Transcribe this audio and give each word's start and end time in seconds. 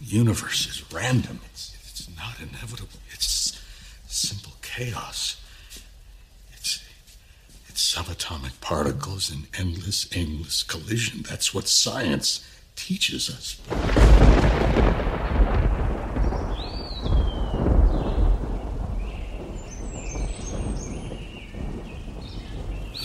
The 0.00 0.06
universe 0.06 0.66
is 0.66 0.92
random. 0.92 1.40
It's, 1.52 1.76
it's 1.82 2.08
not 2.16 2.40
inevitable. 2.40 2.98
It's 3.12 3.60
simple 4.06 4.52
chaos. 4.62 5.36
It's, 6.52 6.82
it's 7.68 7.94
subatomic 7.94 8.60
particles 8.60 9.30
in 9.30 9.46
endless, 9.58 10.08
aimless 10.14 10.62
collision. 10.62 11.22
That's 11.28 11.54
what 11.54 11.68
science 11.68 12.46
teaches 12.76 13.28
us. 13.30 13.60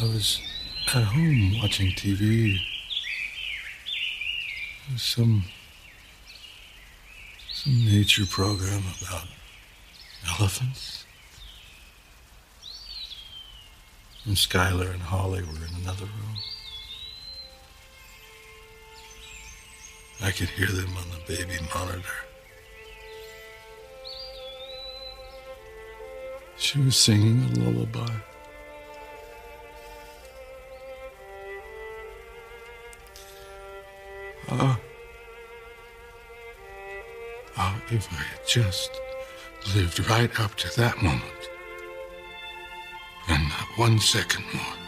I 0.02 0.04
was 0.04 0.42
at 0.94 1.04
home 1.04 1.60
watching 1.62 1.92
TV. 1.92 2.60
Some 4.98 5.44
some 7.52 7.86
nature 7.86 8.26
program 8.26 8.84
about 9.02 9.28
elephants. 10.40 11.06
And 14.26 14.36
Skylar 14.36 14.94
and 14.94 15.02
Holly 15.02 15.42
were 15.42 15.66
in 15.66 15.82
another 15.82 16.06
room. 16.06 16.38
I 20.22 20.32
could 20.32 20.50
hear 20.50 20.68
them 20.68 20.96
on 20.96 21.06
the 21.10 21.36
baby 21.36 21.58
monitor. 21.74 22.02
She 26.58 26.80
was 26.80 26.96
singing 26.96 27.44
a 27.44 27.60
lullaby. 27.60 28.14
Ah. 34.50 34.80
Oh, 37.58 37.82
if 37.90 38.12
I 38.12 38.16
had 38.16 38.48
just 38.48 38.92
lived 39.76 40.08
right 40.10 40.40
up 40.40 40.56
to 40.56 40.76
that 40.80 41.02
moment. 41.02 41.24
And 43.28 43.44
not 43.50 43.68
one 43.78 44.00
second 44.00 44.46
more. 44.54 44.85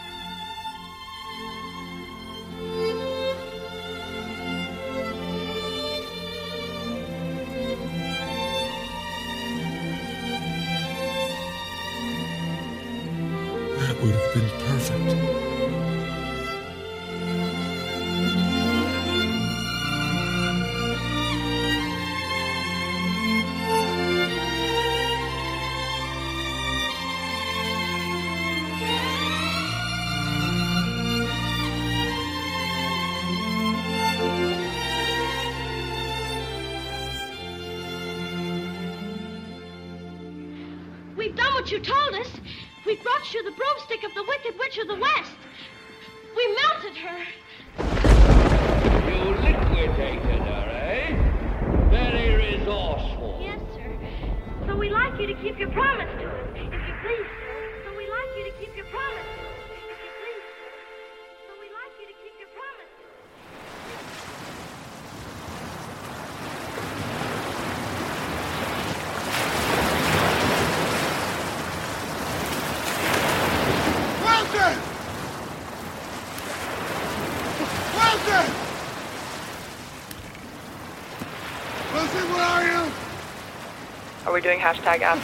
Are 84.27 84.33
we 84.33 84.41
doing 84.41 84.59
hashtag 84.59 85.01
Ask! 85.03 85.23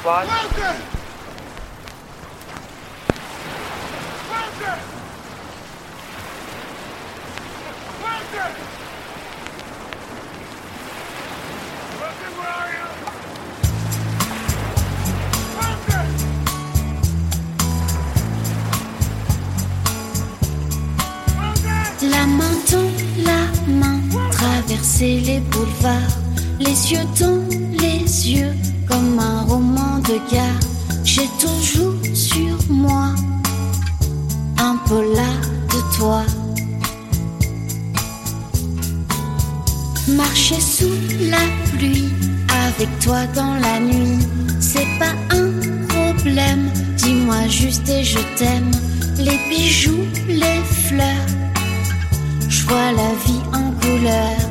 La 22.03 22.25
main 22.25 22.55
dans 22.71 22.91
la 23.25 23.41
main, 23.67 23.99
traverser 24.31 25.19
les 25.19 25.39
boulevards, 25.41 26.17
les 26.57 26.93
yeux 26.93 27.05
dans 27.19 27.43
les 27.81 28.31
yeux, 28.31 28.53
comme 28.93 29.19
un 29.19 29.41
roman 29.41 29.99
de 30.09 30.17
gare. 30.31 30.63
J'ai 31.03 31.27
toujours 31.43 31.95
sur 32.13 32.55
moi 32.69 33.09
un 34.57 34.75
polar 34.87 35.39
de 35.73 35.97
toi. 35.97 36.23
Marcher 40.07 40.59
sous 40.59 40.97
la 41.33 41.45
pluie, 41.71 42.09
avec 42.67 42.89
toi 42.99 43.21
dans 43.33 43.55
la 43.67 43.79
nuit, 43.79 44.19
c'est 44.59 44.91
pas 44.99 45.15
un 45.41 45.49
problème. 45.93 46.69
Dis-moi 46.97 47.47
juste 47.47 47.89
et 47.89 48.03
je 48.03 48.19
t'aime. 48.37 48.71
Les 49.17 49.39
bijoux, 49.49 50.05
les 50.27 50.61
fleurs, 50.85 51.29
je 52.47 52.63
vois 52.67 52.91
la 53.01 53.11
vie 53.25 53.43
en 53.53 53.71
couleur. 53.81 54.42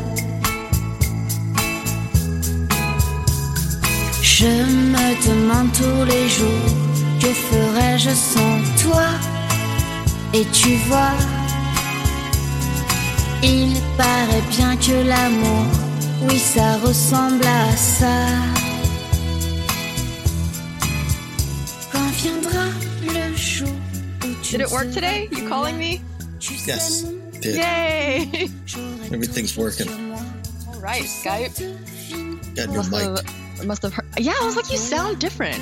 Je 4.43 4.49
me 4.49 5.09
demande 5.29 5.71
tous 5.73 6.05
les 6.05 6.29
jours 6.29 6.67
que 7.21 7.29
ferais-je 7.29 8.11
sans 8.11 8.59
toi? 8.83 9.07
Et 10.35 10.45
tu 10.47 10.75
vois, 10.89 11.15
il 13.45 13.73
paraît 13.97 14.43
bien 14.51 14.77
que 14.77 15.07
l'amour, 15.07 15.67
oui, 16.23 16.41
ça 16.41 16.77
ressemble 16.79 17.47
à 17.47 17.77
ça. 17.77 18.17
Quand 21.93 22.11
viendra 22.17 22.67
le 23.15 23.37
jour 23.37 23.69
où 24.25 24.29
tu 24.43 24.57
Did 24.57 24.63
it 24.63 24.73
work 24.73 24.91
today? 24.91 25.29
You 25.31 25.49
calling 25.49 25.79
me? 25.79 26.01
Yes, 26.67 27.05
did. 27.41 27.59
Yay! 27.59 28.51
Everything's 29.13 29.57
working. 29.57 29.89
All 30.67 30.81
right, 30.81 31.05
Skype. 31.05 31.63
Got 32.57 32.75
Must 32.75 32.91
mic. 32.91 33.42
Have, 33.63 33.67
I 33.67 33.69
must 33.69 33.83
have 33.83 33.93
heard. 33.95 34.07
Yeah, 34.19 34.35
I 34.41 34.45
was 34.45 34.57
like, 34.57 34.71
you 34.71 34.77
sound 34.79 35.19
different. 35.21 35.61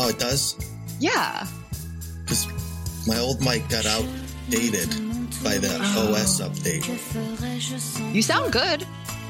Oh, 0.00 0.08
it 0.08 0.18
does? 0.18 0.56
Yeah. 1.00 1.46
Because 2.24 2.46
my 3.06 3.18
old 3.18 3.40
mic 3.40 3.68
got 3.68 3.86
outdated 3.86 4.88
by 5.42 5.58
the 5.58 5.68
Oh. 5.96 6.14
OS 6.14 6.40
update. 6.40 6.84
You 8.14 8.22
sound 8.22 8.52
good, 8.52 8.86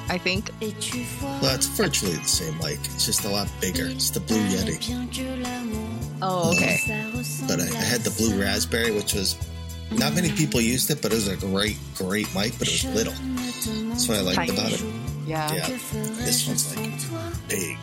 I 0.09 0.19
think. 0.19 0.51
Well, 0.61 1.55
it's 1.55 1.67
virtually 1.69 2.17
the 2.17 2.25
same 2.29 2.57
mic. 2.59 2.79
It's 2.95 3.07
just 3.07 3.25
a 3.25 3.29
lot 3.29 3.49
bigger. 3.61 3.87
It's 3.87 4.11
the 4.11 4.21
Blue 4.21 4.39
Yeti. 4.49 4.79
Oh, 6.21 6.51
um, 6.51 6.55
okay. 6.57 6.81
But 7.47 7.61
I, 7.61 7.65
I 7.79 7.83
had 7.85 8.01
the 8.03 8.11
Blue 8.17 8.41
Raspberry, 8.41 8.91
which 8.91 9.15
was 9.15 9.37
not 9.93 10.15
many 10.15 10.31
people 10.33 10.61
used 10.61 10.91
it, 10.91 11.01
but 11.01 11.13
it 11.13 11.15
was 11.15 11.29
a 11.29 11.37
great, 11.37 11.77
great 11.97 12.27
mic, 12.35 12.59
but 12.59 12.69
it 12.69 12.83
was 12.83 12.85
little. 12.95 13.15
That's 13.91 14.09
what 14.09 14.19
I 14.19 14.21
liked 14.23 14.37
Tiny. 14.37 14.53
about 14.53 14.73
it. 14.73 14.83
Yeah. 15.29 15.53
Yeah. 15.53 15.67
This 15.69 16.47
one's 16.49 16.75
like 16.77 17.49
big. 17.49 17.77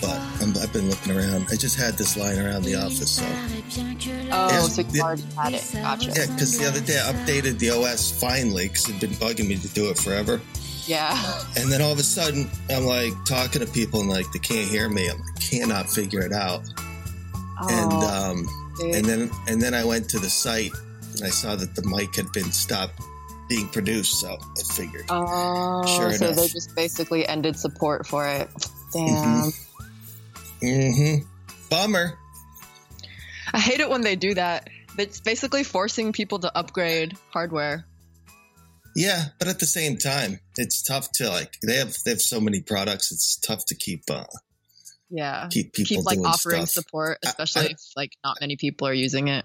But 0.00 0.18
I'm, 0.40 0.56
I've 0.56 0.72
been 0.72 0.88
looking 0.88 1.12
around. 1.16 1.46
I 1.50 1.56
just 1.56 1.76
had 1.78 1.94
this 1.98 2.16
lying 2.16 2.38
around 2.40 2.62
the 2.64 2.76
office, 2.76 3.16
so 3.16 3.24
Oh, 3.26 4.48
Yeah. 4.50 4.60
so 4.62 4.82
you 4.90 5.02
already 5.02 5.22
had 5.36 5.52
it. 5.54 5.70
Gotcha. 5.72 6.06
Yeah, 6.16 6.26
because 6.32 6.58
the 6.58 6.66
other 6.66 6.80
day 6.80 6.98
I 6.98 7.12
updated 7.12 7.58
the 7.58 7.70
OS 7.70 8.10
finally 8.18 8.68
because 8.68 8.88
it'd 8.88 9.00
been 9.00 9.10
bugging 9.10 9.46
me 9.48 9.56
to 9.56 9.68
do 9.68 9.90
it 9.90 9.98
forever. 9.98 10.40
Yeah. 10.86 11.14
And 11.56 11.70
then 11.70 11.80
all 11.82 11.92
of 11.92 11.98
a 11.98 12.02
sudden, 12.02 12.48
I'm 12.70 12.84
like 12.84 13.12
talking 13.26 13.60
to 13.60 13.66
people 13.70 14.00
and 14.00 14.08
like 14.10 14.30
they 14.32 14.38
can't 14.38 14.68
hear 14.68 14.88
me. 14.88 15.08
I'm 15.10 15.18
like, 15.20 15.40
cannot 15.40 15.88
figure 15.90 16.20
it 16.22 16.32
out. 16.32 16.62
And 17.70 17.92
Oh, 17.92 18.30
um, 18.32 18.48
dude. 18.78 18.94
and 18.94 19.04
then 19.04 19.30
and 19.48 19.60
then 19.62 19.74
I 19.74 19.84
went 19.84 20.08
to 20.10 20.18
the 20.18 20.30
site 20.30 20.72
and 21.16 21.22
I 21.22 21.28
saw 21.30 21.54
that 21.54 21.74
the 21.74 21.82
mic 21.86 22.16
had 22.16 22.32
been 22.32 22.50
stopped 22.50 22.98
being 23.48 23.68
produced. 23.68 24.20
So 24.20 24.36
I 24.38 24.62
figured, 24.74 25.04
Oh, 25.08 25.84
Sure 25.86 26.12
so 26.12 26.26
enough. 26.26 26.36
they 26.36 26.48
just 26.48 26.74
basically 26.74 27.26
ended 27.26 27.58
support 27.58 28.06
for 28.06 28.26
it. 28.28 28.48
Damn. 28.92 29.50
mm-hmm. 30.62 31.26
bummer. 31.70 32.18
I 33.52 33.60
hate 33.60 33.80
it 33.80 33.88
when 33.90 34.00
they 34.02 34.16
do 34.16 34.34
that. 34.34 34.68
It's 34.98 35.20
basically 35.20 35.64
forcing 35.64 36.12
people 36.12 36.38
to 36.40 36.56
upgrade 36.56 37.16
hardware. 37.30 37.84
Yeah, 38.96 39.24
but 39.38 39.48
at 39.48 39.58
the 39.58 39.66
same 39.66 39.98
time, 39.98 40.38
it's 40.56 40.82
tough 40.82 41.10
to 41.14 41.28
like 41.28 41.56
they 41.66 41.76
have 41.76 41.96
they 42.04 42.12
have 42.12 42.20
so 42.20 42.40
many 42.40 42.60
products. 42.62 43.10
It's 43.10 43.36
tough 43.40 43.66
to 43.66 43.74
keep 43.74 44.04
uh, 44.08 44.24
Yeah. 45.10 45.48
keep 45.50 45.72
people 45.72 45.96
Keep 45.96 46.04
like 46.06 46.14
doing 46.18 46.26
offering 46.26 46.66
stuff. 46.66 46.84
support, 46.84 47.18
I- 47.24 47.30
especially 47.30 47.62
I- 47.68 47.70
if 47.72 47.80
like 47.96 48.12
not 48.24 48.36
many 48.40 48.56
people 48.56 48.86
are 48.86 48.94
using 48.94 49.26
it. 49.28 49.44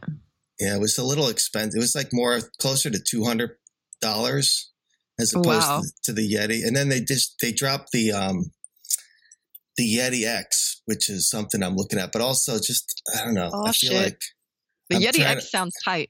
Yeah, 0.60 0.75
it 0.75 0.80
was 0.80 0.98
a 1.00 1.04
little 1.04 1.30
expensive. 1.30 1.78
It 1.78 1.81
was 1.81 1.95
like 1.95 2.10
more 2.13 2.40
closer 2.60 2.92
to 2.92 3.00
two 3.00 3.24
hundred 3.24 3.57
dollars 4.01 4.72
as 5.19 5.34
opposed 5.34 5.48
Wow. 5.68 5.81
to, 5.81 5.92
to 6.06 6.13
the 6.13 6.34
Yeti. 6.34 6.66
And 6.66 6.75
then 6.75 6.90
they 6.90 7.01
just 7.01 7.36
they 7.42 7.51
dropped 7.51 7.92
the 7.92 8.12
um 8.12 8.51
the 9.78 9.96
Yeti 9.96 10.25
X, 10.25 10.81
which 10.86 11.10
is 11.10 11.30
something 11.30 11.63
I'm 11.63 11.75
looking 11.75 12.00
at. 12.00 12.12
But 12.12 12.22
also 12.22 12.56
just 12.57 13.01
I 13.18 13.24
don't 13.25 13.34
know. 13.34 13.50
Oh, 13.54 13.68
I 13.68 13.72
feel 13.72 13.92
shit. 13.92 14.04
like 14.04 14.22
The 14.90 14.96
I'm 14.98 15.01
Yeti 15.01 15.22
X 15.22 15.44
to- 15.46 15.50
sounds 15.50 15.75
tight. 15.86 16.10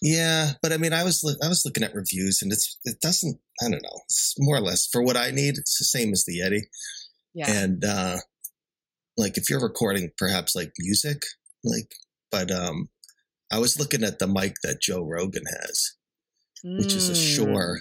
yeah, 0.00 0.52
but 0.62 0.72
I 0.72 0.76
mean, 0.78 0.92
I 0.92 1.04
was 1.04 1.22
I 1.42 1.48
was 1.48 1.62
looking 1.64 1.84
at 1.84 1.94
reviews, 1.94 2.40
and 2.42 2.52
it's 2.52 2.78
it 2.84 3.00
doesn't. 3.00 3.38
I 3.62 3.68
don't 3.70 3.82
know. 3.82 4.00
It's 4.06 4.34
more 4.38 4.56
or 4.56 4.60
less 4.60 4.88
for 4.90 5.02
what 5.02 5.16
I 5.16 5.30
need. 5.30 5.58
It's 5.58 5.78
the 5.78 5.84
same 5.84 6.12
as 6.12 6.24
the 6.24 6.40
Yeti. 6.40 6.62
Yeah. 7.34 7.50
And 7.50 7.84
uh 7.84 8.18
like 9.16 9.36
if 9.36 9.48
you're 9.48 9.62
recording 9.62 10.10
perhaps 10.18 10.54
like 10.56 10.72
music, 10.78 11.22
like 11.64 11.92
but 12.30 12.50
um 12.50 12.88
I 13.52 13.58
was 13.58 13.78
looking 13.78 14.02
at 14.04 14.18
the 14.18 14.26
mic 14.26 14.54
that 14.62 14.80
Joe 14.80 15.02
Rogan 15.04 15.44
has, 15.62 15.92
which 16.64 16.92
is 16.94 17.08
a 17.08 17.12
Mm. 17.12 17.36
Shure 17.36 17.80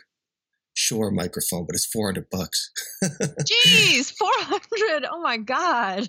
Shure 0.73 1.11
microphone, 1.11 1.65
but 1.65 1.75
it's 1.75 1.85
400 1.87 2.27
bucks. 2.31 2.71
Jeez, 3.03 4.13
400. 4.17 5.05
Oh 5.11 5.21
my 5.21 5.37
God. 5.37 6.07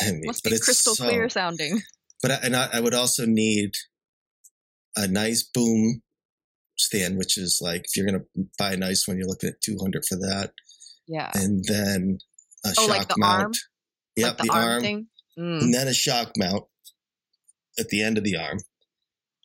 I 0.00 0.12
mean, 0.12 0.22
Must 0.24 0.42
but 0.42 0.50
be 0.50 0.56
it's 0.56 0.64
crystal 0.64 0.94
so- 0.94 1.04
clear 1.04 1.28
sounding. 1.28 1.82
But 2.22 2.30
I, 2.32 2.34
and 2.42 2.56
I, 2.56 2.68
I 2.74 2.80
would 2.80 2.94
also 2.94 3.26
need 3.26 3.72
a 4.96 5.06
nice 5.08 5.42
boom 5.42 6.02
stand, 6.78 7.18
which 7.18 7.36
is 7.38 7.60
like 7.62 7.82
if 7.84 7.96
you're 7.96 8.06
gonna 8.06 8.24
buy 8.58 8.72
a 8.72 8.76
nice 8.76 9.06
one, 9.06 9.18
you're 9.18 9.26
looking 9.28 9.50
at 9.50 9.60
200 9.62 10.04
for 10.08 10.16
that, 10.16 10.52
Yeah. 11.06 11.30
and 11.34 11.62
then 11.68 12.18
a 12.64 12.68
Oh, 12.70 12.72
shock 12.86 12.88
like 12.88 13.08
the 13.08 13.14
mount. 13.18 13.42
arm? 13.42 13.52
Yep, 14.16 14.26
like 14.28 14.36
the, 14.38 14.42
the, 14.44 14.50
arm, 14.52 14.64
arm, 14.64 14.82
thing. 14.82 15.06
Mm. 15.38 15.62
and 15.62 15.74
then 15.74 15.86
a 15.88 15.94
shock 15.94 16.32
mount 16.36 16.64
at 17.78 17.88
the 17.88 18.02
end 18.02 18.16
of 18.18 18.24
the 18.24 18.36
arm, 18.36 18.58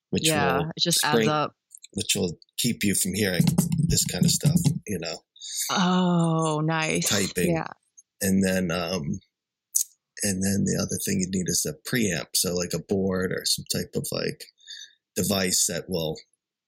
which 0.09 0.27
Yeah. 0.27 0.59
It 0.75 0.81
just 0.81 0.99
spring- 0.99 1.19
adds 1.19 1.27
up. 1.29 1.55
Which 1.95 2.15
will 2.15 2.37
keep 2.57 2.83
you 2.83 2.93
from 2.95 3.13
hearing 3.15 3.43
this 3.87 4.05
kind 4.05 4.23
of 4.23 4.31
stuff, 4.31 4.59
you 4.87 4.99
know, 4.99 5.17
Oh, 5.71 6.61
nice. 6.63 7.09
typing. 7.09 7.51
Yeah. 7.51 7.67
And 8.21 8.43
then, 8.45 8.71
um, 8.71 9.19
and 10.23 10.41
then 10.43 10.63
the 10.65 10.77
other 10.81 10.97
thing 11.05 11.19
you 11.19 11.27
need 11.29 11.47
is 11.47 11.65
a 11.67 11.73
preamp, 11.89 12.27
so 12.35 12.53
like 12.55 12.73
a 12.73 12.79
board 12.79 13.31
or 13.31 13.43
some 13.45 13.65
type 13.73 13.91
of 13.95 14.07
like 14.11 14.43
device 15.15 15.65
that 15.67 15.85
will 15.89 16.15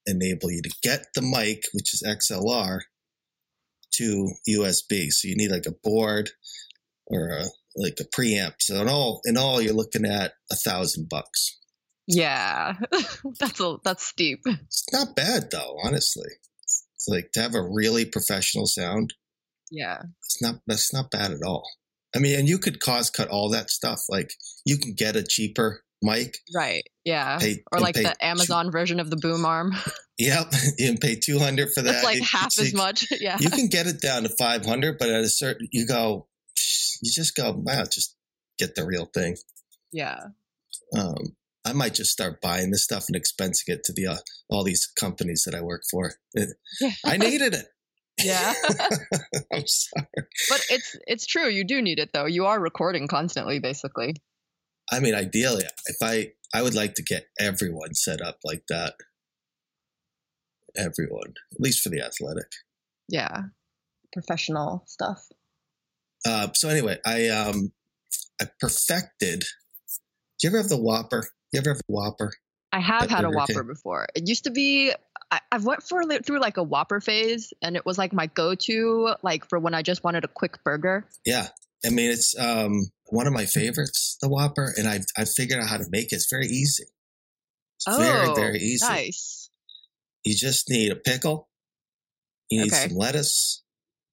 enable 0.06 0.50
you 0.50 0.62
to 0.62 0.74
get 0.82 1.06
the 1.14 1.22
mic, 1.22 1.62
which 1.72 1.92
is 1.94 2.02
XLR, 2.06 2.80
to 3.94 4.28
USB. 4.48 5.10
So 5.10 5.28
you 5.28 5.36
need 5.36 5.50
like 5.50 5.66
a 5.66 5.74
board 5.82 6.30
or 7.06 7.28
a, 7.30 7.44
like 7.76 7.98
a 8.00 8.04
preamp. 8.04 8.54
So 8.60 8.80
in 8.82 8.88
all, 8.88 9.20
in 9.24 9.36
all, 9.36 9.60
you're 9.60 9.74
looking 9.74 10.04
at 10.04 10.32
a 10.52 10.56
thousand 10.56 11.08
bucks. 11.08 11.58
Yeah. 12.08 12.74
that's 13.38 13.60
a 13.60 13.76
that's 13.84 14.04
steep. 14.04 14.40
It's 14.46 14.86
not 14.92 15.14
bad 15.14 15.50
though, 15.52 15.76
honestly. 15.84 16.28
It's 16.64 17.06
like 17.06 17.30
to 17.34 17.40
have 17.42 17.54
a 17.54 17.62
really 17.62 18.04
professional 18.06 18.66
sound. 18.66 19.14
Yeah. 19.70 20.02
It's 20.24 20.42
not 20.42 20.56
that's 20.66 20.92
not 20.92 21.10
bad 21.10 21.30
at 21.32 21.42
all. 21.46 21.68
I 22.16 22.18
mean, 22.20 22.38
and 22.38 22.48
you 22.48 22.58
could 22.58 22.80
cost 22.80 23.14
cut 23.14 23.28
all 23.28 23.50
that 23.50 23.70
stuff. 23.70 24.00
Like 24.08 24.30
you 24.64 24.78
can 24.78 24.94
get 24.94 25.14
a 25.16 25.22
cheaper 25.22 25.82
mic. 26.00 26.38
Right. 26.54 26.82
Yeah. 27.04 27.38
Pay- 27.38 27.62
or 27.70 27.80
like 27.80 27.94
the 27.94 28.16
Amazon 28.24 28.70
version 28.72 28.98
of 29.00 29.10
the 29.10 29.16
boom 29.16 29.44
arm. 29.44 29.74
Yep, 30.20 30.52
you 30.78 30.88
can 30.88 30.98
pay 30.98 31.14
two 31.14 31.38
hundred 31.38 31.68
for 31.72 31.80
that. 31.80 31.92
That's 31.92 32.04
like 32.04 32.16
You- 32.16 32.24
half 32.24 32.50
so 32.50 32.62
as 32.62 32.72
you- 32.72 32.76
much. 32.76 33.06
Yeah. 33.20 33.36
You 33.38 33.50
can 33.50 33.68
get 33.68 33.86
it 33.86 34.00
down 34.00 34.24
to 34.24 34.28
five 34.36 34.66
hundred, 34.66 34.98
but 34.98 35.08
at 35.10 35.20
a 35.20 35.28
certain, 35.28 35.68
you 35.70 35.86
go, 35.86 36.26
you 37.00 37.12
just 37.14 37.36
go, 37.36 37.52
wow, 37.56 37.84
just 37.84 38.16
get 38.58 38.74
the 38.74 38.84
real 38.84 39.04
thing. 39.14 39.36
yeah. 39.92 40.18
Um, 40.92 41.36
I 41.64 41.72
might 41.72 41.94
just 41.94 42.10
start 42.10 42.40
buying 42.40 42.70
this 42.70 42.84
stuff 42.84 43.06
and 43.08 43.16
expensing 43.20 43.68
it 43.68 43.84
to 43.84 43.92
the 43.92 44.06
uh, 44.06 44.16
all 44.48 44.64
these 44.64 44.86
companies 44.98 45.42
that 45.44 45.54
I 45.54 45.60
work 45.60 45.82
for. 45.90 46.14
It- 46.34 46.56
I 47.04 47.16
needed 47.16 47.54
it. 47.54 47.66
Yeah. 48.22 48.52
I'm 49.52 49.66
sorry. 49.66 50.06
but 50.48 50.64
it's 50.70 50.96
it's 51.06 51.26
true. 51.26 51.48
You 51.48 51.64
do 51.64 51.80
need 51.82 51.98
it 51.98 52.10
though. 52.12 52.26
You 52.26 52.46
are 52.46 52.58
recording 52.60 53.06
constantly, 53.06 53.58
basically. 53.60 54.14
I 54.90 55.00
mean, 55.00 55.14
ideally, 55.14 55.64
if 55.86 55.96
I 56.02 56.32
I 56.54 56.62
would 56.62 56.74
like 56.74 56.94
to 56.94 57.02
get 57.02 57.26
everyone 57.38 57.94
set 57.94 58.20
up 58.20 58.38
like 58.44 58.64
that. 58.68 58.94
Everyone, 60.76 61.34
at 61.52 61.60
least 61.60 61.82
for 61.82 61.88
the 61.88 62.00
athletic. 62.00 62.50
Yeah. 63.08 63.42
Professional 64.12 64.84
stuff. 64.86 65.24
Uh, 66.26 66.48
so 66.54 66.68
anyway, 66.68 66.98
I 67.06 67.28
um 67.28 67.72
I 68.40 68.46
perfected. 68.60 69.40
Do 69.40 70.46
you 70.46 70.50
ever 70.50 70.58
have 70.58 70.68
the 70.68 70.80
Whopper? 70.80 71.24
You 71.52 71.60
ever 71.60 71.70
have 71.70 71.78
a 71.78 71.92
Whopper? 71.92 72.32
I 72.72 72.80
have 72.80 73.04
At 73.04 73.10
had 73.10 73.24
a 73.24 73.30
Whopper 73.30 73.52
King? 73.54 73.66
before. 73.66 74.06
It 74.14 74.28
used 74.28 74.44
to 74.44 74.50
be 74.50 74.92
I, 75.30 75.40
I've 75.52 75.64
went 75.64 75.82
for 75.82 76.02
through 76.04 76.40
like 76.40 76.56
a 76.56 76.62
Whopper 76.62 77.00
phase, 77.00 77.52
and 77.62 77.76
it 77.76 77.84
was 77.84 77.98
like 77.98 78.12
my 78.12 78.26
go-to, 78.26 79.14
like 79.22 79.48
for 79.48 79.58
when 79.58 79.74
I 79.74 79.82
just 79.82 80.02
wanted 80.04 80.24
a 80.24 80.28
quick 80.28 80.62
burger. 80.64 81.06
Yeah, 81.24 81.48
I 81.84 81.90
mean 81.90 82.10
it's 82.10 82.38
um 82.38 82.90
one 83.06 83.26
of 83.26 83.32
my 83.32 83.46
favorites, 83.46 84.18
the 84.20 84.28
Whopper, 84.28 84.72
and 84.76 84.86
I 84.88 85.00
I 85.16 85.24
figured 85.24 85.60
out 85.62 85.68
how 85.68 85.78
to 85.78 85.84
make 85.90 86.12
it. 86.12 86.16
It's 86.16 86.28
very 86.30 86.46
easy. 86.46 86.84
It's 87.76 87.96
very 87.96 88.32
very 88.34 88.58
easy. 88.58 88.84
Oh, 88.86 88.92
Nice. 88.92 89.50
You 90.24 90.34
just 90.34 90.68
need 90.68 90.92
a 90.92 90.96
pickle. 90.96 91.48
You 92.50 92.62
need 92.62 92.72
Okay. 92.72 92.88
some 92.88 92.96
lettuce, 92.96 93.62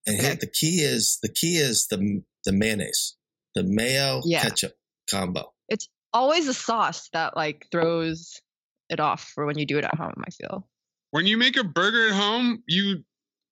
and 0.06 0.18
Okay. 0.18 0.28
here 0.28 0.36
the 0.36 0.48
key 0.48 0.80
is 0.82 1.20
the 1.22 1.30
key 1.30 1.58
is 1.58 1.88
the 1.88 2.24
the 2.46 2.52
mayonnaise, 2.54 3.16
the 3.56 3.64
mayo 3.64 4.22
Yeah. 4.26 4.42
ketchup 4.44 4.76
combo. 5.10 5.54
It's 5.68 5.88
always 6.16 6.48
a 6.48 6.54
sauce 6.54 7.10
that 7.14 7.36
like 7.36 7.68
throws 7.72 8.42
it 8.90 9.00
off 9.00 9.32
for 9.36 9.46
when 9.46 9.60
you 9.60 9.66
do 9.66 9.78
it 9.78 9.84
at 9.84 9.94
home. 9.94 10.24
I 10.26 10.32
feel. 10.32 10.68
When 11.12 11.28
you 11.28 11.38
make 11.38 11.58
a 11.58 11.64
burger 11.64 12.08
at 12.08 12.14
home, 12.14 12.64
you 12.68 13.04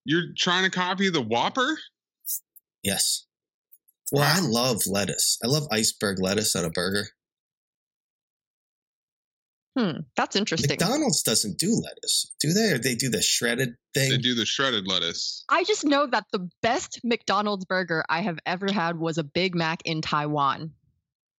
you're 0.04 0.32
trying 0.36 0.64
to 0.64 0.70
copy 0.70 1.10
the 1.10 1.22
Whopper. 1.22 1.78
Yes. 2.82 3.26
Well, 4.12 4.24
I 4.24 4.40
love 4.40 4.82
lettuce. 4.86 5.38
I 5.42 5.46
love 5.46 5.66
iceberg 5.70 6.20
lettuce 6.20 6.54
on 6.56 6.64
a 6.64 6.70
burger. 6.70 7.06
Hmm, 9.76 10.00
that's 10.16 10.36
interesting. 10.36 10.70
McDonald's 10.70 11.22
doesn't 11.22 11.58
do 11.58 11.70
lettuce, 11.70 12.32
do 12.38 12.52
they? 12.52 12.72
Or 12.72 12.78
they 12.78 12.94
do 12.94 13.08
the 13.08 13.22
shredded 13.22 13.74
thing? 13.92 14.10
They 14.10 14.18
do 14.18 14.34
the 14.34 14.46
shredded 14.46 14.86
lettuce. 14.86 15.44
I 15.48 15.64
just 15.64 15.84
know 15.84 16.06
that 16.06 16.26
the 16.30 16.48
best 16.62 17.00
McDonald's 17.02 17.64
burger 17.64 18.04
I 18.08 18.20
have 18.20 18.38
ever 18.46 18.70
had 18.70 18.96
was 18.96 19.18
a 19.18 19.24
Big 19.24 19.56
Mac 19.56 19.82
in 19.84 20.00
Taiwan. 20.00 20.74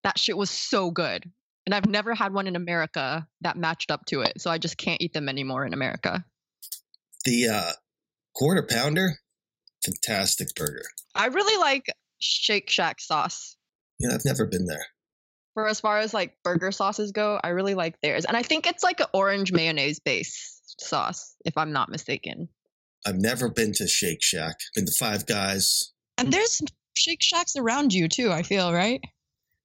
That 0.05 0.19
shit 0.19 0.37
was 0.37 0.51
so 0.51 0.91
good. 0.91 1.29
And 1.65 1.73
I've 1.73 1.87
never 1.87 2.13
had 2.13 2.31
one 2.31 2.45
in 2.45 2.55
America 2.55 3.27
that 3.41 3.57
matched 3.57 3.89
up 3.89 4.05
to 4.09 4.21
it. 4.21 4.39
So 4.39 4.51
I 4.51 4.59
just 4.59 4.77
can't 4.77 5.01
eat 5.01 5.13
them 5.13 5.27
anymore 5.27 5.65
in 5.65 5.73
America. 5.73 6.23
The 7.25 7.47
uh, 7.47 7.71
quarter 8.35 8.61
pounder, 8.69 9.15
fantastic 9.83 10.49
burger. 10.55 10.83
I 11.15 11.25
really 11.25 11.59
like 11.59 11.87
Shake 12.19 12.69
Shack 12.69 13.01
sauce. 13.01 13.57
Know, 13.99 14.13
I've 14.13 14.25
never 14.25 14.45
been 14.45 14.67
there. 14.67 14.85
For 15.55 15.67
as 15.67 15.79
far 15.79 15.97
as 15.97 16.13
like 16.13 16.37
burger 16.43 16.71
sauces 16.71 17.11
go, 17.11 17.39
I 17.43 17.49
really 17.49 17.73
like 17.73 17.99
theirs. 18.01 18.25
And 18.25 18.37
I 18.37 18.43
think 18.43 18.67
it's 18.67 18.83
like 18.83 18.99
an 18.99 19.07
orange 19.11 19.51
mayonnaise 19.51 19.99
based 19.99 20.79
sauce, 20.79 21.33
if 21.45 21.57
I'm 21.57 21.71
not 21.71 21.89
mistaken. 21.89 22.47
I've 23.07 23.15
never 23.15 23.49
been 23.49 23.73
to 23.73 23.87
Shake 23.87 24.21
Shack. 24.21 24.57
Been 24.75 24.85
to 24.85 24.91
Five 24.99 25.25
Guys. 25.25 25.93
And 26.19 26.31
there's 26.31 26.61
Shake 26.95 27.23
Shacks 27.23 27.55
around 27.55 27.91
you 27.91 28.07
too, 28.07 28.31
I 28.31 28.43
feel, 28.43 28.71
right? 28.71 29.01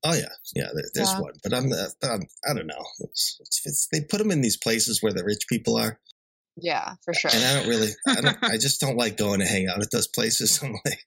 Oh 0.03 0.15
yeah, 0.15 0.29
yeah. 0.55 0.69
There, 0.75 0.85
there's 0.95 1.13
Yeah. 1.15 1.21
one, 1.21 1.33
but 1.43 1.53
I'm, 1.55 1.71
uh, 1.73 1.87
I'm 2.03 2.23
I 2.49 2.55
don't 2.55 2.67
know. 2.67 2.85
It's, 3.01 3.37
it's, 3.41 3.61
it's, 3.65 3.89
they 3.93 4.01
put 4.01 4.19
them 4.19 4.31
in 4.31 4.41
these 4.41 4.57
places 4.57 5.03
where 5.03 5.13
the 5.13 5.25
rich 5.25 5.47
people 5.49 5.77
are, 5.77 6.01
Yeah, 6.57 6.95
for 7.05 7.13
sure. 7.13 7.31
and 7.35 7.45
I 7.45 7.55
don't 7.55 7.69
really. 7.69 7.91
I 8.07 8.21
don't. 8.21 8.39
I 8.43 8.57
just 8.61 8.81
don't 8.81 8.97
like 8.97 9.17
going 9.17 9.41
to 9.41 9.47
hang 9.47 9.69
out 9.69 9.83
at 9.83 9.91
those 9.91 10.09
places. 10.09 10.61
I'm 10.63 10.73
like, 10.85 11.05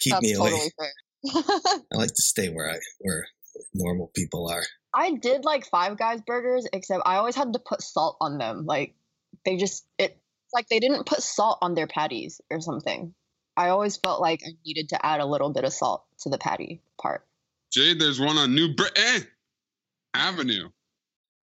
keep 0.00 0.12
That's 0.12 0.22
me 0.22 0.32
away. 0.34 0.50
totally 0.50 0.72
fair. 0.78 1.82
I 1.92 1.96
like 1.96 2.14
to 2.14 2.22
stay 2.22 2.48
where 2.50 2.70
I 2.70 2.78
where 2.98 3.26
normal 3.74 4.10
people 4.14 4.48
are. 4.48 4.62
I 4.94 5.12
did 5.12 5.44
like 5.44 5.66
Five 5.66 5.98
Guys 5.98 6.20
burgers, 6.26 6.66
except 6.72 7.02
I 7.06 7.16
always 7.16 7.34
had 7.36 7.52
to 7.54 7.58
put 7.58 7.82
salt 7.82 8.16
on 8.20 8.38
them. 8.38 8.64
Like 8.66 8.94
they 9.44 9.56
just 9.56 9.86
it 9.98 10.18
like 10.54 10.68
they 10.68 10.78
didn't 10.78 11.06
put 11.06 11.22
salt 11.22 11.58
on 11.62 11.74
their 11.74 11.86
patties 11.86 12.40
or 12.50 12.60
something. 12.60 13.14
I 13.56 13.70
always 13.70 13.96
felt 13.96 14.20
like 14.20 14.42
I 14.46 14.50
needed 14.66 14.90
to 14.90 15.04
add 15.04 15.20
a 15.20 15.26
little 15.26 15.50
bit 15.50 15.64
of 15.64 15.72
salt 15.72 16.04
to 16.20 16.28
the 16.28 16.36
patty 16.38 16.82
part. 17.00 17.26
Jade, 17.72 18.00
there's 18.00 18.20
one 18.20 18.36
on 18.38 18.54
New 18.54 18.74
Bre- 18.74 18.84
eh, 18.96 19.20
Avenue. 20.14 20.70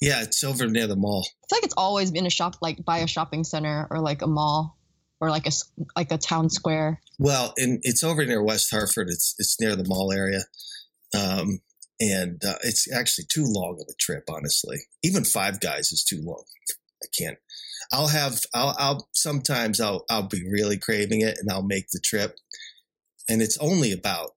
Yeah, 0.01 0.23
it's 0.23 0.43
over 0.45 0.67
near 0.67 0.87
the 0.87 0.97
mall. 0.97 1.27
It's 1.43 1.53
like 1.53 1.65
it's 1.65 1.75
always 1.77 2.11
been 2.11 2.27
a 2.27 2.31
shop 2.31 2.57
like 2.63 2.85
by 2.85 2.99
a 2.99 3.07
shopping 3.07 3.45
center 3.45 3.87
or 3.91 4.01
like 4.01 4.23
a 4.23 4.27
mall 4.27 4.79
or 5.21 5.29
like 5.29 5.45
a 5.45 5.49
s- 5.49 5.71
like 5.97 6.11
a 6.11 6.17
town 6.19 6.49
square. 6.49 7.01
Well, 7.19 7.53
and 7.59 7.81
it's 7.83 8.03
over 8.03 8.25
near 8.25 8.43
West 8.43 8.71
Hartford. 8.71 9.09
It's 9.11 9.35
it's 9.39 9.61
near 9.61 9.77
the 9.77 9.85
mall 9.87 10.11
area, 10.13 10.45
um, 11.15 11.61
and 12.01 12.43
uh, 12.45 12.57
it's 12.65 12.91
actually 12.91 13.27
too 13.29 13.45
long 13.45 13.79
of 13.81 13.89
a 13.91 13.97
trip. 13.99 14.25
Honestly, 14.31 14.79
even 15.03 15.25
Five 15.25 15.61
Guys 15.61 15.93
is 15.93 16.03
too 16.03 16.23
long. 16.23 16.45
I 17.03 17.07
can't. 17.19 17.39
I'll 17.93 18.09
have. 18.09 18.41
I'll. 18.55 18.75
I'll. 18.79 19.09
Sometimes 19.13 19.81
I'll. 19.81 20.07
I'll 20.09 20.29
be 20.29 20.49
really 20.49 20.79
craving 20.79 21.21
it, 21.21 21.37
and 21.39 21.51
I'll 21.51 21.63
make 21.63 21.91
the 21.93 22.01
trip, 22.03 22.37
and 23.29 23.43
it's 23.43 23.59
only 23.59 23.93
about 23.93 24.31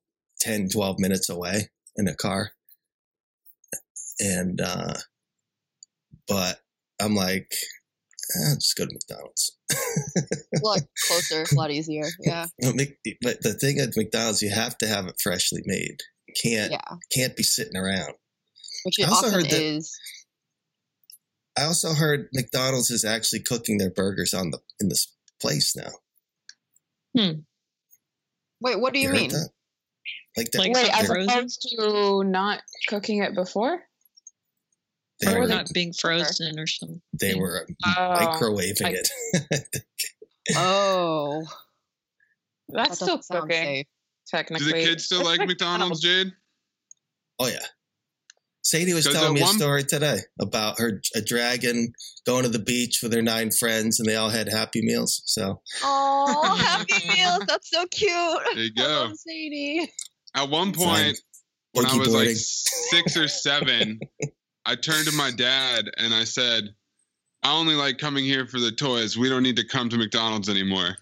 10, 0.43 0.69
12 0.69 0.99
minutes 0.99 1.29
away 1.29 1.69
in 1.95 2.07
a 2.07 2.15
car, 2.15 2.51
and 4.19 4.59
uh, 4.61 4.93
but 6.27 6.59
I'm 7.01 7.15
like, 7.15 7.51
eh, 8.35 8.55
just 8.55 8.75
go 8.77 8.85
to 8.85 8.91
McDonald's. 8.93 9.57
a 9.71 10.59
lot 10.61 10.79
closer, 11.07 11.45
a 11.51 11.55
lot 11.55 11.71
easier. 11.71 12.05
Yeah. 12.19 12.45
But 12.61 13.41
the 13.41 13.53
thing 13.59 13.79
at 13.79 13.95
McDonald's, 13.95 14.41
you 14.41 14.51
have 14.51 14.77
to 14.79 14.87
have 14.87 15.05
it 15.07 15.15
freshly 15.21 15.61
made. 15.65 15.97
You 16.27 16.33
can't 16.41 16.71
Yeah. 16.71 16.97
can't 17.11 17.35
be 17.35 17.43
sitting 17.43 17.77
around. 17.77 18.13
Which 18.83 18.99
it 18.99 19.07
I 19.07 19.09
also 19.09 19.29
heard 19.29 19.45
that- 19.49 19.61
is. 19.61 19.97
I 21.57 21.65
also 21.65 21.93
heard 21.93 22.29
McDonald's 22.33 22.89
is 22.89 23.05
actually 23.05 23.41
cooking 23.41 23.77
their 23.77 23.91
burgers 23.91 24.33
on 24.33 24.49
the 24.51 24.59
in 24.79 24.89
this 24.89 25.13
place 25.39 25.75
now. 25.75 25.91
Hmm. 27.15 27.39
Wait, 28.59 28.79
what 28.79 28.93
do 28.93 28.99
you, 28.99 29.09
heard 29.09 29.17
mean? 29.17 29.29
that? 29.29 29.49
Like, 30.35 30.49
they're, 30.51 30.61
Like 30.61 30.75
as 30.99 31.07
they're, 31.07 31.21
opposed 31.21 31.61
to 31.77 32.23
not 32.23 32.61
cooking 32.87 33.23
it 33.23 33.35
before? 33.35 33.81
they 35.21 35.33
or 35.35 35.41
were, 35.41 35.47
not 35.47 35.67
being 35.73 35.93
frozen 35.93 36.59
or 36.59 36.65
something. 36.67 37.01
they 37.19 37.33
mm. 37.33 37.39
were 37.39 37.67
uh, 37.85 37.93
Oh, 37.97 38.25
microwaving 38.25 38.85
I- 38.85 38.95
it. 39.51 39.67
Oh. 40.57 41.43
That's 42.67 42.89
That 42.89 42.95
still 42.95 43.15
doesn't 43.17 43.41
cooking, 43.41 43.63
safe. 43.63 43.85
Do 43.85 44.37
technically. 44.37 44.71
the 44.73 44.87
kids 44.87 45.05
still 45.05 45.23
like 45.23 45.39
McDonald's, 45.47 46.01
Jade? 46.01 46.33
oh 47.39 47.47
yeah. 47.47 47.59
Sadie 48.63 48.93
was 48.93 49.05
telling 49.05 49.27
at 49.27 49.33
me 49.33 49.41
a 49.41 49.43
one- 49.43 49.57
story 49.57 49.83
today 49.83 50.19
about 50.39 50.79
her 50.79 51.01
a 51.15 51.21
dragon 51.21 51.93
going 52.25 52.43
to 52.43 52.49
the 52.49 52.59
beach 52.59 52.99
with 53.03 53.13
her 53.13 53.21
nine 53.21 53.51
friends, 53.51 53.99
and 53.99 54.07
they 54.09 54.15
all 54.15 54.29
had 54.29 54.47
Happy 54.49 54.81
Meals. 54.81 55.21
So 55.25 55.61
Oh, 55.83 56.55
Happy 56.59 57.07
Meals. 57.09 57.43
That's 57.47 57.69
so 57.69 57.85
cute. 57.87 58.09
There 58.55 58.63
you 58.63 58.73
go. 58.73 59.11
Sadie. 59.15 59.91
At 60.35 60.49
one 60.49 60.69
It's 60.69 60.79
like 60.79 61.03
point, 61.05 61.19
when 61.73 61.85
I 61.85 61.89
boogie 61.89 61.99
was 61.99 62.13
like 62.13 62.27
six 62.35 63.15
or 63.17 63.27
seven, 63.27 63.99
I 64.65 64.75
turned 64.75 65.07
to 65.07 65.13
my 65.15 65.31
dad 65.31 65.89
and 65.97 66.13
I 66.13 66.23
said, 66.23 66.69
I 67.43 67.53
only 67.53 67.75
like 67.75 67.97
coming 67.97 68.23
here 68.23 68.47
for 68.47 68.59
the 68.59 68.71
toys. 68.71 69.17
We 69.17 69.29
don't 69.29 69.43
need 69.43 69.57
to 69.57 69.67
come 69.67 69.89
to 69.89 69.97
McDonald's 69.97 70.49
anymore. 70.49 70.95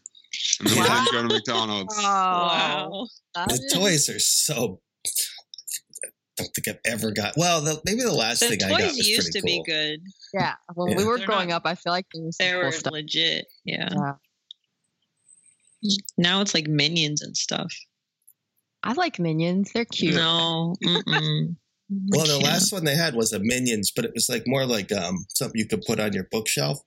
And 0.59 0.67
then 0.69 0.77
we 0.77 0.87
Wow. 0.87 1.03
didn't 1.05 1.11
go 1.21 1.27
to 1.27 1.33
McDonald's. 1.35 1.95
Oh, 1.99 2.01
wow. 3.35 3.45
the 3.47 3.69
toys 3.73 4.09
are 4.09 4.19
so. 4.19 4.81
I 5.05 6.43
don't 6.43 6.49
think 6.55 6.67
I've 6.69 6.79
ever 6.91 7.11
got. 7.11 7.33
Well, 7.37 7.61
the, 7.61 7.79
maybe 7.85 8.01
the 8.01 8.11
last 8.11 8.39
The 8.39 8.47
thing 8.47 8.63
I 8.63 8.69
got 8.69 8.79
toys 8.79 8.97
was 8.97 9.07
used 9.07 9.31
pretty 9.31 9.41
to 9.47 9.55
cool. 9.55 9.63
be 9.65 9.71
good. 9.71 10.01
Yeah. 10.33 10.53
When 10.73 10.91
Yeah. 10.91 10.97
we 10.97 11.05
were 11.05 11.17
They're 11.17 11.27
growing 11.27 11.49
not- 11.49 11.57
up, 11.57 11.61
I 11.65 11.75
feel 11.75 11.93
like 11.93 12.07
there 12.39 12.57
They 12.59 12.63
were 12.65 12.71
stuff. 12.71 12.93
legit. 12.93 13.45
Yeah. 13.65 13.89
Yeah. 15.81 15.91
Now 16.17 16.41
it's 16.41 16.53
like 16.55 16.67
minions 16.67 17.21
and 17.21 17.35
stuff. 17.37 17.71
I 18.83 18.93
like 18.93 19.19
minions. 19.19 19.71
They're 19.73 19.85
cute. 19.85 20.15
No. 20.15 20.75
Well, 22.09 22.25
the 22.25 22.39
last 22.43 22.71
one 22.71 22.85
they 22.85 22.95
had 22.95 23.15
was 23.15 23.33
a 23.33 23.39
Minions, 23.39 23.91
but 23.93 24.05
it 24.05 24.11
was 24.13 24.29
like 24.29 24.43
more 24.47 24.65
like 24.65 24.91
um 24.93 25.25
something 25.29 25.59
you 25.59 25.67
could 25.67 25.81
put 25.85 25.99
on 25.99 26.13
your 26.13 26.27
bookshelf, 26.31 26.79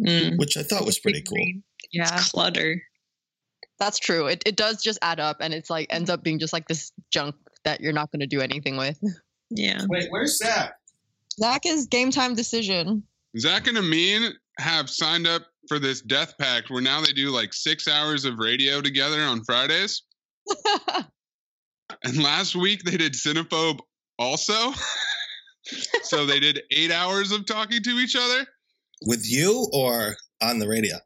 Mm. 0.00 0.38
which 0.38 0.56
I 0.56 0.62
thought 0.64 0.84
was 0.84 0.98
pretty 0.98 1.22
cool. 1.22 1.46
Yeah. 1.92 2.12
It's 2.16 2.32
clutter. 2.32 2.82
That's 3.78 3.98
true. 3.98 4.26
It 4.26 4.42
it 4.46 4.56
does 4.56 4.82
just 4.82 4.98
add 5.02 5.20
up 5.20 5.36
and 5.40 5.52
it's 5.54 5.68
like 5.70 5.86
ends 5.90 6.10
up 6.10 6.22
being 6.24 6.38
just 6.38 6.52
like 6.52 6.66
this 6.68 6.90
junk 7.10 7.36
that 7.64 7.80
you're 7.80 7.92
not 7.92 8.10
gonna 8.10 8.26
do 8.26 8.40
anything 8.40 8.76
with. 8.76 8.98
Yeah. 9.50 9.82
Wait, 9.88 10.06
where's 10.10 10.38
Zach? 10.38 10.74
Zach 11.38 11.64
is 11.66 11.86
game 11.86 12.10
time 12.10 12.34
decision. 12.34 13.04
Zach 13.38 13.68
and 13.68 13.76
Amin 13.78 14.32
have 14.58 14.88
signed 14.90 15.26
up 15.28 15.42
for 15.68 15.78
this 15.78 16.00
death 16.00 16.34
pact 16.38 16.70
where 16.70 16.80
now 16.80 17.00
they 17.02 17.12
do 17.12 17.28
like 17.30 17.52
six 17.52 17.86
hours 17.86 18.24
of 18.24 18.38
radio 18.38 18.80
together 18.80 19.20
on 19.22 19.44
Fridays. 19.44 20.02
And 22.02 22.22
last 22.22 22.54
week 22.56 22.82
they 22.84 22.96
did 22.96 23.12
Cinephobe 23.14 23.78
also. 24.18 24.72
so 26.02 26.26
they 26.26 26.40
did 26.40 26.62
eight 26.70 26.90
hours 26.90 27.32
of 27.32 27.46
talking 27.46 27.82
to 27.82 27.90
each 27.92 28.16
other. 28.16 28.46
With 29.06 29.22
you 29.30 29.68
or 29.72 30.16
on 30.42 30.58
the 30.58 30.68
radio? 30.68 30.96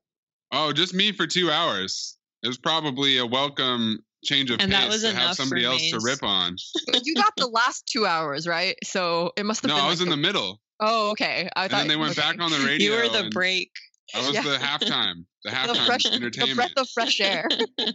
Oh, 0.53 0.73
just 0.73 0.95
me 0.95 1.13
for 1.13 1.27
two 1.27 1.51
hours. 1.51 2.17
It 2.43 2.49
was 2.49 2.59
probably 2.59 3.19
a 3.19 3.27
welcome 3.27 3.99
change 4.25 4.51
of 4.51 4.61
And 4.61 4.73
that 4.73 4.89
was 4.89 5.03
to 5.03 5.09
have 5.09 5.17
enough 5.17 5.29
for 5.31 5.43
somebody 5.43 5.65
else 5.65 5.91
to 5.91 6.01
rip 6.03 6.23
on. 6.23 6.57
you 7.05 7.15
got 7.15 7.33
the 7.37 7.47
last 7.49 7.87
two 7.87 8.07
hours, 8.07 8.47
right? 8.47 8.77
So 8.85 9.33
it 9.37 9.45
must 9.47 9.63
have 9.63 9.69
No, 9.69 9.77
been. 9.77 9.85
I 9.85 9.89
was 9.89 10.01
like 10.01 10.07
in 10.07 10.11
the 10.11 10.17
middle. 10.17 10.61
Oh, 10.81 11.11
okay. 11.11 11.49
I 11.55 11.65
And 11.65 11.71
thought 11.71 11.79
then 11.79 11.89
they 11.89 11.97
went 11.97 12.13
okay. 12.19 12.21
back 12.23 12.41
on 12.41 12.51
the 12.51 12.59
radio. 12.67 12.95
You 12.97 13.03
were 13.03 13.09
the 13.23 13.31
break. 13.31 13.71
I 14.15 14.19
was 14.21 14.33
Yeah. 14.35 14.43
the 14.43 14.57
halftime. 14.57 15.25
The 15.45 15.51
The 15.51 15.57
halftime 15.57 15.87
fresh, 15.87 16.03
the 16.05 16.13
entertainment. 16.15 16.57
breath 16.57 16.73
of 16.77 16.89
fresh 16.91 17.21
air. 17.21 17.47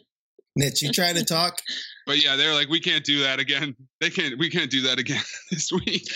Nitch, 0.60 0.82
you 0.82 0.92
trying 0.92 1.16
to 1.16 1.26
talk? 1.26 1.62
But 2.06 2.24
yeah, 2.24 2.36
they're 2.36 2.54
like, 2.54 2.70
we 2.70 2.80
can't 2.80 3.04
do 3.04 3.22
that 3.24 3.40
again. 3.40 3.76
They 4.02 4.10
can't. 4.10 4.38
We 4.38 4.50
can't 4.50 4.70
do 4.70 4.82
that 4.84 5.00
again 5.00 5.22
this 5.52 5.72
week. 5.72 6.08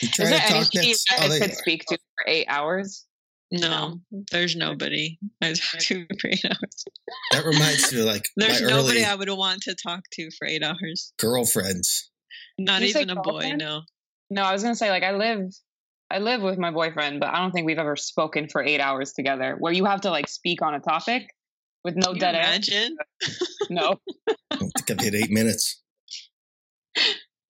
You 0.00 0.08
Is 0.08 0.10
trying 0.10 0.30
there 0.30 0.40
to 0.40 0.46
talk 0.46 0.70
kid 0.70 0.86
next? 0.86 1.04
that 1.10 1.18
Oh, 1.20 1.30
I 1.30 1.34
you 1.34 1.40
could 1.42 1.54
speak 1.54 1.84
to 1.88 1.96
for 1.96 2.24
eight 2.30 2.46
hours? 2.48 3.04
No, 3.50 4.00
there's 4.30 4.56
nobody. 4.56 5.18
I 5.42 5.52
talked 5.52 5.80
to 5.82 6.06
for 6.18 6.28
eight 6.28 6.44
hours. 6.46 6.84
That 7.32 7.44
reminds 7.44 7.92
me 7.92 8.00
of 8.00 8.06
like 8.06 8.24
There's 8.36 8.62
my 8.62 8.68
nobody 8.68 9.00
early 9.00 9.04
I 9.04 9.14
would 9.14 9.28
want 9.28 9.60
to 9.64 9.74
talk 9.74 10.00
to 10.12 10.30
for 10.38 10.46
eight 10.46 10.62
hours. 10.62 11.12
girlfriends. 11.18 12.10
Not 12.58 12.80
Did 12.80 12.86
you 12.88 12.92
say 12.94 13.02
even 13.02 13.18
a 13.18 13.20
boy. 13.20 13.52
No. 13.56 13.82
No, 14.30 14.42
I 14.42 14.52
was 14.52 14.62
gonna 14.62 14.74
say 14.74 14.88
like 14.88 15.02
I 15.02 15.12
live, 15.12 15.50
I 16.10 16.18
live 16.20 16.40
with 16.40 16.58
my 16.58 16.70
boyfriend, 16.70 17.20
but 17.20 17.28
I 17.28 17.40
don't 17.40 17.52
think 17.52 17.66
we've 17.66 17.78
ever 17.78 17.96
spoken 17.96 18.48
for 18.48 18.62
eight 18.62 18.80
hours 18.80 19.12
together. 19.12 19.56
Where 19.58 19.72
you 19.74 19.84
have 19.84 20.00
to 20.02 20.10
like 20.10 20.28
speak 20.28 20.62
on 20.62 20.74
a 20.74 20.80
topic 20.80 21.28
with 21.84 21.96
no 21.96 22.08
Can 22.08 22.14
you 22.14 22.20
dead 22.20 22.34
air. 22.34 22.42
imagine? 22.42 22.96
No, 23.70 24.00
I 24.28 24.56
don't 24.58 24.70
think 24.76 24.90
I've 24.90 25.00
hit 25.00 25.14
eight 25.14 25.30
minutes. 25.30 25.82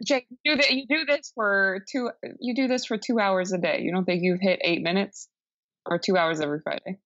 Jake, 0.07 0.27
you 0.31 0.57
do 0.57 0.62
that. 0.62 0.71
You 0.71 0.87
do 0.89 1.05
this 1.07 1.33
for 1.35 1.85
two. 1.91 2.11
You 2.41 2.55
do 2.55 2.69
this 2.69 2.85
for 2.85 2.97
two 2.99 3.19
hours 3.19 3.53
a 3.53 3.59
day. 3.59 3.81
You 3.83 3.93
don't 3.93 4.05
think 4.05 4.23
you've 4.23 4.41
hit 4.41 4.61
eight 4.62 4.83
minutes 4.83 5.29
or 5.87 5.99
two 5.99 6.17
hours 6.17 6.41
every 6.41 6.61
Friday? 6.61 6.99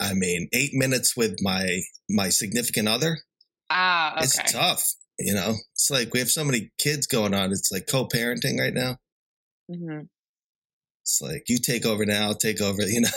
I 0.00 0.14
mean, 0.14 0.48
eight 0.52 0.70
minutes 0.74 1.16
with 1.16 1.36
my 1.40 1.80
my 2.08 2.28
significant 2.28 2.88
other. 2.88 3.18
Ah, 3.70 4.12
okay. 4.14 4.24
It's 4.24 4.52
tough. 4.52 4.84
You 5.18 5.34
know, 5.34 5.54
it's 5.74 5.90
like 5.90 6.12
we 6.12 6.20
have 6.20 6.30
so 6.30 6.44
many 6.44 6.70
kids 6.78 7.06
going 7.06 7.34
on. 7.34 7.50
It's 7.50 7.70
like 7.72 7.86
co-parenting 7.86 8.58
right 8.58 8.74
now. 8.74 8.96
hmm 9.70 10.00
It's 11.08 11.22
like 11.22 11.44
you 11.48 11.56
take 11.56 11.86
over 11.86 12.04
now, 12.04 12.34
take 12.34 12.60
over. 12.60 12.82
You 12.82 13.00
know, 13.00 13.08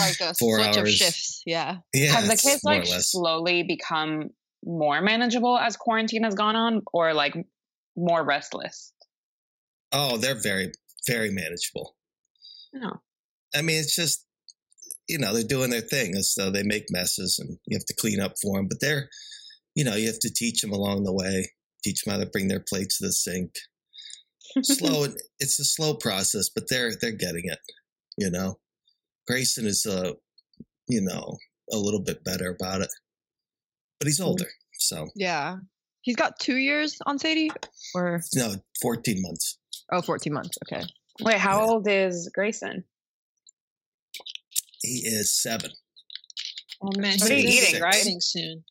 like 0.00 0.20
a 0.20 0.34
Four 0.34 0.58
switch 0.58 0.76
of 0.76 0.76
hours. 0.78 0.94
shifts. 0.96 1.42
Yeah. 1.46 1.76
yeah, 1.94 2.10
Have 2.12 2.24
the 2.24 2.36
kids 2.36 2.64
like 2.64 2.84
slowly 2.86 3.62
become 3.62 4.30
more 4.64 5.00
manageable 5.00 5.56
as 5.56 5.76
quarantine 5.76 6.24
has 6.24 6.34
gone 6.34 6.56
on, 6.56 6.82
or 6.92 7.14
like 7.14 7.36
more 7.96 8.24
restless? 8.24 8.92
Oh, 9.92 10.16
they're 10.16 10.40
very 10.42 10.72
very 11.06 11.30
manageable. 11.30 11.94
No. 12.72 13.00
I 13.54 13.62
mean, 13.62 13.78
it's 13.78 13.94
just 13.94 14.26
you 15.06 15.18
know 15.18 15.32
they're 15.32 15.44
doing 15.44 15.70
their 15.70 15.82
thing, 15.82 16.16
and 16.16 16.24
so 16.24 16.50
they 16.50 16.64
make 16.64 16.86
messes, 16.90 17.38
and 17.38 17.56
you 17.66 17.76
have 17.76 17.86
to 17.86 17.94
clean 17.94 18.18
up 18.20 18.34
for 18.42 18.56
them. 18.58 18.66
But 18.68 18.80
they're, 18.80 19.08
you 19.76 19.84
know, 19.84 19.94
you 19.94 20.08
have 20.08 20.18
to 20.20 20.32
teach 20.34 20.62
them 20.62 20.72
along 20.72 21.04
the 21.04 21.14
way. 21.14 21.52
Teach 21.84 22.02
them 22.02 22.12
how 22.12 22.18
to 22.18 22.26
bring 22.26 22.48
their 22.48 22.64
plates 22.68 22.98
to 22.98 23.06
the 23.06 23.12
sink. 23.12 23.52
Slow, 24.62 25.06
it's 25.38 25.58
a 25.60 25.64
slow 25.64 25.94
process, 25.94 26.48
but 26.48 26.64
they're 26.68 26.92
they're 27.00 27.12
getting 27.12 27.44
it. 27.44 27.58
You 28.16 28.30
know, 28.30 28.58
Grayson 29.26 29.66
is 29.66 29.86
a 29.86 30.14
you 30.88 31.00
know, 31.00 31.36
a 31.72 31.76
little 31.76 32.02
bit 32.02 32.24
better 32.24 32.50
about 32.50 32.80
it, 32.80 32.90
but 33.98 34.06
he's 34.06 34.20
mm. 34.20 34.24
older, 34.26 34.48
so 34.72 35.08
Yeah. 35.14 35.56
He's 36.02 36.16
got 36.16 36.38
two 36.40 36.56
years 36.56 36.96
on 37.04 37.18
Sadie? 37.18 37.50
Or, 37.94 38.22
no, 38.34 38.54
fourteen 38.80 39.20
months. 39.20 39.58
oh, 39.92 40.00
14 40.00 40.32
months. 40.32 40.56
Okay. 40.66 40.82
Wait, 41.20 41.36
how 41.36 41.60
old 41.60 41.86
is 41.86 42.30
Grayson? 42.34 42.84
He 44.82 45.02
is 45.04 45.38
seven. 45.40 45.70
Oh 46.82 46.90
man, 46.96 47.18
What 47.18 47.30
are 47.30 47.34
you 47.34 47.42
he's 47.42 47.56
eating, 47.56 47.70
six. 47.70 47.80
right? 47.80 47.92
driving 47.92 48.20
soon. 48.20 48.64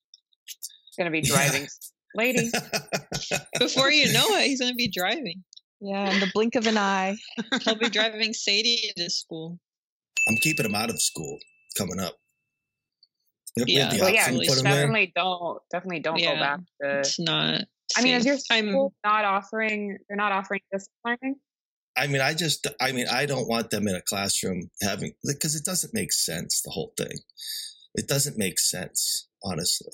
He's 0.46 0.96
gonna 0.98 1.12
be 1.12 1.22
driving. 1.22 1.68
Lady, 2.16 2.50
Before 3.60 3.92
you 3.92 4.12
know 4.12 4.26
it, 4.30 4.48
he's 4.48 4.60
gonna 4.60 4.74
be 4.74 4.92
driving. 4.92 5.44
Yeah, 5.82 6.12
in 6.14 6.20
the 6.20 6.30
blink 6.34 6.56
of 6.56 6.68
an 6.68 6.78
eye. 6.78 7.16
He'll 7.64 7.76
be 7.76 7.90
driving 7.90 8.34
Sadie 8.34 8.92
to 8.98 9.10
school. 9.10 9.60
I'm 10.28 10.36
keeping 10.38 10.66
him 10.66 10.76
out 10.76 10.90
of 10.90 11.02
school 11.02 11.38
coming 11.78 12.00
up. 12.00 12.16
We 13.56 13.62
have- 13.62 13.68
we 13.68 13.74
have 13.76 13.94
Yeah, 13.94 14.02
well, 14.02 14.14
yeah, 14.14 14.22
option 14.22 14.34
to 14.36 14.40
absolutely. 14.42 14.48
put 14.48 14.58
him 14.58 14.64
there. 14.64 14.74
definitely 14.82 15.14
don't, 15.16 15.62
definitely 15.72 16.00
don't 16.02 16.20
Yeah. 16.20 16.34
go 16.36 16.40
back 16.40 16.60
to. 16.82 17.00
It's 17.00 17.20
not. 17.20 17.64
I 17.98 18.02
mean, 18.04 18.16
is 18.16 18.26
your 18.26 18.38
safe. 18.38 18.46
I'm- 18.52 18.70
school 18.70 18.94
not 19.04 19.26
offering? 19.26 19.98
They're 20.08 20.18
not 20.18 20.32
offering 20.32 20.62
distance 20.72 20.90
learning. 21.06 21.36
I 21.98 22.08
mean, 22.08 22.22
I 22.22 22.34
just, 22.34 22.66
I 22.80 22.92
mean, 22.92 23.08
I 23.12 23.26
don't 23.26 23.48
want 23.48 23.72
them 23.72 23.88
in 23.88 23.96
a 23.96 24.02
classroom 24.02 24.70
having, 24.82 25.14
because 25.26 25.56
it 25.56 25.66
doesn't 25.66 25.94
make 25.94 26.14
sense, 26.14 26.62
the 26.62 26.72
whole 26.72 26.94
thing. 26.98 27.18
It 27.96 28.08
doesn't 28.08 28.38
make 28.38 28.60
sense, 28.60 29.28
honestly. 29.44 29.92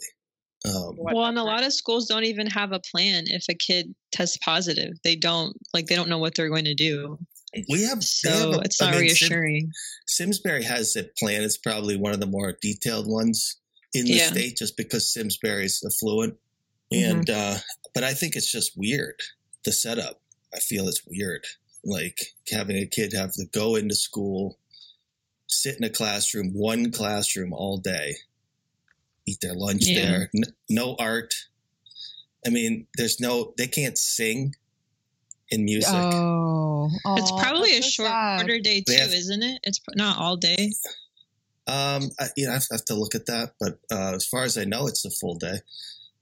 Um, 0.68 0.96
Well, 0.98 1.26
and 1.26 1.38
a 1.38 1.44
lot 1.44 1.64
of 1.64 1.74
schools 1.74 2.08
don't 2.08 2.24
even 2.26 2.48
have 2.48 2.72
a 2.72 2.80
plan 2.80 3.26
if 3.28 3.46
a 3.50 3.54
kid 3.54 3.94
tests 4.12 4.38
positive. 4.44 4.94
They 5.04 5.16
don't 5.16 5.56
like 5.74 5.88
they 5.88 5.96
don't 5.96 6.10
know 6.10 6.18
what 6.18 6.36
they're 6.36 6.50
going 6.50 6.66
to 6.66 6.74
do. 6.76 7.20
we 7.70 7.84
have, 7.84 8.00
they 8.24 8.30
have 8.32 8.40
So 8.42 8.54
a- 8.54 8.62
it's 8.62 8.82
I 8.82 8.92
not 8.92 9.00
mean, 9.00 9.10
Sim- 9.10 9.28
reassuring. 9.30 9.72
Simsbury 10.08 10.64
has 10.64 10.96
a 10.96 11.04
plan. 11.18 11.44
It's 11.44 11.58
probably 11.58 11.96
one 11.98 12.14
of 12.14 12.20
the 12.20 12.26
more 12.28 12.58
detailed 12.62 13.08
ones 13.08 13.58
in 13.94 14.06
the 14.06 14.14
Yeah. 14.14 14.28
state 14.32 14.58
just 14.58 14.76
because 14.76 15.12
Simsbury 15.14 15.66
is 15.66 15.82
affluent. 15.86 16.36
Mm-hmm. 16.94 17.12
And, 17.20 17.30
uh, 17.30 17.58
but 17.94 18.04
I 18.04 18.14
think 18.14 18.36
it's 18.36 18.52
just 18.52 18.74
weird, 18.76 19.20
the 19.64 19.72
setup. 19.72 20.22
I 20.54 20.60
feel 20.60 20.88
it's 20.88 21.02
weird. 21.06 21.46
Like 21.84 22.34
having 22.52 22.78
a 22.78 22.86
kid 22.88 23.14
have 23.14 23.34
to 23.34 23.46
go 23.52 23.76
into 23.76 23.96
school, 23.96 24.58
sit 25.48 25.78
in 25.78 25.84
a 25.84 25.90
classroom, 25.90 26.52
one 26.54 26.92
classroom 26.92 27.54
all 27.54 27.78
day, 27.78 28.16
eat 29.28 29.38
their 29.42 29.54
lunch 29.56 29.84
Yeah. 29.86 30.02
there, 30.02 30.30
N- 30.36 30.54
no 30.70 30.96
art. 31.00 31.34
I 32.46 32.50
mean, 32.50 32.88
there's 32.96 33.20
no, 33.20 33.54
they 33.58 33.68
can't 33.68 33.98
sing 33.98 34.54
in 35.50 35.66
music. 35.66 35.90
Oh. 35.94 36.90
it's 37.18 37.32
probably 37.32 37.78
a 37.78 37.82
so 37.82 37.90
short, 37.90 38.10
sad. 38.10 38.40
shorter 38.42 38.60
day 38.60 38.82
too, 38.82 38.94
have- 38.94 39.14
isn't 39.14 39.44
it? 39.44 39.60
It's 39.64 39.80
not 39.96 40.18
all 40.18 40.38
day. 40.38 40.72
Um, 41.68 42.12
I, 42.20 42.28
you 42.38 42.46
know, 42.46 42.52
I 42.54 42.60
have 42.72 42.86
to 42.86 42.94
look 42.96 43.16
at 43.16 43.26
that, 43.26 43.54
but 43.60 43.80
uh, 43.92 44.14
as 44.16 44.26
far 44.28 44.44
as 44.44 44.56
I 44.58 44.66
know, 44.66 44.86
it's 44.88 45.04
a 45.06 45.10
full 45.10 45.36
day. 45.36 45.62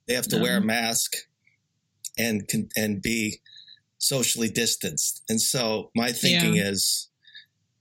They 0.08 0.14
have 0.14 0.28
to 0.30 0.38
wear 0.38 0.56
a 0.56 0.62
Um, 0.62 0.68
mask 0.68 1.16
and 2.18 2.48
can, 2.48 2.70
and 2.78 3.02
be 3.02 3.42
socially 3.98 4.50
distanced. 4.50 5.22
And 5.28 5.42
so 5.42 5.92
my 5.96 6.12
thinking 6.14 6.56
is 6.56 7.10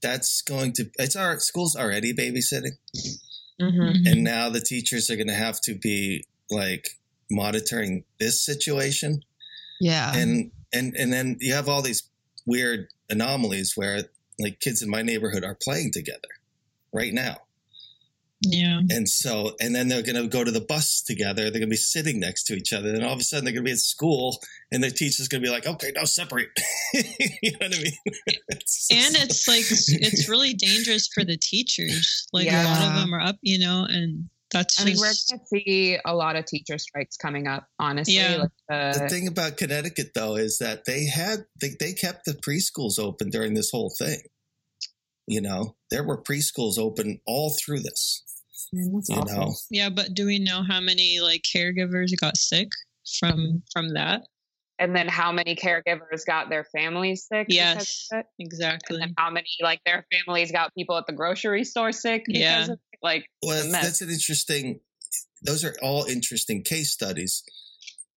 that's 0.00 0.42
going 0.42 0.72
to 0.72 0.90
it's 0.98 1.14
our 1.14 1.38
school's 1.38 1.76
already 1.76 2.12
babysitting, 2.12 2.78
Mm-hmm. 3.62 4.07
and 4.07 4.25
now 4.25 4.48
the 4.48 4.61
teachers 4.61 5.09
are 5.11 5.16
going 5.16 5.29
to 5.29 5.35
have 5.35 5.61
to 5.62 5.75
be 5.75 6.25
like 6.51 6.88
monitoring 7.31 8.05
this 8.20 8.44
situation 8.44 9.22
Yeah. 9.81 10.12
and 10.14 10.51
and 10.72 10.94
and 10.96 11.12
then 11.12 11.37
you 11.40 11.55
have 11.55 11.68
all 11.68 11.83
these 11.83 12.03
weird 12.46 12.88
anomalies 13.09 13.72
where 13.77 14.03
like 14.38 14.59
kids 14.61 14.83
in 14.83 14.90
my 14.90 15.03
neighborhood 15.03 15.44
are 15.44 15.55
playing 15.55 15.92
together 15.92 16.29
right 16.92 17.12
now 17.12 17.37
Yeah. 18.44 18.81
and 18.90 19.09
so 19.09 19.52
and 19.61 19.74
then 19.74 19.88
they're 19.88 20.02
going 20.02 20.16
to 20.20 20.26
go 20.28 20.42
to 20.44 20.50
the 20.50 20.61
bus 20.61 21.00
together 21.02 21.42
they're 21.44 21.52
going 21.52 21.62
to 21.62 21.66
be 21.68 21.76
sitting 21.76 22.18
next 22.20 22.44
to 22.44 22.55
each 22.55 22.72
other 22.72 22.88
and 22.92 23.05
all 23.05 23.12
of 23.12 23.20
a 23.20 23.22
sudden 23.22 23.44
they're 23.44 23.55
going 23.55 23.64
to 23.64 23.68
be 23.68 23.72
at 23.72 23.78
school 23.78 24.38
and 24.72 24.83
their 24.83 24.90
teacher's 24.90 25.28
going 25.28 25.40
to 25.42 25.46
be 25.46 25.52
like 25.52 25.66
okay 25.66 25.92
now 25.94 26.05
separate 26.05 26.48
you 26.94 27.52
know 27.52 27.59
what 27.61 27.74
i 27.78 27.83
mean 27.83 27.92
It's- 28.48 28.88
And 28.90 29.14
it's 29.16 29.46
like 29.46 29.61
it's 30.02 30.28
really 30.28 30.55
dangerous 30.55 31.09
for 31.14 31.24
the 31.24 31.37
teachers. 31.37 32.26
Like 32.33 32.48
a 32.50 32.64
lot 32.64 32.88
of 32.88 32.94
them 33.00 33.14
are 33.14 33.20
up, 33.20 33.37
you 33.42 33.59
know, 33.59 33.87
and 33.88 34.28
that's 34.50 34.81
I 34.81 34.85
mean, 34.85 34.96
we're 34.98 35.05
going 35.07 35.14
to 35.40 35.46
see 35.46 35.98
a 36.05 36.14
lot 36.14 36.37
of 36.37 36.44
teacher 36.44 36.76
strikes 36.78 37.16
coming 37.16 37.46
up. 37.46 37.66
Honestly, 37.78 38.16
Yeah. 38.16 38.37
Like, 38.37 38.50
uh, 38.70 38.98
the 38.98 39.09
thing 39.09 39.26
about 39.28 39.57
connecticut 39.57 40.09
though 40.14 40.37
is 40.37 40.59
that 40.59 40.85
they 40.85 41.07
had 41.07 41.46
they, 41.61 41.70
they 41.81 41.92
kept 41.94 42.24
the 42.26 42.33
preschools 42.35 42.98
open 42.98 43.31
during 43.31 43.55
this 43.55 43.70
whole 43.70 43.92
thing 43.98 44.18
you 45.28 45.40
know 45.40 45.76
there 45.92 46.02
were 46.05 46.20
preschools 46.20 46.78
open 46.78 47.20
all 47.26 47.55
through 47.64 47.78
this 47.81 48.24
man, 48.72 48.92
that's 48.94 49.08
you 49.08 49.16
awful. 49.16 49.37
know 49.37 49.54
yeah. 49.70 49.88
But 49.90 50.14
do 50.14 50.26
we 50.26 50.38
know 50.38 50.62
how 50.62 50.80
many 50.80 51.20
like 51.20 51.42
caregivers 51.42 52.11
got 52.20 52.37
sick 52.37 52.68
from 53.18 53.62
from 53.72 53.94
that? 53.94 54.22
And 54.78 54.96
then 54.96 55.06
how 55.06 55.30
many 55.30 55.54
caregivers 55.54 56.26
got 56.26 56.48
their 56.48 56.64
families 56.64 57.26
sick? 57.30 57.46
Yes, 57.48 58.08
exactly. 58.38 59.00
And 59.00 59.14
how 59.16 59.30
many 59.30 59.46
like 59.61 59.80
their 59.85 60.04
families 60.12 60.50
got 60.50 60.74
people 60.74 60.96
at 60.96 61.06
the 61.06 61.12
grocery 61.12 61.64
store 61.64 61.92
sick? 61.92 62.24
Yeah. 62.26 62.64
of? 62.64 62.78
Like 63.02 63.26
Well, 63.42 63.58
it's 63.58 63.68
a 63.68 63.70
mess. 63.70 63.82
that's 63.85 64.00
an 64.00 64.11
interesting. 64.11 64.80
Those 65.42 65.64
are 65.64 65.74
all 65.82 66.04
interesting 66.04 66.62
case 66.62 66.90
studies. 66.90 67.44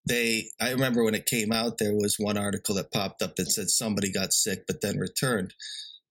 They, 0.08 0.50
I 0.62 0.72
remember 0.72 1.04
when 1.04 1.16
it 1.16 1.26
came 1.26 1.52
out, 1.52 1.80
there 1.80 1.96
was 1.96 2.18
one 2.20 2.38
article 2.38 2.76
that 2.76 2.92
popped 2.92 3.22
up 3.24 3.36
that 3.36 3.52
said 3.52 3.70
somebody 3.70 4.12
got 4.12 4.34
sick 4.34 4.66
but 4.68 4.82
then 4.82 5.00
returned. 5.00 5.54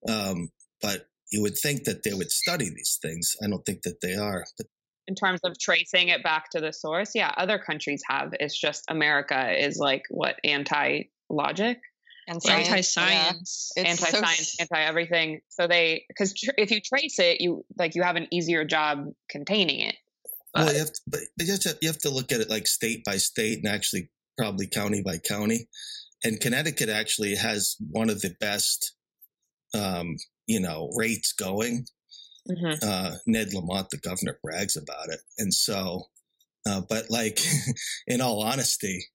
Um, 0.09 0.51
but 0.83 1.07
you 1.35 1.43
would 1.43 1.59
think 1.59 1.83
that 1.85 2.05
they 2.05 2.15
would 2.15 2.31
study 2.31 2.69
these 2.69 2.99
things. 3.03 3.35
I 3.43 3.49
don't 3.49 3.67
think 3.67 3.83
that 3.83 4.01
they 4.01 4.15
are. 4.15 4.45
But 4.57 4.69
in 5.09 5.17
terms 5.17 5.41
of 5.43 5.59
tracing 5.59 6.09
it 6.09 6.23
back 6.23 6.49
to 6.51 6.61
the 6.61 6.73
source. 6.73 7.11
Yeah, 7.13 7.33
other 7.37 7.59
countries 7.59 8.03
have. 8.09 8.31
It's 8.39 8.59
just 8.59 8.85
America 8.89 9.53
is 9.53 9.77
like 9.77 10.05
what 10.11 10.37
anti 10.45 11.09
logic, 11.29 11.79
And 12.29 12.37
Anti 12.37 12.83
science, 12.83 12.93
science. 12.93 13.73
yeah. 13.77 13.83
It's 13.83 13.91
anti 13.91 14.11
so 14.13 14.21
science, 14.21 14.57
anti 14.61 14.81
everything. 14.81 15.41
So 15.49 15.67
they 15.67 16.05
because 16.07 16.33
tr- 16.35 16.55
if 16.57 16.71
you 16.71 16.81
trace 16.81 17.19
it, 17.19 17.41
you 17.41 17.65
like 17.77 17.97
you 17.97 18.03
have 18.03 18.17
an 18.17 18.29
easier 18.31 18.65
job 18.65 19.07
containing 19.29 19.81
it. 19.81 19.97
Well, 20.55 20.73
you 20.73 20.79
have 20.79 20.93
to, 20.93 21.01
but 21.09 21.21
but 21.37 21.47
you 21.47 21.53
have, 21.53 21.61
to, 21.63 21.79
you 21.83 21.89
have 21.89 21.99
to 21.99 22.11
look 22.11 22.31
at 22.31 22.41
it 22.41 22.49
like 22.49 22.69
state 22.69 23.05
by 23.05 23.17
state 23.17 23.59
and 23.59 23.67
actually 23.67 24.11
probably 24.39 24.69
county 24.69 25.03
by 25.03 25.19
county. 25.19 25.69
And 26.23 26.41
Connecticut 26.41 26.89
actually 26.89 27.35
has 27.35 27.77
one 27.91 28.09
of 28.09 28.21
the 28.23 28.35
best, 28.41 28.95
um, 29.75 30.17
you 30.47 30.61
know, 30.61 30.91
rates 30.97 31.33
going. 31.33 31.87
Mhm. 32.49 32.83
Uh, 32.83 33.17
Ned 33.27 33.55
Lamont, 33.55 33.89
the 33.91 33.97
governor, 33.99 34.39
brags 34.43 34.77
about 34.77 35.09
it. 35.09 35.21
And 35.39 35.53
so, 35.53 36.09
uh, 36.67 36.83
but 36.89 37.11
like, 37.11 37.41
in 38.07 38.21
all 38.21 38.43
honesty, 38.43 39.07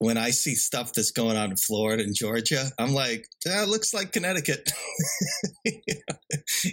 when 0.00 0.16
I 0.16 0.30
see 0.30 0.54
stuff 0.54 0.94
that's 0.94 1.10
going 1.10 1.36
on 1.36 1.50
in 1.50 1.56
Florida 1.58 2.02
and 2.02 2.14
Georgia, 2.14 2.64
I'm 2.78 2.94
like, 2.94 3.26
that 3.44 3.68
looks 3.68 3.92
like 3.92 4.12
Connecticut. 4.12 4.72
you 5.64 5.72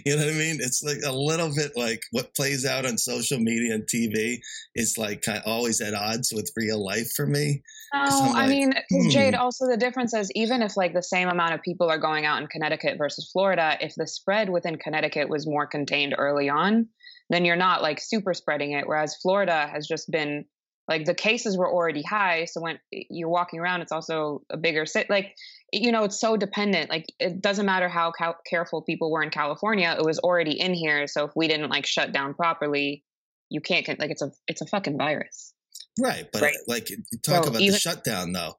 know 0.06 0.16
what 0.16 0.28
I 0.28 0.36
mean? 0.36 0.56
It's 0.60 0.82
like 0.82 0.98
a 1.04 1.12
little 1.12 1.54
bit 1.54 1.72
like 1.76 2.00
what 2.10 2.34
plays 2.34 2.64
out 2.64 2.86
on 2.86 2.96
social 2.96 3.38
media 3.38 3.74
and 3.74 3.84
TV 3.86 4.38
is 4.74 4.96
like 4.96 5.20
kind 5.20 5.38
of 5.38 5.44
always 5.46 5.80
at 5.82 5.92
odds 5.92 6.32
with 6.34 6.50
real 6.56 6.82
life 6.82 7.12
for 7.14 7.26
me. 7.26 7.62
No, 7.92 8.00
I'm 8.00 8.36
I 8.36 8.40
like, 8.40 8.48
mean, 8.48 8.72
'cause 8.72 9.12
Jade. 9.12 9.34
hmm. 9.34 9.40
Also, 9.40 9.66
the 9.66 9.76
difference 9.76 10.14
is 10.14 10.30
even 10.34 10.62
if 10.62 10.76
like 10.78 10.94
the 10.94 11.02
same 11.02 11.28
amount 11.28 11.52
of 11.52 11.60
people 11.62 11.90
are 11.90 11.98
going 11.98 12.24
out 12.24 12.40
in 12.40 12.48
Connecticut 12.48 12.96
versus 12.96 13.28
Florida, 13.30 13.76
if 13.80 13.94
the 13.94 14.06
spread 14.06 14.48
within 14.48 14.78
Connecticut 14.78 15.28
was 15.28 15.46
more 15.46 15.66
contained 15.66 16.14
early 16.16 16.48
on, 16.48 16.88
then 17.28 17.44
you're 17.44 17.56
not 17.56 17.82
like 17.82 18.00
super 18.00 18.32
spreading 18.32 18.72
it. 18.72 18.86
Whereas 18.86 19.16
Florida 19.16 19.68
has 19.70 19.86
just 19.86 20.10
been 20.10 20.46
like 20.88 21.04
the 21.04 21.14
cases 21.14 21.56
were 21.58 21.70
already 21.70 22.02
high, 22.02 22.46
so 22.46 22.60
when 22.60 22.78
you're 22.90 23.28
walking 23.28 23.60
around, 23.60 23.82
it's 23.82 23.92
also 23.92 24.42
a 24.50 24.56
bigger 24.56 24.86
sit. 24.86 25.08
Like 25.10 25.34
you 25.72 25.92
know, 25.92 26.04
it's 26.04 26.18
so 26.18 26.36
dependent. 26.36 26.88
Like 26.90 27.06
it 27.20 27.42
doesn't 27.42 27.66
matter 27.66 27.88
how 27.88 28.10
cal- 28.10 28.38
careful 28.48 28.80
people 28.82 29.10
were 29.10 29.22
in 29.22 29.30
California; 29.30 29.94
it 29.98 30.04
was 30.04 30.18
already 30.18 30.58
in 30.58 30.72
here. 30.74 31.06
So 31.06 31.24
if 31.26 31.32
we 31.36 31.46
didn't 31.48 31.68
like 31.70 31.84
shut 31.86 32.12
down 32.12 32.34
properly, 32.34 33.04
you 33.50 33.60
can't 33.60 33.84
con- 33.84 33.96
like 33.98 34.10
it's 34.10 34.22
a 34.22 34.32
it's 34.46 34.62
a 34.62 34.66
fucking 34.66 34.96
virus. 34.96 35.52
Right. 36.00 36.28
But 36.32 36.42
Right. 36.42 36.54
like, 36.68 36.90
you 36.90 36.96
talk 37.22 37.44
So 37.44 37.50
about 37.50 37.60
even- 37.60 37.72
the 37.72 37.78
shutdown 37.78 38.32
though. 38.32 38.54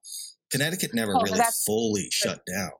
Connecticut 0.51 0.93
never 0.93 1.13
Oh, 1.15 1.21
really 1.21 1.37
that's- 1.37 1.63
fully 1.63 2.09
shut 2.11 2.41
down. 2.45 2.71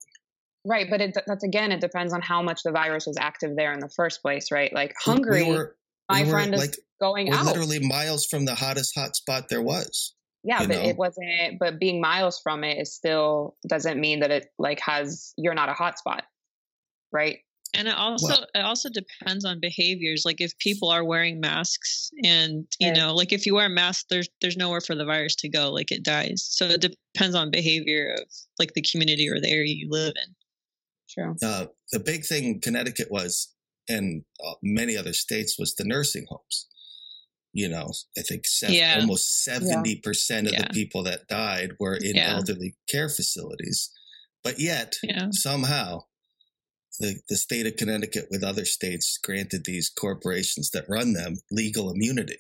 Right, 0.66 0.90
but 0.90 1.00
it, 1.00 1.18
that's 1.26 1.44
again, 1.46 1.72
it 1.72 1.80
depends 1.80 2.14
on 2.14 2.22
how 2.22 2.42
much 2.42 2.64
the 2.64 2.72
virus 2.72 3.06
was 3.08 3.16
active 3.18 3.56
there 3.56 3.72
in 3.72 3.80
the 3.80 3.88
first 3.90 4.22
place, 4.22 4.52
right? 4.52 4.72
Like 4.74 4.94
We- 5.06 5.14
we 5.14 5.16
Hungary, 5.16 5.44
were- 5.46 5.78
my 6.10 6.22
we 6.22 6.26
were, 6.28 6.32
friend 6.34 6.54
is 6.56 6.60
like, 6.62 6.76
going 7.00 7.28
We're 7.28 7.36
out. 7.36 7.46
literally 7.46 7.80
miles 7.80 8.26
from 8.26 8.46
the 8.46 8.56
hottest 8.56 8.94
hot 8.98 9.16
spot 9.16 9.50
there 9.50 9.62
was. 9.62 10.14
yeah, 10.44 10.60
but 10.60 10.70
know? 10.70 10.82
it 10.82 10.98
wasn't. 10.98 11.60
But 11.60 11.80
being 11.80 12.02
miles 12.02 12.40
from 12.42 12.64
it 12.64 12.78
is 12.80 12.94
still 12.94 13.56
doesn't 13.68 14.00
mean 14.00 14.20
that 14.22 14.32
it 14.32 14.48
like 14.58 14.80
has 14.82 15.34
you're 15.38 15.54
not 15.54 15.70
a 15.70 15.74
hotspot, 15.74 16.22
right? 17.12 17.40
And 17.76 17.88
it 17.88 17.94
also 17.96 18.28
Well- 18.30 18.48
it 18.56 18.62
also 18.66 18.90
depends 18.90 19.46
on 19.46 19.60
behaviors. 19.60 20.24
Like 20.26 20.42
if 20.42 20.58
people 20.58 20.90
are 20.90 21.04
wearing 21.04 21.40
masks, 21.40 22.10
and 22.24 22.66
you 22.80 22.88
Yeah. 22.88 22.94
know, 22.94 23.16
like 23.16 23.32
if 23.32 23.46
you 23.46 23.54
wear 23.56 23.68
a 23.68 23.70
mask, 23.70 24.08
there's 24.10 24.28
there's 24.42 24.58
nowhere 24.58 24.82
for 24.82 24.96
the 24.96 25.06
virus 25.06 25.36
to 25.36 25.50
go. 25.50 25.72
Like 25.72 25.92
it 25.92 26.02
dies. 26.04 26.48
So 26.50 26.66
it 26.66 26.82
depends 26.82 27.36
on 27.36 27.52
behavior 27.52 28.16
of 28.20 28.28
like 28.58 28.74
the 28.74 28.82
community 28.82 29.30
or 29.30 29.40
the 29.40 29.50
area 29.50 29.72
you 29.74 29.88
live 29.90 30.14
in. 30.16 30.36
True. 31.10 31.36
Uh, 31.44 31.68
the 31.92 32.00
big 32.00 32.26
thing 32.26 32.60
Connecticut 32.60 33.10
was, 33.12 33.54
and 33.90 34.24
uh, 34.46 34.54
many 34.64 34.96
other 34.96 35.14
states, 35.14 35.58
was 35.60 35.76
the 35.76 35.84
nursing 35.84 36.26
homes. 36.30 36.68
You 37.52 37.68
know, 37.68 37.92
I 38.18 38.22
think 38.22 38.46
sev- 38.46 38.70
Yeah. 38.70 38.98
almost 39.00 39.44
70% 39.48 40.46
of 40.48 40.54
Yeah. 40.54 40.62
the 40.62 40.70
people 40.74 41.04
that 41.04 41.28
died 41.28 41.72
were 41.80 41.96
in 41.96 42.16
Yeah. 42.16 42.36
elderly 42.36 42.76
care 42.88 43.10
facilities. 43.10 43.90
But 44.44 44.60
yet, 44.60 44.98
Yeah. 45.04 45.30
somehow, 45.32 46.04
the, 47.00 47.20
the 47.28 47.38
state 47.38 47.66
of 47.66 47.76
Connecticut, 47.76 48.28
with 48.30 48.44
other 48.44 48.66
states, 48.66 49.18
granted 49.24 49.64
these 49.66 49.90
corporations 49.90 50.70
that 50.72 50.86
run 50.88 51.14
them 51.14 51.38
legal 51.52 51.92
immunity. 51.92 52.38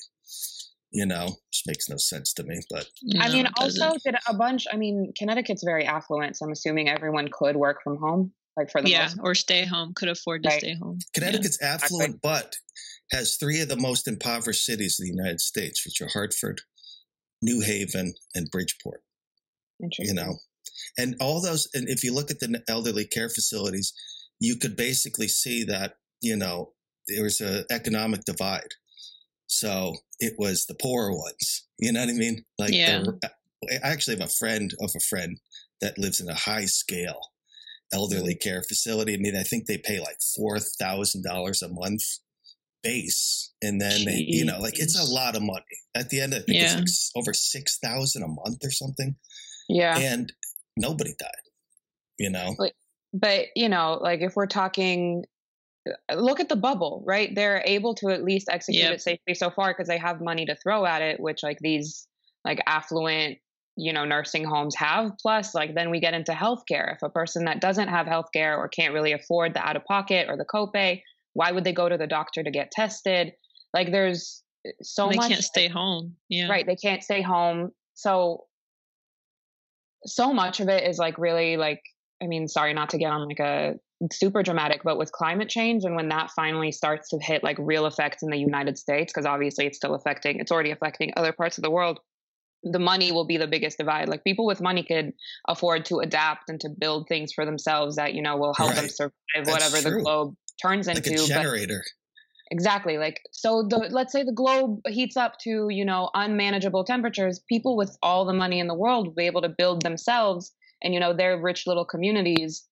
You 0.91 1.05
know, 1.05 1.25
which 1.25 1.63
makes 1.67 1.87
no 1.87 1.97
sense 1.97 2.33
to 2.33 2.43
me. 2.43 2.61
But 2.67 2.87
I 3.19 3.31
mean, 3.31 3.47
also 3.59 3.91
did 4.03 4.15
a 4.27 4.33
bunch. 4.33 4.65
I 4.73 4.75
mean, 4.75 5.13
Connecticut's 5.15 5.63
very 5.63 5.85
affluent, 5.85 6.35
so 6.35 6.45
I'm 6.47 6.51
assuming 6.51 6.89
everyone 6.89 7.29
could 7.31 7.55
work 7.55 7.77
from 7.83 7.97
home, 7.97 8.33
like 8.57 8.69
for 8.71 8.81
the 8.81 8.89
yeah, 8.89 9.03
most. 9.05 9.19
or 9.21 9.35
stay 9.35 9.65
home. 9.65 9.93
Could 9.93 10.09
afford 10.09 10.43
to 10.43 10.49
Right. 10.49 10.59
stay 10.59 10.75
home. 10.75 10.99
Connecticut's 11.13 11.61
affluent, 11.61 12.21
but 12.21 12.55
has 13.11 13.35
three 13.35 13.61
of 13.61 13.69
the 13.69 13.75
most 13.77 14.07
impoverished 14.07 14.65
cities 14.65 14.97
in 14.99 15.05
the 15.05 15.11
United 15.15 15.41
States, 15.41 15.85
which 15.85 16.01
are 16.01 16.09
Hartford, 16.09 16.61
New 17.41 17.61
Haven, 17.61 18.13
and 18.35 18.49
Bridgeport. 18.51 19.01
Interesting. 19.81 20.15
You 20.15 20.21
know, 20.21 20.37
and 20.97 21.15
all 21.21 21.41
those. 21.41 21.69
And 21.73 21.87
if 21.87 22.03
you 22.03 22.13
look 22.13 22.31
at 22.31 22.39
the 22.39 22.61
elderly 22.67 23.05
care 23.05 23.29
facilities, 23.29 23.93
you 24.39 24.57
could 24.57 24.75
basically 24.75 25.27
see 25.27 25.63
that 25.65 25.95
you 26.21 26.35
know 26.35 26.73
there 27.07 27.23
was 27.23 27.39
an 27.41 27.65
economic 27.71 28.25
divide. 28.25 28.73
So 29.47 29.95
it 30.19 30.33
was 30.37 30.65
the 30.65 30.75
poorer 30.75 31.11
ones. 31.11 31.65
You 31.79 31.91
know 31.91 32.01
what 32.01 32.09
I 32.09 32.13
mean? 32.13 32.45
Like, 32.59 32.73
Yeah. 32.73 33.01
the, 33.01 33.31
I 33.83 33.89
actually 33.89 34.17
have 34.17 34.27
a 34.29 34.31
friend 34.31 34.71
of 34.79 34.91
a 34.95 34.99
friend 34.99 35.39
that 35.81 35.97
lives 35.97 36.19
in 36.19 36.29
a 36.29 36.35
high 36.35 36.65
scale 36.65 37.19
elderly 37.93 38.35
care 38.35 38.61
facility. 38.63 39.13
I 39.13 39.17
mean, 39.17 39.35
I 39.35 39.43
think 39.43 39.65
they 39.65 39.77
pay 39.77 39.99
like 39.99 40.17
four 40.35 40.59
thousand 40.59 41.23
dollars 41.23 41.61
a 41.61 41.69
month 41.69 42.03
base, 42.83 43.51
and 43.61 43.79
then 43.81 44.05
they, 44.05 44.23
you 44.27 44.45
know, 44.45 44.59
like 44.59 44.79
it's 44.79 44.97
a 44.97 45.03
lot 45.13 45.35
of 45.35 45.41
money. 45.41 45.63
At 45.95 46.09
the 46.09 46.21
end, 46.21 46.33
I 46.33 46.37
think 46.39 46.61
it's 46.61 46.73
Yeah. 46.73 46.79
like 46.79 46.87
over 47.15 47.33
six 47.33 47.77
thousand 47.79 48.23
a 48.23 48.27
month 48.27 48.63
or 48.63 48.71
something, 48.71 49.15
Yeah. 49.67 49.97
and 49.97 50.31
nobody 50.77 51.13
died. 51.19 51.29
You 52.17 52.29
know, 52.29 52.55
Like, 52.57 52.75
but 53.13 53.47
you 53.55 53.69
know, 53.69 53.97
like 54.01 54.21
if 54.21 54.35
we're 54.35 54.45
talking, 54.47 55.25
uh, 56.09 56.15
look 56.15 56.39
at 56.41 56.49
the 56.49 56.55
bubble, 56.57 57.01
right? 57.05 57.33
They're 57.33 57.63
able 57.65 57.95
to 57.95 58.09
at 58.09 58.23
least 58.23 58.49
execute 58.49 58.83
Yep. 58.83 58.93
it 58.93 59.01
safely 59.01 59.33
so 59.35 59.49
far 59.49 59.69
because 59.71 59.87
they 59.87 59.97
have 59.97 60.19
money 60.21 60.45
to 60.45 60.55
throw 60.55 60.85
at 60.85 61.01
it, 61.01 61.19
which 61.19 61.43
like 61.43 61.59
these 61.59 62.07
like 62.45 62.61
affluent, 62.67 63.37
you 63.79 63.93
know, 63.93 64.05
nursing 64.05 64.43
homes 64.43 64.75
have. 64.75 65.11
Plus, 65.21 65.55
like 65.55 65.73
then 65.73 65.89
we 65.89 65.99
get 65.99 66.13
into 66.13 66.33
healthcare. 66.33 66.93
If 66.95 67.01
a 67.01 67.09
person 67.09 67.45
that 67.45 67.61
doesn't 67.61 67.87
have 67.87 68.07
healthcare 68.07 68.57
or 68.57 68.67
can't 68.67 68.93
really 68.93 69.13
afford 69.13 69.53
the 69.53 69.65
out 69.65 69.75
of 69.75 69.85
pocket 69.85 70.27
or 70.29 70.37
the 70.37 70.45
copay, 70.45 71.01
why 71.33 71.51
would 71.51 71.63
they 71.63 71.73
go 71.73 71.87
to 71.87 71.97
the 71.97 72.07
doctor 72.07 72.43
to 72.43 72.51
get 72.51 72.71
tested? 72.71 73.33
Like 73.73 73.91
there's 73.91 74.43
uh, 74.67 74.71
so 74.81 75.09
they 75.09 75.15
much 75.15 75.29
can't 75.29 75.43
stay 75.43 75.67
home. 75.67 76.15
Yeah. 76.27 76.49
right 76.49 76.65
they 76.65 76.75
can't 76.75 77.03
stay 77.03 77.21
home 77.21 77.71
so 77.93 78.45
so 80.05 80.33
much 80.33 80.59
of 80.59 80.69
it 80.69 80.87
is 80.87 80.97
like 80.97 81.17
really 81.17 81.57
like 81.57 81.81
i 82.21 82.27
mean 82.27 82.47
sorry 82.47 82.73
not 82.73 82.89
to 82.89 82.97
get 82.97 83.11
on 83.11 83.27
like 83.27 83.39
a 83.39 83.75
super 84.13 84.41
dramatic 84.41 84.81
but 84.83 84.97
with 84.97 85.11
climate 85.11 85.49
change 85.49 85.83
and 85.83 85.95
when 85.95 86.07
that 86.07 86.31
finally 86.31 86.71
starts 86.71 87.09
to 87.09 87.19
hit 87.19 87.43
like 87.43 87.57
real 87.59 87.85
effects 87.85 88.23
in 88.23 88.29
the 88.29 88.37
united 88.37 88.77
states 88.77 89.11
because 89.11 89.25
obviously 89.25 89.65
it's 89.65 89.77
still 89.77 89.93
affecting 89.93 90.39
it's 90.39 90.51
already 90.51 90.71
affecting 90.71 91.11
other 91.17 91.33
parts 91.33 91.57
of 91.57 91.63
the 91.63 91.71
world 91.71 91.99
the 92.63 92.79
money 92.79 93.11
will 93.11 93.25
be 93.25 93.37
the 93.37 93.47
biggest 93.47 93.77
divide 93.77 94.09
like 94.09 94.23
people 94.23 94.45
with 94.45 94.59
money 94.59 94.83
could 94.83 95.13
afford 95.47 95.85
to 95.85 95.99
adapt 95.99 96.49
and 96.49 96.59
to 96.59 96.69
build 96.69 97.07
things 97.07 97.31
for 97.31 97.45
themselves 97.45 97.95
that 97.95 98.13
you 98.13 98.21
know 98.21 98.35
will 98.35 98.53
help 98.53 98.75
them 98.75 98.89
survive 98.89 99.13
That's 99.35 99.49
whatever 99.49 99.81
the 99.81 100.01
globe 100.01 100.35
turns 100.61 100.87
like 100.87 100.97
into 100.97 101.13
a 101.13 101.17
but 101.17 101.27
generator. 101.27 101.83
Exactly. 102.51 102.97
Like 102.97 103.21
so 103.31 103.63
the 103.67 103.77
let's 103.91 104.11
say 104.11 104.23
the 104.23 104.31
globe 104.31 104.81
heats 104.87 105.15
up 105.15 105.37
to, 105.39 105.67
you 105.69 105.85
know, 105.85 106.09
unmanageable 106.13 106.83
temperatures, 106.83 107.39
people 107.47 107.77
with 107.77 107.95
all 108.01 108.25
the 108.25 108.33
money 108.33 108.59
in 108.59 108.67
the 108.67 108.73
world 108.73 109.07
will 109.07 109.13
be 109.13 109.27
able 109.27 109.43
to 109.43 109.49
build 109.49 109.83
themselves 109.83 110.53
and 110.81 110.93
you 110.93 110.99
know, 110.99 111.13
their 111.13 111.39
rich 111.39 111.67
little 111.67 111.85
communities 111.85 112.65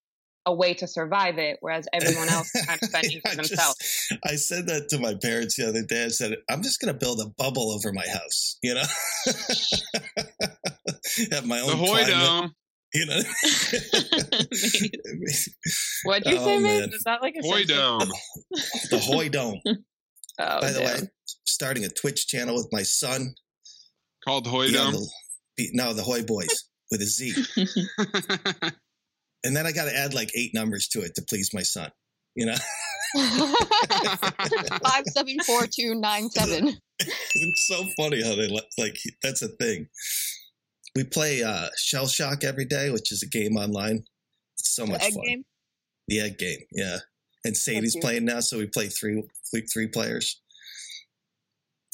a 0.48 0.54
way 0.54 0.74
to 0.74 0.88
survive 0.88 1.38
it, 1.38 1.58
whereas 1.60 1.86
everyone 1.94 2.30
else 2.30 2.50
is 2.56 2.66
kind 2.66 2.80
of 2.82 2.90
spending 2.90 3.22
I 3.26 3.30
for 3.30 3.36
just- 3.36 3.50
themselves. 3.52 4.08
I 4.26 4.36
said 4.36 4.66
that 4.68 4.88
to 4.90 4.98
my 5.00 5.14
parents 5.22 5.56
the 5.58 5.68
other 5.68 5.84
day. 5.84 6.06
I 6.06 6.08
said, 6.08 6.36
I'm 6.50 6.64
just 6.64 6.80
going 6.82 6.92
to 6.94 6.98
build 6.98 7.20
a 7.22 7.28
bubble 7.38 7.70
over 7.72 7.92
my 7.94 8.08
house, 8.08 8.58
you 8.64 8.74
know? 8.74 8.82
Have 11.32 11.46
my 11.46 11.60
own 11.60 11.68
The 11.70 11.76
Hoy 11.76 11.86
climate, 12.04 12.08
Dome. 12.08 12.52
you 12.94 13.06
know? 13.08 13.22
What'd 16.06 16.26
you 16.32 16.38
oh, 16.40 16.46
say, 16.46 16.56
Oh, 16.56 16.60
man? 16.60 16.80
man. 16.80 16.90
Is 16.94 17.04
that 17.06 17.22
like 17.22 17.36
a 17.36 17.42
Hoy 17.46 17.64
Simpsons- 17.66 17.78
Dome. 17.78 18.10
the 18.90 19.00
Hoy 19.00 19.30
Dome. 19.30 19.60
Oh, 20.40 20.62
By 20.62 20.72
the 20.72 20.80
way, 20.80 20.96
damn. 21.00 21.08
starting 21.46 21.84
a 21.84 21.90
Twitch 21.90 22.28
channel 22.28 22.56
with 22.56 22.70
my 22.72 22.84
son. 22.84 23.34
Called 24.26 24.48
Hoy 24.48 24.66
Yeah, 24.66 24.84
Dome. 24.84 24.94
the- 24.94 25.10
the- 25.58 25.70
no, 25.74 25.94
the 25.94 26.04
Hoy 26.04 26.24
Boys 26.24 26.70
with 26.92 27.02
a 27.02 27.06
Z. 27.06 27.34
and 29.44 29.56
then 29.56 29.66
I 29.66 29.72
got 29.72 29.86
to 29.86 29.96
add 29.98 30.14
like 30.14 30.32
eight 30.36 30.52
numbers 30.54 30.88
to 30.90 31.02
it 31.02 31.16
to 31.16 31.22
please 31.22 31.54
my 31.54 31.64
son, 31.64 31.92
you 32.36 32.46
know? 32.46 32.56
Five 34.84 35.06
seven 35.08 35.38
four 35.46 35.66
two 35.68 35.96
nine 35.96 36.30
seven. 36.30 36.76
it's 37.00 37.68
so 37.68 37.86
funny 37.98 38.22
how 38.24 38.36
they 38.36 38.48
like 38.78 38.98
that's 39.24 39.42
a 39.42 39.48
thing. 39.48 39.88
We 40.96 41.04
play 41.06 41.44
uh 41.44 41.70
Shell 41.78 42.08
Shock 42.08 42.44
every 42.44 42.66
day, 42.66 42.90
which 42.92 43.12
is 43.12 43.24
a 43.24 43.28
game 43.28 43.56
online. 43.58 44.04
It's 44.60 44.76
so 44.76 44.86
much 44.86 45.04
Egg 45.04 45.14
fun. 45.14 45.24
game. 45.26 45.44
The 46.08 46.20
egg 46.22 46.38
game, 46.38 46.60
yeah. 46.72 46.98
And 47.46 47.56
Sadie's 47.56 47.96
playing 47.96 48.26
now, 48.26 48.40
so 48.42 48.58
we 48.58 48.68
play 48.68 48.88
three 48.88 49.24
three 49.74 49.88
players. 49.88 50.42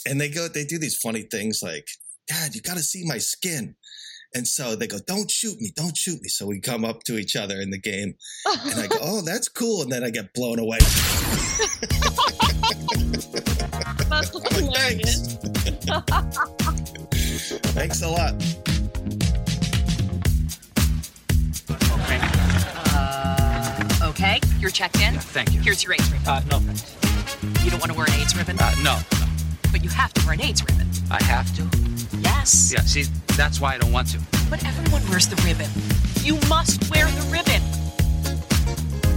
and 0.08 0.19
they 0.19 0.29
go, 0.29 0.47
they 0.47 0.65
do 0.65 0.77
these 0.79 0.97
funny 0.97 1.21
things 1.23 1.62
like, 1.63 1.88
Dad, 2.27 2.56
you 2.56 2.62
got 2.62 2.77
to 2.77 2.84
see 2.84 3.03
my 3.06 3.17
skin. 3.17 3.75
And 4.36 4.48
so 4.48 4.76
they 4.76 4.88
go, 4.88 4.98
Don't 5.06 5.30
shoot 5.30 5.60
me, 5.62 5.72
don't 5.76 5.96
shoot 5.96 6.22
me. 6.22 6.28
So 6.28 6.46
we 6.48 6.60
come 6.60 6.84
up 6.84 7.04
to 7.04 7.17
each 7.17 7.36
other 7.36 7.60
in 7.62 7.69
the 7.69 7.80
game, 7.80 8.15
and 8.46 8.80
I 8.80 8.88
go, 8.88 8.98
Oh, 9.02 9.22
that's 9.22 9.48
cool. 9.48 9.84
And 9.84 9.91
then 9.91 10.04
I 10.04 10.10
get 10.10 10.34
blown 10.34 10.60
away. 10.60 10.80
That's 14.10 14.30
hilarious. 14.56 15.38
Thanks 17.74 18.02
a 18.02 18.10
lot. 18.10 18.34
Uh, 22.96 24.10
okay, 24.10 24.39
you're 24.60 24.69
checked 24.69 25.00
in. 25.02 25.15
Thank 25.15 25.54
you. 25.54 25.62
Here's 25.62 25.84
your 25.84 25.93
AIDS 25.93 26.12
ribbon. 26.12 26.28
Uh, 26.28 26.41
no, 26.52 26.60
thanks. 26.60 27.63
You 27.65 27.72
don't 27.72 27.80
want 27.80 27.91
to 27.91 27.98
wear 27.98 28.08
an 28.08 28.13
AIDS 28.13 28.36
ribbon? 28.36 28.58
Uh, 28.60 28.74
no, 28.84 28.98
no. 29.19 29.28
But 29.72 29.84
you 29.84 29.89
have 29.89 30.13
to 30.13 30.26
wear 30.26 30.34
an 30.34 30.41
AIDS 30.41 30.62
ribbon. 30.63 30.88
I 31.12 31.22
have 31.24 31.54
to. 31.58 31.92
Yes. 32.43 32.73
Yeah, 32.73 32.82
see, 32.82 33.03
that's 33.38 33.62
why 33.62 33.75
I 33.75 33.77
don't 33.77 33.93
want 33.93 34.10
to. 34.10 34.19
But 34.49 34.65
everyone 34.65 35.01
wears 35.08 35.29
the 35.29 35.39
ribbon. 35.47 35.69
You 36.27 36.36
must 36.49 36.91
wear 36.91 37.06
the 37.08 37.23
ribbon. 37.32 37.63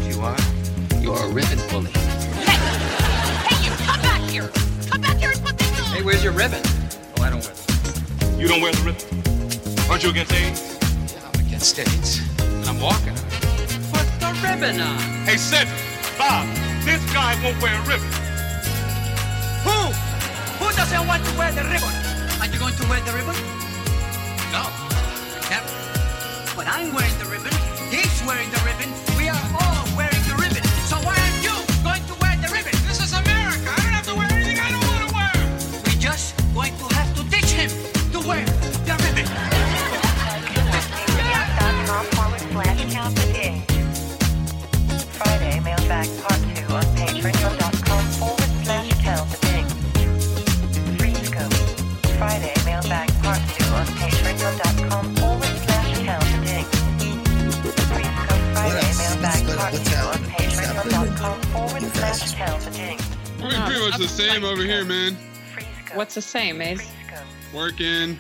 You 0.07 0.23
are? 0.23 0.39
You're 1.03 1.19
a 1.19 1.29
ribbon 1.35 1.59
bully. 1.69 1.91
Hey, 2.47 2.55
hey, 3.51 3.67
you 3.67 3.73
come 3.83 4.01
back 4.01 4.21
here. 4.31 4.49
Come 4.89 5.01
back 5.01 5.17
here 5.17 5.33
and 5.33 5.43
put 5.43 5.59
things 5.59 5.81
on. 5.81 5.97
Hey, 5.97 6.03
where's 6.05 6.23
your 6.23 6.35
ribbon? 6.35 6.63
Oh, 7.19 7.25
I 7.25 7.31
don't 7.31 7.43
wear 7.43 7.51
it. 7.51 8.39
You 8.39 8.47
don't 8.47 8.61
wear 8.61 8.71
the 8.71 8.83
ribbon? 8.87 9.91
Aren't 9.91 10.05
you 10.05 10.11
against 10.11 10.33
AIDS? 10.33 10.63
Yeah, 11.13 11.27
I'm 11.27 11.41
against 11.47 11.79
AIDS. 11.81 12.21
And 12.39 12.65
I'm 12.67 12.81
walking. 12.81 13.17
Put 13.91 14.07
the 14.23 14.39
ribbon 14.39 14.81
on. 14.81 15.01
Hey, 15.27 15.37
Cedric, 15.37 15.75
Bob, 16.17 16.47
this 16.85 17.03
guy 17.13 17.35
won't 17.43 17.61
wear 17.61 17.75
a 17.75 17.83
ribbon. 17.91 18.07
Who? 19.67 19.91
Who 20.63 20.71
doesn't 20.77 21.09
want 21.09 21.25
to 21.27 21.37
wear 21.37 21.51
the 21.51 21.65
ribbon? 21.65 22.06
Are 22.67 22.71
you 22.71 22.79
going 22.79 22.83
to 22.83 22.91
wear 22.91 23.01
the 23.07 23.13
ribbon? 23.13 23.37
No. 24.51 24.67
Never. 25.47 25.71
But 26.59 26.67
I'm 26.67 26.93
wearing 26.93 27.17
the 27.23 27.27
ribbon. 27.31 27.55
He's 27.95 28.19
wearing 28.27 28.51
the 28.51 28.59
ribbon. 28.67 28.91
We 29.17 29.29
are 29.29 29.39
all 29.55 29.87
wearing 29.95 30.19
the 30.27 30.35
ribbon. 30.35 30.65
So 30.91 30.99
why 31.07 31.15
aren't 31.15 31.47
you 31.47 31.55
going 31.87 32.03
to 32.11 32.15
wear 32.19 32.35
the 32.43 32.51
ribbon? 32.51 32.75
This 32.91 32.99
is 32.99 33.13
America. 33.13 33.71
I 33.71 33.79
don't 33.79 33.95
have 33.95 34.07
to 34.11 34.15
wear 34.19 34.27
anything 34.33 34.59
I 34.59 34.75
don't 34.75 34.83
want 34.83 35.07
to 35.07 35.15
wear. 35.15 35.31
We're 35.87 36.03
just 36.03 36.35
going 36.55 36.75
to 36.75 36.87
have 36.97 37.15
to 37.15 37.23
teach 37.31 37.55
him 37.55 37.71
to 38.11 38.19
wear 38.27 38.45
the 38.83 38.99
ribbon. 38.99 39.31
Friday, 45.15 45.61
mailbag 45.61 46.09
part 46.21 46.41
two 46.43 46.47
on 46.47 46.55
patreon.com 46.55 46.56
pretty 63.67 63.81
much 63.91 63.99
the 63.99 64.09
same 64.09 64.45
over 64.45 64.63
here, 64.63 64.85
man. 64.85 65.17
What's 65.95 66.15
the 66.15 66.23
same, 66.23 66.59
Maze? 66.59 66.87
Working, 67.55 68.19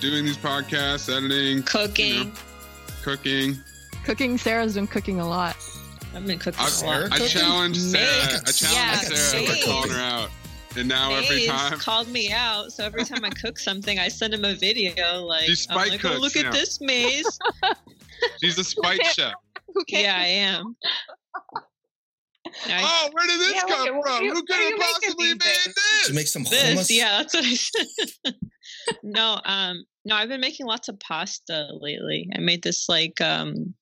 doing 0.00 0.24
these 0.24 0.36
podcasts, 0.38 1.08
editing, 1.14 1.62
cooking, 1.64 2.32
cooking. 3.02 3.56
Cooking. 4.04 4.38
Sarah's 4.38 4.74
been 4.74 4.86
cooking 4.86 5.20
a 5.20 5.28
lot. 5.28 5.56
I've 6.14 6.26
been 6.26 6.38
cooking 6.38 6.60
I, 6.60 6.68
a 6.82 6.86
lot. 6.86 7.12
I 7.12 7.26
challenged 7.26 7.80
Sarah. 7.80 8.04
I 8.04 8.52
Yeah, 8.62 8.96
challenged 8.96 9.16
Sarah 9.16 9.44
by 9.46 9.52
Maze. 9.52 9.64
calling 9.64 9.90
her 9.90 9.98
out, 10.00 10.30
and 10.76 10.88
now 10.88 11.12
every 11.14 11.36
Maze 11.36 11.48
time 11.48 11.78
called 11.78 12.08
me 12.08 12.32
out, 12.32 12.72
so 12.72 12.84
every 12.84 13.04
time 13.04 13.24
I 13.24 13.30
cook 13.30 13.58
something, 13.58 13.98
I 13.98 14.08
send 14.08 14.32
him 14.34 14.44
a 14.44 14.54
video. 14.54 15.22
Like, 15.24 15.48
I'm 15.48 15.54
spite 15.54 15.90
like, 15.90 16.04
oh, 16.04 16.08
cooks 16.18 16.20
look 16.20 16.36
at 16.36 16.52
this 16.52 16.80
maze. 16.80 17.38
she's 18.40 18.58
a 18.58 18.64
spite 18.64 19.04
chef. 19.06 19.34
yeah, 19.88 20.16
I 20.18 20.24
am. 20.26 20.74
I- 22.66 22.80
Oh, 22.82 23.08
where 23.12 23.26
did 23.26 23.40
this 23.40 23.54
Yeah, 23.54 23.60
come 23.62 23.70
what- 23.80 23.94
what 23.94 24.06
from? 24.08 24.24
you- 24.24 24.32
Who 24.34 24.42
could 24.44 24.56
have 24.56 24.78
possibly 24.80 25.28
made 25.28 25.40
this? 25.40 26.06
To 26.06 26.12
make 26.14 26.26
some 26.28 26.44
this, 26.44 26.62
hummus. 26.90 26.96
yeah, 26.96 27.18
that's 27.18 27.34
what 27.34 27.44
I 27.44 27.54
said. 27.54 28.34
no, 29.02 29.40
um, 29.44 29.84
no, 30.04 30.14
I've 30.16 30.28
been 30.28 30.40
making 30.40 30.66
lots 30.66 30.88
of 30.88 30.98
pasta 31.00 31.68
lately. 31.80 32.28
I 32.34 32.40
made 32.40 32.62
this 32.62 32.88
like 32.88 33.20
um 33.20 33.74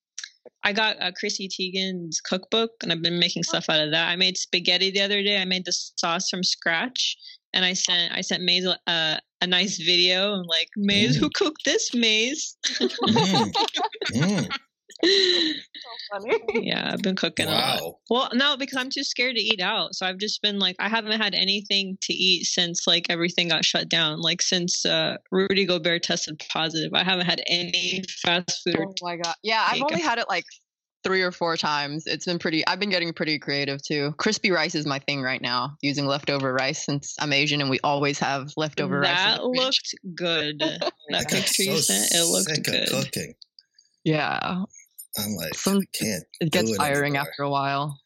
I 0.64 0.72
got 0.72 1.00
uh, 1.00 1.12
Chrissy 1.12 1.48
Teigen's 1.48 2.20
cookbook 2.20 2.70
and 2.82 2.90
I've 2.90 3.02
been 3.02 3.20
making 3.20 3.44
stuff 3.44 3.68
out 3.68 3.80
of 3.80 3.92
that. 3.92 4.08
I 4.08 4.16
made 4.16 4.36
spaghetti 4.36 4.90
the 4.90 5.00
other 5.02 5.22
day. 5.22 5.40
I 5.40 5.44
made 5.44 5.64
the 5.64 5.72
sauce 5.72 6.28
from 6.28 6.42
scratch 6.42 7.16
and 7.54 7.64
I 7.64 7.72
sent 7.72 8.12
I 8.12 8.20
sent 8.20 8.42
Maze 8.42 8.66
uh, 8.66 8.76
a 9.42 9.46
nice 9.46 9.76
video. 9.76 10.32
I'm 10.34 10.46
like, 10.46 10.68
Maze, 10.76 11.14
who 11.16 11.30
cooked 11.30 11.64
this, 11.64 11.94
Maze? 11.94 12.56
Mm. 12.80 14.48
yeah, 16.54 16.90
I've 16.92 17.02
been 17.02 17.16
cooking 17.16 17.46
a 17.46 17.50
lot. 17.50 17.94
Well, 18.08 18.30
no, 18.34 18.56
because 18.56 18.76
I'm 18.76 18.90
too 18.90 19.04
scared 19.04 19.36
to 19.36 19.42
eat 19.42 19.60
out. 19.60 19.94
So 19.94 20.06
I've 20.06 20.18
just 20.18 20.42
been 20.42 20.58
like, 20.58 20.76
I 20.78 20.88
haven't 20.88 21.20
had 21.20 21.34
anything 21.34 21.98
to 22.02 22.12
eat 22.12 22.44
since 22.44 22.86
like 22.86 23.06
everything 23.10 23.48
got 23.48 23.64
shut 23.64 23.88
down. 23.88 24.20
Like 24.20 24.42
since 24.42 24.86
uh, 24.86 25.16
Rudy 25.30 25.66
Gobert 25.66 26.02
tested 26.02 26.42
positive, 26.50 26.94
I 26.94 27.04
haven't 27.04 27.26
had 27.26 27.42
any 27.46 28.02
fast 28.22 28.62
food. 28.64 28.76
Or 28.78 28.86
Oh 28.86 28.94
my 29.02 29.16
god. 29.16 29.34
Yeah, 29.42 29.66
I've 29.68 29.82
only 29.82 30.00
a- 30.00 30.04
had 30.04 30.18
it 30.18 30.26
like 30.28 30.44
three 31.04 31.22
or 31.22 31.30
four 31.30 31.56
times. 31.56 32.06
It's 32.06 32.24
been 32.24 32.38
pretty. 32.38 32.66
I've 32.66 32.80
been 32.80 32.90
getting 32.90 33.12
pretty 33.12 33.38
creative 33.38 33.82
too. 33.82 34.12
Crispy 34.18 34.50
rice 34.50 34.74
is 34.74 34.86
my 34.86 34.98
thing 35.00 35.22
right 35.22 35.40
now. 35.40 35.76
Using 35.80 36.06
leftover 36.06 36.52
rice 36.52 36.84
since 36.84 37.14
I'm 37.20 37.32
Asian 37.32 37.60
and 37.60 37.70
we 37.70 37.78
always 37.84 38.18
have 38.18 38.52
leftover 38.56 39.00
rice. 39.00 39.10
in 39.10 39.30
that 39.30 39.44
looked 39.44 39.94
good. 40.14 40.58
that 40.60 40.92
I 41.10 41.22
got 41.22 41.30
picture 41.30 41.62
you 41.62 41.76
so 41.76 41.94
sent, 41.94 42.12
it 42.12 42.24
looked 42.24 42.50
sick 42.50 42.64
good. 42.64 42.82
of 42.92 43.04
cooking. 43.04 43.34
Yeah, 44.04 44.64
I'm 45.18 45.34
like, 45.34 45.54
Some- 45.54 45.78
I 45.78 45.84
can't. 45.98 46.24
it 46.40 46.52
gets 46.52 46.68
do 46.68 46.74
it 46.74 46.78
tiring 46.78 47.14
anymore. 47.16 47.28
after 47.28 47.42
a 47.42 47.50
while. 47.50 48.00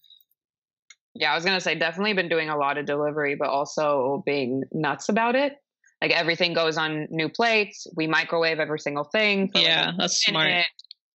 Yeah, 1.15 1.33
I 1.33 1.35
was 1.35 1.45
gonna 1.45 1.61
say 1.61 1.75
definitely 1.75 2.13
been 2.15 2.29
doing 2.29 2.49
a 2.51 2.57
lot 2.57 2.79
of 2.79 2.87
delivery, 2.87 3.35
but 3.35 3.49
also 3.49 4.23
being 4.27 4.63
nuts 4.73 5.09
about 5.09 5.35
it. 5.35 5.57
Like 6.01 6.13
everything 6.13 6.55
goes 6.55 6.79
on 6.79 7.09
new 7.11 7.29
plates. 7.29 7.87
We 7.97 8.07
microwave 8.07 8.59
every 8.61 8.79
single 8.79 9.05
thing. 9.05 9.49
for, 9.51 9.59
like, 9.59 9.67
Yeah, 9.67 9.91
a 9.91 9.97
that's 9.99 10.27
minute. 10.29 10.41
smart. 10.51 10.65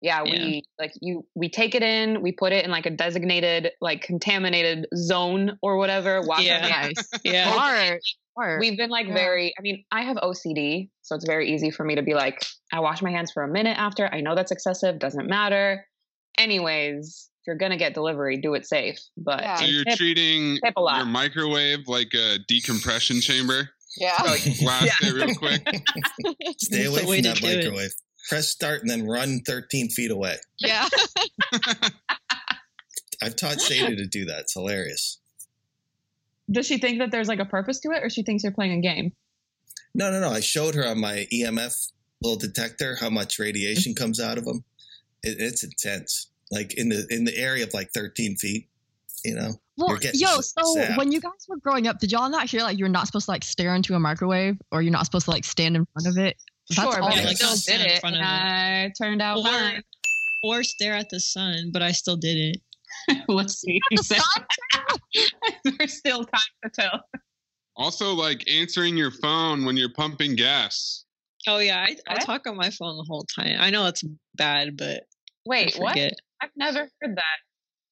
Yeah, 0.02 0.24
Yeah. 0.26 0.32
we 0.46 0.64
like 0.78 0.92
you. 1.02 1.26
We 1.34 1.50
take 1.50 1.74
it 1.74 1.82
in. 1.82 2.22
We 2.22 2.34
put 2.34 2.52
it 2.52 2.66
in 2.66 2.70
like 2.72 2.86
a 2.86 2.92
designated, 2.92 3.72
like 3.82 4.02
contaminated 4.02 4.86
zone 4.96 5.58
or 5.64 5.78
whatever. 5.78 6.22
Wash 6.22 6.40
our 6.40 6.44
Yeah. 6.46 6.68
hands. 6.68 7.10
Yeah. 7.24 7.52
Smart. 7.54 8.02
Smart. 8.36 8.60
We've 8.60 8.78
been 8.78 8.90
like 8.90 9.08
Yeah. 9.08 9.14
very. 9.14 9.54
I 9.58 9.62
mean, 9.62 9.84
I 9.92 10.04
have 10.04 10.18
OCD, 10.18 10.90
so 11.02 11.16
it's 11.16 11.26
very 11.26 11.54
easy 11.54 11.72
for 11.72 11.84
me 11.84 11.96
to 11.96 12.02
be 12.04 12.14
like, 12.14 12.46
I 12.72 12.80
wash 12.82 13.02
my 13.02 13.10
hands 13.12 13.32
for 13.32 13.44
a 13.44 13.48
minute 13.48 13.78
after. 13.78 14.08
I 14.14 14.22
know 14.22 14.36
that's 14.36 14.52
excessive. 14.52 15.00
Doesn't 15.00 15.28
matter. 15.28 15.86
Anyways, 16.38 17.30
if 17.42 17.48
you're 17.48 17.56
gonna 17.58 17.78
get 17.78 17.94
delivery, 17.94 18.38
do 18.38 18.54
it 18.56 18.66
safe. 18.68 19.00
But 19.18 19.42
Yeah. 19.42 19.56
So 19.56 19.66
you're 19.66 19.84
tip- 19.86 19.98
treating 19.98 20.60
tip 20.64 20.74
a 20.76 20.82
lot. 20.82 20.98
your 20.98 21.06
microwave 21.06 21.88
like 21.88 22.14
a 22.14 22.40
decompression 22.48 23.22
chamber. 23.22 23.70
yeah. 23.98 24.18
Blast 24.20 24.92
it 25.04 25.14
real 25.14 25.34
quick. 25.36 25.62
Stay 26.60 26.86
away 26.86 27.00
from 27.00 27.22
that 27.24 27.38
do 27.38 27.48
it. 27.48 27.58
microwave. 27.64 27.92
Press 28.28 28.50
start 28.50 28.82
and 28.82 28.90
then 28.90 29.06
run 29.08 29.40
13 29.48 29.90
feet 29.90 30.12
away. 30.12 30.36
yeah. 30.60 30.90
I've 33.22 33.36
taught 33.38 33.62
Sadie 33.62 33.96
to 33.96 34.06
do 34.08 34.26
that. 34.26 34.40
It's 34.42 34.54
hilarious. 34.54 35.20
Does 36.52 36.66
she 36.68 36.78
think 36.78 37.00
that 37.00 37.12
there's 37.12 37.28
like 37.28 37.40
a 37.40 37.46
purpose 37.46 37.80
to 37.82 37.92
it, 37.92 38.04
or 38.04 38.10
she 38.10 38.24
thinks 38.24 38.44
you're 38.44 38.52
playing 38.54 38.74
a 38.74 38.82
game? 38.82 39.12
No, 39.94 40.12
no, 40.12 40.20
no. 40.20 40.30
I 40.30 40.40
showed 40.42 40.76
her 40.76 40.86
on 40.88 41.00
my 41.00 41.26
EMF 41.34 41.92
little 42.22 42.38
detector 42.40 42.96
how 43.00 43.10
much 43.10 43.40
radiation 43.40 43.94
Mm-hmm. 43.94 44.04
comes 44.04 44.20
out 44.20 44.38
of 44.38 44.46
them. 44.46 44.64
It, 45.24 45.38
it's 45.40 45.64
intense. 45.64 46.30
Like 46.52 46.74
in 46.76 46.90
the 46.90 47.08
in 47.10 47.24
the 47.26 47.36
area 47.38 47.64
of 47.64 47.74
like 47.74 47.90
13 47.94 48.36
feet. 48.38 48.68
You 49.24 49.34
know, 49.34 49.54
Well, 49.78 49.98
yo, 50.14 50.40
so 50.42 50.76
zapped. 50.78 50.98
when 51.00 51.12
you 51.12 51.20
guys 51.20 51.32
were 51.48 51.58
growing 51.58 51.88
up, 51.88 51.98
did 51.98 52.12
y'all 52.12 52.30
not 52.30 52.48
hear 52.48 52.62
like 52.62 52.78
you're 52.78 52.90
not 52.90 53.08
supposed 53.08 53.26
to 53.26 53.32
like 53.32 53.44
stare 53.44 53.74
into 53.74 53.96
a 53.96 54.00
microwave 54.00 54.56
or 54.72 54.84
you're 54.84 54.92
not 54.92 55.06
supposed 55.06 55.26
to 55.26 55.32
like 55.32 55.44
stand 55.46 55.76
in 55.76 55.88
front 55.94 56.08
of 56.08 56.24
it? 56.24 56.38
That's 56.70 56.82
sure, 56.94 57.02
all 57.02 57.10
but 57.10 57.16
Yeah, 57.16 57.22
I 57.24 57.26
like, 57.26 57.38
still 57.38 57.50
don't 57.50 57.66
did 57.66 57.82
in 57.82 57.92
it, 57.92 58.00
front 58.02 58.16
and 58.18 58.24
of 58.24 58.30
it. 58.30 58.34
I 58.34 58.92
turned 59.04 59.22
out 59.24 59.40
Or, 59.40 59.44
fine. 59.46 59.82
or 60.44 60.62
stare 60.64 60.94
at 60.94 61.10
the 61.10 61.20
sun, 61.20 61.72
but 61.74 61.82
I 61.82 61.92
still 61.92 62.18
did 62.18 62.38
it. 62.38 62.62
Let's 63.28 63.60
see. 63.60 63.80
There's 65.64 65.94
still 65.98 66.24
time 66.26 66.42
to 66.64 66.70
tell. 66.70 67.02
Also, 67.76 68.14
like 68.14 68.48
answering 68.50 68.98
your 68.98 69.12
phone 69.12 69.66
when 69.66 69.78
you're 69.78 69.94
pumping 69.94 70.36
gas. 70.36 71.06
Oh 71.48 71.60
yeah, 71.60 71.86
I, 71.88 71.96
I 72.08 72.16
talk 72.16 72.48
on 72.48 72.56
my 72.56 72.70
phone 72.70 72.98
the 72.98 73.06
whole 73.08 73.26
time. 73.36 73.58
I 73.60 73.70
know 73.70 73.86
it's 73.88 74.04
bad, 74.36 74.78
but 74.78 75.04
Wait, 75.46 75.76
I 75.76 75.80
what? 75.80 75.98
I've 76.42 76.50
never 76.56 76.80
heard 76.80 77.16
that. 77.18 77.38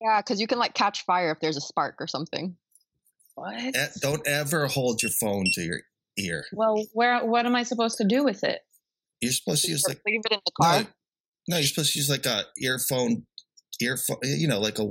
Yeah, 0.02 0.22
because 0.22 0.42
you 0.42 0.48
can 0.48 0.58
like 0.58 0.74
catch 0.74 1.06
fire 1.06 1.32
if 1.32 1.40
there's 1.40 1.58
a 1.58 1.62
spark 1.62 1.96
or 2.00 2.08
something. 2.08 2.56
What? 3.36 3.76
Don't 4.02 4.26
ever 4.28 4.68
hold 4.68 5.02
your 5.02 5.12
phone 5.12 5.46
to 5.54 5.62
your 5.62 5.80
ear. 6.18 6.46
Well, 6.54 6.84
where? 6.94 7.24
What 7.26 7.46
am 7.46 7.56
I 7.56 7.64
supposed 7.64 7.98
to 7.98 8.06
do 8.06 8.24
with 8.24 8.44
it? 8.44 8.62
You're 9.22 9.32
supposed 9.32 9.66
to 9.66 9.72
use 9.72 9.84
like 9.88 10.02
Leave 10.06 10.22
it 10.26 10.34
in 10.34 10.40
the 10.46 10.52
no, 10.60 10.66
car. 10.66 10.88
no, 11.48 11.58
you're 11.58 11.68
supposed 11.68 11.94
to 11.94 12.00
use 12.00 12.10
like 12.10 12.26
a 12.26 12.44
earphone, 12.58 13.26
earphone. 13.82 14.18
Eh, 14.24 14.36
you 14.38 14.48
know, 14.48 14.60
like 14.60 14.80
a 14.80 14.90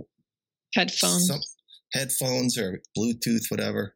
Headphones. 0.74 1.26
some 1.26 1.40
headphones 1.92 2.56
or 2.58 2.80
Bluetooth, 2.96 3.50
whatever. 3.50 3.94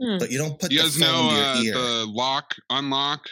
Hmm. 0.00 0.18
but 0.18 0.30
you 0.30 0.38
don't 0.38 0.58
put 0.58 0.70
you 0.70 0.78
the 0.78 0.84
guys 0.84 0.96
phone 0.98 1.08
know 1.26 1.30
in 1.30 1.36
your 1.36 1.44
uh, 1.44 1.62
ear. 1.62 1.72
the 1.74 2.06
lock 2.06 2.54
unlock 2.70 3.26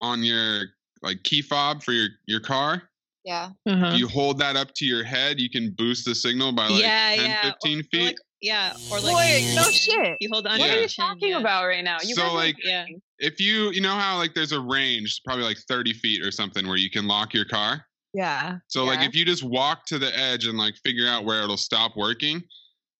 on 0.00 0.22
your 0.22 0.62
like 1.02 1.22
key 1.24 1.42
fob 1.42 1.82
for 1.82 1.90
your 1.92 2.08
your 2.26 2.38
car 2.40 2.84
Yeah. 3.24 3.50
if 3.66 3.98
you 3.98 4.06
hold 4.06 4.38
that 4.38 4.54
up 4.54 4.68
to 4.76 4.84
your 4.84 5.02
head 5.02 5.40
you 5.40 5.50
can 5.50 5.72
boost 5.72 6.04
the 6.04 6.14
signal 6.14 6.52
by 6.52 6.68
like 6.68 6.82
yeah, 6.82 7.16
10 7.16 7.24
yeah. 7.30 7.42
15 7.42 7.80
or, 7.80 7.82
feet 7.84 8.04
Like, 8.06 8.16
yeah, 8.40 8.72
or 8.92 9.00
like 9.00 9.16
Wait, 9.16 9.54
no 9.56 9.62
shit. 9.64 10.16
You 10.20 10.28
hold 10.32 10.46
on. 10.46 10.58
What 10.60 10.68
Yeah. 10.68 10.76
are 10.76 10.80
you 10.82 10.88
talking 10.88 11.34
about 11.34 11.64
right 11.66 11.82
now? 11.84 11.98
You 12.02 12.14
So, 12.14 12.32
like- 12.32 12.56
yeah. 12.62 12.86
if 13.18 13.40
you 13.40 13.70
you 13.72 13.80
know 13.80 13.94
how 13.94 14.16
like 14.18 14.34
there's 14.34 14.52
a 14.52 14.60
range 14.60 15.20
probably 15.24 15.44
like 15.44 15.58
30 15.68 15.92
feet 15.94 16.22
or 16.24 16.30
something 16.30 16.66
where 16.68 16.76
you 16.76 16.90
can 16.90 17.06
lock 17.08 17.34
your 17.34 17.44
car 17.44 17.84
Yeah. 18.14 18.58
so 18.68 18.84
like 18.84 19.00
if 19.00 19.14
you 19.14 19.24
just 19.24 19.42
walk 19.42 19.86
to 19.86 19.98
the 19.98 20.16
edge 20.18 20.46
and 20.46 20.58
like 20.58 20.74
figure 20.84 21.08
out 21.08 21.24
where 21.24 21.42
it'll 21.42 21.56
stop 21.56 21.92
working 21.96 22.42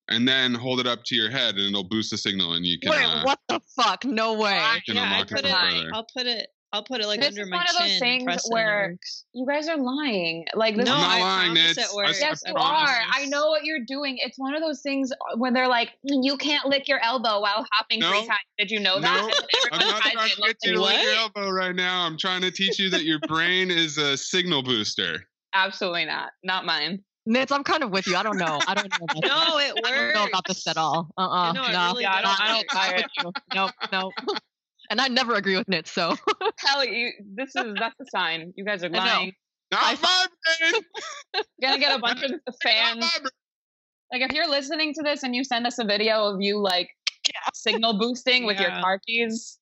and 0.09 0.27
then 0.27 0.55
hold 0.55 0.81
it 0.81 0.87
up 0.87 1.05
to 1.05 1.15
your 1.15 1.31
head 1.31 1.57
and 1.57 1.69
it'll 1.69 1.85
boost 1.85 2.11
the 2.11 2.19
signal 2.19 2.55
and 2.55 2.67
you 2.67 2.79
can 2.79 2.91
Wait, 2.91 3.05
uh, 3.05 3.23
what 3.23 3.39
the 3.49 3.61
fuck? 3.77 4.05
No 4.05 4.35
way. 4.35 4.61
can 4.87 4.97
yeah, 4.97 5.03
I 5.03 5.05
unlock 5.07 5.31
it 5.31 5.35
put 5.35 5.45
it. 5.45 5.53
further. 5.53 5.91
I'll 5.95 6.07
put 6.17 6.27
it. 6.27 6.49
I'll 6.75 6.83
put 6.85 7.01
it 7.03 7.07
like 7.07 7.21
this 7.21 7.29
under 7.29 7.43
is 7.43 7.51
one 7.51 7.61
of 7.69 7.77
those 7.79 7.99
things 7.99 8.25
press 8.25 8.45
it 8.47 8.51
and 8.51 8.51
it 8.51 8.55
where 8.55 8.97
you 9.35 9.47
guys 9.47 9.69
are 9.69 9.77
lying. 9.77 10.47
Like 10.55 10.75
this 10.77 10.87
No, 10.87 10.93
is 10.97 11.03
I'm 11.03 11.21
not 11.21 11.21
lying, 11.21 11.55
promise 11.55 11.77
Nitz. 11.77 11.91
it 11.91 11.95
works. 11.97 12.23
I- 12.23 12.27
Yes, 12.29 12.43
I 12.47 12.49
you 12.49 12.55
promise. 12.55 12.91
are. 12.91 13.01
I 13.13 13.27
know 13.27 13.49
what 13.49 13.65
you're 13.65 13.85
doing. 13.87 14.17
It's 14.19 14.39
one 14.39 14.55
of 14.55 14.63
those 14.63 14.81
things 14.81 15.13
when 15.37 15.53
they're 15.53 15.69
like, 15.69 15.91
you 16.03 16.37
can't 16.39 16.67
lick 16.67 16.89
your 16.89 16.99
elbow 17.01 17.41
while 17.41 17.67
hopping 17.73 18.01
three 18.01 18.11
No. 18.11 18.27
times. 18.27 18.39
Did 18.59 18.71
you 18.71 18.81
know 18.81 18.95
No, 18.95 19.01
that? 19.03 19.35
And 19.73 19.73
I'm 19.83 19.87
not 19.89 20.01
tries 20.01 20.13
trying 20.15 20.27
it. 20.31 20.35
to 20.37 20.43
get 20.43 20.57
you 20.65 20.73
to 20.73 20.81
lick 20.83 21.03
your 21.03 21.13
elbow 21.15 21.51
right 21.51 21.75
now. 21.75 22.07
I'm 22.07 22.17
trying 22.17 22.41
to 22.41 22.51
teach 22.51 22.79
you 22.79 22.89
that 22.91 23.05
your 23.05 23.19
brain 23.27 23.71
is 23.71 23.99
a 23.99 24.17
signal 24.17 24.63
booster. 24.63 25.29
Absolutely 25.55 26.07
not. 26.07 26.31
Not 26.43 26.65
mine. 26.65 27.03
Nitz, 27.29 27.53
I'm 27.53 27.63
kind 27.63 27.85
of 27.85 27.91
with 27.91 28.07
you. 28.09 28.17
I 28.17 28.23
don't 28.23 28.39
know. 28.39 28.61
I 28.67 28.75
don't 28.75 28.89
know. 28.99 29.07
About 29.11 29.25
No, 29.27 29.59
it 29.59 29.75
I 29.85 29.91
don't 29.95 30.15
know 30.15 30.25
about 30.25 30.45
this 30.47 30.67
at 30.67 30.77
all. 30.77 31.09
Uh 31.17 31.29
uh 31.29 31.53
know, 31.53 31.65
it 31.67 31.73
no. 31.73 31.87
really 31.91 32.03
Yeah, 32.03 32.15
I 32.15 32.23
don't, 32.23 32.31
does 32.31 32.41
I 32.41 32.49
don't 32.49 32.67
buy 32.73 32.89
it. 32.97 33.07
no, 33.55 33.71
no. 33.93 34.13
And 34.93 35.01
I 35.01 35.09
never 35.09 35.37
agree 35.37 35.57
with 35.57 35.69
Nitz, 35.69 35.87
so 35.87 36.15
Hell, 36.59 36.85
you. 36.85 37.13
This 37.35 37.57
is 37.57 37.75
that's 37.81 37.99
a 37.99 38.05
sign. 38.11 38.53
You 38.57 38.65
guys 38.67 38.85
are 38.85 38.91
lying. 38.91 39.33
Not 39.71 40.03
my 40.03 40.27
brain. 40.61 40.83
You're 41.59 41.71
gonna 41.71 41.79
get 41.81 41.97
a 41.97 41.99
bunch 41.99 42.23
of 42.23 42.31
fans. 42.63 43.03
Like 44.13 44.21
if 44.21 44.33
you're 44.33 44.51
listening 44.51 44.93
to 44.93 45.03
this 45.03 45.23
and 45.23 45.35
you 45.35 45.45
send 45.45 45.67
us 45.67 45.79
a 45.79 45.85
video 45.87 46.27
of 46.27 46.43
you 46.43 46.59
like 46.59 46.91
signal 47.55 47.99
boosting 47.99 48.45
with 48.45 48.61
your 48.61 48.69
Yeah. 48.69 48.83
car 48.83 49.01
keys, 49.07 49.59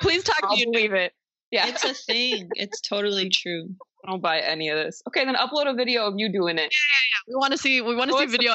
please 0.00 0.22
talk 0.22 0.38
I'll 0.44 0.54
me. 0.54 0.62
in 0.62 0.70
believe 0.70 0.92
it. 0.92 1.12
Yeah, 1.50 1.66
It's 1.66 1.82
a 1.82 1.94
thing. 1.94 2.48
It's 2.54 2.80
totally 2.80 3.30
true. 3.30 3.68
I 4.04 4.12
don't 4.12 4.22
buy 4.22 4.38
any 4.38 4.68
of 4.68 4.76
this. 4.78 5.02
Okay, 5.08 5.24
then 5.24 5.34
upload 5.34 5.68
a 5.68 5.74
video 5.74 6.06
of 6.06 6.14
you 6.18 6.30
doing 6.30 6.56
it. 6.56 6.62
Yeah, 6.62 6.68
yeah 6.68 7.20
we 7.26 7.34
want 7.34 7.50
to 7.50 7.58
see. 7.58 7.80
We 7.80 7.96
want 7.96 8.12
to 8.12 8.18
see 8.18 8.26
video. 8.26 8.54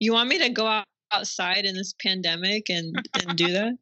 You 0.00 0.14
want 0.14 0.30
me 0.30 0.38
to 0.38 0.48
go 0.48 0.66
out, 0.66 0.86
outside 1.12 1.66
in 1.66 1.74
this 1.74 1.92
pandemic 2.00 2.70
and 2.70 2.96
and 3.20 3.36
do 3.36 3.52
that? 3.52 3.72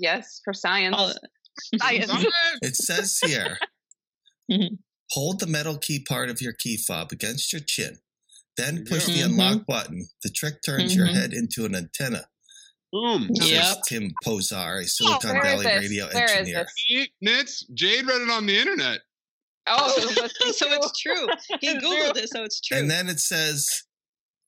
Yes, 0.00 0.40
for 0.44 0.52
science. 0.52 0.96
I'll- 0.98 1.14
Science. 1.78 2.10
It 2.62 2.74
says 2.76 3.18
here 3.24 3.58
Mhm. 4.50 4.78
hold 5.10 5.40
the 5.40 5.46
metal 5.46 5.76
key 5.76 6.00
part 6.00 6.30
of 6.30 6.40
your 6.40 6.52
key 6.54 6.76
fob 6.78 7.12
against 7.12 7.52
your 7.52 7.60
chin. 7.60 7.98
Then 8.56 8.84
push 8.86 9.06
Yeah. 9.08 9.14
the 9.14 9.20
unlock 9.32 9.66
button. 9.66 10.08
The 10.22 10.30
trick 10.30 10.62
turns 10.64 10.94
your 10.94 11.06
Mhm. 11.06 11.14
head 11.14 11.32
into 11.34 11.64
an 11.66 11.74
antenna. 11.74 12.28
Boom. 12.92 13.28
Says 13.36 13.50
Yep. 13.50 13.78
Tim 13.88 14.12
Pozar, 14.24 14.82
a 14.82 14.86
Silicon 14.88 15.30
where 15.36 15.44
is 15.46 15.52
Valley 15.52 15.64
this? 15.66 15.80
radio 15.82 16.06
Where 16.12 16.24
is 16.24 16.30
engineer. 16.32 16.64
this? 16.64 16.72
See, 16.88 17.12
Nitz, 17.24 17.74
Jade 17.74 18.06
read 18.06 18.22
it 18.22 18.30
on 18.30 18.46
the 18.46 18.58
internet. 18.58 19.00
Oh, 19.66 19.94
so 20.54 20.66
it's 20.68 21.00
true. 21.00 21.28
He 21.60 21.74
googled 21.74 22.16
it, 22.16 22.28
so 22.30 22.42
it's 22.42 22.60
true. 22.60 22.78
And 22.78 22.90
then 22.90 23.08
it 23.08 23.20
says 23.20 23.82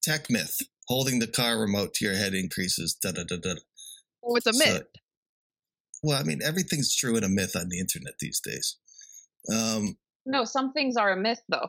tech 0.02 0.30
myth. 0.30 0.56
Holding 0.88 1.20
the 1.20 1.28
car 1.28 1.58
remote 1.60 1.94
to 1.94 2.04
your 2.04 2.14
head 2.14 2.34
increases 2.34 2.94
da 2.94 3.12
da 3.12 3.22
da 3.24 3.36
da. 3.36 3.54
Oh, 4.24 4.34
it's 4.34 4.46
a 4.46 4.52
So- 4.52 4.58
myth. 4.64 4.86
Well, 6.02 6.18
I 6.20 6.24
mean, 6.24 6.40
everything's 6.44 6.94
true 6.96 7.16
in 7.16 7.24
a 7.24 7.28
myth 7.28 7.54
on 7.56 7.68
the 7.68 7.78
internet 7.78 8.14
these 8.20 8.40
days. 8.40 8.76
Um, 9.52 9.96
no, 10.26 10.44
some 10.44 10.72
things 10.72 10.96
are 10.96 11.12
a 11.12 11.16
myth 11.16 11.40
though. 11.48 11.68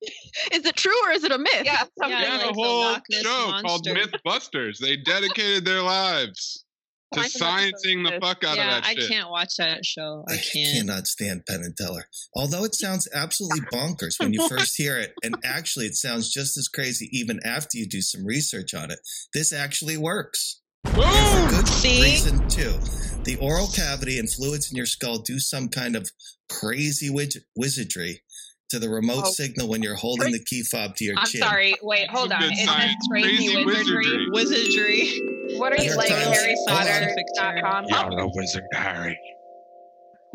Is 0.52 0.64
it 0.64 0.76
true 0.76 0.94
or 1.06 1.10
is 1.10 1.24
it 1.24 1.32
a 1.32 1.38
myth? 1.38 1.62
Yeah, 1.64 1.82
some 2.00 2.10
Yeah, 2.10 2.20
They 2.20 2.26
had 2.26 2.40
things. 2.40 2.42
like 2.42 2.50
a 2.50 2.54
whole 2.54 2.80
Loch 2.82 3.02
Ness 3.10 3.22
show 3.22 3.52
called 3.62 3.86
Monster. 3.86 3.94
Mythbusters. 3.94 4.78
They 4.78 4.96
dedicated 4.96 5.64
their 5.64 5.82
lives 5.82 6.64
to 7.14 7.20
Find 7.22 7.72
sciencing 7.74 8.04
the 8.04 8.18
fuck 8.20 8.44
out 8.44 8.56
yeah, 8.58 8.76
of 8.76 8.82
that 8.84 8.90
I 8.90 8.94
shit. 8.94 9.10
can't 9.10 9.30
watch 9.30 9.54
that 9.58 9.84
show. 9.84 10.24
I 10.28 10.34
I 10.34 10.36
can't. 10.36 10.76
cannot 10.76 11.06
stand 11.06 11.46
Penn 11.48 11.62
and 11.64 11.76
Teller. 11.76 12.04
Although 12.36 12.64
it 12.64 12.74
sounds 12.76 13.08
absolutely 13.14 13.62
bonkers 13.72 14.20
when 14.20 14.32
you 14.34 14.46
first 14.46 14.74
hear 14.76 14.98
it, 14.98 15.14
and 15.24 15.34
actually 15.42 15.86
it 15.86 15.94
sounds 15.96 16.30
just 16.30 16.56
as 16.58 16.68
crazy 16.68 17.08
even 17.10 17.40
after 17.44 17.76
you 17.78 17.88
do 17.88 18.02
some 18.02 18.24
research 18.26 18.74
on 18.74 18.90
it. 18.92 18.98
This 19.34 19.52
actually 19.52 19.96
works. 19.96 20.60
There's 20.94 21.34
a 21.34 21.48
good 21.56 21.68
See? 21.68 22.02
reason 22.02 22.48
too. 22.48 22.74
The 23.24 23.36
oral 23.40 23.68
cavity 23.68 24.18
and 24.18 24.30
fluids 24.30 24.70
in 24.70 24.76
your 24.76 24.86
skull 24.86 25.18
do 25.18 25.38
some 25.38 25.68
kind 25.68 25.96
of 25.96 26.10
crazy 26.48 27.10
wizard- 27.10 27.44
wizardry 27.56 28.22
to 28.70 28.78
the 28.78 28.88
remote 28.88 29.24
Oh. 29.26 29.30
signal 29.30 29.68
when 29.68 29.82
you're 29.82 29.94
holding 29.94 30.32
the 30.32 30.42
key 30.44 30.62
fob 30.62 30.96
to 30.96 31.04
your 31.04 31.16
I'm 31.18 31.26
chin. 31.26 31.40
sorry. 31.40 31.74
Wait, 31.82 32.08
hold 32.10 32.32
on. 32.32 32.40
Good 32.40 32.52
It 32.52 32.68
says 32.68 32.94
crazy, 33.10 33.36
Crazy 33.52 33.64
wizardry. 33.64 34.28
wizardry. 34.30 34.30
Wizardry. 34.30 35.58
What 35.58 35.72
are 35.72 35.82
you 35.82 35.90
New 35.90 35.96
like, 35.96 36.10
York 36.10 36.22
Times. 36.24 36.58
HarryPotter.com? 36.68 37.84
You're 37.88 38.10
the 38.20 38.30
wizard, 38.34 38.64
Harry. 38.72 39.18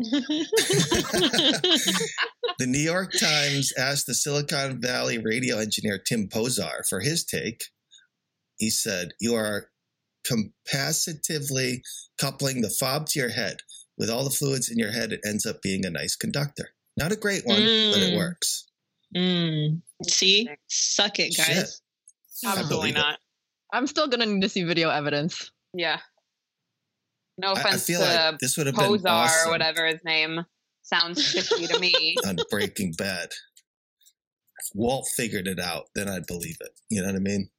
the 2.58 2.66
New 2.66 2.78
York 2.80 3.12
Times 3.18 3.72
asked 3.78 4.06
the 4.06 4.14
Silicon 4.14 4.80
Valley 4.80 5.18
radio 5.18 5.58
engineer 5.58 5.98
Tim 6.04 6.28
Pozar 6.28 6.82
for 6.88 6.98
his 7.00 7.24
take. 7.24 7.62
He 8.58 8.70
said, 8.70 9.12
You 9.20 9.36
are 9.36 9.68
capacitively 10.26 11.80
coupling 12.18 12.60
the 12.62 12.70
fob 12.70 13.06
to 13.08 13.18
your 13.18 13.28
head. 13.30 13.58
With 13.96 14.10
all 14.10 14.24
the 14.24 14.30
fluids 14.30 14.68
in 14.70 14.78
your 14.78 14.90
head, 14.92 15.12
it 15.12 15.20
ends 15.24 15.46
up 15.46 15.62
being 15.62 15.84
a 15.86 15.90
nice 15.90 16.16
conductor. 16.16 16.70
Not 16.96 17.12
a 17.12 17.16
great 17.16 17.44
one, 17.46 17.56
but 17.56 17.64
it 18.02 18.12
Mm. 18.12 18.16
works. 18.16 18.64
Mm. 19.14 19.82
See, 20.08 20.48
suck 20.68 21.18
it, 21.20 21.36
guys. 21.36 21.80
I 22.44 22.48
Absolutely 22.48 22.76
believe 22.76 22.96
it. 22.96 22.98
not. 22.98 23.20
I'm 23.72 23.86
still 23.86 24.08
gonna 24.08 24.26
need 24.26 24.42
to 24.42 24.48
see 24.48 24.62
video 24.64 24.90
evidence. 24.90 25.50
Yeah. 25.72 26.00
No 27.38 27.48
I- 27.48 27.52
I 27.52 27.60
offense 27.60 27.86
feel 27.86 28.00
to 28.00 28.06
like 28.06 28.38
this 28.40 28.56
would 28.56 28.66
have 28.66 28.76
been 28.76 28.84
Pozar 28.90 29.06
awesome. 29.10 29.48
or 29.48 29.52
whatever 29.52 29.86
his 29.86 30.00
name 30.04 30.44
sounds 30.82 31.32
fishy 31.32 31.66
to 31.68 31.78
me. 31.78 32.16
on 32.26 32.36
Breaking 32.50 32.92
Bad. 32.92 33.30
If 34.60 34.66
Walt 34.74 35.08
figured 35.16 35.46
it 35.48 35.58
out, 35.60 35.88
then 35.94 36.08
I'd 36.08 36.26
believe 36.26 36.56
it. 36.60 36.78
You 36.90 37.00
know 37.00 37.08
what 37.08 37.16
I 37.16 37.20
mean? 37.20 37.50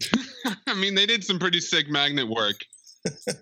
I 0.66 0.74
mean, 0.74 0.94
they 0.94 1.06
did 1.06 1.24
some 1.24 1.38
pretty 1.38 1.60
sick 1.60 1.88
magnet 1.88 2.28
work. 2.28 2.56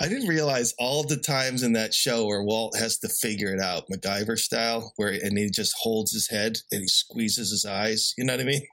I 0.00 0.06
didn't 0.08 0.28
realize 0.28 0.74
all 0.78 1.02
the 1.02 1.16
times 1.16 1.62
in 1.64 1.72
that 1.72 1.92
show 1.92 2.24
where 2.26 2.42
Walt 2.42 2.76
has 2.78 2.98
to 2.98 3.08
figure 3.08 3.52
it 3.52 3.60
out, 3.60 3.84
MacGyver 3.92 4.38
style, 4.38 4.92
where 4.96 5.10
and 5.10 5.36
he 5.36 5.50
just 5.50 5.74
holds 5.80 6.12
his 6.12 6.28
head 6.28 6.56
and 6.70 6.82
he 6.82 6.86
squeezes 6.88 7.50
his 7.50 7.64
eyes. 7.64 8.14
You 8.16 8.24
know 8.24 8.34
what 8.34 8.40
I 8.40 8.44
mean? 8.44 8.62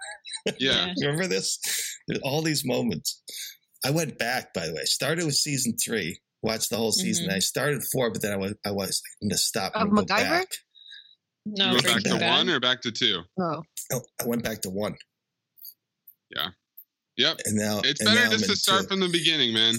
Yeah. 0.60 0.94
You 0.96 1.08
remember 1.08 1.26
this? 1.26 1.58
There's 2.08 2.20
all 2.22 2.44
these 2.44 2.64
moments. 2.64 3.20
I 3.84 3.90
went 3.90 4.20
back, 4.20 4.54
by 4.54 4.68
the 4.68 4.74
way. 4.76 4.82
I 4.82 4.86
started 4.86 5.26
with 5.26 5.34
season 5.34 5.76
three, 5.84 6.20
watched 6.44 6.70
the 6.70 6.78
whole 6.78 6.92
season. 6.92 7.30
Mhm. 7.30 7.34
I 7.34 7.40
started 7.40 7.82
four, 7.92 8.12
but 8.12 8.22
then 8.22 8.32
I 8.34 8.36
was 8.38 8.54
I 8.64 8.70
was 8.70 9.02
like, 9.04 9.24
I'm 9.24 9.30
gonna 9.30 9.38
stop 9.40 9.72
Of 9.74 9.82
and 9.88 9.96
go 9.96 10.04
MacGyver? 10.04 10.08
back. 10.30 10.48
No, 11.48 11.72
you 11.72 11.82
go 11.82 11.94
back 11.94 12.04
to 12.04 12.10
Bad. 12.20 12.30
one 12.38 12.50
or 12.50 12.60
back 12.60 12.82
to 12.84 12.92
two? 12.92 13.22
Oh, 13.40 13.64
Oh, 13.92 14.02
I 14.22 14.28
went 14.28 14.44
back 14.44 14.62
to 14.62 14.70
one, 14.70 14.96
Yep. 17.18 17.38
and 17.46 17.56
now 17.56 17.80
It's 17.84 18.02
and 18.02 18.08
better 18.08 18.26
now 18.26 18.32
just 18.32 18.46
to 18.50 18.56
start 18.56 18.82
two. 18.84 18.88
from 18.90 19.00
the 19.00 19.08
beginning, 19.10 19.54
man. 19.54 19.76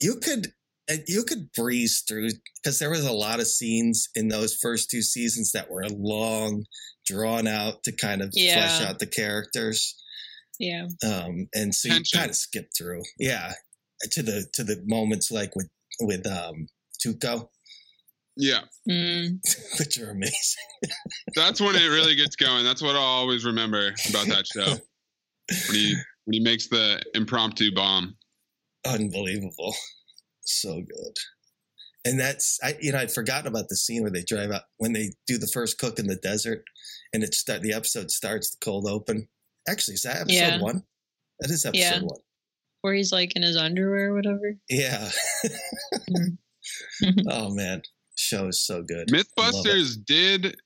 you 0.00 0.16
could 0.16 0.48
uh, 0.90 0.96
you 1.06 1.22
could 1.22 1.52
breeze 1.52 2.02
through 2.06 2.30
because 2.62 2.78
there 2.80 2.90
was 2.90 3.04
a 3.04 3.12
lot 3.12 3.38
of 3.38 3.46
scenes 3.46 4.08
in 4.16 4.26
those 4.28 4.54
first 4.56 4.90
two 4.90 5.02
seasons 5.02 5.52
that 5.52 5.70
were 5.70 5.86
long 5.88 6.64
drawn 7.06 7.46
out 7.46 7.82
to 7.84 7.92
kind 7.92 8.22
of 8.22 8.30
Yeah. 8.34 8.54
flesh 8.54 8.88
out 8.88 8.98
the 8.98 9.06
characters 9.06 9.94
Yeah. 10.58 10.88
um 11.04 11.48
and 11.54 11.72
so 11.74 11.88
you 11.94 12.02
kind 12.12 12.30
of 12.30 12.36
skip 12.36 12.70
through 12.76 13.02
yeah 13.18 13.52
to 14.10 14.22
the 14.22 14.46
to 14.54 14.64
the 14.64 14.82
moments 14.86 15.30
like 15.30 15.54
with 15.54 15.68
with 16.00 16.26
um 16.26 16.66
tuco 17.00 17.48
Yeah. 18.36 18.62
Mm. 18.88 19.38
which 19.78 19.96
are 19.98 20.10
amazing 20.10 20.64
That's 21.36 21.60
when 21.60 21.76
it 21.76 21.86
really 21.88 22.14
gets 22.16 22.34
going. 22.36 22.64
That's 22.64 22.82
what 22.82 22.96
I'll 22.96 23.02
always 23.02 23.44
remember 23.44 23.94
about 24.08 24.26
that 24.28 24.46
show. 24.46 24.74
When 25.68 25.74
he 25.78 25.94
when 26.24 26.32
he 26.34 26.40
makes 26.40 26.68
the 26.68 27.02
impromptu 27.14 27.74
bomb. 27.74 28.16
unbelievable 28.86 29.74
so 30.44 30.74
good 30.74 31.14
and 32.04 32.18
that's 32.18 32.58
i 32.64 32.74
you 32.80 32.90
know 32.92 32.98
i'd 32.98 33.12
forgotten 33.12 33.46
about 33.46 33.68
the 33.68 33.76
scene 33.76 34.00
where 34.02 34.10
they 34.10 34.22
drive 34.26 34.50
out 34.50 34.62
when 34.78 34.92
they 34.94 35.10
do 35.26 35.36
the 35.38 35.50
first 35.52 35.78
cook 35.78 35.98
in 35.98 36.06
the 36.06 36.16
desert 36.16 36.62
and 37.12 37.22
it 37.22 37.34
start 37.34 37.60
the 37.62 37.72
episode 37.74 38.10
starts 38.10 38.50
the 38.50 38.56
cold 38.64 38.86
open 38.88 39.28
actually 39.68 39.94
is 39.94 40.02
that 40.02 40.16
episode 40.22 40.34
Yeah. 40.34 40.60
one 40.60 40.82
that 41.40 41.50
is 41.50 41.66
episode 41.66 41.78
Yeah. 41.80 42.00
one 42.00 42.20
Where 42.80 42.94
he's 42.94 43.12
like 43.12 43.36
in 43.36 43.42
his 43.42 43.56
underwear 43.56 44.10
or 44.12 44.14
whatever. 44.14 44.56
yeah 44.70 45.10
Mm. 46.10 46.36
oh 47.30 47.54
man 47.54 47.82
show 48.16 48.48
is 48.48 48.64
so 48.64 48.82
good 48.82 49.08
Mythbusters 49.08 49.96
did 50.04 50.56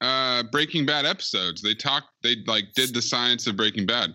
uh 0.00 0.42
Breaking 0.44 0.86
Bad 0.86 1.06
episodes. 1.06 1.62
They 1.62 1.74
talked 1.74 2.08
they 2.22 2.36
like 2.46 2.72
did 2.74 2.94
the 2.94 3.02
science 3.02 3.46
of 3.46 3.56
Breaking 3.56 3.86
Bad. 3.86 4.14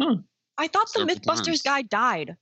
Huh. 0.00 0.16
I 0.58 0.68
thought 0.68 0.86
the 0.92 1.00
Several 1.00 1.16
MythBusters 1.16 1.44
times. 1.46 1.62
guy 1.62 1.82
died. 1.82 2.36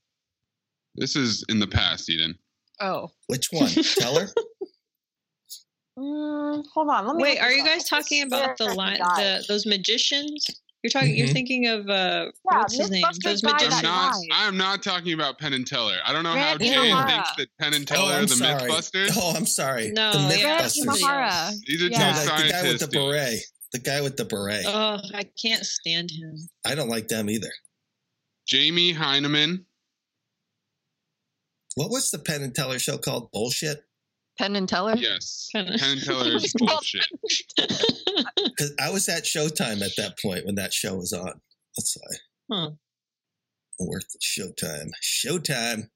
This 0.95 1.15
is 1.15 1.43
in 1.49 1.59
the 1.59 1.67
past, 1.67 2.09
Eden. 2.09 2.37
Oh. 2.79 3.09
Which 3.27 3.47
one? 3.51 3.69
Tell 3.97 4.19
her. 4.19 4.27
Mm, 5.97 6.63
hold 6.73 6.89
on. 6.89 7.05
Let 7.05 7.15
me. 7.17 7.21
Wait, 7.21 7.39
are 7.39 7.51
you 7.51 7.63
guys 7.63 7.87
talking 7.87 8.23
about 8.23 8.57
the 8.57 8.73
line, 8.73 8.97
the 8.97 9.43
those 9.47 9.67
magicians? 9.67 10.62
You're 10.83 10.91
talking. 10.91 11.15
You're 11.15 11.27
Mhm. 11.27 11.33
thinking 11.33 11.67
of 11.67 11.89
uh, 11.89 12.25
Yeah, 12.25 12.29
what's 12.41 12.75
his 12.77 12.89
name? 12.91 13.03
Mythbusters 13.05 13.23
Those 13.23 13.41
guy 13.41 13.51
magicians. 13.53 13.73
I'm 13.75 13.83
not. 13.83 14.15
I'm 14.33 14.57
not 14.57 14.83
talking 14.83 15.13
about 15.13 15.39
Penn 15.39 15.53
and 15.53 15.65
Teller. 15.65 15.95
I 16.03 16.11
don't 16.11 16.23
know 16.23 16.33
how 16.33 16.51
Red 16.51 16.59
Jay 16.59 16.67
Imahara. 16.75 17.07
thinks 17.07 17.29
that 17.37 17.47
Penn 17.59 17.73
and 17.73 17.89
Oh, 17.89 17.95
Teller 17.95 18.11
are 18.11 18.15
I'm 18.17 18.25
the 18.27 18.35
sorry. 18.35 18.69
MythBusters. 18.69 19.09
Oh, 19.15 19.33
I'm 19.35 19.45
sorry. 19.45 19.91
No, 19.91 20.11
the 20.11 20.17
MythBusters. 20.19 20.69
somebody 20.71 21.01
Imahara. 21.03 21.31
else. 21.47 21.61
These 21.65 21.81
are 21.83 21.85
Yeah. 21.87 21.97
No, 21.97 21.97
two 21.97 22.03
like 22.03 22.25
the 22.25 22.27
guy 22.27 22.33
with 22.33 22.51
the 22.51 22.57
scientists. 22.57 22.79
dude. 22.89 22.91
beret. 22.91 23.39
The 23.71 23.79
guy 23.79 24.01
with 24.01 24.17
the 24.17 24.25
beret. 24.25 24.65
Oh, 24.67 24.99
I 25.13 25.23
can't 25.41 25.65
stand 25.65 26.11
him. 26.11 26.49
I 26.65 26.75
don't 26.75 26.89
like 26.89 27.07
them 27.07 27.29
either. 27.29 27.51
Jamie 28.45 28.93
Hyneman. 28.93 29.63
What 31.75 31.89
was 31.89 32.11
the 32.11 32.19
Penn 32.19 32.43
and 32.43 32.53
Teller 32.53 32.77
show 32.77 32.97
called? 32.97 33.31
Bullshit. 33.31 33.83
Penn 34.37 34.55
and 34.55 34.67
Teller. 34.67 34.95
Yes. 34.95 35.49
Penn- 35.53 35.67
Penn 35.77 35.91
and 35.91 36.03
Teller 36.03 36.35
is 36.35 36.53
bullshit. 36.57 37.07
Because 37.55 38.73
I 38.79 38.89
was 38.89 39.07
at 39.09 39.23
Showtime 39.23 39.81
at 39.81 39.95
that 39.97 40.15
point 40.21 40.45
when 40.45 40.55
that 40.55 40.73
show 40.73 40.95
was 40.95 41.13
on. 41.13 41.39
That's 41.77 41.97
why. 41.97 42.17
Huh. 42.51 42.71
Worth 43.79 44.15
it. 44.15 44.21
Showtime. 44.21 44.89
Showtime. 45.03 45.89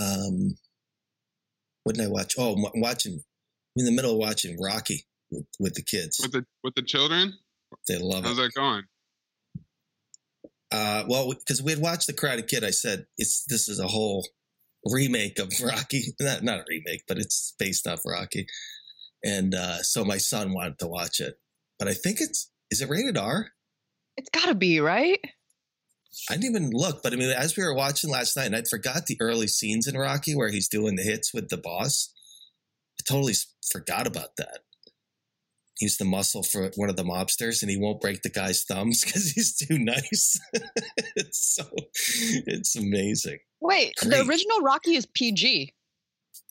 Um, 0.00 0.56
what 1.84 1.96
did 1.96 2.04
I 2.04 2.08
watch? 2.08 2.34
Oh, 2.38 2.54
I'm 2.54 2.80
watching. 2.80 3.14
I'm 3.14 3.80
in 3.80 3.84
the 3.84 3.92
middle 3.92 4.12
of 4.12 4.18
watching 4.18 4.60
Rocky 4.60 5.06
with, 5.30 5.46
with 5.58 5.74
the 5.74 5.82
kids. 5.82 6.18
With 6.22 6.32
the 6.32 6.46
with 6.62 6.74
the 6.74 6.82
children. 6.82 7.34
They 7.86 7.98
love 7.98 8.24
How's 8.24 8.38
it. 8.38 8.42
How's 8.42 8.54
that 8.54 8.54
going? 8.54 8.82
Uh, 10.70 11.04
well, 11.08 11.32
because 11.32 11.62
we 11.62 11.72
had 11.72 11.80
watched 11.80 12.06
The 12.06 12.12
Karate 12.12 12.46
Kid, 12.46 12.62
I 12.62 12.70
said 12.70 13.06
it's 13.16 13.44
this 13.48 13.68
is 13.68 13.80
a 13.80 13.86
whole 13.86 14.26
remake 14.84 15.38
of 15.38 15.52
Rocky. 15.62 16.14
Not 16.20 16.42
not 16.42 16.60
a 16.60 16.64
remake, 16.68 17.02
but 17.08 17.18
it's 17.18 17.54
based 17.58 17.86
off 17.86 18.02
Rocky. 18.06 18.46
And 19.24 19.54
uh, 19.54 19.82
so 19.82 20.04
my 20.04 20.18
son 20.18 20.52
wanted 20.52 20.78
to 20.78 20.86
watch 20.86 21.20
it, 21.20 21.34
but 21.78 21.88
I 21.88 21.94
think 21.94 22.20
it's 22.20 22.50
is 22.70 22.80
it 22.80 22.88
rated 22.88 23.16
R? 23.16 23.48
It's 24.16 24.30
got 24.30 24.46
to 24.46 24.54
be 24.54 24.80
right. 24.80 25.20
I 26.30 26.34
didn't 26.34 26.56
even 26.56 26.70
look, 26.72 27.02
but 27.02 27.12
I 27.12 27.16
mean, 27.16 27.30
as 27.30 27.56
we 27.56 27.62
were 27.62 27.74
watching 27.74 28.10
last 28.10 28.36
night, 28.36 28.46
and 28.46 28.56
I 28.56 28.62
forgot 28.62 29.06
the 29.06 29.16
early 29.20 29.46
scenes 29.46 29.86
in 29.86 29.96
Rocky 29.96 30.34
where 30.34 30.50
he's 30.50 30.68
doing 30.68 30.96
the 30.96 31.02
hits 31.02 31.32
with 31.32 31.48
the 31.48 31.56
boss. 31.56 32.12
I 33.00 33.04
totally 33.06 33.34
forgot 33.70 34.06
about 34.06 34.36
that. 34.38 34.60
He's 35.78 35.96
the 35.96 36.04
muscle 36.04 36.42
for 36.42 36.70
one 36.76 36.90
of 36.90 36.96
the 36.96 37.04
mobsters, 37.04 37.62
and 37.62 37.70
he 37.70 37.78
won't 37.78 38.00
break 38.00 38.22
the 38.22 38.30
guy's 38.30 38.64
thumbs 38.64 39.02
because 39.04 39.30
he's 39.30 39.56
too 39.56 39.78
nice. 39.78 40.38
it's 41.16 41.54
so, 41.54 41.64
it's 42.46 42.76
amazing. 42.76 43.38
Wait, 43.60 43.94
the 44.02 44.24
original 44.28 44.60
Rocky 44.60 44.96
is 44.96 45.06
PG. 45.06 45.72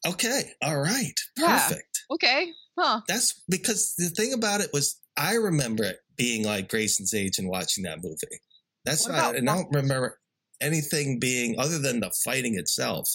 Okay, 0.07 0.51
all 0.61 0.77
right, 0.79 1.13
Yeah. 1.37 1.59
perfect. 1.67 2.03
Okay. 2.11 2.51
Huh. 2.79 3.01
That's 3.07 3.41
because 3.49 3.95
the 3.97 4.09
thing 4.09 4.33
about 4.33 4.61
it 4.61 4.69
was 4.71 4.99
I 5.17 5.33
remember 5.35 5.83
it 5.83 5.97
being 6.15 6.43
like 6.43 6.69
Grayson's 6.69 7.13
age 7.13 7.39
and 7.39 7.49
watching 7.49 7.83
that 7.85 8.03
movie. 8.03 8.39
That's 8.85 9.07
What 9.07 9.17
why, 9.17 9.35
and 9.35 9.49
I 9.49 9.55
don't 9.55 9.73
remember 9.73 10.19
anything 10.61 11.19
being 11.19 11.59
other 11.59 11.79
than 11.79 11.99
the 11.99 12.11
fighting 12.23 12.57
itself. 12.57 13.09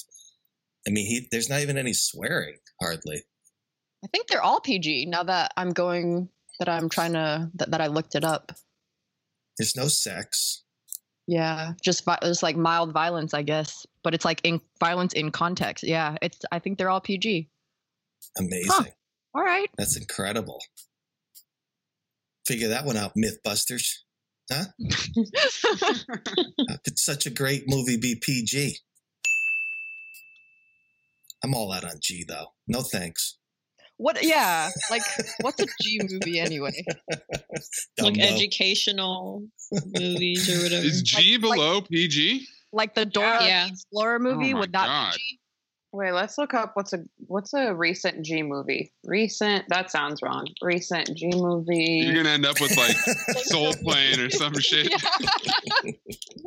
I 0.87 0.91
mean, 0.91 1.07
he 1.07 1.29
there's 1.31 1.49
not 1.49 1.61
even 1.61 1.79
any 1.79 1.93
swearing 1.93 2.57
hardly. 2.81 3.23
I 4.05 4.09
think 4.09 4.27
they're 4.27 4.43
all 4.43 4.61
PG 4.61 5.07
now 5.07 5.23
that 5.23 5.53
I'm 5.57 5.71
going 5.73 6.29
that 6.59 6.69
I'm 6.69 6.89
trying 6.89 7.13
to 7.13 7.51
that, 7.55 7.71
that 7.71 7.81
I 7.81 7.87
looked 7.87 8.15
it 8.15 8.25
up. 8.25 8.53
There's 9.59 9.77
no 9.77 9.89
sex. 9.89 10.65
Yeah, 11.27 11.73
just 11.83 12.03
it's 12.23 12.43
like 12.43 12.57
mild 12.57 12.93
violence, 12.93 13.33
I 13.33 13.43
guess, 13.43 13.87
but 14.03 14.15
it's 14.15 14.25
like 14.25 14.41
in 14.45 14.61
violence 14.81 15.13
in 15.13 15.31
context. 15.31 15.85
Yeah, 15.85 16.17
it's 16.21 16.41
I 16.51 16.59
think 16.59 16.79
they're 16.79 16.91
all 16.91 17.01
PG. 17.01 17.49
Amazing. 18.39 18.93
All 19.35 19.43
right. 19.43 19.71
That's 19.79 19.97
incredible. 19.97 20.61
Figure 22.47 22.69
that 22.69 22.85
one 22.85 22.97
out, 22.97 23.13
Mythbusters. 23.17 23.89
Huh? 24.51 24.65
How 26.69 26.77
could 26.85 26.99
such 26.99 27.27
a 27.27 27.31
great 27.31 27.65
movie 27.69 27.97
be 27.97 28.17
PG? 28.21 28.79
I'm 31.45 31.55
all 31.55 31.73
out 31.73 31.85
on 31.85 31.99
G 32.01 32.25
though. 32.27 32.49
No 32.67 32.83
thanks. 32.83 33.39
What? 34.03 34.19
Yeah, 34.25 34.69
like 34.91 35.03
what's 35.43 35.61
a 35.63 35.67
G 35.81 36.01
movie 36.11 36.41
anyway? 36.41 36.73
like 38.01 38.15
Dumbo. 38.15 38.21
educational 38.35 39.45
movies 39.95 40.49
or 40.51 40.63
whatever. 40.65 40.85
Is 40.85 41.03
G 41.03 41.37
below 41.37 41.83
PG? 41.83 42.47
Like 42.73 42.95
the 42.97 43.05
Dora 43.07 43.45
Yeah. 43.45 43.67
the 43.67 43.73
Explorer 43.73 44.17
oh 44.17 44.19
movie 44.19 44.55
Oh 44.55 44.59
would 44.59 44.73
that 44.73 44.87
God. 44.87 45.13
be 45.15 45.19
G? 45.19 45.39
Wait, 45.95 46.11
let's 46.13 46.39
look 46.39 46.55
up 46.55 46.73
what's 46.75 46.93
a 46.95 47.05
what's 47.27 47.53
a 47.53 47.75
recent 47.75 48.25
G 48.25 48.43
movie. 48.43 48.93
Recent 49.05 49.67
that 49.69 49.91
sounds 49.91 50.21
wrong. 50.23 50.47
Recent 50.63 51.15
G 51.17 51.29
movie. 51.35 52.03
You're 52.05 52.15
gonna 52.17 52.31
end 52.31 52.47
up 52.47 52.61
with 52.61 52.75
like 52.77 52.97
Soul 53.45 53.73
Plane 53.85 54.19
or 54.19 54.31
some 54.31 54.59
shit. 54.59 54.93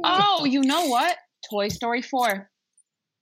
Oh, 0.03 0.45
you 0.45 0.61
know 0.61 0.87
what? 0.87 1.15
Toy 1.49 1.67
Story 1.69 2.01
4. 2.01 2.49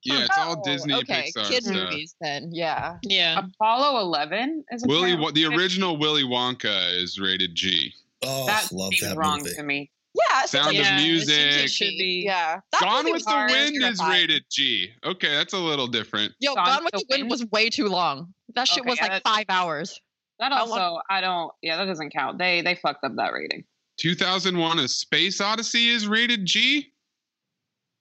Yeah, 0.05 0.19
it's 0.25 0.37
all 0.37 0.57
Oh, 0.59 0.61
Disney 0.63 0.93
okay, 0.95 1.31
Pixar 1.35 1.47
kid 1.47 1.63
stuff. 1.63 1.75
movies 1.75 2.15
then. 2.19 2.49
Yeah. 2.53 2.97
Yeah. 3.03 3.39
Apollo 3.55 3.99
11 4.01 4.65
is 4.71 4.83
Willy, 4.85 5.13
apparently- 5.13 5.23
Wa- 5.23 5.31
the 5.31 5.55
original 5.55 5.97
Willy 5.97 6.23
Wonka 6.23 7.01
is 7.01 7.19
rated 7.19 7.55
G. 7.55 7.93
Oh, 8.21 8.45
That 8.45 8.71
love 8.71 8.93
seems 8.93 9.11
that 9.11 9.17
wrong 9.17 9.39
movie. 9.39 9.55
to 9.55 9.63
me. 9.63 9.91
Yeah. 10.15 10.43
it 10.43 10.49
Sound 10.49 10.67
like 10.67 10.75
of 10.75 10.81
Yeah, 10.81 10.95
it 10.95 10.99
seems 10.99 11.27
like 11.29 11.37
Music. 11.37 11.63
it 11.65 11.67
should 11.71 11.87
be. 11.97 12.23
Yeah. 12.25 12.59
That 12.71 12.81
Gone 12.81 13.11
with 13.11 13.23
the 13.25 13.47
Wind 13.49 13.83
is 13.83 13.99
rated 14.07 14.43
G. 14.51 14.91
Okay, 15.03 15.29
that's 15.29 15.53
a 15.53 15.57
little 15.57 15.87
different. 15.87 16.33
Yo, 16.39 16.53
Gone 16.53 16.65
Gone, 16.65 16.83
with 16.83 16.93
with 16.93 16.93
the 16.93 16.97
the 16.99 17.05
Wind 17.09 17.21
Wind? 17.29 17.31
was 17.41 17.51
way 17.51 17.69
too 17.69 17.87
long. 17.87 18.33
That 18.55 18.67
shit 18.67 18.81
Okay, 18.81 18.89
was 18.91 18.99
yeah, 19.01 19.07
like 19.07 19.23
five 19.23 19.45
hours. 19.49 19.99
That 20.39 20.51
How 20.51 20.59
also 20.61 20.75
long- 20.75 21.01
I 21.09 21.21
don't 21.21 21.51
yeah, 21.61 21.77
that 21.77 21.85
doesn't 21.85 22.11
count. 22.11 22.37
They 22.37 22.61
they 22.61 22.75
fucked 22.75 23.03
up 23.03 23.15
that 23.15 23.33
rating. 23.33 23.63
2001: 23.97 24.79
A 24.79 24.87
Space 24.87 25.39
Odyssey 25.41 25.89
is 25.89 26.07
rated 26.07 26.45
G. 26.45 26.91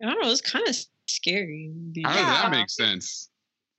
I 0.02 0.06
don't 0.06 0.20
know. 0.20 0.30
It's 0.30 0.40
kind 0.40 0.66
of 0.66 0.76
scary. 1.06 1.72
How 2.04 2.14
does 2.14 2.42
that 2.42 2.50
make 2.50 2.70
sense? 2.70 3.28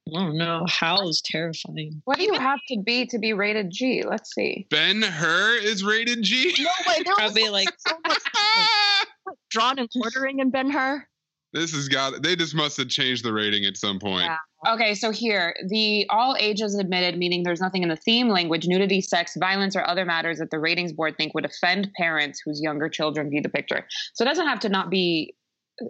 I 0.09 0.19
don't 0.19 0.37
know. 0.37 0.65
Howl's 0.67 1.21
terrifying. 1.21 2.01
What 2.05 2.17
do 2.17 2.23
you 2.23 2.33
have 2.33 2.59
to 2.67 2.81
be 2.81 3.05
to 3.05 3.17
be 3.19 3.33
rated 3.33 3.71
G? 3.71 4.03
Let's 4.05 4.33
see. 4.33 4.67
Ben 4.69 5.01
Hur 5.01 5.57
is 5.57 5.83
rated 5.83 6.23
G. 6.23 6.53
No 6.59 6.65
way. 6.87 7.03
There 7.03 7.13
was 7.13 7.17
Probably 7.17 7.49
like 7.49 7.69
so 7.77 7.95
much 8.05 8.19
drawn 9.49 9.79
and 9.79 9.89
quartering 9.89 10.39
in 10.39 10.49
Ben 10.49 10.69
Hur. 10.69 11.07
This 11.53 11.73
has 11.73 11.87
got. 11.87 12.21
They 12.21 12.35
just 12.35 12.55
must 12.55 12.77
have 12.77 12.89
changed 12.89 13.23
the 13.23 13.31
rating 13.31 13.63
at 13.65 13.77
some 13.77 13.99
point. 13.99 14.25
Yeah. 14.25 14.37
Okay, 14.65 14.95
so 14.95 15.11
here, 15.11 15.55
the 15.67 16.07
all 16.09 16.35
ages 16.39 16.75
admitted, 16.75 17.17
meaning 17.17 17.43
there's 17.43 17.59
nothing 17.59 17.83
in 17.83 17.89
the 17.89 17.97
theme 17.97 18.29
language, 18.29 18.65
nudity, 18.65 19.01
sex, 19.01 19.35
violence, 19.37 19.75
or 19.75 19.87
other 19.87 20.05
matters 20.05 20.39
that 20.39 20.51
the 20.51 20.59
ratings 20.59 20.93
board 20.93 21.15
think 21.17 21.33
would 21.33 21.45
offend 21.45 21.91
parents 21.97 22.41
whose 22.43 22.61
younger 22.61 22.87
children 22.87 23.29
view 23.29 23.41
the 23.41 23.49
picture. 23.49 23.85
So 24.13 24.23
it 24.23 24.27
doesn't 24.27 24.47
have 24.47 24.59
to 24.61 24.69
not 24.69 24.89
be, 24.89 25.35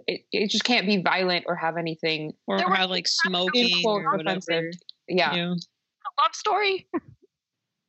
it, 0.06 0.22
it 0.32 0.50
just 0.50 0.64
can't 0.64 0.86
be 0.86 1.02
violent 1.02 1.44
or 1.46 1.54
have 1.56 1.76
anything. 1.76 2.32
or 2.46 2.58
There 2.58 2.68
have 2.70 2.90
like 2.90 3.06
smoking 3.08 3.82
or 3.84 4.02
whatever. 4.16 4.38
offensive. 4.38 4.80
Yeah. 5.08 5.34
Yeah. 5.34 5.48
Love 5.50 6.34
story. 6.34 6.86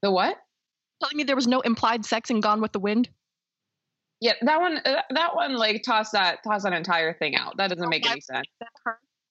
The 0.01 0.11
what? 0.11 0.37
Telling 1.01 1.17
me 1.17 1.23
there 1.23 1.35
was 1.35 1.47
no 1.47 1.61
implied 1.61 2.05
sex 2.05 2.29
in 2.29 2.39
Gone 2.39 2.61
with 2.61 2.71
the 2.71 2.79
Wind. 2.79 3.09
Yeah, 4.21 4.33
that 4.41 4.61
one, 4.61 4.77
uh, 4.85 5.01
that 5.09 5.35
one, 5.35 5.55
like 5.55 5.83
toss 5.83 6.11
that, 6.11 6.43
toss 6.43 6.63
that 6.63 6.73
entire 6.73 7.13
thing 7.13 7.35
out. 7.35 7.57
That 7.57 7.69
doesn't 7.69 7.89
make 7.89 8.09
any 8.09 8.21
sense. 8.21 8.47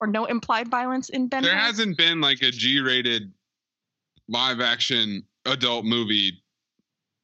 Or 0.00 0.06
no 0.06 0.26
implied 0.26 0.68
violence 0.68 1.08
in 1.08 1.28
Ben 1.28 1.42
There 1.42 1.56
hasn't 1.56 1.96
been 1.96 2.20
like 2.20 2.42
a 2.42 2.50
G-rated 2.50 3.32
live 4.28 4.60
action 4.60 5.24
adult 5.46 5.84
movie 5.84 6.43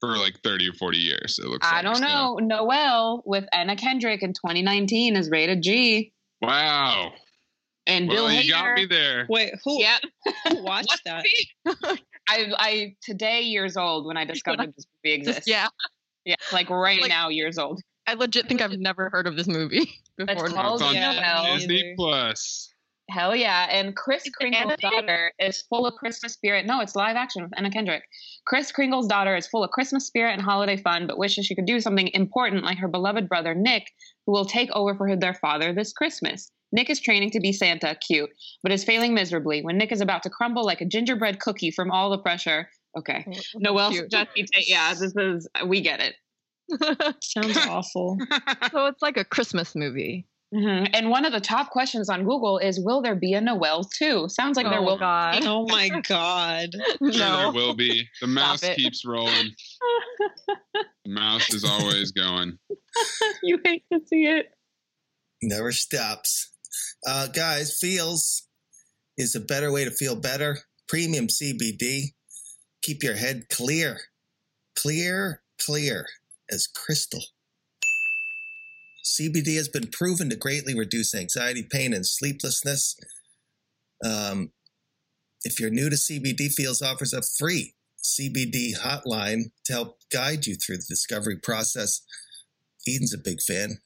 for 0.00 0.16
like 0.16 0.40
30 0.42 0.70
or 0.70 0.72
40 0.72 0.98
years. 0.98 1.38
It 1.42 1.46
looks. 1.48 1.66
I 1.66 1.76
like, 1.76 1.84
don't 1.84 1.96
so. 1.96 2.02
know. 2.02 2.36
Noelle 2.40 3.22
with 3.26 3.44
Anna 3.52 3.76
Kendrick 3.76 4.22
in 4.22 4.32
2019 4.32 5.16
is 5.16 5.30
rated 5.30 5.62
G. 5.62 6.12
Wow. 6.40 7.12
And 7.86 8.08
Bill 8.08 8.24
Well, 8.24 8.34
Hader. 8.34 8.44
you 8.44 8.50
got 8.52 8.74
me 8.76 8.86
there. 8.86 9.26
Wait, 9.28 9.52
who, 9.64 9.80
Yeah. 9.80 9.98
who 10.48 10.62
watched 10.62 11.00
that? 11.04 11.24
I 12.28 12.52
I 12.56 12.96
today 13.02 13.42
years 13.42 13.76
old 13.76 14.06
when 14.06 14.16
I 14.16 14.24
discovered 14.24 14.72
this 14.76 14.86
movie 15.04 15.16
Just- 15.18 15.28
exists. 15.28 15.48
yeah. 15.48 15.68
yeah, 16.24 16.36
like 16.52 16.70
right 16.70 17.00
Like- 17.00 17.08
now, 17.08 17.28
years 17.28 17.58
old. 17.58 17.80
I 18.06 18.14
legit 18.14 18.48
think 18.48 18.60
I've 18.60 18.72
never 18.72 19.08
heard 19.10 19.26
of 19.26 19.36
this 19.36 19.46
movie 19.46 19.90
before. 20.16 20.46
It's 20.46 20.54
called 20.54 20.80
It's 20.80 20.88
on 20.88 20.94
Yeah, 20.94 21.56
Disney. 21.56 21.94
Plus. 21.96 22.69
Hell 23.10 23.34
yeah! 23.34 23.66
And 23.70 23.96
Kris 23.96 24.28
Kringle's 24.40 24.72
animated? 24.72 24.80
daughter 24.80 25.32
is 25.38 25.62
full 25.62 25.86
of 25.86 25.94
Christmas 25.94 26.32
spirit. 26.32 26.66
No, 26.66 26.80
it's 26.80 26.96
live 26.96 27.16
action 27.16 27.42
with 27.42 27.52
Anna 27.56 27.70
Kendrick. 27.70 28.04
Kris 28.46 28.72
Kringle's 28.72 29.06
daughter 29.06 29.36
is 29.36 29.46
full 29.46 29.64
of 29.64 29.70
Christmas 29.70 30.06
spirit 30.06 30.32
and 30.32 30.42
holiday 30.42 30.76
fun, 30.76 31.06
but 31.06 31.18
wishes 31.18 31.46
she 31.46 31.54
could 31.54 31.66
do 31.66 31.80
something 31.80 32.08
important 32.14 32.64
like 32.64 32.78
her 32.78 32.88
beloved 32.88 33.28
brother 33.28 33.54
Nick, 33.54 33.90
who 34.26 34.32
will 34.32 34.44
take 34.44 34.70
over 34.72 34.94
for 34.94 35.16
their 35.16 35.34
father 35.34 35.72
this 35.72 35.92
Christmas. 35.92 36.50
Nick 36.72 36.88
is 36.88 37.00
training 37.00 37.30
to 37.32 37.40
be 37.40 37.52
Santa, 37.52 37.96
cute, 37.96 38.30
but 38.62 38.72
is 38.72 38.84
failing 38.84 39.12
miserably 39.14 39.62
when 39.62 39.76
Nick 39.76 39.92
is 39.92 40.00
about 40.00 40.22
to 40.22 40.30
crumble 40.30 40.64
like 40.64 40.80
a 40.80 40.86
gingerbread 40.86 41.40
cookie 41.40 41.70
from 41.70 41.90
all 41.90 42.10
the 42.10 42.18
pressure. 42.18 42.68
Okay. 42.96 43.24
Oh, 43.28 43.40
Noelle 43.56 43.90
Cute. 43.90 44.04
suggests 44.04 44.32
he 44.34 44.42
take. 44.42 44.68
Yeah, 44.68 44.94
this 44.94 45.14
is. 45.16 45.48
We 45.66 45.80
get 45.80 46.00
it. 46.00 46.14
Sounds 47.22 47.56
awful. 47.56 48.18
so 48.70 48.86
it's 48.86 49.02
like 49.02 49.16
a 49.16 49.24
Christmas 49.24 49.74
movie. 49.74 50.26
Mhm. 50.52 50.90
And 50.94 51.10
one 51.10 51.24
of 51.24 51.32
the 51.32 51.40
top 51.40 51.70
questions 51.70 52.08
on 52.08 52.24
Google 52.24 52.58
is 52.58 52.80
Will 52.80 53.00
there 53.02 53.14
be 53.14 53.34
a 53.34 53.40
Noelle 53.40 53.84
too? 53.84 54.28
Sounds 54.28 54.56
like 54.56 54.66
there 54.68 54.80
Oh, 54.80 54.84
will 54.84 54.98
God. 54.98 55.44
Oh 55.44 55.64
my 55.66 55.88
god. 56.08 56.70
Sure 56.98 57.10
there 57.12 57.52
will 57.52 57.74
be. 57.74 58.08
The 58.20 58.26
mouse 58.26 58.60
keeps 58.74 59.04
rolling. 59.04 59.50
The 61.04 61.10
mouse 61.12 61.52
is 61.54 61.64
always 61.64 62.10
going. 62.12 62.58
you 63.42 63.60
hate 63.64 63.84
to 63.92 64.00
see 64.06 64.26
it. 64.26 64.46
Never 65.42 65.70
stops. 65.72 66.50
Uh, 67.06 67.28
guys, 67.28 67.78
Feals 67.80 68.46
is 69.16 69.34
a 69.34 69.40
better 69.40 69.70
way 69.72 69.84
to 69.84 69.90
feel 69.90 70.16
better. 70.16 70.58
Premium 70.88 71.28
CBD. 71.28 72.12
Keep 72.82 73.02
your 73.04 73.14
head 73.14 73.48
clear. 73.50 73.98
Clear, 74.76 75.42
clear 75.60 76.06
as 76.50 76.66
crystal. 76.66 77.22
CBD 79.04 79.56
has 79.56 79.68
been 79.68 79.88
proven 79.88 80.30
to 80.30 80.36
greatly 80.36 80.76
reduce 80.78 81.14
anxiety, 81.14 81.66
pain, 81.68 81.92
and 81.94 82.06
sleeplessness. 82.06 82.96
Um, 84.04 84.50
if 85.42 85.58
you're 85.58 85.70
new 85.70 85.88
to 85.90 85.96
CBD, 85.96 86.52
Feals 86.52 86.82
offers 86.82 87.12
a 87.12 87.22
free 87.38 87.74
CBD 88.02 88.78
hotline 88.78 89.50
to 89.64 89.72
help 89.72 89.98
guide 90.12 90.46
you 90.46 90.54
through 90.54 90.76
the 90.76 90.86
discovery 90.88 91.36
process. 91.36 92.02
Eden's 92.88 93.14
a 93.14 93.18
big 93.18 93.40
fan. 93.46 93.78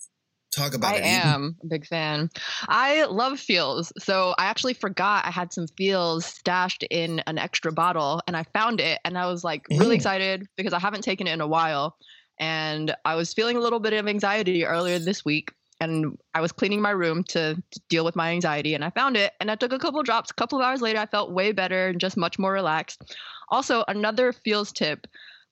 Talk 0.55 0.75
about 0.75 0.95
I 0.95 0.99
it. 0.99 1.03
I 1.05 1.09
am 1.09 1.57
a 1.65 1.67
big 1.67 1.85
fan. 1.85 2.31
I 2.69 3.05
love 3.07 3.41
Feals. 3.41 3.93
So 3.99 4.37
I 4.39 4.45
actually 4.47 4.75
forgot 4.75 5.27
I 5.27 5.33
had 5.33 5.53
some 5.53 5.67
Feals 5.77 6.25
stashed 6.27 6.85
in 6.91 7.21
an 7.27 7.39
extra 7.39 7.73
bottle 7.73 8.21
and 8.29 8.37
I 8.37 8.45
found 8.55 8.81
it 8.81 9.01
and 9.05 9.19
I 9.19 9.27
was 9.27 9.43
like 9.43 9.67
really 9.69 9.97
Mm. 9.97 9.99
excited 9.99 10.47
because 10.57 10.73
I 10.73 10.79
haven't 10.79 11.03
taken 11.03 11.27
it 11.27 11.33
in 11.33 11.41
a 11.41 11.49
while. 11.49 11.97
And 12.39 12.95
I 13.05 13.14
was 13.14 13.32
feeling 13.32 13.57
a 13.57 13.61
little 13.61 13.80
bit 13.80 13.93
of 13.93 14.09
anxiety 14.09 14.64
earlier 14.64 14.99
this 14.99 15.24
week. 15.24 15.53
And 15.80 16.16
I 16.35 16.41
was 16.41 16.53
cleaning 16.53 16.80
my 16.80 16.91
room 16.91 17.24
to, 17.24 17.55
to 17.55 17.80
deal 17.89 18.05
with 18.05 18.16
my 18.16 18.30
anxiety 18.30 18.74
and 18.74 18.85
I 18.85 18.91
found 18.91 19.16
it 19.16 19.32
and 19.41 19.51
I 19.51 19.57
took 19.57 19.72
a 19.72 19.78
couple 19.78 20.03
drops. 20.03 20.30
A 20.30 20.35
couple 20.35 20.59
of 20.59 20.64
hours 20.64 20.80
later, 20.80 20.99
I 20.99 21.07
felt 21.07 21.32
way 21.32 21.53
better 21.53 21.89
and 21.89 22.01
just 22.01 22.16
much 22.16 22.39
more 22.39 22.53
relaxed. 22.53 23.16
Also, 23.51 23.85
another 23.89 24.32
Feals 24.32 24.72
tip 24.72 25.07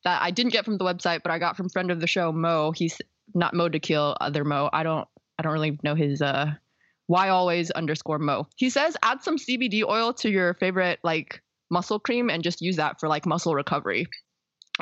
that 0.04 0.22
I 0.22 0.30
didn't 0.30 0.52
get 0.52 0.64
from 0.64 0.78
the 0.78 0.84
website, 0.84 1.22
but 1.22 1.32
I 1.32 1.38
got 1.38 1.56
from 1.56 1.68
friend 1.68 1.90
of 1.90 2.00
the 2.00 2.06
show, 2.06 2.32
Mo. 2.32 2.72
He's 2.72 3.00
not 3.34 3.54
Mo 3.54 3.68
to 3.68 3.80
kill, 3.80 4.16
other 4.20 4.44
Mo. 4.44 4.70
I 4.72 4.82
don't 4.82 5.06
I 5.38 5.42
don't 5.42 5.52
really 5.52 5.78
know 5.82 5.94
his 5.94 6.22
uh 6.22 6.52
why 7.06 7.28
always 7.28 7.70
underscore 7.72 8.18
Mo. 8.18 8.46
He 8.56 8.70
says 8.70 8.96
add 9.02 9.22
some 9.22 9.38
CBD 9.38 9.82
oil 9.86 10.12
to 10.14 10.30
your 10.30 10.54
favorite 10.54 11.00
like 11.02 11.42
muscle 11.70 11.98
cream 11.98 12.30
and 12.30 12.44
just 12.44 12.60
use 12.60 12.76
that 12.76 13.00
for 13.00 13.08
like 13.08 13.26
muscle 13.26 13.54
recovery. 13.54 14.06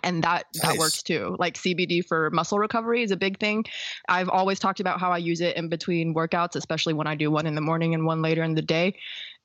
And 0.04 0.22
that 0.22 0.46
that 0.62 0.78
works 0.78 1.02
too. 1.02 1.36
Like 1.38 1.54
CBD 1.54 2.04
for 2.06 2.30
muscle 2.30 2.58
recovery 2.58 3.02
is 3.02 3.10
a 3.10 3.16
big 3.16 3.38
thing. 3.40 3.64
I've 4.08 4.28
always 4.28 4.58
talked 4.58 4.80
about 4.80 5.00
how 5.00 5.10
I 5.10 5.18
use 5.18 5.40
it 5.40 5.56
in 5.56 5.68
between 5.68 6.14
workouts, 6.14 6.54
especially 6.54 6.94
when 6.94 7.06
I 7.06 7.14
do 7.16 7.30
one 7.30 7.46
in 7.46 7.54
the 7.54 7.60
morning 7.60 7.92
and 7.94 8.06
one 8.06 8.22
later 8.22 8.42
in 8.42 8.54
the 8.54 8.62
day. 8.62 8.96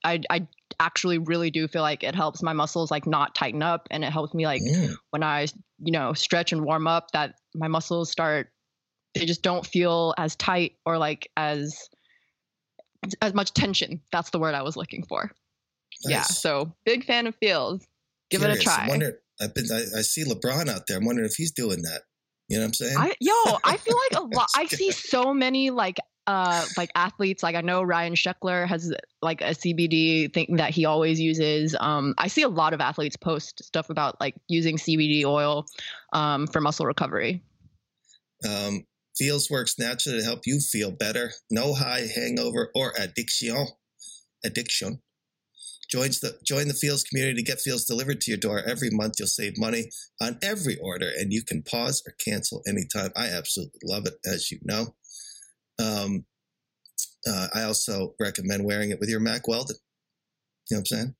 I 0.03 0.21
I 0.29 0.47
actually 0.79 1.17
really 1.17 1.49
do 1.49 1.67
feel 1.67 1.81
like 1.81 2.03
it 2.03 2.15
helps 2.15 2.43
my 2.43 2.53
muscles 2.53 2.91
like 2.91 3.07
not 3.07 3.33
tighten 3.33 3.63
up 3.63 3.87
and 3.91 4.03
it 4.03 4.11
helps 4.11 4.33
me 4.33 4.45
like 4.45 4.61
Mm. 4.61 4.95
when 5.09 5.23
I, 5.23 5.47
you 5.79 5.91
know, 5.91 6.13
stretch 6.13 6.51
and 6.51 6.63
warm 6.63 6.85
up 6.87 7.11
that 7.11 7.35
my 7.55 7.67
muscles 7.67 8.11
start 8.11 8.51
they 9.15 9.25
just 9.25 9.41
don't 9.41 9.65
feel 9.65 10.13
as 10.17 10.35
tight 10.35 10.73
or 10.85 10.97
like 10.97 11.31
as 11.37 11.89
as 13.21 13.33
much 13.33 13.53
tension. 13.53 14.01
That's 14.11 14.29
the 14.29 14.39
word 14.39 14.53
I 14.55 14.61
was 14.61 14.75
looking 14.75 15.03
for. 15.03 15.31
Yeah. 16.03 16.23
So 16.23 16.73
big 16.85 17.05
fan 17.05 17.25
of 17.25 17.35
Feals. 17.35 17.87
Give 18.29 18.41
it 18.41 18.45
a 18.45 18.57
Curious. 18.57 18.63
Try. 18.63 19.11
I've 19.41 19.53
been. 19.53 19.65
I, 19.71 19.99
I 19.99 20.01
see 20.01 20.23
LeBron 20.23 20.69
out 20.69 20.83
there. 20.87 20.97
I'm 20.97 21.05
wondering 21.05 21.27
if 21.27 21.35
he's 21.35 21.51
doing 21.51 21.81
that. 21.83 22.01
You 22.47 22.57
know 22.57 22.63
what 22.63 22.67
I'm 22.67 22.73
saying? 22.73 22.97
I 22.97 23.13
yo, 23.19 23.57
I 23.63 23.77
feel 23.77 23.97
like 24.11 24.21
a 24.21 24.25
lot. 24.35 24.47
I 24.55 24.65
see 24.65 24.91
so 24.91 25.33
many 25.33 25.71
like 25.71 25.97
uh 26.27 26.65
like 26.77 26.89
athletes. 26.95 27.43
Like 27.43 27.55
I 27.55 27.61
know 27.61 27.81
Ryan 27.83 28.13
Sheckler 28.13 28.67
has 28.67 28.93
like 29.21 29.41
a 29.41 29.51
CBD 29.51 30.33
thing 30.33 30.57
that 30.57 30.71
he 30.71 30.85
always 30.85 31.19
uses. 31.19 31.75
Um, 31.79 32.13
I 32.17 32.27
see 32.27 32.43
a 32.43 32.49
lot 32.49 32.73
of 32.73 32.81
athletes 32.81 33.17
post 33.17 33.63
stuff 33.63 33.89
about 33.89 34.19
like 34.19 34.35
using 34.47 34.77
CBD 34.77 35.25
oil 35.25 35.65
um 36.13 36.47
for 36.47 36.61
muscle 36.61 36.85
recovery. 36.85 37.41
Um, 38.47 38.85
Feals 39.17 39.49
works 39.49 39.79
naturally 39.79 40.19
to 40.19 40.25
help 40.25 40.41
you 40.45 40.59
feel 40.59 40.91
better. 40.91 41.31
No 41.49 41.73
high 41.73 42.07
hangover 42.13 42.69
or 42.75 42.93
addiction. 42.97 43.67
Addiction. 44.43 45.01
Joins 45.95 46.19
the 46.19 46.37
join 46.43 46.67
the 46.67 46.73
Feals 46.73 47.03
community 47.03 47.41
to 47.41 47.43
get 47.49 47.61
Feals 47.61 47.85
delivered 47.85 48.19
to 48.19 48.31
your 48.31 48.37
door 48.37 48.61
every 48.67 48.89
month. 48.89 49.13
You'll 49.17 49.29
save 49.29 49.57
money 49.57 49.89
on 50.19 50.37
every 50.43 50.77
order, 50.79 51.09
and 51.17 51.31
you 51.31 51.41
can 51.41 51.61
pause 51.63 52.03
or 52.05 52.13
cancel 52.19 52.61
anytime. 52.67 53.11
I 53.15 53.29
absolutely 53.29 53.79
love 53.85 54.05
it, 54.05 54.15
as 54.25 54.51
you 54.51 54.59
know. 54.63 54.93
Um, 55.79 56.25
uh, 57.25 57.47
I 57.55 57.63
also 57.63 58.13
recommend 58.19 58.65
wearing 58.65 58.89
it 58.89 58.99
with 58.99 59.07
your 59.07 59.21
Mack 59.21 59.47
Weldon. 59.47 59.77
You 60.69 60.75
know 60.75 60.79
what 60.79 60.79
I'm 60.79 60.85
saying? 60.85 61.15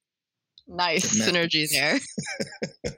Nice 0.68 1.22
synergy 1.22 1.70
there. 1.72 2.98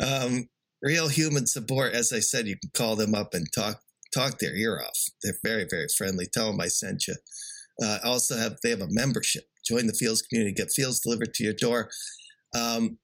um, 0.02 0.48
real 0.80 1.08
human 1.08 1.46
support. 1.46 1.92
As 1.92 2.10
I 2.10 2.20
said, 2.20 2.46
you 2.46 2.56
can 2.56 2.70
call 2.72 2.96
them 2.96 3.14
up 3.14 3.34
and 3.34 3.46
talk 3.54 3.82
talk 4.14 4.38
their 4.38 4.56
ear 4.56 4.80
off. 4.82 4.98
They're 5.22 5.36
very 5.44 5.66
very 5.68 5.88
friendly. 5.94 6.24
Tell 6.32 6.52
them 6.52 6.60
I 6.62 6.68
sent 6.68 7.06
you. 7.06 7.16
Uh, 7.84 7.98
also 8.02 8.38
have 8.38 8.56
they 8.62 8.70
have 8.70 8.80
a 8.80 8.88
membership. 8.88 9.44
Join 9.66 9.86
the 9.86 9.94
Feals 9.94 10.22
community. 10.22 10.54
Get 10.54 10.72
Feals 10.74 11.00
delivered 11.00 11.34
to 11.34 11.44
your 11.44 11.54
door. 11.54 11.90
Um, 12.54 12.98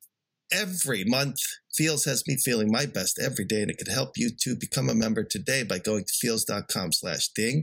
every 0.52 1.04
month, 1.04 1.38
Feals 1.74 2.04
has 2.04 2.22
me 2.26 2.36
feeling 2.36 2.70
my 2.70 2.86
best 2.86 3.18
every 3.22 3.44
day, 3.44 3.62
and 3.62 3.70
it 3.70 3.78
can 3.78 3.92
help 3.92 4.12
you 4.16 4.30
to 4.42 4.56
become 4.58 4.88
a 4.88 4.94
member 4.94 5.24
today 5.24 5.62
by 5.62 5.78
going 5.78 6.04
to 6.04 6.12
feals.com/ding. 6.20 7.56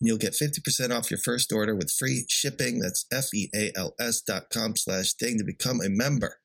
And 0.00 0.08
you'll 0.08 0.18
get 0.18 0.34
50% 0.34 0.92
off 0.92 1.10
your 1.10 1.18
first 1.18 1.52
order 1.52 1.74
with 1.74 1.92
free 1.92 2.24
shipping. 2.28 2.78
That's 2.78 3.04
F-E-A-L-S 3.12 4.22
dot 4.22 4.44
com 4.50 4.76
slash 4.76 5.12
ding 5.14 5.38
to 5.38 5.44
become 5.44 5.80
a 5.80 5.90
member 5.90 6.36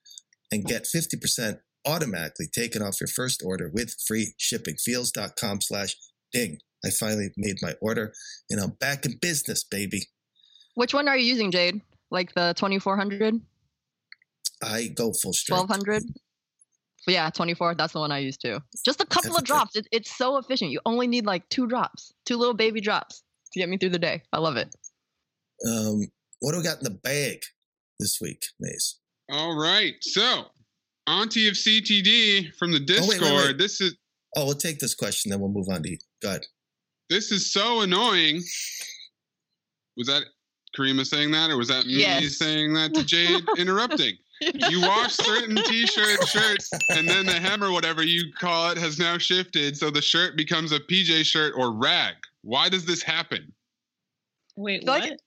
and 0.51 0.65
get 0.65 0.87
50% 0.93 1.59
automatically 1.85 2.47
taken 2.53 2.81
off 2.81 2.99
your 2.99 3.07
first 3.07 3.41
order 3.45 3.69
with 3.71 3.95
free 4.05 4.33
shipping. 4.37 4.75
Feals.com 4.77 5.61
slash 5.61 5.95
ding. 6.33 6.59
I 6.83 6.89
finally 6.89 7.29
made 7.37 7.57
my 7.61 7.73
order 7.81 8.13
and 8.49 8.59
I'm 8.59 8.71
back 8.71 9.05
in 9.05 9.17
business, 9.21 9.63
baby. 9.63 10.09
Which 10.75 10.93
one 10.93 11.07
are 11.07 11.17
you 11.17 11.25
using, 11.25 11.51
Jade? 11.51 11.81
Like 12.11 12.33
the 12.33 12.53
2400, 12.55 13.41
I 14.63 14.87
go 14.95 15.11
full 15.11 15.33
strength. 15.33 15.67
1200? 15.69 16.03
Yeah, 17.07 17.29
24. 17.29 17.75
That's 17.75 17.93
the 17.93 17.99
one 17.99 18.11
I 18.11 18.19
use 18.19 18.37
too. 18.37 18.59
Just 18.85 19.01
a 19.01 19.05
couple 19.05 19.31
That's 19.31 19.41
of 19.41 19.45
drops. 19.45 19.75
It, 19.75 19.87
it's 19.91 20.15
so 20.15 20.37
efficient. 20.37 20.71
You 20.71 20.79
only 20.85 21.07
need 21.07 21.25
like 21.25 21.47
two 21.49 21.67
drops, 21.67 22.13
two 22.25 22.37
little 22.37 22.53
baby 22.53 22.81
drops 22.81 23.21
to 23.53 23.59
get 23.59 23.69
me 23.69 23.77
through 23.77 23.89
the 23.89 23.99
day. 23.99 24.23
I 24.33 24.39
love 24.39 24.57
it. 24.57 24.73
Um, 25.67 26.07
what 26.39 26.51
do 26.51 26.57
we 26.57 26.63
got 26.63 26.77
in 26.79 26.83
the 26.83 26.89
bag 26.89 27.39
this 27.99 28.17
week, 28.21 28.43
Mace? 28.59 28.99
All 29.31 29.55
right. 29.59 29.93
So, 30.01 30.45
Auntie 31.07 31.47
of 31.47 31.55
CTD 31.55 32.53
from 32.57 32.71
the 32.71 32.79
Oh, 32.81 32.85
Discord. 32.85 33.21
wait, 33.21 33.31
wait, 33.35 33.45
wait. 33.47 33.57
This 33.57 33.81
is 33.81 33.95
Oh, 34.37 34.45
we'll 34.45 34.55
take 34.55 34.79
this 34.79 34.95
question, 34.95 35.31
then 35.31 35.39
we'll 35.39 35.49
move 35.49 35.69
on 35.69 35.81
to 35.83 35.89
you. 35.89 35.97
Go 36.21 36.29
ahead. 36.29 36.45
this 37.09 37.31
is 37.31 37.51
so 37.53 37.81
annoying. 37.81 38.41
Was 39.95 40.07
that 40.07 40.23
Karima 40.75 41.05
saying 41.05 41.31
that, 41.31 41.49
or 41.49 41.57
was 41.57 41.67
that 41.69 41.85
me 41.85 41.93
Yes. 41.93 42.37
saying 42.37 42.73
that 42.73 42.93
to 42.95 43.03
Jade 43.03 43.43
interrupting? 43.57 44.17
You 44.53 44.81
wash 44.81 45.13
certain 45.13 45.55
t-shirts, 45.55 46.27
shirts, 46.29 46.71
and 46.89 47.07
then 47.07 47.25
the 47.25 47.39
hem 47.39 47.63
or 47.63 47.71
whatever 47.71 48.03
you 48.03 48.33
call 48.39 48.69
it 48.69 48.77
has 48.77 48.99
now 48.99 49.17
shifted, 49.17 49.77
so 49.77 49.89
the 49.89 50.01
shirt 50.01 50.35
becomes 50.35 50.71
a 50.71 50.79
PJ 50.79 51.25
shirt 51.25 51.53
or 51.55 51.71
rag. 51.71 52.15
Why 52.41 52.69
does 52.69 52.85
this 52.85 53.01
happen? 53.01 53.51
Wait, 54.55 54.83
feel 54.83 54.93
what? 54.93 55.09
A? 55.09 55.17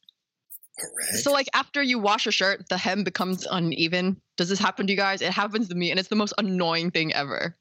So, 1.17 1.33
like, 1.33 1.49
after 1.55 1.83
you 1.83 1.99
wash 1.99 2.27
a 2.27 2.31
shirt, 2.31 2.69
the 2.69 2.79
hem 2.79 3.03
becomes 3.03 3.47
uneven. 3.51 4.21
Does 4.37 4.49
this 4.49 4.59
happen 4.59 4.87
to 4.87 4.93
you 4.93 4.97
guys? 4.97 5.23
It 5.23 5.33
happens 5.33 5.69
to 5.69 5.75
me, 5.75 5.91
and 5.91 5.99
it's 5.99 6.09
the 6.09 6.17
most 6.17 6.35
annoying 6.39 6.91
thing 6.91 7.13
ever. 7.15 7.57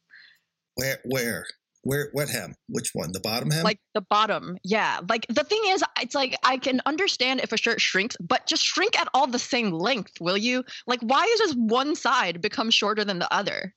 where, 0.76 1.00
where, 1.06 1.46
where, 1.88 2.10
what 2.12 2.28
hem? 2.28 2.54
Which 2.68 2.90
one? 2.94 3.12
The 3.14 3.22
bottom 3.22 3.50
hem? 3.50 3.64
Like 3.64 3.80
the 3.94 4.02
bottom. 4.02 4.58
Yeah. 4.64 5.00
Like, 5.08 5.26
the 5.30 5.46
thing 5.46 5.62
is, 5.68 5.84
it's 6.02 6.14
like 6.14 6.38
I 6.44 6.58
can 6.58 6.82
understand 6.86 7.40
if 7.40 7.54
a 7.54 7.58
shirt 7.58 7.80
shrinks, 7.80 8.18
but 8.20 8.46
just 8.46 8.64
shrink 8.64 9.00
at 9.00 9.08
all 9.14 9.26
the 9.26 9.40
same 9.40 9.72
length, 9.72 10.12
will 10.20 10.38
you? 10.38 10.66
Like, 10.86 11.00
why 11.00 11.24
is 11.24 11.40
just 11.40 11.58
one 11.58 11.96
side 11.96 12.42
become 12.42 12.70
shorter 12.72 13.06
than 13.06 13.20
the 13.20 13.34
other? 13.34 13.74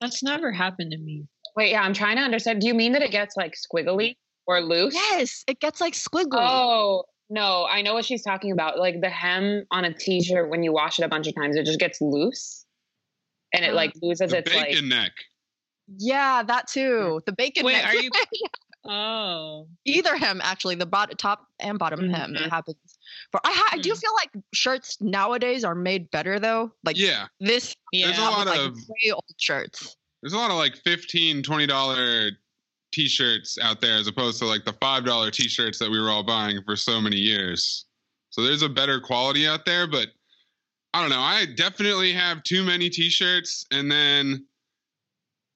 That's 0.00 0.20
never 0.20 0.50
happened 0.50 0.90
to 0.90 0.98
me. 0.98 1.26
Wait, 1.56 1.70
yeah, 1.70 1.82
I'm 1.82 1.94
trying 1.94 2.16
to 2.16 2.22
understand. 2.22 2.60
Do 2.60 2.66
you 2.66 2.74
mean 2.74 2.92
that 2.92 3.02
it 3.02 3.12
gets 3.12 3.36
like 3.36 3.54
squiggly 3.54 4.16
or 4.48 4.60
loose? 4.60 4.94
Yes, 4.94 5.44
it 5.46 5.60
gets 5.60 5.80
like 5.80 5.94
squiggly. 5.94 6.40
Oh, 6.40 7.04
no, 7.30 7.66
I 7.70 7.82
know 7.82 7.94
what 7.94 8.04
she's 8.04 8.24
talking 8.24 8.50
about. 8.50 8.80
Like 8.80 9.00
the 9.00 9.08
hem 9.08 9.64
on 9.70 9.84
a 9.84 9.94
t-shirt 9.94 10.50
when 10.50 10.64
you 10.64 10.72
wash 10.72 10.98
it 10.98 11.04
a 11.04 11.08
bunch 11.08 11.28
of 11.28 11.34
times, 11.36 11.54
it 11.54 11.66
just 11.66 11.78
gets 11.78 12.00
loose. 12.00 12.66
And 13.54 13.64
it 13.64 13.74
like 13.74 13.92
loses 14.02 14.32
The 14.32 14.38
its 14.38 14.50
bacon 14.50 14.88
like 14.88 14.98
neck. 15.02 15.12
Yeah, 15.98 16.42
that 16.42 16.66
too. 16.68 17.20
The 17.26 17.32
bacon. 17.32 17.64
Wait, 17.66 17.84
are 17.84 17.94
you? 17.94 18.10
Oh, 18.86 19.66
Either 19.86 20.14
hem, 20.14 20.42
actually, 20.44 20.74
the 20.74 20.84
bot- 20.84 21.16
top 21.18 21.46
and 21.58 21.78
bottom 21.78 22.10
hem. 22.10 22.36
It 22.36 22.50
happens. 22.50 22.76
For 23.32 23.40
I, 23.42 23.50
ha- 23.50 23.70
I 23.72 23.78
do 23.78 23.92
Mm. 23.94 23.98
feel 23.98 24.12
like 24.14 24.30
shirts 24.52 25.00
nowadays 25.00 25.64
are 25.64 25.74
made 25.74 26.10
better 26.10 26.38
though. 26.38 26.70
Like 26.84 26.98
Yeah. 26.98 27.28
this, 27.40 27.74
yeah. 27.92 28.08
There's 28.08 28.18
a 28.18 28.22
lot 28.22 28.46
like 28.46 28.60
of 28.60 28.76
way 28.76 29.10
old 29.10 29.24
shirts. 29.38 29.96
there's 30.20 30.34
a 30.34 30.36
lot 30.36 30.50
of 30.50 30.58
like 30.58 30.76
15 30.84 31.42
20 31.42 31.66
dollar 31.66 32.30
t-shirts 32.92 33.56
out 33.62 33.80
there 33.80 33.96
as 33.96 34.06
opposed 34.06 34.38
to 34.40 34.44
like 34.44 34.66
the 34.66 34.74
five 34.82 35.06
dollar 35.06 35.30
t-shirts 35.30 35.78
that 35.78 35.90
we 35.90 35.98
were 35.98 36.10
all 36.10 36.22
buying 36.22 36.60
for 36.66 36.76
so 36.76 37.00
many 37.00 37.16
years. 37.16 37.86
So 38.28 38.42
there's 38.42 38.60
a 38.62 38.68
better 38.68 39.00
quality 39.00 39.46
out 39.46 39.64
there, 39.64 39.86
but 39.86 40.08
I 40.92 41.00
don't 41.00 41.08
know. 41.10 41.20
I 41.22 41.46
definitely 41.56 42.12
have 42.12 42.42
too 42.42 42.62
many 42.62 42.90
t-shirts, 42.90 43.64
and 43.70 43.90
then 43.90 44.44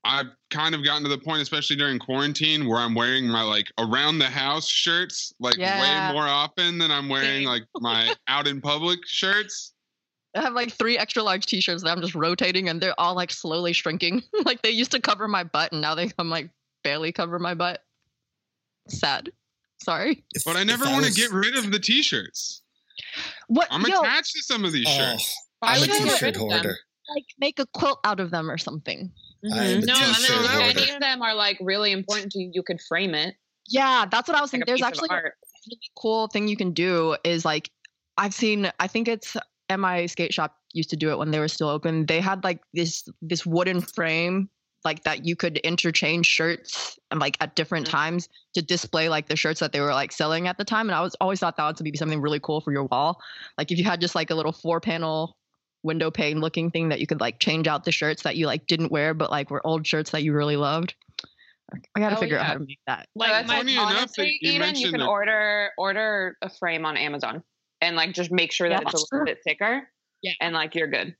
I've 0.09 0.27
kind 0.51 0.75
of 0.75 0.83
gotten 0.83 1.03
to 1.05 1.09
the 1.11 1.19
point, 1.19 1.43
especially 1.43 1.77
during 1.77 1.99
quarantine, 1.99 2.67
where 2.67 2.79
I'm 2.79 2.95
wearing 2.95 3.29
my 3.29 3.43
like 3.43 3.67
around 3.79 4.19
the 4.19 4.27
house 4.27 4.67
shirts 4.69 5.33
like 5.39 5.57
Yeah. 5.59 6.09
way 6.09 6.15
more 6.15 6.27
often 6.27 6.79
than 6.79 6.91
I'm 6.91 7.09
wearing 7.11 7.45
like 7.45 7.65
my 7.77 8.15
out 8.27 8.47
in 8.47 8.61
public 8.63 9.01
shirts. 9.05 9.75
I 10.35 10.41
have 10.43 10.55
like 10.55 10.73
three 10.73 10.97
extra 10.99 11.23
large 11.23 11.47
t-shirts 11.47 11.83
that 11.83 11.91
I'm 11.91 12.01
just 12.01 12.15
rotating 12.15 12.69
and 12.69 12.81
they're 12.81 12.99
all 12.99 13.15
like 13.15 13.31
slowly 13.31 13.73
shrinking. 13.73 14.23
like 14.45 14.63
they 14.63 14.71
used 14.71 14.91
to 14.93 15.01
cover 15.01 15.29
my 15.29 15.45
butt 15.45 15.73
and 15.73 15.81
now 15.81 15.95
they 15.95 16.09
come 16.09 16.31
like 16.31 16.49
barely 16.85 17.13
cover 17.13 17.39
my 17.39 17.55
butt. 17.55 17.83
Sad. 18.89 19.31
Sorry. 19.83 20.25
But 20.45 20.57
I 20.57 20.65
never 20.65 20.85
want 20.87 21.05
to 21.05 21.09
was- 21.11 21.17
get 21.17 21.31
rid 21.33 21.57
of 21.57 21.71
the 21.71 21.79
t-shirts. 21.79 22.63
What 23.49 23.69
I'm 23.71 23.83
yo, 23.87 24.01
attached 24.01 24.33
to 24.35 24.43
some 24.43 24.65
of 24.65 24.73
these 24.73 24.87
Oh, 24.89 24.97
shirts. 24.97 25.35
Why 25.61 25.71
I'm 25.73 25.77
a 25.77 25.81
would 25.81 25.89
you 25.91 25.95
get 25.99 26.03
t-shirt 26.05 26.23
rid 26.23 26.35
of 26.37 26.41
them? 26.41 26.51
hoarder. 26.51 26.77
like 27.15 27.25
make 27.39 27.59
a 27.59 27.67
quilt 27.67 28.01
out 28.05 28.21
of 28.21 28.31
them 28.31 28.51
or 28.51 28.59
something. 28.59 29.13
I 29.45 29.47
am 29.67 29.79
a 29.83 29.87
No, 29.87 29.95
and 29.95 30.15
t-shirt 30.17 30.43
then 30.43 30.71
if 30.71 30.77
any 30.77 30.91
of 30.95 31.01
them 31.01 31.23
are 31.23 31.35
like 31.35 31.59
really 31.61 31.93
important 31.93 32.33
to 32.33 32.39
you, 32.41 32.51
you 32.53 32.63
could 32.63 32.81
frame 32.81 33.15
it. 33.15 33.35
Yeah, 33.69 34.07
that's 34.11 34.29
what 34.29 34.37
I 34.37 34.41
was 34.41 34.53
Like 34.53 34.61
thinking. 34.61 34.75
a 34.75 34.77
There's 34.79 34.83
actually 34.83 35.09
a 35.11 35.23
really 35.23 35.91
cool 35.97 36.27
thing 36.29 36.49
you 36.49 36.57
can 36.57 36.73
do 36.73 37.17
is 37.25 37.45
like 37.45 37.71
I've 38.17 38.35
seen 38.35 38.71
I 38.81 38.87
think 38.87 39.09
it's 39.09 39.37
MI 39.71 40.07
skate 40.07 40.33
shop 40.33 40.57
used 40.73 40.91
to 40.91 40.97
do 40.97 41.11
it 41.11 41.19
when 41.19 41.31
they 41.31 41.39
were 41.39 41.49
still 41.49 41.69
open. 41.69 42.07
They 42.07 42.21
had 42.21 42.43
like 42.45 42.61
this 42.75 43.07
this 43.23 43.45
wooden 43.47 43.81
frame 43.83 44.49
like 44.85 45.03
that 45.05 45.27
you 45.27 45.35
could 45.37 45.59
interchange 45.59 46.25
shirts 46.27 46.99
and 47.11 47.21
like 47.21 47.37
at 47.41 47.55
different 47.57 47.87
Mm. 47.87 47.91
times 47.91 48.29
to 48.55 48.63
display 48.63 49.09
like 49.09 49.29
the 49.29 49.37
shirts 49.37 49.61
that 49.61 49.73
they 49.73 49.81
were 49.81 49.93
like 49.93 50.13
selling 50.13 50.47
at 50.49 50.57
the 50.57 50.65
time 50.65 50.89
and 50.89 50.95
I 50.97 51.01
was 51.01 51.15
always 51.21 51.41
thought 51.41 51.57
that 51.57 51.67
would 51.67 51.85
be 51.85 51.97
something 51.97 52.21
really 52.21 52.41
cool 52.41 52.61
for 52.61 52.73
your 52.73 52.85
wall. 52.85 53.21
Like 53.59 53.71
if 53.71 53.79
you 53.79 53.85
had 53.85 54.01
just 54.01 54.15
like 54.15 54.31
a 54.31 54.35
little 54.35 54.53
four 54.53 54.81
panel 54.81 55.37
window 55.83 56.11
pane 56.11 56.41
looking 56.41 56.71
thing 56.71 56.89
that 56.89 57.01
you 57.01 57.07
could 57.07 57.21
like 57.21 57.39
change 57.39 57.69
out 57.69 57.85
the 57.85 57.93
shirts 57.93 58.23
that 58.23 58.37
you 58.37 58.47
like 58.47 58.67
didn't 58.67 58.91
wear 58.91 59.15
but 59.15 59.31
like 59.31 59.51
were 59.51 59.65
old 59.67 59.87
shirts 59.87 60.11
that 60.11 60.23
you 60.23 60.33
really 60.33 60.57
loved. 60.57 60.95
I 61.95 62.01
got 62.01 62.11
to 62.11 62.17
Oh, 62.17 62.21
figure 62.21 62.39
out 62.39 62.47
how 62.47 62.55
to 62.55 62.61
make 62.61 62.81
that. 62.87 63.09
Like 63.15 63.31
Like, 63.31 63.47
funny 63.47 63.75
enough 63.75 63.91
that 63.91 63.97
honestly, 63.99 64.39
you 64.41 64.53
Eden, 64.53 64.75
you 64.75 64.91
can 64.91 65.01
it. 65.03 65.07
order 65.07 65.71
order 65.77 66.37
a 66.43 66.49
frame 66.51 66.85
on 66.87 66.97
Amazon 66.97 67.43
and 67.81 67.95
like 67.95 68.13
just 68.15 68.31
make 68.33 68.53
sure 68.53 68.69
that 68.69 68.83
Yeah, 68.83 68.89
it's 68.89 68.95
a 68.95 69.07
sure. 69.11 69.21
little 69.21 69.27
bit 69.27 69.39
thicker. 69.45 69.89
Yeah. 70.23 70.33
And 70.41 70.55
like 70.55 70.75
you're 70.75 70.89
good. 70.89 71.15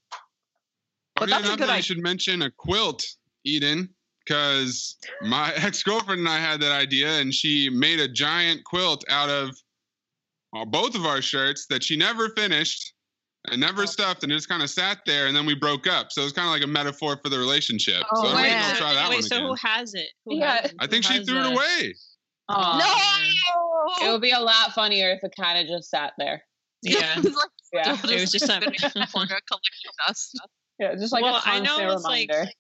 But 1.15 1.29
Funny 1.29 1.33
that's 1.33 1.47
a 1.47 1.51
good 1.57 1.59
that 1.61 1.71
I 1.71 1.81
should 1.81 1.99
mention 1.99 2.43
a 2.43 2.51
quilt, 2.51 3.05
Eden, 3.45 3.89
because 4.25 4.97
my 5.23 5.53
ex 5.57 5.83
girlfriend 5.83 6.21
and 6.21 6.29
I 6.29 6.39
had 6.39 6.61
that 6.61 6.73
idea, 6.73 7.21
and 7.21 7.33
she 7.35 7.69
made 7.71 8.01
a 8.01 8.09
giant 8.09 8.65
quilt 8.65 9.05
out 9.11 9.29
of 9.29 9.51
uh, 10.57 10.65
both 10.65 10.95
of 10.95 11.05
our 11.07 11.21
shirts 11.21 11.67
that 11.71 11.83
she 11.85 11.97
never 11.97 12.31
finished 12.31 12.95
and 13.51 13.61
never 13.61 13.83
oh. 13.83 13.87
stuffed, 13.87 14.23
and 14.23 14.33
it 14.33 14.37
just 14.37 14.49
kind 14.49 14.63
of 14.63 14.71
sat 14.71 14.99
there, 15.07 15.27
and 15.27 15.37
then 15.37 15.47
we 15.47 15.55
broke 15.55 15.87
up. 15.87 16.11
So 16.11 16.23
it 16.23 16.25
was 16.25 16.33
kind 16.33 16.47
of 16.49 16.53
like 16.53 16.63
a 16.63 16.67
metaphor 16.67 17.19
for 17.23 17.29
the 17.29 17.39
relationship. 17.39 18.03
Oh, 18.13 18.23
so 18.23 18.29
I'm 18.31 18.37
wait, 18.37 18.43
gonna 18.49 18.55
man. 18.61 18.75
go 18.75 18.79
try 18.81 18.95
that 18.95 19.09
wait, 19.09 19.17
one 19.17 19.23
so 19.23 19.37
again. 19.37 19.47
who 19.49 19.55
has 19.55 19.95
it? 19.95 20.09
Who 20.27 20.37
Yeah. 20.37 20.53
has 20.61 20.71
it? 20.71 20.77
I 20.81 20.87
think 20.87 21.05
she 21.05 21.15
has 21.15 21.27
threw 21.27 21.39
it 21.39 21.43
that? 21.43 21.53
away. 21.53 21.95
It 24.03 24.11
would 24.13 24.21
be 24.23 24.33
a 24.33 24.41
lot 24.41 24.73
funnier 24.75 25.11
if 25.11 25.21
it 25.23 25.33
kind 25.39 25.59
of 25.59 25.67
just 25.67 25.91
sat 25.91 26.13
there. 26.19 26.43
Yeah. 26.83 27.15
It's 27.17 27.37
like 27.37 27.49
Yeah. 27.73 27.97
It 28.05 28.21
was 28.21 28.31
just 28.33 28.49
a- 28.49 28.61
for 28.61 29.23
a 29.23 29.27
collection 29.27 29.91
dust. 30.07 30.41
Yeah, 30.79 30.95
just 30.95 31.13
like 31.13 31.23
Well, 31.23 31.37
a 31.37 31.43
I 31.45 31.59
know 31.61 31.77
constant 31.77 31.93
it's 31.93 32.05
like- 32.05 32.29
reminder. 32.31 32.51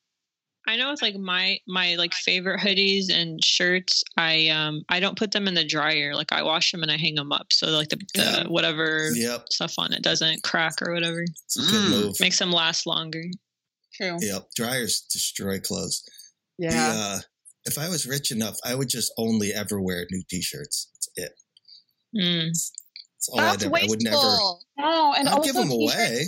I 0.68 0.76
know 0.76 0.92
it's 0.92 1.00
like 1.02 1.16
my 1.16 1.58
my 1.66 1.94
like 1.96 2.12
favorite 2.12 2.60
hoodies 2.60 3.10
and 3.10 3.42
shirts. 3.42 4.04
I 4.18 4.48
um 4.48 4.82
I 4.90 5.00
don't 5.00 5.16
put 5.18 5.30
them 5.32 5.48
in 5.48 5.54
the 5.54 5.64
dryer. 5.64 6.14
Like 6.14 6.30
I 6.30 6.42
wash 6.42 6.70
them 6.72 6.82
and 6.82 6.92
I 6.92 6.96
hang 6.98 7.14
them 7.14 7.32
up 7.32 7.46
so 7.52 7.68
like 7.68 7.88
the, 7.88 7.96
the 8.14 8.20
Yeah. 8.22 8.42
whatever 8.48 9.08
Yep, 9.14 9.46
stuff 9.50 9.74
on 9.78 9.92
it 9.94 10.02
doesn't 10.02 10.42
crack 10.42 10.74
or 10.82 10.92
whatever. 10.92 11.22
it's 11.22 11.56
good 11.56 11.64
Mm. 11.86 11.90
move. 11.90 12.20
Makes 12.20 12.38
them 12.38 12.52
last 12.52 12.86
longer. 12.86 13.24
True. 13.94 14.18
Yep, 14.20 14.48
dryers 14.54 15.00
destroy 15.10 15.58
clothes. 15.58 16.02
The, 16.58 16.66
Yeah. 16.66 16.92
uh, 16.94 17.20
if 17.64 17.78
I 17.78 17.88
was 17.88 18.06
rich 18.06 18.30
enough, 18.30 18.56
I 18.62 18.74
would 18.74 18.88
just 18.90 19.10
only 19.16 19.52
ever 19.54 19.80
wear 19.80 20.06
new 20.10 20.22
T-shirts. 20.30 20.88
That's 20.92 21.08
it. 21.16 21.32
Mm. 22.14 22.48
That's 22.48 22.72
all 23.30 23.36
That's 23.38 23.62
I'd 23.64 23.66
ever. 23.66 23.76
I 23.78 23.86
would 23.88 24.02
never. 24.02 24.16
wasteful. 24.16 24.64
Oh, 24.78 25.14
and 25.16 25.28
I'd 25.28 25.32
also 25.34 25.46
give 25.46 25.54
them 25.54 25.68
t-shirts- 25.70 25.94
away. 25.96 26.24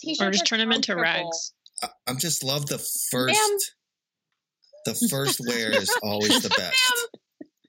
T-shirts 0.00 0.22
Or 0.22 0.30
just 0.30 0.46
turn 0.46 0.60
them 0.60 0.70
into 0.72 0.94
rags. 0.96 1.52
I, 1.82 1.88
I'm 2.06 2.18
just 2.18 2.44
love 2.44 2.66
the 2.66 2.78
first. 3.10 3.74
The 4.86 4.94
first 5.10 5.40
wear 5.46 5.70
is 5.72 5.90
always 6.02 6.42
the 6.42 6.48
best. 6.56 7.08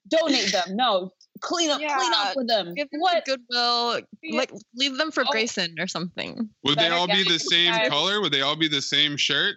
Donate 0.08 0.52
them. 0.52 0.76
No, 0.76 1.10
clean 1.40 1.70
up, 1.70 1.78
clean 1.78 1.90
up 2.14 2.36
with 2.36 2.46
them. 2.48 2.74
Give 2.74 2.88
them 2.90 3.00
What? 3.00 3.24
to 3.24 3.30
Goodwill. 3.32 4.00
Yeah. 4.22 4.36
Like 4.38 4.52
leave 4.76 4.96
them 4.98 5.10
for 5.10 5.22
Oh. 5.26 5.30
Grayson 5.30 5.74
or 5.78 5.86
something. 5.86 6.48
Would 6.64 6.78
they 6.78 6.88
all 6.88 7.06
be 7.06 7.24
the 7.24 7.38
same 7.38 7.72
guys. 7.72 7.88
color? 7.88 8.20
Would 8.20 8.32
they 8.32 8.42
all 8.42 8.56
be 8.56 8.68
the 8.68 8.82
same 8.82 9.16
shirt? 9.16 9.56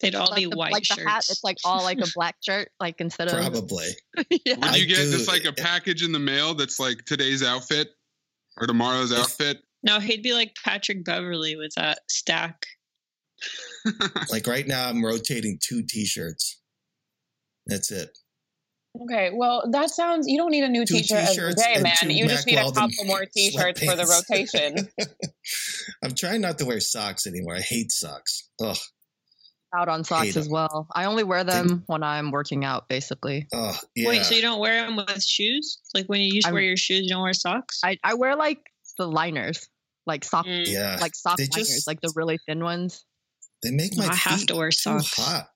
They'd 0.00 0.14
all 0.14 0.26
like 0.30 0.36
be 0.36 0.44
the, 0.46 0.56
white 0.56 0.72
like 0.72 0.84
shirts. 0.84 1.02
the 1.02 1.08
hat. 1.08 1.24
It's 1.30 1.44
like 1.44 1.56
all 1.64 1.82
like 1.84 1.98
a 2.00 2.06
black 2.14 2.34
shirt, 2.46 2.68
like 2.80 3.00
instead 3.00 3.28
of 3.28 3.34
Probably. 3.34 3.88
yeah. 4.44 4.56
Would 4.56 4.64
I 4.64 4.76
you 4.76 4.86
get 4.86 4.96
do- 4.96 5.12
just 5.12 5.28
like 5.28 5.44
a 5.44 5.52
package 5.52 6.02
in 6.02 6.10
the 6.12 6.18
mail 6.18 6.54
that's 6.54 6.78
like 6.80 7.04
today's 7.04 7.42
outfit 7.42 7.88
or 8.60 8.66
tomorrow's 8.66 9.12
If- 9.12 9.18
outfit? 9.18 9.58
no, 9.84 10.00
he'd 10.00 10.22
be 10.22 10.34
like 10.34 10.54
Patrick 10.64 11.04
Beverley 11.04 11.56
with 11.56 11.72
that 11.76 12.00
stack. 12.10 12.66
Like 14.30 14.46
right 14.46 14.66
now, 14.66 14.88
I'm 14.88 15.04
rotating 15.04 15.58
two 15.60 15.82
T-shirts. 15.82 16.60
That's 17.66 17.90
it. 17.90 18.10
Okay, 19.04 19.30
well, 19.34 19.70
that 19.70 19.88
sounds. 19.88 20.28
You 20.28 20.36
don't 20.36 20.50
need 20.50 20.64
a 20.64 20.68
new 20.68 20.84
Two 20.84 20.96
T-shirt 20.96 21.18
every 21.18 21.34
t-shirts 21.34 21.62
day, 21.64 21.80
man. 21.82 21.94
two 22.00 22.12
You 22.12 22.26
just 22.28 22.46
Mack 22.46 22.54
need 22.54 22.58
a 22.62 22.72
couple 22.72 23.04
more 23.06 23.24
T-shirts 23.34 23.82
for 23.82 23.96
the 23.96 24.04
rotation. 24.04 24.88
I'm 26.04 26.14
trying 26.14 26.42
not 26.42 26.58
to 26.58 26.66
wear 26.66 26.78
socks 26.80 27.26
anymore. 27.26 27.56
I 27.56 27.60
hate 27.60 27.90
socks. 27.90 28.48
Ugh. 28.62 28.76
out 29.74 29.88
on 29.88 30.04
socks 30.04 30.36
as 30.36 30.46
well. 30.48 30.86
I 30.94 31.06
only 31.06 31.24
wear 31.24 31.42
them 31.44 31.84
when 31.86 32.02
I'm 32.02 32.30
working 32.32 32.66
out, 32.66 32.86
basically. 32.88 33.46
Oh, 33.54 33.74
yeah. 33.96 34.08
Wait, 34.10 34.24
so 34.24 34.34
you 34.34 34.42
don't 34.42 34.60
wear 34.60 34.84
them 34.84 34.96
with 34.96 35.22
shoes? 35.24 35.78
Like 35.94 36.04
when 36.06 36.20
you 36.20 36.34
used 36.34 36.44
to 36.44 36.48
I'm- 36.48 36.54
wear 36.54 36.62
your 36.62 36.76
shoes, 36.76 37.02
you 37.04 37.08
don't 37.08 37.22
wear 37.22 37.32
socks? 37.32 37.80
I, 37.82 37.96
I 38.04 38.12
wear 38.14 38.36
like 38.36 38.58
the 38.98 39.06
liners, 39.08 39.66
like 40.06 40.22
sock, 40.24 40.44
Mm. 40.44 40.64
yeah. 40.66 40.98
like 41.00 41.14
sock 41.14 41.38
They 41.38 41.48
liners, 41.50 41.68
just- 41.68 41.86
like 41.86 42.02
the 42.02 42.12
really 42.14 42.38
thin 42.46 42.62
ones. 42.62 43.06
They 43.62 43.70
make 43.70 43.96
my 43.96 44.08
I 44.08 44.14
have 44.14 44.40
feet 44.40 44.48
to 44.48 44.56
wear 44.56 44.68
too 44.70 45.00
socks. 45.00 45.14
hot. 45.16 45.48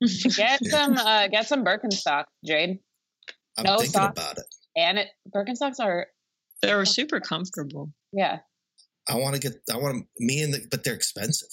Get 0.00 0.64
some, 0.64 0.92
uh, 0.96 1.28
get 1.28 1.46
some 1.48 1.64
Birkenstock, 1.64 2.24
Jade. 2.44 2.78
I'm 3.56 3.64
No 3.64 3.76
thinking 3.78 3.92
socks. 3.92 4.18
about 4.18 4.38
it. 4.38 4.44
And 4.76 4.98
it 4.98 5.08
Birkenstocks 5.34 5.80
are, 5.80 6.06
They're 6.62 6.84
super 6.84 7.20
comfortable. 7.20 7.90
yeah. 8.12 8.38
I 9.10 9.14
want 9.16 9.34
to 9.36 9.40
get. 9.40 9.54
I 9.72 9.76
want 9.78 9.96
to. 9.96 10.06
me 10.18 10.42
and 10.42 10.52
the, 10.52 10.66
but 10.70 10.84
they're 10.84 10.92
expensive. 10.94 11.48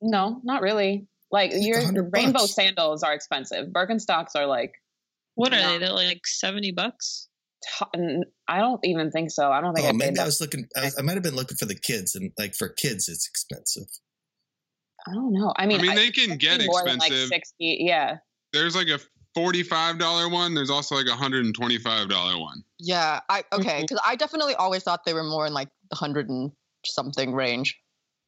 No, 0.00 0.40
not 0.42 0.62
really. 0.62 1.06
Like 1.30 1.50
your 1.54 1.80
rainbow 2.10 2.40
bucks. 2.40 2.54
sandals 2.54 3.02
are 3.02 3.12
expensive. 3.12 3.68
Birkenstocks 3.68 4.34
are 4.36 4.46
like, 4.46 4.72
What 5.34 5.52
are 5.52 5.60
No. 5.60 5.72
they? 5.72 5.78
They're 5.78 5.92
like 5.92 6.26
seventy 6.26 6.72
bucks. 6.72 7.28
t- 7.78 7.84
n- 7.94 8.24
I 8.48 8.58
don't 8.60 8.80
even 8.84 9.10
think 9.10 9.30
so. 9.30 9.50
I 9.52 9.60
don't 9.60 9.74
think 9.74 9.86
Oh, 9.86 9.90
I 9.90 9.92
maybe 9.92 10.18
I 10.18 10.24
was 10.24 10.40
looking. 10.40 10.66
I, 10.74 10.84
was, 10.86 10.98
I 10.98 11.02
might 11.02 11.14
have 11.14 11.22
been 11.22 11.36
looking 11.36 11.58
for 11.58 11.66
the 11.66 11.74
kids, 11.74 12.14
and 12.14 12.32
like 12.38 12.54
for 12.54 12.70
kids, 12.70 13.06
it's 13.08 13.28
expensive. 13.28 13.88
I 15.06 15.12
don't 15.12 15.32
know. 15.32 15.52
I 15.56 15.66
mean, 15.66 15.80
I 15.80 15.82
mean, 15.82 15.90
I- 15.92 15.94
they 15.96 16.10
can 16.10 16.36
get 16.36 16.64
more 16.64 16.82
like 16.84 16.96
expensive. 16.96 17.28
sixty. 17.28 17.78
Yeah. 17.80 18.18
There's 18.52 18.76
like 18.76 18.88
a 18.88 19.00
forty-five 19.34 19.98
dollar 19.98 20.28
one. 20.28 20.54
There's 20.54 20.70
also 20.70 20.94
like 20.94 21.06
a 21.06 21.14
hundred 21.14 21.44
and 21.44 21.54
twenty-five 21.54 22.08
dollar 22.08 22.38
one. 22.38 22.62
Yeah, 22.78 23.20
I 23.28 23.44
okay, 23.52 23.70
mm-hmm. 23.70 23.80
because 23.82 24.00
I 24.06 24.16
definitely 24.16 24.54
always 24.54 24.82
thought 24.82 25.04
they 25.04 25.14
were 25.14 25.24
more 25.24 25.46
in 25.46 25.52
like 25.52 25.68
the 25.90 25.96
hundred 25.96 26.28
and 26.28 26.52
something 26.84 27.34
range. 27.34 27.78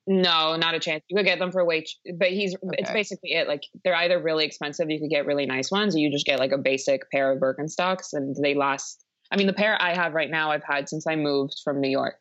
No, 0.06 0.56
not 0.56 0.74
a 0.74 0.78
chance. 0.78 1.02
You 1.08 1.16
could 1.16 1.24
get 1.24 1.38
them 1.38 1.50
for 1.50 1.64
way, 1.64 1.82
ch- 1.82 1.98
but 2.18 2.28
he's. 2.28 2.56
It's 2.72 2.90
basically 2.90 3.32
it. 3.32 3.48
Like 3.48 3.62
they're 3.84 3.94
either 3.94 4.20
really 4.20 4.44
expensive, 4.44 4.90
you 4.90 5.00
could 5.00 5.10
get 5.10 5.26
really 5.26 5.46
nice 5.46 5.70
ones, 5.70 5.94
or 5.94 5.98
you 5.98 6.10
just 6.10 6.26
get 6.26 6.38
like 6.38 6.52
a 6.52 6.58
basic 6.58 7.10
pair 7.10 7.32
of 7.32 7.40
Birkenstocks, 7.40 8.12
and 8.12 8.36
they 8.42 8.54
last. 8.54 9.04
I 9.30 9.36
mean, 9.36 9.46
the 9.46 9.54
pair 9.54 9.80
I 9.80 9.94
have 9.94 10.12
right 10.12 10.30
now, 10.30 10.50
I've 10.50 10.64
had 10.64 10.88
since 10.88 11.06
I 11.06 11.16
moved 11.16 11.54
from 11.64 11.80
New 11.80 11.88
York. 11.88 12.20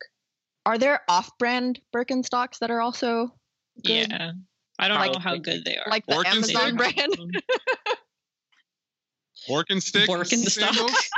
Are 0.65 0.77
there 0.77 1.01
off-brand 1.09 1.81
Birkenstocks 1.93 2.59
that 2.59 2.71
are 2.71 2.79
also 2.79 3.33
good? 3.85 4.09
Yeah. 4.11 4.31
I 4.79 4.87
don't 4.87 4.97
Like- 4.97 5.13
know 5.13 5.19
how 5.19 5.37
good 5.37 5.63
they 5.65 5.77
are. 5.77 5.89
like 5.89 6.05
the 6.07 6.15
Orkin 6.15 6.25
Amazon 6.25 6.75
brand? 6.77 6.97
Mm-hmm. 6.97 7.93
Fork 9.47 9.67
and 9.69 9.83
stick. 9.83 10.05
Fork 10.05 10.31
and 10.31 10.41
stock. 10.41 10.73
sandals? 10.73 11.09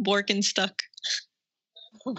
Borkenstuck. 0.00 0.78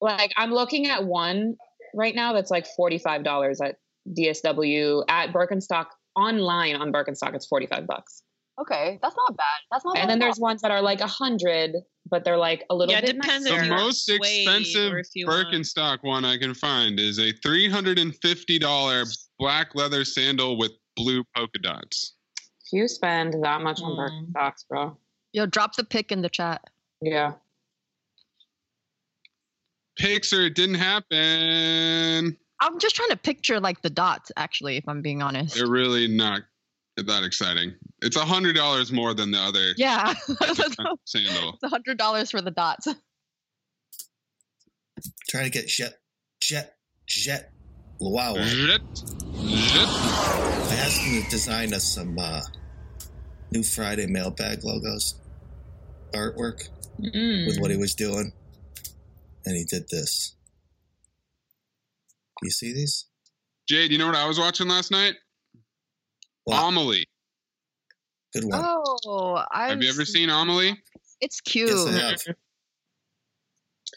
Like 0.00 0.32
I'm 0.36 0.50
looking 0.52 0.88
at 0.88 1.04
one 1.04 1.54
right 1.94 2.14
now 2.14 2.34
that's 2.34 2.50
like 2.50 2.66
forty 2.76 2.98
five 2.98 3.24
dollars 3.24 3.58
at 3.62 3.76
DSW 4.06 5.02
at 5.08 5.32
Birkenstock 5.32 5.86
online 6.14 6.76
on 6.76 6.92
Birkenstock. 6.92 7.34
It's 7.34 7.46
forty 7.46 7.66
five 7.66 7.86
bucks. 7.86 8.22
Okay, 8.60 8.98
that's 9.02 9.16
not 9.16 9.36
bad. 9.36 9.44
That's 9.72 9.84
not. 9.84 9.94
Bad. 9.94 10.00
And 10.02 10.08
bad 10.08 10.12
then 10.12 10.18
there's 10.20 10.38
ones 10.38 10.62
that 10.62 10.70
are 10.70 10.80
like 10.80 11.00
a 11.00 11.06
hundred, 11.08 11.74
but 12.08 12.22
they're 12.24 12.36
like 12.36 12.64
a 12.70 12.74
little 12.74 12.92
Yeah, 12.92 12.98
it 13.00 13.06
bit 13.06 13.20
depends 13.20 13.46
nicer. 13.50 13.62
The 13.64 13.70
most 13.70 14.08
expensive 14.08 14.92
or 14.92 14.98
if 15.00 15.08
you 15.14 15.26
want- 15.26 15.48
Birkenstock 15.48 15.98
one 16.02 16.24
I 16.24 16.38
can 16.38 16.54
find 16.54 17.00
is 17.00 17.18
a 17.18 17.32
three 17.32 17.68
hundred 17.68 17.98
and 17.98 18.14
fifty 18.22 18.58
dollar 18.58 19.04
black 19.40 19.74
leather 19.74 20.04
sandal 20.04 20.56
with 20.56 20.70
blue 20.96 21.24
polka 21.36 21.58
dots. 21.58 22.14
If 22.66 22.72
you 22.72 22.86
spend 22.86 23.34
that 23.42 23.60
much 23.62 23.80
on 23.82 23.92
Mm. 23.96 24.32
Birkenstocks, 24.32 24.68
bro. 24.68 24.96
Yo, 25.32 25.46
drop 25.46 25.74
the 25.74 25.82
pic 25.84 26.12
in 26.12 26.22
the 26.22 26.28
chat. 26.28 26.62
Yeah. 27.00 27.32
Pixar, 30.00 30.46
it 30.46 30.54
didn't 30.54 30.76
happen. 30.76 32.36
I'm 32.60 32.78
just 32.78 32.96
trying 32.96 33.10
to 33.10 33.16
picture 33.16 33.60
like 33.60 33.82
the 33.82 33.90
dots, 33.90 34.32
actually, 34.36 34.76
if 34.76 34.84
I'm 34.88 35.02
being 35.02 35.22
honest. 35.22 35.54
They're 35.56 35.68
really 35.68 36.08
not 36.08 36.42
that 36.96 37.24
exciting. 37.24 37.74
It's 38.02 38.16
a 38.16 38.24
hundred 38.24 38.54
dollars 38.54 38.92
more 38.92 39.14
than 39.14 39.30
the 39.30 39.38
other 39.38 39.72
Yeah, 39.76 40.14
sandal. 41.04 41.54
it's 41.54 41.62
a 41.62 41.68
hundred 41.68 41.98
dollars 41.98 42.30
for 42.30 42.40
the 42.40 42.50
dots. 42.50 42.86
Trying 45.28 45.44
to 45.44 45.50
get 45.50 45.66
Jet, 45.66 45.94
Jet, 46.40 46.76
Jet 47.06 47.50
Wow. 48.00 48.34
Jet, 48.36 48.80
jet. 49.46 49.88
I 49.88 50.76
asked 50.80 51.00
him 51.00 51.22
to 51.22 51.30
design 51.30 51.72
us 51.72 51.84
some 51.84 52.18
uh, 52.18 52.40
new 53.50 53.62
Friday 53.62 54.06
mailbag 54.06 54.64
logos, 54.64 55.14
artwork 56.12 56.68
with 56.98 57.58
what 57.60 57.70
he 57.70 57.76
was 57.76 57.94
doing, 57.94 58.32
and 59.46 59.56
he 59.56 59.64
did 59.64 59.84
this. 59.90 60.34
You 62.42 62.50
see 62.50 62.72
these? 62.74 63.06
Jade, 63.68 63.92
you 63.92 63.98
know 63.98 64.06
what 64.06 64.16
I 64.16 64.26
was 64.26 64.38
watching 64.38 64.68
last 64.68 64.90
night? 64.90 65.14
Amelie. 66.52 67.06
Good 68.34 68.44
one. 68.44 68.60
Oh, 68.62 69.42
I've 69.52 69.70
Have 69.70 69.82
you 69.82 69.90
ever 69.90 70.04
seen 70.04 70.28
Amelie? 70.28 70.76
It's 71.20 71.40
cute. 71.40 71.70
Yes, 71.70 71.86
I 71.86 71.92
have. 71.92 72.22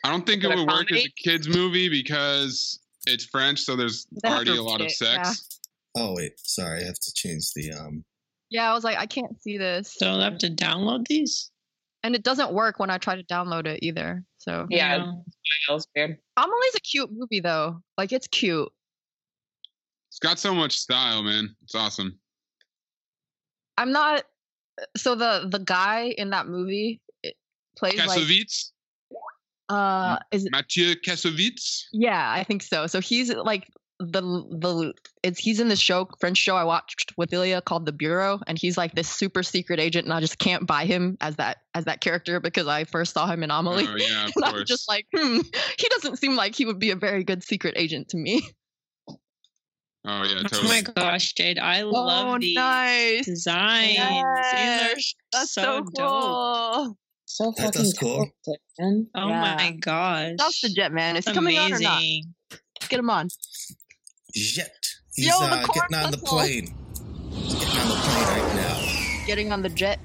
I 0.03 0.11
don't 0.11 0.25
think 0.25 0.43
Is 0.43 0.51
it 0.51 0.53
it 0.53 0.59
would 0.59 0.67
work 0.67 0.91
as 0.91 1.05
a 1.05 1.09
kids 1.23 1.47
movie 1.47 1.89
because 1.89 2.79
it's 3.07 3.25
French, 3.25 3.61
so 3.61 3.75
there's 3.75 4.05
They 4.21 4.29
have 4.29 4.37
already 4.37 4.57
a 4.57 4.61
lot 4.61 4.75
of 4.75 4.85
repeat 4.85 5.01
it, 5.01 5.07
yeah. 5.07 5.23
sex. 5.23 5.59
Oh 5.95 6.13
wait, 6.15 6.33
sorry, 6.37 6.81
I 6.83 6.85
have 6.85 6.99
to 6.99 7.13
change 7.15 7.51
the 7.55 7.71
um. 7.73 8.03
Yeah, 8.49 8.69
I 8.69 8.73
was 8.73 8.83
like, 8.83 8.97
I 8.97 9.07
can't 9.07 9.41
see 9.41 9.57
this. 9.57 9.93
So 9.97 10.13
I 10.13 10.23
have 10.23 10.37
to 10.39 10.49
download 10.49 11.07
these. 11.07 11.51
And 12.03 12.15
it 12.15 12.23
doesn't 12.23 12.53
work 12.53 12.79
when 12.79 12.89
I 12.89 12.97
try 12.97 13.15
to 13.15 13.23
download 13.23 13.65
it 13.65 13.79
either. 13.81 14.23
So 14.37 14.67
Yeah. 14.69 14.99
That 14.99 15.73
was 15.73 15.87
weird. 15.95 16.17
Amelie's 16.37 16.75
a 16.75 16.79
cute 16.79 17.09
movie 17.11 17.41
though. 17.41 17.81
Like 17.97 18.13
it's 18.13 18.27
cute. 18.27 18.69
It's 20.09 20.19
got 20.19 20.39
so 20.39 20.53
much 20.53 20.77
style, 20.77 21.23
man. 21.23 21.55
It's 21.63 21.75
awesome. 21.75 22.17
I'm 23.77 23.91
not. 23.91 24.23
So 24.95 25.15
the 25.15 25.47
the 25.49 25.59
guy 25.59 26.13
in 26.17 26.31
that 26.31 26.47
movie 26.47 27.01
it 27.23 27.35
plays 27.77 27.97
like 27.97 28.09
Kassovitz, 28.09 28.71
uh 29.69 30.17
is 30.31 30.45
it 30.45 30.51
Mathieu 30.51 30.95
Kassovitz. 30.95 31.83
Yeah, 31.91 32.31
I 32.31 32.43
think 32.43 32.63
so. 32.63 32.87
So 32.87 33.01
he's 33.01 33.33
like 33.33 33.67
the 33.99 34.21
the 34.21 34.93
it's 35.23 35.39
he's 35.39 35.59
in 35.59 35.69
this 35.69 35.79
show 35.79 36.07
French 36.19 36.37
show 36.37 36.55
I 36.55 36.63
watched 36.63 37.13
with 37.17 37.33
Ilya 37.33 37.61
called 37.61 37.85
The 37.85 37.91
Bureau, 37.91 38.39
and 38.45 38.57
he's 38.57 38.77
like 38.77 38.93
this 38.93 39.09
super 39.09 39.41
secret 39.41 39.79
agent, 39.79 40.05
and 40.05 40.13
I 40.13 40.19
just 40.19 40.37
can't 40.37 40.67
buy 40.67 40.85
him 40.85 41.17
as 41.21 41.35
that 41.37 41.57
as 41.73 41.85
that 41.85 42.01
character 42.01 42.39
because 42.39 42.67
I 42.67 42.83
first 42.83 43.13
saw 43.13 43.27
him 43.27 43.43
in 43.43 43.49
Amelie. 43.49 43.87
Oh 43.87 43.95
yeah, 43.95 44.27
of 44.27 44.33
and 44.35 44.45
I'm 44.45 44.53
course. 44.53 44.67
just 44.67 44.87
like, 44.87 45.07
hmm, 45.15 45.39
he 45.79 45.89
doesn't 45.89 46.17
seem 46.17 46.35
like 46.35 46.55
he 46.55 46.65
would 46.65 46.79
be 46.79 46.91
a 46.91 46.95
very 46.95 47.23
good 47.23 47.43
secret 47.43 47.73
agent 47.77 48.09
to 48.09 48.17
me. 48.17 48.47
Oh 50.09 50.23
yeah, 50.23 50.41
Oh 50.53 50.63
my 50.63 50.81
gosh, 50.95 51.33
Jade, 51.33 51.59
I 51.59 51.81
love 51.81 52.27
oh, 52.29 52.39
these 52.39 52.55
nice. 52.55 53.25
designs. 53.25 53.93
Yes, 53.97 54.95
These 54.95 55.15
are 55.15 55.39
That's 55.39 55.53
so, 55.53 55.61
so, 55.61 55.79
dope. 55.81 55.93
cool. 55.97 56.97
So 57.25 57.53
That- 57.57 57.73
that's 57.73 57.93
cool. 57.97 58.29
talented. 58.45 59.09
Oh 59.15 59.27
Yeah. 59.27 59.55
my 59.57 59.71
gosh. 59.81 60.35
That's 60.37 60.61
the 60.61 60.69
jet 60.69 60.93
man. 60.93 61.17
Is 61.17 61.25
he 61.27 61.33
coming 61.33 61.57
on 61.59 61.73
or 61.73 61.79
not? 61.79 61.97
Amazing. 61.97 62.33
Get 62.87 62.99
him 62.99 63.09
on. 63.09 63.27
Jet. 64.33 64.71
He's 65.13 65.25
Yo, 65.27 65.39
the 65.39 65.45
uh, 65.45 65.65
getting 65.73 65.97
on 65.97 66.11
the 66.11 66.17
plane. 66.19 66.73
He's 67.33 67.55
getting 67.55 67.79
on 67.81 67.89
the 67.89 67.95
plane 67.95 68.27
right 68.27 68.55
now. 68.55 69.25
Getting 69.25 69.51
on 69.51 69.61
the 69.61 69.69
jet. 69.69 69.99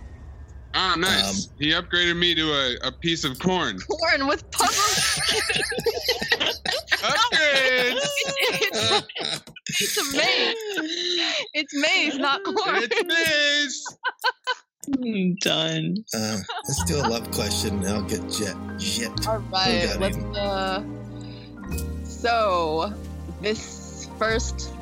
Ah, 0.75 0.95
nice. 0.99 1.49
Um, 1.49 1.55
he 1.59 1.71
upgraded 1.71 2.17
me 2.17 2.35
to 2.35 2.51
a, 2.53 2.89
a 2.89 2.93
piece 2.93 3.25
of 3.25 3.39
corn. 3.39 3.79
Corn 3.81 4.27
with 4.27 4.51
puzzles. 4.51 5.21
Upgrade. 7.05 7.99
it's, 8.55 9.03
it's 9.69 9.97
a 9.99 10.17
maze. 10.17 11.47
It's 11.55 11.75
maze, 11.75 12.19
not 12.19 12.43
corn. 12.45 12.83
It's 12.83 13.05
Maze. 13.05 13.85
I'm 14.95 15.35
done. 15.37 16.05
Uh, 16.15 16.39
let's 16.69 16.85
do 16.85 16.97
a 16.97 17.05
love 17.07 17.31
question. 17.31 17.79
and 17.79 17.89
I'll 17.89 18.03
get 18.03 18.29
Jet. 18.31 18.57
Jet. 18.79 19.27
All 19.27 19.39
right, 19.53 19.97
let's. 19.99 20.17
Uh, 20.17 20.83
so, 22.05 22.93
this 23.41 24.09
first 24.19 24.73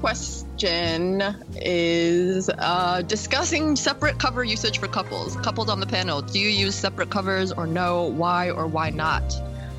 question 0.00 0.43
is 0.64 2.50
uh, 2.58 3.02
discussing 3.02 3.76
separate 3.76 4.18
cover 4.18 4.44
usage 4.44 4.78
for 4.78 4.88
couples. 4.88 5.36
Couples 5.36 5.68
on 5.68 5.80
the 5.80 5.86
panel, 5.86 6.22
do 6.22 6.38
you 6.38 6.48
use 6.48 6.74
separate 6.74 7.10
covers 7.10 7.52
or 7.52 7.66
no? 7.66 8.04
Why 8.04 8.50
or 8.50 8.66
why 8.66 8.90
not? 8.90 9.34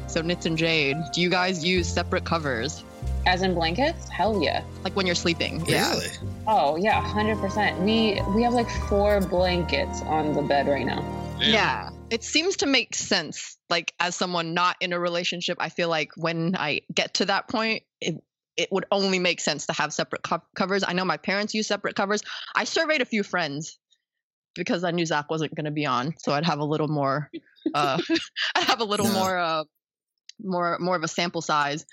So, 0.08 0.22
Nits 0.22 0.46
and 0.46 0.58
Jade, 0.58 0.98
do 1.14 1.22
you 1.22 1.30
guys 1.30 1.66
use 1.66 1.88
separate 1.88 2.26
covers? 2.26 2.84
As 3.26 3.42
in 3.42 3.56
blankets? 3.56 4.08
Hell 4.08 4.42
yeah. 4.42 4.64
Like 4.84 4.96
when 4.96 5.06
you're 5.06 5.16
sleeping? 5.16 5.66
Yeah. 5.66 5.90
Really? 5.92 6.08
Oh 6.48 6.76
yeah, 6.76 7.02
hundred 7.02 7.40
percent. 7.40 7.80
We 7.80 8.22
we 8.36 8.44
have 8.44 8.54
like 8.54 8.70
four 8.88 9.20
blankets 9.20 10.02
on 10.04 10.34
the 10.34 10.44
bed 10.44 10.68
right 10.68 10.86
now. 10.86 11.02
Damn. 11.40 11.50
Yeah. 11.50 11.90
It 12.12 12.24
seems 12.24 12.58
to 12.58 12.68
make 12.68 12.94
sense. 12.94 13.58
Like 13.70 13.94
as 14.00 14.16
someone 14.16 14.54
not 14.54 14.78
in 14.80 14.94
a 14.94 15.00
relationship, 15.00 15.58
I 15.60 15.70
feel 15.70 15.90
like 15.90 16.12
when 16.16 16.56
I 16.56 16.82
get 16.94 17.16
to 17.16 17.26
that 17.26 17.48
point, 17.48 17.82
it 18.00 18.24
it 18.58 18.70
would 18.72 18.86
only 18.91 19.20
make 19.20 19.39
sense 19.39 19.66
to 19.66 19.74
have 19.74 19.93
separate 19.93 20.24
co- 20.24 20.41
covers. 20.56 20.84
I 20.88 20.93
know 20.93 21.06
my 21.06 21.18
parents 21.18 21.53
use 21.53 21.68
separate 21.68 21.95
covers. 21.95 22.22
I 22.56 22.64
surveyed 22.64 23.01
a 23.01 23.06
few 23.06 23.24
friends 23.24 23.78
because 24.56 24.84
I 24.84 24.91
knew 24.91 25.06
Zach 25.06 25.30
wasn't 25.30 25.53
going 25.56 25.66
to 25.66 25.72
be 25.72 25.86
on, 25.86 26.14
so 26.20 26.32
I'd 26.34 26.45
have 26.45 26.60
a 26.60 26.66
little 26.66 26.88
more 26.88 27.30
uh 27.74 27.97
I'd 28.56 28.64
have 28.64 28.80
a 28.80 28.86
little 28.86 29.08
No. 29.08 29.14
more 29.14 29.38
uh 29.38 29.64
more 30.43 30.78
more 30.80 30.95
of 30.95 31.03
a 31.03 31.08
sample 31.08 31.41
size. 31.41 31.86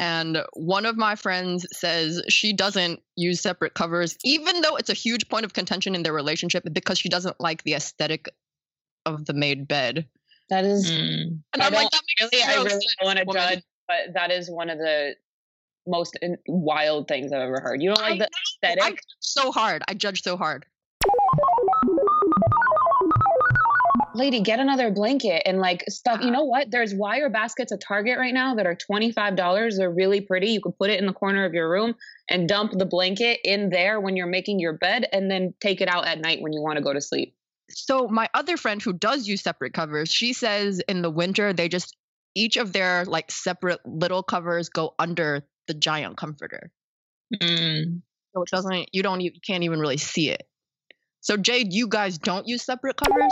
And 0.00 0.44
one 0.52 0.86
of 0.86 0.96
my 0.96 1.16
friends 1.16 1.66
says 1.72 2.22
she 2.28 2.52
doesn't 2.52 3.00
use 3.16 3.40
separate 3.40 3.74
covers, 3.74 4.16
even 4.24 4.60
though 4.60 4.76
it's 4.76 4.90
a 4.90 4.94
huge 4.94 5.28
point 5.28 5.44
of 5.44 5.54
contention 5.54 5.96
in 5.96 6.04
their 6.04 6.12
relationship 6.12 6.62
because 6.72 6.98
she 7.00 7.08
doesn't 7.08 7.40
like 7.40 7.64
the 7.64 7.74
aesthetic 7.74 8.28
of 9.06 9.24
the 9.24 9.32
made 9.32 9.66
bed. 9.66 10.06
That 10.50 10.64
is 10.64 10.90
Mm. 10.90 11.40
And 11.52 11.62
I 11.62 11.66
I'm 11.66 11.72
like, 11.72 11.90
don't 11.90 11.92
that 11.92 12.02
makes 12.20 12.32
really, 12.32 12.44
I 12.44 12.62
really 12.62 12.86
don't 13.00 13.06
want 13.06 13.18
to 13.18 13.24
judge, 13.32 13.62
but 13.88 14.14
that 14.14 14.30
is 14.30 14.48
one 14.50 14.70
of 14.70 14.78
the 14.78 15.14
most 15.88 16.18
wild 16.46 17.08
things 17.08 17.32
I've 17.32 17.40
ever 17.40 17.60
heard. 17.60 17.82
You 17.82 17.90
don't 17.90 18.04
I 18.04 18.10
like 18.10 18.18
the 18.20 18.28
I 18.62 18.72
aesthetic? 18.72 18.96
judge 18.96 19.04
so 19.20 19.52
hard. 19.52 19.82
I 19.88 19.94
judge 19.94 20.22
so 20.22 20.36
hard. 20.36 20.66
Lady, 24.14 24.40
get 24.40 24.58
another 24.58 24.90
blanket 24.90 25.42
and 25.46 25.58
like 25.58 25.84
stuff. 25.88 26.20
You 26.20 26.28
ah. 26.28 26.32
know 26.32 26.44
what? 26.44 26.70
There's 26.70 26.94
wire 26.94 27.30
baskets 27.30 27.72
at 27.72 27.80
Target 27.80 28.18
right 28.18 28.34
now 28.34 28.54
that 28.56 28.66
are 28.66 28.76
$25. 28.76 29.76
They're 29.76 29.90
really 29.90 30.20
pretty. 30.20 30.48
You 30.48 30.60
can 30.60 30.72
put 30.72 30.90
it 30.90 30.98
in 30.98 31.06
the 31.06 31.12
corner 31.12 31.44
of 31.44 31.54
your 31.54 31.70
room 31.70 31.94
and 32.28 32.48
dump 32.48 32.72
the 32.72 32.86
blanket 32.86 33.40
in 33.44 33.70
there 33.70 34.00
when 34.00 34.16
you're 34.16 34.26
making 34.26 34.58
your 34.58 34.72
bed 34.72 35.06
and 35.12 35.30
then 35.30 35.54
take 35.60 35.80
it 35.80 35.88
out 35.88 36.06
at 36.06 36.20
night 36.20 36.40
when 36.40 36.52
you 36.52 36.60
want 36.62 36.76
to 36.76 36.82
go 36.82 36.92
to 36.92 37.00
sleep. 37.00 37.34
So 37.70 38.08
my 38.08 38.28
other 38.34 38.56
friend 38.56 38.82
who 38.82 38.92
does 38.92 39.28
use 39.28 39.42
separate 39.42 39.74
covers, 39.74 40.10
she 40.10 40.32
says 40.32 40.80
in 40.88 41.02
the 41.02 41.10
winter 41.10 41.52
they 41.52 41.68
just 41.68 41.96
each 42.34 42.56
of 42.56 42.72
their 42.72 43.04
like 43.04 43.30
separate 43.30 43.80
little 43.84 44.22
covers 44.22 44.68
go 44.68 44.94
under 44.98 45.44
the 45.68 45.74
giant 45.74 46.16
comforter. 46.16 46.72
Mm. 47.40 48.00
So 48.34 48.42
it 48.42 48.48
doesn't 48.50 48.88
you 48.92 49.02
don't 49.04 49.20
you 49.20 49.30
can't 49.46 49.62
even 49.62 49.78
really 49.78 49.96
see 49.98 50.30
it. 50.30 50.42
So 51.20 51.36
Jade, 51.36 51.72
you 51.72 51.86
guys 51.86 52.18
don't 52.18 52.48
use 52.48 52.64
separate 52.64 52.96
covers? 52.96 53.30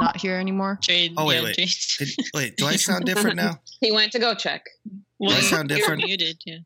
Not 0.00 0.16
here 0.16 0.36
anymore. 0.36 0.78
Jade. 0.80 1.14
Oh 1.16 1.26
wait, 1.26 1.36
yeah, 1.38 1.44
wait. 1.44 1.56
Jade. 1.56 1.74
Did- 1.98 2.26
wait, 2.34 2.56
do 2.56 2.66
I 2.66 2.76
sound 2.76 3.04
different 3.04 3.36
now? 3.36 3.60
He 3.80 3.90
went 3.90 4.12
to 4.12 4.20
go 4.20 4.34
check. 4.34 4.64
Well, 5.18 5.32
I 5.32 5.40
sound 5.40 5.68
you're 5.70 5.78
different? 5.80 6.04
muted. 6.04 6.40
Yeah. 6.46 6.58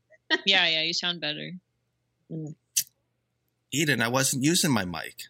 Yeah, 0.44 0.66
yeah. 0.68 0.82
You 0.82 0.92
sound 0.92 1.20
better. 1.20 1.50
Eden, 3.72 4.02
I 4.02 4.08
wasn't 4.08 4.44
using 4.44 4.70
my 4.70 4.84
mic. 4.84 5.22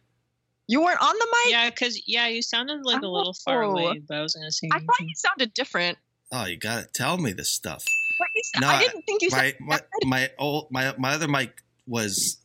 You 0.68 0.82
weren't 0.82 1.00
on 1.00 1.14
the 1.16 1.26
mic? 1.44 1.52
Yeah, 1.52 1.70
because 1.70 2.02
yeah, 2.08 2.26
you 2.26 2.42
sounded 2.42 2.80
like 2.84 3.02
a 3.02 3.06
little 3.06 3.34
far 3.34 3.62
Oh. 3.62 3.70
away, 3.72 4.00
but 4.08 4.16
I 4.16 4.22
was 4.22 4.34
gonna 4.34 4.50
say. 4.50 4.68
I 4.72 4.78
thought 4.80 5.00
you 5.00 5.14
sounded 5.14 5.54
different. 5.54 5.96
Oh, 6.32 6.46
you 6.46 6.56
gotta 6.56 6.86
tell 6.92 7.18
me 7.18 7.32
this 7.32 7.50
stuff. 7.50 7.84
But 8.18 8.28
you 8.34 8.42
said, 8.44 8.60
No, 8.60 8.68
I 8.68 8.80
didn't 8.80 9.02
think 9.02 9.22
you 9.22 9.28
my, 9.30 9.38
said 9.38 9.56
my 9.60 9.80
my 10.04 10.30
old 10.38 10.68
my 10.70 10.94
my 10.98 11.12
other 11.12 11.28
mic 11.28 11.62
was 11.86 12.38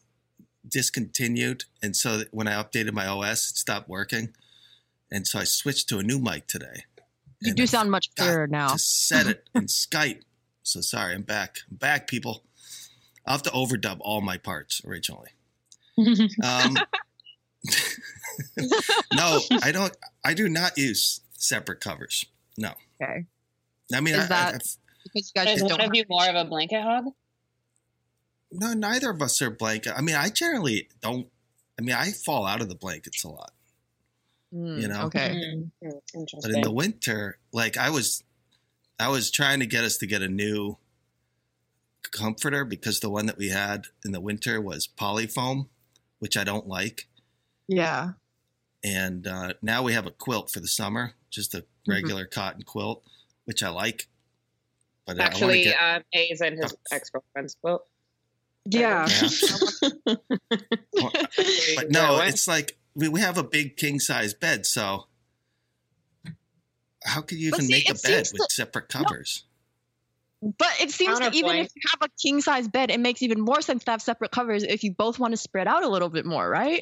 discontinued, 0.68 1.66
and 1.82 1.96
so 1.96 2.24
when 2.32 2.48
I 2.48 2.62
updated 2.62 2.94
my 2.94 3.08
OS, 3.08 3.52
it 3.52 3.58
stopped 3.58 3.90
working, 3.90 4.34
and 5.12 5.26
so 5.28 5.40
I 5.40 5.44
switched 5.46 5.90
to 5.90 5.98
a 5.98 6.04
new 6.04 6.20
mic 6.20 6.48
today. 6.48 6.86
you 7.40 7.50
And 7.50 7.58
do 7.58 7.64
I 7.64 7.66
sound 7.66 7.90
much 7.92 8.14
clearer 8.16 8.48
now. 8.48 8.76
Set 8.78 9.28
it 9.28 9.48
in 9.56 9.64
Skype. 9.68 10.22
So 10.64 10.82
sorry, 10.82 11.16
I'm 11.16 11.24
back. 11.24 11.58
I'm 11.70 11.78
back, 11.78 12.08
people. 12.08 12.44
I'll 13.26 13.34
have 13.34 13.44
to 13.44 13.50
overdub 13.52 13.98
all 14.02 14.22
my 14.22 14.38
parts 14.38 14.82
originally. 14.86 15.30
Um, 15.98 16.78
no, 19.14 19.40
I 19.62 19.72
don't. 19.72 19.96
I 20.24 20.34
do 20.34 20.50
not 20.50 20.78
use 20.78 21.22
separate 21.34 21.80
covers. 21.80 22.26
No. 22.58 22.74
Okay. 23.02 23.26
I 23.96 24.00
mean, 24.02 24.16
Is 24.16 24.26
I, 24.26 24.28
that- 24.28 24.56
I, 24.56 24.58
Because 25.04 25.32
you 25.36 25.42
guys 25.44 25.48
Is 25.56 25.62
just 25.62 25.64
one 25.64 25.70
don't. 25.70 25.80
of 25.82 25.86
have- 25.86 25.96
you 25.96 26.06
more 26.10 26.28
of 26.30 26.36
a 26.36 26.46
blanket 26.46 26.82
hog? 26.82 27.06
no, 28.52 28.74
neither 28.74 29.10
of 29.12 29.22
us 29.22 29.42
are 29.42 29.50
blanket. 29.50 29.94
I 29.96 30.02
mean, 30.02 30.16
I 30.16 30.30
generally 30.30 30.90
don't. 31.02 31.28
I 31.80 31.84
mean, 31.84 31.96
I 31.96 32.12
fall 32.12 32.46
out 32.46 32.62
of 32.62 32.68
the 32.70 32.76
blankets 32.76 33.24
a 33.24 33.30
lot. 33.30 33.52
Mm, 34.54 34.82
you 34.82 34.88
know? 34.90 35.04
Okay. 35.04 35.64
But 35.82 36.52
in 36.52 36.62
the 36.62 36.72
winter, 36.72 37.38
like 37.54 37.78
I 37.78 37.90
was, 37.90 38.24
I 39.00 39.08
was 39.08 39.32
trying 39.32 39.62
to 39.62 39.66
get 39.66 39.84
us 39.86 39.98
to 40.00 40.06
get 40.06 40.22
a 40.22 40.28
new 40.28 40.78
comforter 42.12 42.66
because 42.66 43.00
the 43.00 43.10
one 43.10 43.26
that 43.28 43.38
we 43.38 43.50
had 43.50 43.86
in 44.04 44.12
the 44.12 44.20
winter 44.20 44.60
was 44.60 44.86
polyfoam, 44.88 45.68
which 46.20 46.36
I 46.36 46.44
don't 46.44 46.68
like. 46.68 47.08
Yeah. 47.68 48.12
And 48.84 49.26
uh, 49.28 49.54
now 49.62 49.82
we 49.84 49.94
have 49.94 50.06
a 50.06 50.12
quilt 50.12 50.52
for 50.52 50.60
the 50.60 50.68
summer, 50.68 51.14
just 51.30 51.54
a 51.56 51.60
Mm-hmm. 51.82 51.94
regular 51.94 52.26
cotton 52.26 52.62
quilt, 52.62 53.02
which 53.52 53.62
I 53.64 53.70
like. 53.70 54.08
But 55.06 55.20
I 55.20 55.26
Actually, 55.26 55.64
get- 55.66 55.76
um, 55.82 56.04
A's 56.14 56.40
and 56.40 56.58
his 56.58 56.74
ex 56.90 57.10
girlfriend's 57.10 57.56
quote. 57.62 57.84
Yeah. 58.64 59.06
but 61.76 61.90
no, 61.90 62.22
it's 62.22 62.48
like 62.48 62.78
we, 62.96 63.10
we 63.10 63.20
have 63.20 63.38
a 63.38 63.44
big 63.44 63.76
king 63.76 64.00
size 64.00 64.34
bed, 64.34 64.66
so 64.66 65.08
how 67.04 67.20
could 67.22 67.40
you 67.40 67.52
But 67.52 67.60
even 67.64 67.66
see, 67.68 67.74
make 67.74 67.90
a 67.90 67.96
bed 67.96 68.28
with 68.32 68.42
to- 68.42 68.48
separate 68.52 68.88
covers? 68.88 69.44
But 70.58 70.70
it 70.82 70.90
seems 70.90 71.20
that 71.20 71.36
even 71.36 71.56
if 71.58 71.68
you 71.76 71.82
have 71.92 72.10
a 72.10 72.10
king 72.20 72.42
size 72.42 72.68
bed, 72.68 72.90
it 72.90 73.00
makes 73.00 73.22
even 73.22 73.42
more 73.42 73.62
sense 73.62 73.84
to 73.84 73.92
have 73.92 74.02
separate 74.02 74.32
covers 74.32 74.64
if 74.64 74.84
you 74.84 74.92
both 74.92 75.20
want 75.20 75.34
to 75.34 75.38
spread 75.38 75.68
out 75.68 75.84
a 75.84 75.88
little 75.88 76.10
bit 76.10 76.26
more, 76.26 76.50
right? 76.50 76.82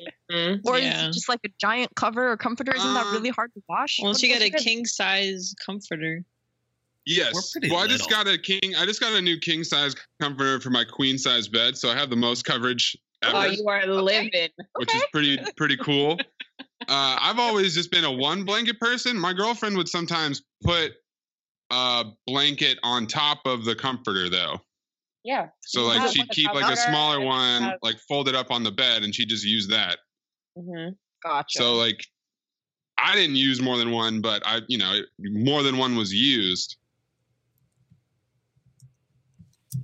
Or 0.64 0.78
is 0.78 0.84
Yeah. 0.84 1.08
it 1.08 1.12
just 1.12 1.28
like 1.28 1.42
a 1.46 1.50
giant 1.60 1.94
cover 1.96 2.32
or 2.32 2.38
comforter? 2.38 2.74
Isn't 2.74 2.94
that 2.94 3.08
Uh, 3.08 3.12
really 3.12 3.32
hard 3.32 3.54
to 3.56 3.62
wash? 3.68 4.00
Once 4.02 4.22
you 4.24 4.30
get 4.30 4.42
a 4.42 4.50
king 4.64 4.86
size 4.86 5.54
comforter. 5.66 6.24
Yes. 7.10 7.54
We're 7.62 7.70
well, 7.72 7.80
I 7.80 7.88
just 7.88 8.08
got 8.10 8.28
a 8.28 8.38
king. 8.38 8.76
I 8.78 8.86
just 8.86 9.02
got 9.02 9.14
a 9.14 9.22
new 9.22 9.38
king 9.40 9.64
size 9.64 9.96
comforter 10.22 10.60
for 10.60 10.70
my 10.70 10.84
queen 10.84 11.18
size 11.18 11.48
bed, 11.48 11.76
so 11.76 11.90
I 11.90 11.96
have 11.96 12.12
the 12.12 12.16
most 12.16 12.46
coverage 12.46 12.96
ever, 13.24 13.36
Oh, 13.36 13.46
you 13.46 13.68
are 13.68 13.86
living. 13.88 14.50
which 14.78 14.96
is 14.96 15.04
pretty 15.12 15.40
pretty 15.58 15.78
cool. 15.78 16.18
Uh, 16.88 17.18
I've 17.20 17.40
always 17.40 17.76
just 17.76 17.92
been 17.92 18.06
a 18.06 18.12
one 18.12 18.46
blanket 18.46 18.80
person. 18.80 19.20
My 19.20 19.34
girlfriend 19.34 19.76
would 19.76 19.90
sometimes 19.90 20.42
put 20.64 20.94
a 21.72 22.06
blanket 22.26 22.80
on 22.84 23.06
top 23.06 23.42
of 23.46 23.66
the 23.66 23.76
comforter, 23.76 24.30
though. 24.30 24.60
Yeah. 25.26 25.48
So 25.62 25.84
like 25.84 26.00
have 26.00 26.12
she'd 26.12 26.30
keep 26.30 26.52
like 26.54 26.72
a 26.72 26.78
smaller 26.78 27.20
one, 27.20 27.64
have- 27.64 27.80
like 27.84 27.98
folded 28.08 28.34
up 28.34 28.50
on 28.50 28.64
the 28.64 28.72
bed, 28.72 29.04
and 29.04 29.14
she 29.14 29.26
just 29.26 29.44
use 29.46 29.68
that. 29.68 30.00
Mm-hmm. 30.58 30.92
Gotcha. 31.24 31.60
So 31.60 31.74
like, 31.74 32.04
I 32.98 33.14
didn't 33.14 33.36
use 33.36 33.62
more 33.62 33.78
than 33.78 33.92
one, 33.92 34.22
but 34.22 34.42
I, 34.46 34.62
you 34.70 34.78
know, 34.78 35.00
more 35.20 35.64
than 35.64 35.78
one 35.78 35.96
was 35.98 36.14
used. 36.14 36.78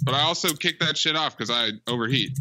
But 0.05 0.13
I 0.15 0.21
also 0.21 0.53
kick 0.53 0.79
that 0.79 0.97
shit 0.97 1.15
off 1.15 1.35
because 1.35 1.49
I 1.49 1.71
overheat, 1.87 2.31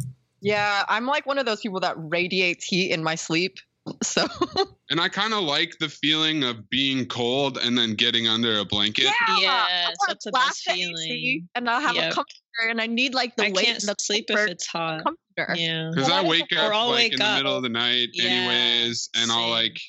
yeah, 0.41 0.85
I'm 0.89 1.07
like 1.07 1.25
one 1.25 1.39
of 1.39 1.47
those 1.47 1.61
people 1.61 1.81
that 1.81 1.95
radiates 1.97 2.65
heat 2.67 2.91
in 2.93 3.03
my 3.03 3.15
sleep. 3.15 3.57
So 4.03 4.27
and 4.91 5.01
I 5.01 5.09
kind 5.09 5.33
of 5.35 5.43
like 5.45 5.77
the 5.81 5.89
feeling 5.89 6.45
of 6.45 6.69
being 6.69 7.07
cold 7.07 7.59
and 7.59 7.77
then 7.77 7.95
getting 7.95 8.29
under 8.29 8.59
a 8.59 8.65
blanket. 8.65 9.05
yeah, 9.05 9.12
I 9.31 9.41
Yes, 9.41 9.97
wanna 10.01 10.09
that's 10.09 10.25
the 10.25 10.31
blast 10.31 10.65
best 10.67 10.67
the 10.67 10.73
AC, 10.73 10.93
feeling. 11.09 11.49
and 11.55 11.69
I'll 11.71 11.81
have 11.81 11.97
Yep. 11.97 12.12
a 12.12 12.15
comforter, 12.15 12.69
and 12.71 12.81
I 12.81 12.87
need 12.87 13.15
like 13.15 13.37
the 13.37 13.47
I 13.47 13.51
weight 13.51 13.67
can't 13.67 13.79
and 13.83 13.89
the 13.89 13.95
sleep 13.99 14.27
if 14.29 14.49
it's 14.49 14.67
hot. 14.67 15.03
comforter. 15.05 15.57
Yeah. 15.57 15.91
Because 15.91 16.09
I 16.11 16.23
wake 16.23 16.53
Or 16.53 16.59
up 16.59 16.73
I'll 16.75 16.89
like 16.89 16.97
wake 17.05 17.12
in 17.15 17.19
the 17.19 17.25
up. 17.25 17.37
middle 17.37 17.57
of 17.57 17.62
the 17.62 17.69
night, 17.71 18.09
Yeah, 18.12 18.25
anyways, 18.27 19.09
and 19.17 19.31
I'll 19.33 19.49
like, 19.51 19.81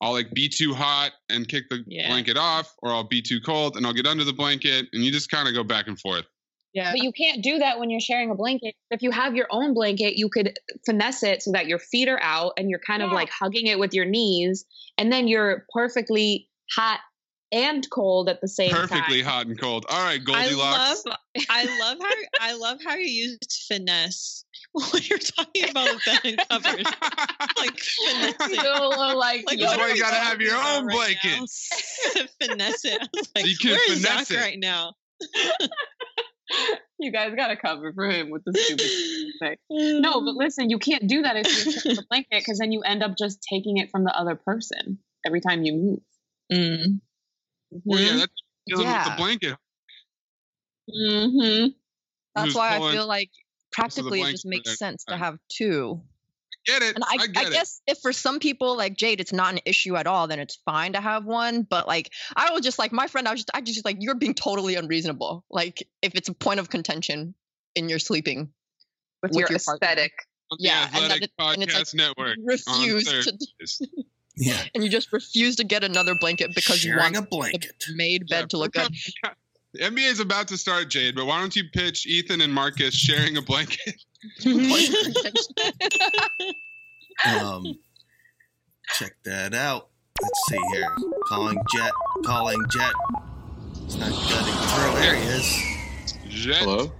I'll 0.00 0.12
like 0.12 0.32
be 0.32 0.48
too 0.48 0.74
hot 0.74 1.12
and 1.28 1.46
kick 1.48 1.68
the 1.68 1.84
Yeah. 1.86 2.08
blanket 2.08 2.36
off, 2.36 2.72
or 2.82 2.90
I'll 2.90 3.04
be 3.04 3.20
too 3.22 3.40
cold 3.40 3.76
and 3.76 3.84
I'll 3.86 3.92
get 3.92 4.06
under 4.06 4.24
the 4.24 4.32
blanket, 4.32 4.86
and 4.92 5.04
you 5.04 5.10
just 5.12 5.30
kind 5.30 5.48
of 5.48 5.54
go 5.54 5.64
back 5.64 5.88
and 5.88 5.98
forth. 5.98 6.24
Yeah. 6.78 6.92
But 6.92 7.02
you 7.02 7.10
can't 7.12 7.42
do 7.42 7.58
that 7.58 7.80
when 7.80 7.90
you're 7.90 7.98
sharing 8.00 8.30
a 8.30 8.34
blanket. 8.36 8.74
If 8.92 9.02
you 9.02 9.10
have 9.10 9.34
your 9.34 9.48
own 9.50 9.74
blanket, 9.74 10.16
you 10.16 10.28
could 10.28 10.56
finesse 10.86 11.24
it 11.24 11.42
so 11.42 11.50
that 11.52 11.66
your 11.66 11.80
feet 11.80 12.08
are 12.08 12.20
out 12.22 12.52
and 12.56 12.70
you're 12.70 12.78
kind 12.78 13.02
of 13.02 13.10
like 13.10 13.30
hugging 13.30 13.66
it 13.66 13.78
with 13.80 13.94
your 13.94 14.04
knees, 14.04 14.64
and 14.96 15.12
then 15.12 15.26
you're 15.26 15.66
perfectly 15.72 16.48
hot 16.70 17.00
and 17.50 17.84
cold 17.90 18.28
at 18.28 18.40
the 18.40 18.46
same 18.46 18.70
Perfectly 18.70 18.88
time. 18.88 19.00
Perfectly 19.00 19.22
hot 19.22 19.46
and 19.46 19.60
cold. 19.60 19.86
All 19.88 20.04
right, 20.04 20.20
I 20.20 20.48
Goldilocks. 20.48 21.04
love, 21.06 21.16
I 21.50 21.64
love 21.80 21.98
how 22.00 22.14
I 22.40 22.54
love 22.54 22.78
how 22.84 22.94
you 22.94 23.06
used 23.06 23.64
finesse 23.66 24.44
when 24.72 25.02
you're 25.04 25.18
talking 25.18 25.70
about 25.70 25.88
the 25.88 26.00
bed 26.06 26.20
and 26.24 26.48
covers. 26.48 26.84
Like 27.58 27.78
finesse 27.78 28.34
it. 28.52 29.16
like, 29.16 29.44
Like, 29.46 29.58
That's 29.58 29.78
why 29.78 29.88
you 29.94 30.00
gotta 30.00 30.16
have 30.16 30.40
your 30.40 30.56
own 30.56 30.86
right 30.86 31.16
blanket. 31.24 31.50
finesse 32.40 32.84
it. 32.84 33.00
I 33.02 33.06
was 33.14 33.28
like, 33.34 33.46
You 33.46 33.56
can 33.56 33.70
where 33.72 33.92
is 33.92 34.02
finesse 34.04 34.28
Zach 34.28 34.38
it. 34.38 34.40
right 34.40 34.58
now? 34.60 34.94
you 36.98 37.12
guys 37.12 37.34
got 37.36 37.48
to 37.48 37.56
cover 37.56 37.92
for 37.92 38.08
him 38.08 38.30
with 38.30 38.42
the 38.44 38.52
stupid 38.52 38.86
thing. 39.68 40.00
No, 40.00 40.20
but 40.20 40.34
listen, 40.34 40.70
you 40.70 40.78
can't 40.78 41.06
do 41.06 41.22
that 41.22 41.36
if 41.36 41.84
you're 41.84 41.94
the 41.94 42.04
blanket 42.08 42.28
because 42.30 42.58
then 42.58 42.72
you 42.72 42.82
end 42.82 43.02
up 43.02 43.16
just 43.16 43.40
taking 43.48 43.78
it 43.78 43.90
from 43.90 44.04
the 44.04 44.16
other 44.16 44.34
person 44.34 44.98
every 45.26 45.40
time 45.40 45.64
you 45.64 45.72
move. 45.74 46.00
Mm. 46.52 47.00
Well, 47.84 48.00
yeah, 48.00 48.16
that's 48.16 48.32
dealing 48.66 48.86
with 48.86 48.94
Yeah. 48.94 49.04
the 49.10 49.16
blanket. 49.16 49.56
Mm-hmm. 50.90 51.66
That's 52.34 52.46
Who's 52.46 52.54
why 52.54 52.76
I 52.76 52.92
feel 52.92 53.06
like 53.06 53.30
most 53.78 53.98
of 53.98 54.04
the 54.04 54.10
practically 54.10 54.20
it 54.22 54.30
just 54.32 54.46
makes 54.46 54.70
that 54.70 54.76
sense 54.78 55.04
to 55.04 55.16
have 55.16 55.38
two. 55.48 56.00
Get 56.66 56.82
it? 56.82 56.94
And 56.96 57.04
I, 57.04 57.14
I 57.18 57.22
I, 57.22 57.26
get 57.28 57.46
it. 57.46 57.52
guess 57.52 57.80
if 57.86 57.98
for 57.98 58.12
some 58.12 58.38
people 58.38 58.76
like 58.76 58.96
Jade, 58.96 59.20
it's 59.20 59.32
not 59.32 59.52
an 59.54 59.60
issue 59.64 59.96
at 59.96 60.06
all, 60.06 60.26
then 60.28 60.38
it's 60.38 60.56
fine 60.64 60.92
to 60.92 61.00
have 61.00 61.24
one. 61.24 61.62
But 61.62 61.86
like, 61.86 62.10
I 62.36 62.50
was 62.52 62.62
just 62.62 62.78
like 62.78 62.92
my 62.92 63.06
friend, 63.06 63.26
I 63.26 63.30
was 63.32 63.40
just, 63.40 63.50
I 63.54 63.60
just 63.60 63.84
like 63.84 63.96
you're 64.00 64.14
being 64.14 64.34
totally 64.34 64.74
unreasonable. 64.74 65.44
Like 65.50 65.86
if 66.02 66.14
it's 66.14 66.28
a 66.28 66.34
point 66.34 66.60
of 66.60 66.68
contention 66.68 67.34
in 67.74 67.88
your 67.88 67.98
sleeping 67.98 68.50
With, 69.22 69.30
with 69.30 69.38
your, 69.40 69.48
your 69.50 69.56
aesthetic. 69.56 70.12
On 70.50 70.58
yeah, 70.60 70.88
the 70.90 70.96
and 70.96 71.10
that 71.10 71.22
Athletic 71.22 71.22
it- 71.22 71.32
and 71.38 71.62
it's 71.62 71.94
like 71.94 72.16
Network. 72.16 72.36
you 72.36 72.44
refuse 72.46 73.04
to, 73.26 73.38
Yeah, 74.36 74.62
and 74.74 74.84
you 74.84 74.88
just 74.88 75.12
refuse 75.12 75.56
to 75.56 75.64
get 75.64 75.82
another 75.82 76.14
blanket 76.20 76.54
because 76.54 76.84
you 76.84 76.96
want 76.96 77.16
a 77.16 77.22
blanket. 77.22 77.72
the 77.86 77.96
made 77.96 78.28
bed 78.28 78.40
Yeah, 78.40 78.46
to 78.46 78.58
look 78.58 78.72
good. 78.72 78.88
The 79.74 79.80
NBA 79.80 80.10
is 80.10 80.20
about 80.20 80.48
to 80.48 80.56
start, 80.56 80.88
Jade, 80.88 81.14
but 81.14 81.26
why 81.26 81.40
don't 81.40 81.54
you 81.54 81.64
pitch 81.72 82.06
Ethan 82.06 82.40
and 82.40 82.52
Marcus 82.52 82.94
sharing 82.94 83.36
a 83.36 83.42
blanket? 83.42 83.94
Point 84.42 84.88
of 84.88 84.94
contention. 85.04 85.54
Um, 87.40 87.78
check 88.94 89.12
that 89.24 89.52
out. 89.54 89.88
Let's 90.22 90.40
see 90.48 90.58
here. 90.72 90.88
Calling 91.28 91.58
Jet. 91.74 91.92
Calling 92.24 92.58
Jet. 92.70 92.92
It's 93.84 93.96
not 93.96 94.10
getting 94.10 94.54
through. 94.54 95.00
There 95.00 95.14
he 95.16 95.22
is. 95.26 95.62
Jet. 96.28 96.56
Hello. 96.62 96.92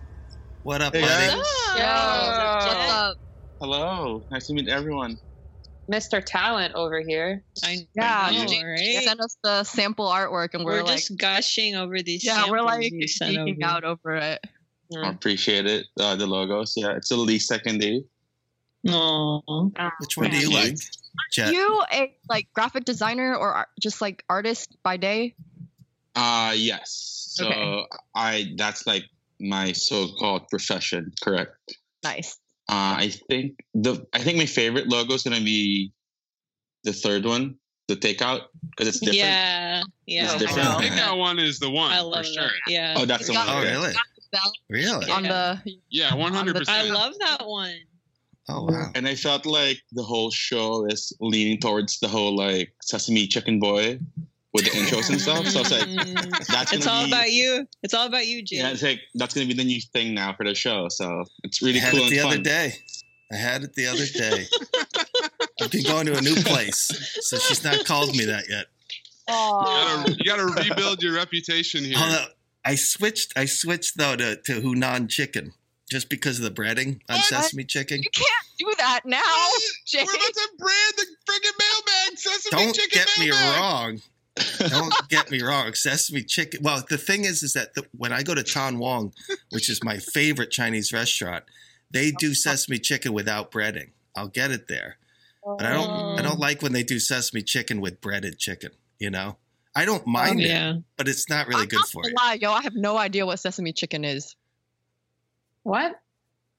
What 0.62 0.82
up, 0.82 0.94
Hey, 0.94 1.00
buddy? 1.02 1.26
guys. 1.26 1.36
What's 1.36 2.92
up? 2.92 3.16
Hello. 3.60 4.22
Nice 4.30 4.46
to 4.48 4.54
meet 4.54 4.68
everyone. 4.68 5.18
Mr. 5.90 6.22
Talent 6.24 6.74
over 6.74 7.00
here. 7.00 7.42
I 7.64 7.86
Yeah, 7.94 8.30
know, 8.32 8.46
Jade 8.46 8.64
right? 8.64 9.04
sent 9.04 9.20
us 9.20 9.36
the 9.42 9.64
sample 9.64 10.06
artwork, 10.06 10.54
and 10.54 10.64
we're, 10.64 10.78
We're, 10.78 10.82
like, 10.84 10.98
just 10.98 11.16
gushing 11.16 11.76
over 11.76 12.02
these. 12.02 12.24
yeah, 12.24 12.48
we're 12.50 12.60
like 12.62 12.92
you 12.92 13.06
geeking 13.06 13.62
out 13.62 13.84
over 13.84 14.16
it. 14.16 14.40
I 14.96 15.08
appreciate 15.10 15.66
it. 15.66 15.86
Uh, 15.98 16.16
the 16.16 16.26
logos. 16.26 16.74
Yeah, 16.76 16.96
it's 16.96 17.10
a 17.10 17.16
Lee 17.16 17.38
second 17.38 17.78
day. 17.78 18.02
Aw. 18.88 19.40
Which 20.00 20.16
one 20.16 20.30
do 20.30 20.36
you 20.38 20.50
like? 20.50 20.76
Jet. 21.32 21.52
you 21.52 21.82
a 21.92 22.14
like 22.28 22.46
graphic 22.54 22.84
designer 22.84 23.34
or 23.34 23.52
ar- 23.52 23.68
just 23.80 24.00
like 24.00 24.24
artist 24.30 24.76
by 24.84 24.96
day? 24.96 25.34
Uh 26.14 26.52
yes. 26.56 27.26
So 27.34 27.46
Okay. 27.48 27.86
I 28.14 28.52
that's 28.56 28.86
like 28.86 29.04
my 29.40 29.72
so-called 29.72 30.48
profession, 30.48 31.12
correct? 31.20 31.52
Nice. 32.04 32.38
Uh, 32.68 32.96
I 32.98 33.12
think 33.28 33.64
the 33.74 34.06
I 34.12 34.18
think 34.18 34.36
my 34.38 34.46
favorite 34.46 34.88
logo 34.88 35.14
is 35.14 35.22
gonna 35.22 35.40
be 35.40 35.92
the 36.84 36.92
third 36.92 37.24
one, 37.24 37.56
the 37.88 37.96
takeout, 37.96 38.42
because 38.70 38.88
it's 38.88 39.00
different. 39.00 39.16
Yeah, 39.18 39.82
yeah. 40.06 40.24
It's 40.24 40.34
I 40.34 40.38
different. 40.38 40.78
think 40.80 40.94
that 40.96 41.16
one 41.16 41.38
is 41.38 41.58
the 41.58 41.70
one 41.70 41.92
I 41.92 42.00
for 42.00 42.22
sure. 42.24 42.42
that. 42.44 42.52
Yeah. 42.68 42.94
Oh, 42.96 43.06
that's 43.06 43.26
the 43.26 43.32
one. 43.32 43.46
Oh, 43.48 43.58
okay. 43.60 43.70
really? 43.72 43.92
Bell 44.30 44.52
Really? 44.68 45.10
on 45.10 45.22
the 45.22 45.60
Yeah, 45.88 46.14
one 46.14 46.34
hundred 46.34 46.56
percent. 46.56 46.88
I 46.88 46.90
love 46.92 47.14
that 47.20 47.46
one. 47.46 47.74
Oh, 48.50 48.64
wow. 48.64 48.90
And 48.94 49.08
I 49.08 49.14
felt 49.14 49.46
like 49.46 49.80
the 49.92 50.02
whole 50.02 50.30
show 50.30 50.86
is 50.86 51.12
leaning 51.20 51.58
towards 51.58 51.98
the 52.00 52.08
whole 52.08 52.36
like 52.36 52.72
Sesame 52.82 53.26
Chicken 53.26 53.58
Boy 53.58 53.98
with 54.58 54.72
the 54.72 54.78
intros 54.78 55.10
and 55.10 55.20
stuff. 55.20 55.46
So 55.46 55.60
I 55.60 55.62
was 55.62 55.70
like, 55.70 55.88
Mm. 55.88 56.46
that's 56.48 56.72
it's 56.72 56.86
all 56.86 57.04
be, 57.04 57.10
about 57.10 57.30
you. 57.30 57.66
It's 57.82 57.94
all 57.94 58.06
about 58.06 58.26
you, 58.26 58.42
Jay. 58.42 58.56
Yeah, 58.56 58.70
it's 58.70 58.82
like 58.82 59.00
that's 59.14 59.34
gonna 59.34 59.46
be 59.46 59.54
the 59.54 59.64
new 59.64 59.80
thing 59.80 60.14
now 60.14 60.32
for 60.34 60.44
the 60.44 60.54
show. 60.54 60.88
So 60.88 61.24
it's 61.44 61.62
really 61.62 61.78
I 61.80 61.84
had 61.84 61.92
cool 61.94 62.00
it 62.02 62.04
and 62.04 62.12
the 62.12 62.18
fun. 62.18 62.32
other 62.32 62.42
day. 62.42 62.72
I 63.32 63.36
had 63.36 63.62
it 63.62 63.74
the 63.74 63.86
other 63.86 64.06
day. 64.06 64.46
I've 65.60 65.70
been 65.70 65.84
going 65.84 66.06
to 66.06 66.16
a 66.16 66.20
new 66.22 66.34
place, 66.36 66.88
so 67.22 67.36
she's 67.38 67.62
not 67.62 67.84
called 67.84 68.16
me 68.16 68.24
that 68.26 68.48
yet. 68.48 68.66
You 69.28 69.34
gotta, 69.34 70.10
you 70.12 70.24
gotta 70.24 70.46
rebuild 70.46 71.02
your 71.02 71.14
reputation 71.14 71.84
here. 71.84 71.98
Hold 71.98 72.14
up. 72.14 72.30
I 72.64 72.74
switched. 72.76 73.34
I 73.36 73.44
switched 73.44 73.98
though 73.98 74.16
to, 74.16 74.36
to 74.36 74.60
Hunan 74.62 75.08
chicken. 75.10 75.52
Just 75.90 76.10
because 76.10 76.38
of 76.38 76.44
the 76.44 76.50
breading 76.50 77.00
on 77.08 77.18
sesame 77.20 77.64
chicken. 77.64 78.02
You 78.02 78.10
can't 78.12 78.28
do 78.58 78.70
that 78.76 79.00
now, 79.06 79.22
Jay. 79.86 80.04
We're 80.04 80.12
about 80.16 80.34
to 80.34 80.48
brand 80.58 80.92
the 80.98 81.06
friggin' 81.26 81.58
mailbag 81.58 82.18
sesame 82.18 82.62
Don't 82.62 82.74
chicken 82.74 83.04
get 83.06 83.18
me 83.18 83.30
wrong. 83.30 84.02
Don't 84.68 84.92
get 85.08 85.30
me 85.30 85.42
wrong. 85.42 85.74
Sesame 85.74 86.22
chicken. 86.22 86.60
Well, 86.62 86.84
the 86.88 86.98
thing 86.98 87.24
is, 87.24 87.42
is 87.42 87.52
that 87.54 87.74
the, 87.74 87.86
when 87.96 88.12
I 88.12 88.22
go 88.22 88.34
to 88.34 88.42
Tan 88.42 88.78
Wong, 88.78 89.12
which 89.50 89.68
is 89.68 89.82
my 89.82 89.98
favorite 89.98 90.50
Chinese 90.50 90.92
restaurant, 90.92 91.44
they 91.90 92.08
oh, 92.08 92.18
do 92.18 92.30
oh. 92.30 92.34
sesame 92.34 92.78
chicken 92.78 93.12
without 93.12 93.50
breading. 93.50 93.90
I'll 94.16 94.28
get 94.28 94.50
it 94.50 94.68
there, 94.68 94.96
but 95.44 95.64
I 95.64 95.72
don't. 95.72 95.88
I 95.90 96.20
Oh. 96.20 96.22
don't 96.22 96.40
like 96.40 96.62
when 96.62 96.72
they 96.72 96.82
do 96.82 96.98
sesame 96.98 97.42
chicken 97.42 97.80
with 97.80 98.00
breaded 98.00 98.38
chicken. 98.38 98.70
You 98.98 99.10
know, 99.10 99.36
I 99.76 99.84
don't 99.84 100.02
oh, 100.06 100.10
mind 100.10 100.40
yeah. 100.40 100.70
it, 100.74 100.82
but 100.96 101.08
it's 101.08 101.28
not 101.28 101.46
really 101.46 101.66
good 101.66 101.84
for 101.86 102.02
Gonna 102.02 102.10
you. 102.10 102.14
lie, 102.16 102.38
yo, 102.40 102.52
I 102.52 102.62
have 102.62 102.74
no 102.74 102.96
idea 102.96 103.24
what 103.24 103.38
sesame 103.38 103.72
chicken 103.72 104.04
is. 104.04 104.34
What? 105.62 106.00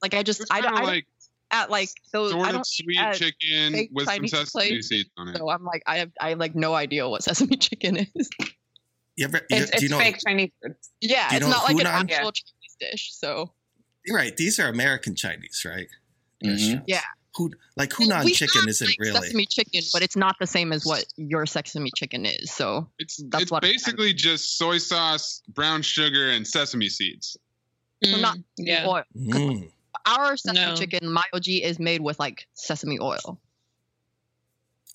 Like 0.02 0.14
I 0.14 0.22
just 0.22 0.42
I, 0.50 0.62
kinda 0.62 0.78
I 0.78 0.82
like 0.84 1.06
at 1.50 1.70
like 1.70 1.90
those 2.12 2.32
Sort 2.32 2.54
of 2.54 2.66
sweet 2.66 2.98
chicken 3.14 3.88
with 3.92 4.06
some 4.06 4.26
sesame 4.28 4.46
places, 4.50 4.88
seeds 4.88 5.10
on 5.16 5.28
it. 5.28 5.36
So 5.36 5.50
I'm 5.50 5.64
like 5.64 5.82
I 5.86 5.98
have 5.98 6.10
I 6.20 6.30
have 6.30 6.38
like 6.38 6.54
no 6.54 6.74
idea 6.74 7.08
what 7.08 7.22
sesame 7.22 7.56
chicken 7.58 7.96
is. 8.14 8.30
You 9.16 9.24
ever? 9.26 9.38
You, 9.50 9.56
It's, 9.58 9.70
do 9.72 9.84
you 9.84 9.88
know? 9.90 9.98
fake 9.98 10.18
Chinese 10.26 10.50
food. 10.62 10.74
Yeah, 11.00 11.28
it's 11.32 11.46
not 11.46 11.64
like 11.64 11.72
an 11.78 11.86
Hunan? 11.86 12.10
actual 12.10 12.32
Chinese 12.32 12.76
dish. 12.80 13.10
So 13.12 13.50
You're 14.06 14.16
right. 14.16 14.36
These 14.36 14.58
are 14.60 14.68
American 14.68 15.14
Chinese, 15.14 15.64
right? 15.66 15.88
yeah, 16.40 17.00
Who 17.36 17.50
like 17.76 17.90
Hunan 17.90 18.24
we 18.24 18.32
chicken 18.32 18.68
isn't 18.68 18.86
like, 18.86 18.96
really. 18.98 19.20
sesame 19.20 19.44
chicken, 19.46 19.82
but 19.92 20.02
it's 20.02 20.16
not 20.16 20.36
the 20.40 20.46
same 20.46 20.72
as 20.72 20.86
what 20.86 21.04
your 21.16 21.44
sesame 21.46 21.90
chicken 21.94 22.24
is. 22.24 22.50
So 22.50 22.88
It's 22.98 23.22
that's 23.28 23.42
it's 23.42 23.50
what 23.52 23.62
basically 23.62 24.14
just 24.14 24.56
soy 24.56 24.78
sauce, 24.78 25.42
brown 25.48 25.82
sugar, 25.82 26.30
and 26.30 26.46
sesame 26.46 26.88
seeds. 26.88 27.36
so 28.02 28.16
not 28.16 28.38
yeah. 28.56 28.86
oil. 28.88 29.02
Mm. 29.16 29.70
Our 30.06 30.36
sesame 30.36 30.66
No. 30.66 30.76
chicken, 30.76 31.10
my 31.10 31.24
OG, 31.32 31.48
is 31.62 31.78
made 31.78 32.00
with 32.00 32.18
like 32.18 32.46
sesame 32.54 32.98
oil. 33.00 33.40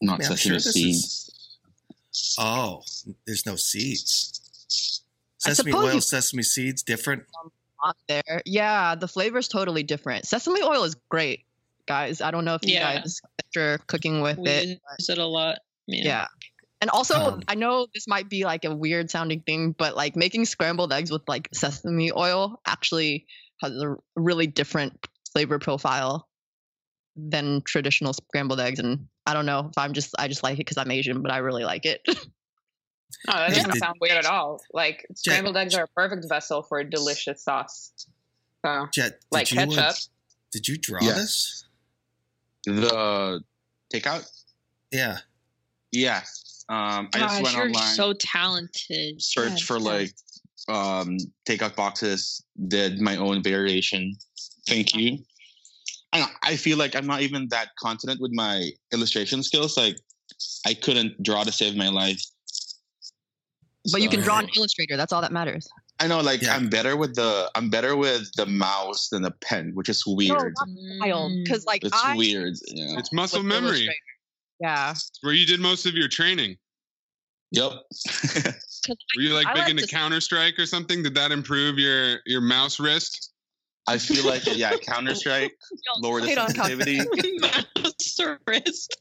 Not 0.01 0.19
Yeah, 0.21 0.27
sesame 0.29 0.37
sure 0.37 0.53
this 0.59 0.73
seeds. 0.73 1.31
Oh, 2.37 2.81
there's 3.25 3.45
no 3.45 3.55
seeds. 3.55 5.01
Sesame 5.37 5.73
oil, 5.73 5.93
you- 5.95 6.01
sesame 6.01 6.43
seeds, 6.43 6.81
different. 6.83 7.23
on 7.83 7.93
there. 8.07 8.41
Yeah, 8.45 8.95
the 8.95 9.07
flavor 9.07 9.37
is 9.37 9.47
totally 9.47 9.83
different. 9.83 10.25
Sesame 10.25 10.61
oil 10.63 10.83
is 10.85 10.95
great, 11.09 11.45
guys. 11.85 12.19
I 12.19 12.31
don't 12.31 12.43
know 12.45 12.55
if 12.55 12.61
you 12.65 12.73
Yeah. 12.73 12.99
guys 13.01 13.21
are 13.57 13.77
cooking 13.87 14.21
with 14.21 14.37
We 14.39 14.49
it. 14.49 14.67
use 14.99 15.09
it 15.09 15.17
a 15.19 15.25
lot. 15.25 15.59
Yeah. 15.85 16.03
Yeah. 16.03 16.27
And 16.81 16.89
also, 16.89 17.15
Um, 17.15 17.43
I 17.47 17.55
know 17.55 17.87
this 17.93 18.07
might 18.07 18.27
be 18.29 18.43
like 18.43 18.65
a 18.65 18.75
weird 18.75 19.11
sounding 19.11 19.41
thing, 19.41 19.71
but 19.73 19.95
like 19.95 20.15
making 20.15 20.45
scrambled 20.45 20.91
eggs 20.93 21.11
with 21.11 21.21
like 21.27 21.47
sesame 21.53 22.11
oil 22.11 22.59
actually 22.65 23.27
has 23.61 23.71
a 23.81 23.95
really 24.15 24.47
different 24.47 25.07
flavor 25.31 25.59
profile 25.59 26.27
than 27.15 27.61
traditional 27.63 28.13
scrambled 28.13 28.59
eggs. 28.59 28.79
And 28.79 29.07
I 29.25 29.33
don't 29.33 29.45
know 29.45 29.67
if 29.71 29.77
I'm 29.77 29.93
just, 29.93 30.13
I 30.19 30.27
just 30.27 30.43
like 30.43 30.55
it 30.55 30.57
because 30.59 30.77
I'm 30.77 30.91
Asian, 30.91 31.21
but 31.21 31.31
I 31.31 31.37
really 31.37 31.63
like 31.63 31.85
it. 31.85 32.01
Oh, 33.27 33.37
that 33.37 33.49
doesn't 33.49 33.71
did- 33.71 33.79
sound 33.79 33.97
weird 34.01 34.17
at 34.17 34.25
all. 34.25 34.61
Like 34.73 35.05
scrambled 35.15 35.55
eggs 35.55 35.73
are 35.75 35.83
a 35.83 35.87
perfect 35.87 36.27
vessel 36.27 36.63
for 36.63 36.79
a 36.79 36.89
delicious 36.89 37.43
sauce. 37.43 37.91
So, 38.65 38.87
Jet, 38.93 39.11
did 39.11 39.19
like 39.31 39.51
you, 39.51 39.61
uh, 39.61 39.65
ketchup. 39.67 39.95
did 40.51 40.67
you 40.67 40.77
draw 40.77 40.99
Yeah. 41.01 41.13
this? 41.13 41.65
The 42.65 43.41
takeout? 43.93 44.27
Yeah. 44.91 45.19
Yeah. 45.91 46.23
Um, 46.67 47.09
I 47.13 47.19
just 47.19 47.35
Gosh, 47.35 47.43
went 47.43 47.55
you're 47.55 47.65
online, 47.67 47.95
so 47.95 48.13
talented. 48.13 49.21
searched 49.21 49.63
for 49.63 49.79
like 49.79 50.13
um, 50.67 51.17
takeout 51.47 51.75
boxes, 51.75 52.43
did 52.67 52.99
my 52.99 53.17
own 53.17 53.43
variation. 53.43 54.15
Thank 54.67 54.95
you. 54.95 55.19
I 56.13 56.27
I 56.43 56.55
feel 56.55 56.77
like 56.77 56.95
I'm 56.95 57.07
not 57.07 57.21
even 57.21 57.47
that 57.49 57.69
confident 57.79 58.19
with 58.21 58.31
my 58.33 58.69
illustration 58.93 59.43
skills. 59.43 59.77
Like 59.77 59.97
I 60.65 60.73
couldn't 60.73 61.21
draw 61.23 61.43
to 61.43 61.51
save 61.51 61.75
my 61.75 61.89
life. 61.89 62.21
but 63.91 64.01
you 64.01 64.09
can 64.09 64.21
draw 64.21 64.39
an 64.39 64.49
illustrator. 64.57 64.97
That's 64.97 65.13
all 65.13 65.21
that 65.21 65.31
matters. 65.31 65.67
I 65.99 66.07
know, 66.07 66.19
like 66.19 66.41
Yeah. 66.41 66.55
I'm 66.55 66.69
better 66.69 66.97
with 66.97 67.15
the 67.15 67.49
I'm 67.55 67.69
better 67.69 67.95
with 67.95 68.31
the 68.35 68.45
mouse 68.45 69.09
than 69.09 69.21
the 69.21 69.31
pen, 69.31 69.71
which 69.75 69.87
is 69.89 70.03
weird. 70.05 70.53
not 70.57 70.67
wild. 71.01 71.31
Because 71.43 71.65
like 71.65 71.83
it's 71.83 72.03
I 72.03 72.15
weird. 72.15 72.55
Yeah. 72.67 72.99
It's 72.99 73.13
muscle 73.13 73.39
with 73.39 73.47
memory. 73.47 73.87
Yeah. 74.59 74.91
It's 74.91 75.11
where 75.21 75.33
you 75.33 75.45
did 75.45 75.59
most 75.59 75.85
of 75.85 75.93
your 75.93 76.07
training. 76.07 76.57
Yep. 77.51 77.73
Were 78.87 79.21
you 79.21 79.33
like 79.33 79.47
I 79.47 79.53
big 79.53 79.61
like 79.63 79.69
into 79.71 79.87
to- 79.87 79.95
Counter 79.95 80.21
Strike 80.21 80.59
or 80.59 80.65
something? 80.65 81.03
Did 81.03 81.15
that 81.15 81.31
improve 81.31 81.77
your 81.79 82.19
your 82.25 82.41
mouse 82.41 82.79
wrist? 82.79 83.31
I 83.87 83.97
feel 83.97 84.25
like 84.25 84.43
yeah, 84.57 84.75
Counter 84.77 85.15
Strike, 85.15 85.55
lower 86.01 86.21
the 86.21 86.27
hate 86.27 86.37
sensitivity. 86.37 86.99
Mouse 87.39 88.19
wrist. 88.47 88.97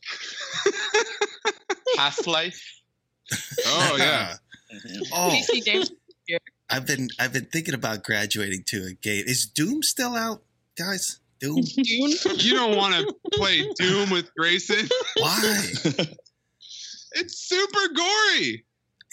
Half 1.97 2.27
Life. 2.27 2.63
Oh 3.67 3.97
yeah. 3.99 4.35
Oh, 5.13 5.31
PC 5.33 5.65
games. 5.65 5.91
I've 6.71 6.87
been 6.87 7.09
I've 7.19 7.33
been 7.33 7.47
thinking 7.47 7.75
about 7.75 8.05
graduating 8.05 8.65
to 8.69 8.87
a 8.91 8.93
game. 8.93 9.25
Is 9.27 9.47
Doom 9.47 9.83
still 9.83 10.15
out, 10.17 10.43
guys? 10.77 11.21
Doom. 11.41 11.63
Doom? 11.63 12.11
You 12.37 12.55
don't 12.55 12.77
want 12.77 12.95
to 12.95 13.15
play 13.33 13.69
Doom 13.77 14.11
with 14.11 14.31
Grayson. 14.35 14.89
Why? 15.19 15.67
It's 17.17 17.39
super 17.39 17.89
gory. 17.95 18.65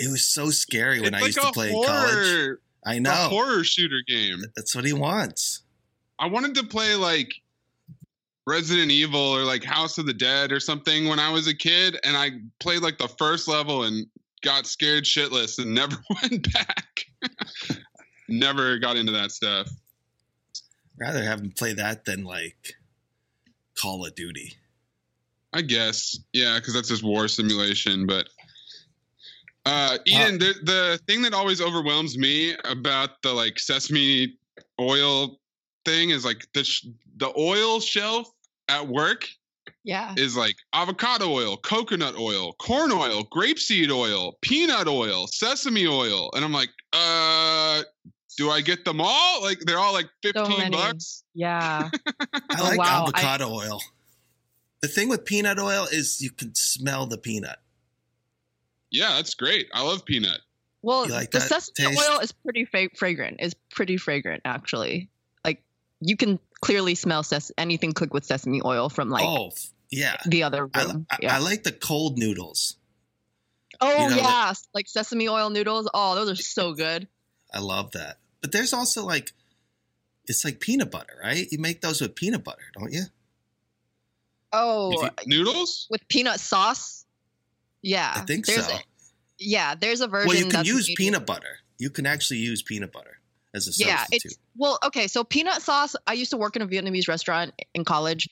It 0.01 0.09
was 0.09 0.25
so 0.25 0.49
scary 0.49 0.99
when 0.99 1.13
it's 1.13 1.23
I 1.23 1.25
used 1.27 1.41
to 1.41 1.51
play 1.51 1.69
in 1.69 1.83
college. 1.83 2.57
I 2.85 2.91
I 2.91 2.95
a 2.95 2.99
know. 2.99 3.11
horror 3.11 3.63
shooter 3.63 4.01
game. 4.07 4.39
That's 4.55 4.75
what 4.75 4.85
he 4.85 4.93
wants. 4.93 5.61
I 6.17 6.27
wanted 6.27 6.55
to 6.55 6.63
play 6.63 6.95
like 6.95 7.33
Resident 8.47 8.91
Evil 8.91 9.19
or 9.19 9.43
like 9.43 9.63
House 9.63 9.97
of 9.97 10.07
the 10.07 10.13
Dead 10.13 10.51
or 10.51 10.59
something 10.59 11.07
when 11.07 11.19
I 11.19 11.29
was 11.31 11.47
a 11.47 11.53
kid, 11.53 11.97
and 12.03 12.17
I 12.17 12.31
played 12.59 12.81
like 12.81 12.97
the 12.97 13.07
first 13.07 13.47
level 13.47 13.83
and 13.83 14.07
got 14.41 14.65
scared 14.65 15.03
shitless 15.03 15.59
and 15.59 15.73
never 15.75 15.97
went 16.21 16.51
back. 16.51 17.05
never 18.27 18.79
got 18.79 18.97
into 18.97 19.11
that 19.11 19.31
stuff. 19.31 19.69
Rather 20.99 21.23
have 21.23 21.41
him 21.41 21.51
play 21.51 21.73
that 21.73 22.05
than 22.05 22.23
like 22.23 22.75
Call 23.75 24.05
of 24.05 24.15
Duty. 24.15 24.55
I 25.53 25.61
guess, 25.61 26.17
yeah, 26.33 26.57
because 26.57 26.73
that's 26.73 26.87
just 26.87 27.03
war 27.03 27.27
simulation. 27.27 28.07
But 28.07 28.29
uh, 29.65 29.97
Eden, 30.05 30.39
the 30.39 30.53
the 30.63 30.99
thing 31.07 31.21
that 31.23 31.33
always 31.33 31.61
overwhelms 31.61 32.17
me 32.17 32.55
about 32.65 33.21
the 33.21 33.31
like 33.33 33.59
sesame 33.59 34.37
oil 34.79 35.39
thing 35.85 36.09
is 36.11 36.25
like 36.25 36.45
the 36.53 36.63
sh- 36.63 36.85
the 37.17 37.31
oil 37.37 37.79
shelf 37.79 38.27
at 38.69 38.87
work 38.87 39.27
Yeah. 39.83 40.13
is 40.17 40.35
like 40.37 40.55
avocado 40.73 41.29
oil, 41.29 41.57
coconut 41.57 42.15
oil, 42.17 42.53
corn 42.53 42.91
oil, 42.91 43.23
grapeseed 43.25 43.91
oil, 43.91 44.37
peanut 44.41 44.87
oil, 44.87 45.27
sesame 45.27 45.85
oil, 45.87 46.29
and 46.35 46.43
I'm 46.45 46.53
like, 46.53 46.69
uh, 46.93 47.83
do 48.37 48.49
I 48.49 48.61
get 48.61 48.85
them 48.85 48.99
all? 49.01 49.41
Like 49.43 49.59
they're 49.59 49.77
all 49.79 49.93
like 49.93 50.09
fifteen 50.23 50.57
many. 50.57 50.75
bucks. 50.75 51.23
Yeah. 51.35 51.89
I 52.33 52.39
Oh, 52.59 52.63
like 52.63 52.79
wow. 52.79 52.85
I- 53.05 53.19
avocado 53.19 53.49
oil. 53.53 53.79
The 54.81 54.87
thing 54.87 55.09
with 55.09 55.25
peanut 55.25 55.59
oil 55.59 55.85
is 55.91 56.19
you 56.21 56.31
can 56.31 56.55
smell 56.55 57.05
the 57.05 57.17
peanut. 57.19 57.59
Yeah, 58.91 59.15
that's 59.15 59.33
great. 59.35 59.69
I 59.73 59.83
love 59.83 60.05
peanut. 60.05 60.39
Well, 60.81 61.07
like 61.07 61.31
the 61.31 61.39
sesame 61.39 61.89
taste? 61.89 62.09
oil 62.09 62.19
is 62.19 62.31
pretty 62.31 62.65
fa- 62.65 62.89
fragrant. 62.95 63.37
Is 63.39 63.55
pretty 63.69 63.97
fragrant 63.97 64.41
actually. 64.45 65.09
Like 65.45 65.63
you 65.99 66.17
can 66.17 66.39
clearly 66.61 66.95
smell 66.95 67.23
ses- 67.23 67.51
anything 67.57 67.93
cooked 67.93 68.13
with 68.13 68.25
sesame 68.25 68.61
oil 68.63 68.89
from 68.89 69.09
like 69.09 69.25
oh, 69.25 69.51
yeah. 69.91 70.17
the 70.25 70.43
other 70.43 70.69
I, 70.73 70.83
room. 70.83 71.05
I, 71.09 71.17
yeah. 71.21 71.35
I 71.35 71.39
like 71.39 71.63
the 71.63 71.71
cold 71.71 72.17
noodles. 72.17 72.77
oh 73.79 73.91
you 73.91 74.09
know, 74.09 74.15
yeah, 74.17 74.53
like 74.73 74.87
sesame 74.87 75.29
oil 75.29 75.49
noodles. 75.49 75.89
Oh, 75.93 76.15
those 76.15 76.31
are 76.31 76.41
so 76.41 76.73
good. 76.73 77.07
I 77.53 77.59
love 77.59 77.91
that. 77.91 78.17
But 78.41 78.51
there's 78.51 78.73
also 78.73 79.05
like, 79.05 79.33
it's 80.25 80.43
like 80.43 80.59
peanut 80.59 80.89
butter, 80.89 81.13
right? 81.23 81.47
You 81.51 81.59
make 81.59 81.81
those 81.81 82.01
with 82.01 82.15
peanut 82.15 82.43
butter, 82.43 82.63
don't 82.77 82.91
you? 82.91 83.03
Oh, 84.53 85.09
Noodles? 85.25 85.87
with 85.89 86.05
peanut 86.09 86.39
sauce. 86.39 87.05
Yeah, 87.81 88.11
I 88.15 88.21
think 88.21 88.45
there's 88.45 88.67
so. 88.67 88.75
A, 88.75 88.79
yeah, 89.39 89.75
there's 89.75 90.01
a 90.01 90.07
version. 90.07 90.27
Well, 90.27 90.37
you 90.37 90.45
can 90.49 90.65
use 90.65 90.87
made 90.89 90.97
peanut 90.97 91.25
butter. 91.25 91.57
You 91.77 91.89
can 91.89 92.05
actually 92.05 92.39
use 92.39 92.61
peanut 92.61 92.91
butter 92.91 93.17
as 93.53 93.67
a 93.67 93.73
sauce. 93.73 93.85
yeah 93.87 93.97
substitute. 93.97 94.31
it's 94.31 94.39
well 94.55 94.79
okay 94.85 95.07
so 95.07 95.25
peanut 95.25 95.61
sauce 95.61 95.93
i 96.07 96.13
used 96.13 96.31
to 96.31 96.37
work 96.37 96.55
in 96.55 96.61
a 96.61 96.67
vietnamese 96.67 97.09
restaurant 97.09 97.51
in 97.73 97.83
college 97.83 98.29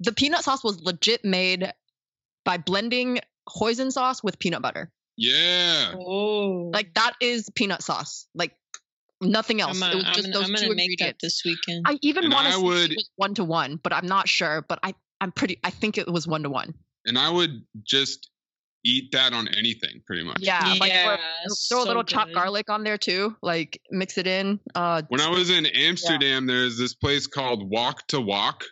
the 0.00 0.10
peanut 0.12 0.42
sauce 0.42 0.64
was 0.64 0.80
legit 0.82 1.24
made 1.24 1.72
by 2.44 2.56
blending 2.56 3.20
hoisin 3.48 3.92
sauce 3.92 4.24
with 4.24 4.36
peanut 4.40 4.60
butter 4.60 4.90
Yeah. 5.16 5.92
Oh, 5.96 6.70
like 6.74 6.94
that 6.94 7.12
is 7.20 7.48
peanut 7.54 7.80
sauce 7.80 8.26
like 8.34 8.56
nothing 9.20 9.60
else 9.60 9.80
I'm, 9.80 9.92
it 9.92 9.94
was 9.94 10.02
gonna- 10.02 10.08
I'm 10.08 10.14
just 10.14 10.26
gonna, 10.32 10.38
those 10.40 10.48
I'm 10.50 10.56
two 10.56 10.62
gonna 10.64 10.74
make 10.74 10.98
that 10.98 11.16
this 11.22 11.42
weekend. 11.44 11.84
i 11.86 11.96
even 12.02 12.28
want 12.28 12.46
to 12.48 12.52
say 12.54 12.60
would- 12.62 12.92
it 12.92 13.02
one 13.14 13.34
to 13.34 13.44
one 13.44 13.78
but 13.80 13.92
i'm 13.92 14.06
not 14.06 14.28
sure 14.28 14.62
but 14.68 14.80
i 14.82 14.94
i'm 15.20 15.30
pretty 15.30 15.60
i 15.62 15.70
think 15.70 15.96
it 15.96 16.08
was 16.10 16.26
one 16.26 16.42
to 16.42 16.50
one 16.50 16.74
and 17.06 17.18
I 17.18 17.28
would 17.30 17.62
just 17.84 18.30
eat 18.84 19.10
that 19.12 19.32
on 19.32 19.48
anything, 19.48 20.02
pretty 20.06 20.22
much. 20.24 20.38
Yeah, 20.40 20.74
like 20.78 20.90
Yeah, 20.92 21.06
what- 21.06 21.20
throw 21.68 21.78
a 21.80 21.82
so 21.82 21.88
little 21.88 22.04
chopped 22.04 22.28
good. 22.28 22.34
garlic 22.34 22.68
on 22.70 22.84
there 22.84 22.98
too. 22.98 23.34
Like 23.42 23.80
mix 23.90 24.18
it 24.18 24.26
in. 24.26 24.60
Uh, 24.74 25.02
When 25.08 25.20
I 25.20 25.28
was 25.30 25.50
in 25.50 25.66
Amsterdam, 25.66 26.46
there's 26.46 26.76
this 26.78 26.94
place 26.94 27.26
called 27.26 27.68
Wok 27.68 28.06
to 28.08 28.20
Walk, 28.20 28.64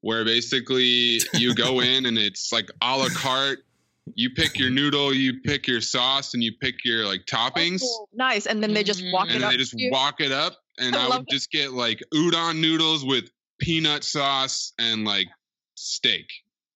where 0.00 0.24
basically 0.24 1.20
you 1.34 1.54
go 1.54 1.80
in 1.80 2.06
and 2.06 2.16
it's 2.18 2.52
like 2.52 2.70
a 2.80 2.96
la 2.96 3.08
carte. 3.08 3.58
You 4.14 4.30
pick 4.30 4.56
your 4.56 4.70
noodle, 4.70 5.12
you 5.12 5.40
pick 5.40 5.66
your 5.66 5.80
sauce, 5.80 6.32
and 6.34 6.42
you 6.44 6.52
pick 6.60 6.84
your 6.84 7.04
like 7.04 7.26
toppings, 7.26 7.80
oh, 7.82 8.06
nice, 8.14 8.46
and 8.46 8.62
then 8.62 8.72
they 8.72 8.84
just 8.84 9.02
walk 9.12 9.26
and 9.26 9.30
it 9.30 9.40
then 9.40 9.44
up. 9.46 9.50
they 9.50 9.56
just 9.56 9.74
you. 9.76 9.90
walk 9.90 10.20
it 10.20 10.30
up. 10.30 10.54
And 10.78 10.94
I 10.94 11.04
I, 11.04 11.08
love 11.08 11.18
would 11.20 11.28
just 11.28 11.50
get 11.50 11.72
like 11.72 12.00
udon 12.14 12.60
noodles 12.60 13.04
with 13.04 13.30
peanut 13.58 14.04
sauce 14.04 14.72
and 14.78 15.04
like 15.04 15.26
steak. 15.74 16.28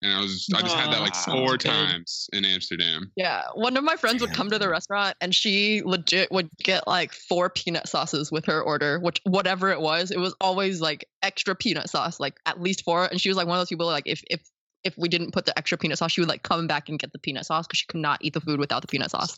And 0.02 0.14
I 0.14 0.20
was 0.20 0.48
I 0.54 0.62
just 0.62 0.74
had 0.74 0.92
that 0.92 1.02
like 1.02 1.14
Wow. 1.26 1.34
four 1.34 1.50
Good. 1.52 1.68
times 1.68 2.30
in 2.32 2.44
Amsterdam. 2.46 3.12
Yeah, 3.16 3.42
one 3.54 3.76
of 3.76 3.84
my 3.84 3.96
friends 3.96 4.22
would 4.22 4.32
come 4.32 4.48
to 4.50 4.58
the 4.58 4.68
restaurant 4.68 5.14
and 5.20 5.34
she 5.34 5.82
legit 5.84 6.32
would 6.32 6.48
get 6.62 6.86
like 6.86 7.12
four 7.12 7.50
peanut 7.50 7.86
sauces 7.86 8.32
with 8.32 8.46
her 8.46 8.62
order, 8.62 8.98
which 8.98 9.20
whatever 9.24 9.70
it 9.70 9.80
was, 9.80 10.10
it 10.10 10.18
was 10.18 10.34
always 10.40 10.80
like 10.80 11.06
extra 11.22 11.54
peanut 11.54 11.90
sauce, 11.90 12.18
like 12.18 12.38
at 12.46 12.62
least 12.62 12.82
four. 12.82 13.04
And 13.04 13.20
she 13.20 13.28
was 13.28 13.36
like 13.36 13.46
one 13.46 13.58
of 13.58 13.60
those 13.60 13.68
people 13.68 13.86
like 13.86 14.06
if 14.06 14.22
if 14.30 14.40
if 14.84 14.96
we 14.96 15.10
didn't 15.10 15.32
put 15.32 15.44
the 15.44 15.58
extra 15.58 15.76
peanut 15.76 15.98
sauce, 15.98 16.12
she 16.12 16.22
would 16.22 16.30
like 16.30 16.42
come 16.42 16.66
back 16.66 16.88
and 16.88 16.98
get 16.98 17.12
the 17.12 17.18
peanut 17.18 17.44
sauce 17.44 17.66
because 17.66 17.80
she 17.80 17.86
could 17.86 18.00
not 18.00 18.20
eat 18.22 18.32
the 18.32 18.40
food 18.40 18.58
without 18.58 18.80
the 18.80 18.88
peanut 18.88 19.10
sauce. 19.10 19.36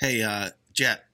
Hey, 0.00 0.22
uh, 0.22 0.50
Jet. 0.72 1.04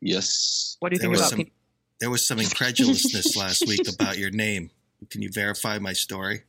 Yes. 0.00 0.76
What 0.80 0.88
do 0.88 0.94
you 0.94 0.98
there 0.98 1.04
think 1.04 1.10
was 1.10 1.20
about 1.20 1.30
some, 1.30 1.36
peanut? 1.38 1.52
There 2.00 2.10
was 2.10 2.26
some 2.26 2.38
incredulousness 2.38 3.36
last 3.36 3.66
week 3.66 3.86
about 3.88 4.16
your 4.16 4.30
name. 4.30 4.70
Can 5.10 5.20
you 5.20 5.30
verify 5.30 5.78
my 5.78 5.92
story? 5.92 6.44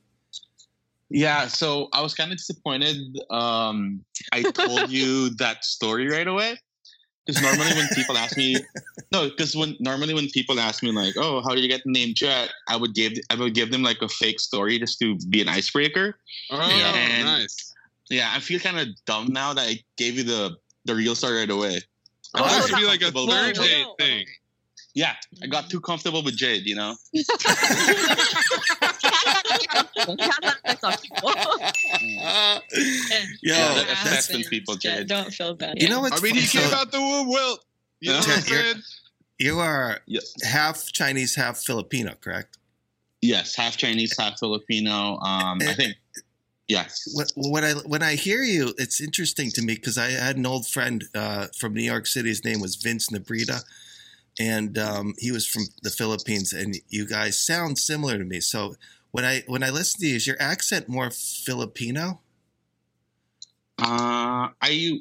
Yeah, 1.14 1.46
so 1.46 1.90
I 1.94 2.02
was 2.02 2.16
kind 2.16 2.32
of 2.32 2.40
disappointed. 2.40 2.98
Um, 3.30 4.04
I 4.32 4.42
told 4.42 4.90
you 4.90 5.30
that 5.38 5.64
story 5.64 6.10
right 6.10 6.28
away 6.28 6.58
because 7.24 7.40
normally 7.40 7.72
when 7.76 7.88
people 7.94 8.18
ask 8.18 8.36
me, 8.36 8.56
no, 9.12 9.30
because 9.30 9.56
when 9.56 9.78
normally 9.80 10.16
when 10.16 10.28
people 10.30 10.60
ask 10.60 10.82
me 10.82 10.92
like, 10.92 11.14
"Oh, 11.16 11.42
how 11.44 11.54
did 11.54 11.62
you 11.62 11.70
get 11.70 11.84
the 11.86 11.92
name 11.92 12.16
Jet?" 12.16 12.50
I 12.68 12.78
would 12.78 12.96
give 12.96 13.14
I 13.30 13.36
would 13.36 13.54
give 13.54 13.70
them 13.72 13.84
like 13.84 14.02
a 14.02 14.10
fake 14.10 14.40
story 14.40 14.80
just 14.80 14.98
to 15.00 15.16
be 15.30 15.40
an 15.40 15.50
icebreaker. 15.50 16.18
Oh, 16.50 16.60
And- 16.60 17.26
nice. 17.26 17.76
Yeah, 18.10 18.32
I 18.36 18.40
feel 18.40 18.60
kind 18.60 18.80
of 18.80 18.88
dumb 19.06 19.28
now 19.32 19.54
that 19.54 19.68
I 19.68 19.80
gave 19.98 20.16
you 20.18 20.24
the 20.24 20.58
the 20.86 20.96
real 20.96 21.14
story 21.14 21.38
right 21.38 21.50
away. 21.50 21.80
I 22.34 22.42
Oh, 22.42 22.46
that 22.46 22.68
should 22.68 22.78
be 22.78 22.88
like 22.88 23.04
a 23.04 23.12
third 23.12 23.54
date 23.54 23.86
thing. 24.00 24.26
Yeah, 24.96 25.14
I 25.44 25.48
got 25.48 25.70
too 25.70 25.80
comfortable 25.80 26.24
with 26.24 26.36
Jade, 26.38 26.66
you 26.66 26.76
know. 26.76 26.96
Yo, 33.42 33.54
yeah, 33.54 33.74
that 33.74 33.86
that's- 33.88 34.06
affects 34.06 34.32
some 34.32 34.42
people, 34.44 34.76
Yeah, 34.84 35.04
don't 35.04 35.34
feel 35.34 35.54
bad. 35.56 35.82
You 35.82 35.90
know 35.90 36.02
what's 36.02 36.20
I 36.20 36.24
mean, 36.24 36.36
he 36.36 36.42
came 36.48 36.62
gave 36.62 36.72
So- 36.72 36.78
out 36.78 36.92
the 36.92 37.00
woo 37.00 37.30
wilt. 37.30 37.66
You 38.00 38.12
know 38.12 38.20
what 38.20 38.28
I'm 38.30 38.44
you're- 38.48 38.64
saying? 38.64 38.82
You 39.40 39.60
are 39.60 40.00
half 40.44 40.92
Chinese, 40.92 41.36
half 41.36 41.58
Filipino, 41.58 42.14
correct? 42.22 42.58
Yes, 43.22 43.56
half 43.56 43.78
Chinese, 43.78 44.16
half 44.18 44.38
Filipino. 44.40 45.18
Um, 45.20 45.60
I 45.62 45.74
think. 45.74 45.96
Yes. 46.68 47.04
When, 47.14 47.28
when 47.52 47.64
I 47.64 47.74
when 47.74 48.04
I 48.04 48.16
hear 48.16 48.42
you, 48.44 48.74
it's 48.78 49.02
interesting 49.02 49.50
to 49.52 49.62
me 49.62 49.76
because 49.76 49.98
I 49.98 50.12
had 50.12 50.38
an 50.38 50.46
old 50.46 50.68
friend 50.68 51.04
uh, 51.16 51.48
from 51.58 51.74
New 51.74 51.84
York 51.84 52.06
City. 52.08 52.30
His 52.30 52.46
name 52.46 52.62
was 52.62 52.76
Vince 52.76 53.10
Nebrita, 53.10 53.64
and 54.40 54.78
um, 54.78 55.14
he 55.18 55.32
was 55.32 55.46
from 55.48 55.64
the 55.82 55.90
Philippines. 55.90 56.54
And 56.54 56.76
you 56.90 57.06
guys 57.06 57.38
sound 57.40 57.80
similar 57.80 58.18
to 58.18 58.24
me. 58.24 58.40
So 58.40 58.76
when 59.14 59.24
I 59.24 59.44
when 59.46 59.62
I 59.64 59.70
listen 59.70 60.02
to 60.02 60.08
you, 60.08 60.16
is 60.16 60.26
your 60.28 60.36
accent 60.40 60.90
more 60.90 61.10
Filipino? 61.12 62.20
Uh, 63.80 64.50
I 64.62 65.00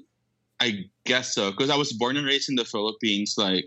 I 0.60 0.84
guess 1.04 1.34
so 1.34 1.50
because 1.50 1.70
I 1.70 1.76
was 1.76 1.92
born 1.94 2.16
and 2.18 2.26
raised 2.26 2.48
in 2.48 2.54
the 2.54 2.64
Philippines. 2.64 3.34
Like, 3.36 3.64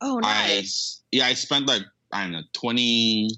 Oh, 0.00 0.20
I 0.22 0.62
yeah, 1.10 1.26
I 1.26 1.34
spent 1.34 1.66
like 1.66 1.82
I 2.12 2.22
don't 2.22 2.32
know 2.32 2.42
twenty, 2.52 3.30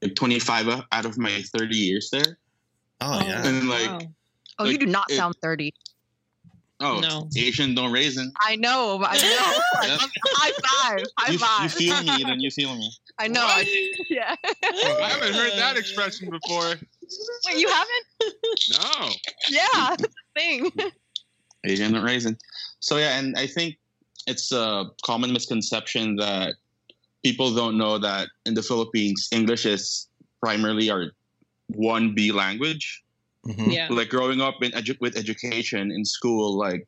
like 0.00 0.14
twenty 0.14 0.38
five 0.38 0.68
out 0.68 1.04
of 1.04 1.18
my 1.18 1.42
thirty 1.58 1.76
years 1.76 2.08
there. 2.10 2.38
Oh, 3.00 3.20
yeah. 3.26 3.44
and 3.46 3.68
like 3.68 4.08
Oh, 4.60 4.66
you 4.66 4.78
do 4.78 4.86
not 4.86 5.10
it- 5.10 5.16
sound 5.16 5.34
thirty. 5.42 5.74
Oh 6.84 7.00
No. 7.00 7.28
Asian 7.36 7.74
don't 7.74 7.92
raisin. 7.92 8.32
I 8.44 8.56
know, 8.56 8.98
but 9.00 9.10
I 9.12 9.16
know. 9.16 9.22
I 9.80 9.86
Yep. 9.88 10.00
High 10.26 10.52
five, 10.98 11.04
high 11.18 11.32
You, 11.32 11.38
five. 11.38 11.62
you 11.80 11.92
feel 11.92 12.02
me, 12.02 12.24
then 12.26 12.40
you 12.40 12.50
feel 12.50 12.74
me. 12.76 12.90
I 13.18 13.28
know. 13.28 13.42
I, 13.44 13.64
yeah. 14.10 14.34
Oh, 14.64 14.98
I 15.02 15.08
haven't 15.08 15.34
heard 15.34 15.52
that 15.52 15.76
expression 15.76 16.30
before. 16.30 16.74
Wait, 17.46 17.58
you 17.58 17.68
haven't? 17.68 18.34
No. 18.72 19.08
Yeah, 19.50 19.66
that's 19.72 20.02
the 20.02 20.08
thing. 20.34 20.70
Asian 21.64 21.92
don't 21.92 22.04
raisin. 22.04 22.36
So 22.80 22.96
yeah, 22.98 23.18
and 23.18 23.36
I 23.36 23.46
think 23.46 23.76
it's 24.26 24.52
a 24.52 24.86
common 25.04 25.32
misconception 25.32 26.16
that 26.16 26.54
people 27.22 27.54
don't 27.54 27.78
know 27.78 27.98
that 27.98 28.28
in 28.46 28.54
the 28.54 28.62
Philippines, 28.62 29.28
English 29.32 29.64
is 29.66 30.08
primarily 30.40 30.90
our 30.90 31.12
one 31.68 32.14
B 32.14 32.32
language. 32.32 33.02
Mm-hmm. 33.46 33.70
Yeah. 33.70 33.88
Like 33.90 34.08
growing 34.08 34.40
up 34.40 34.62
in 34.62 34.70
edu- 34.72 34.98
with 35.00 35.16
education 35.16 35.90
in 35.90 36.04
school, 36.04 36.56
like 36.56 36.86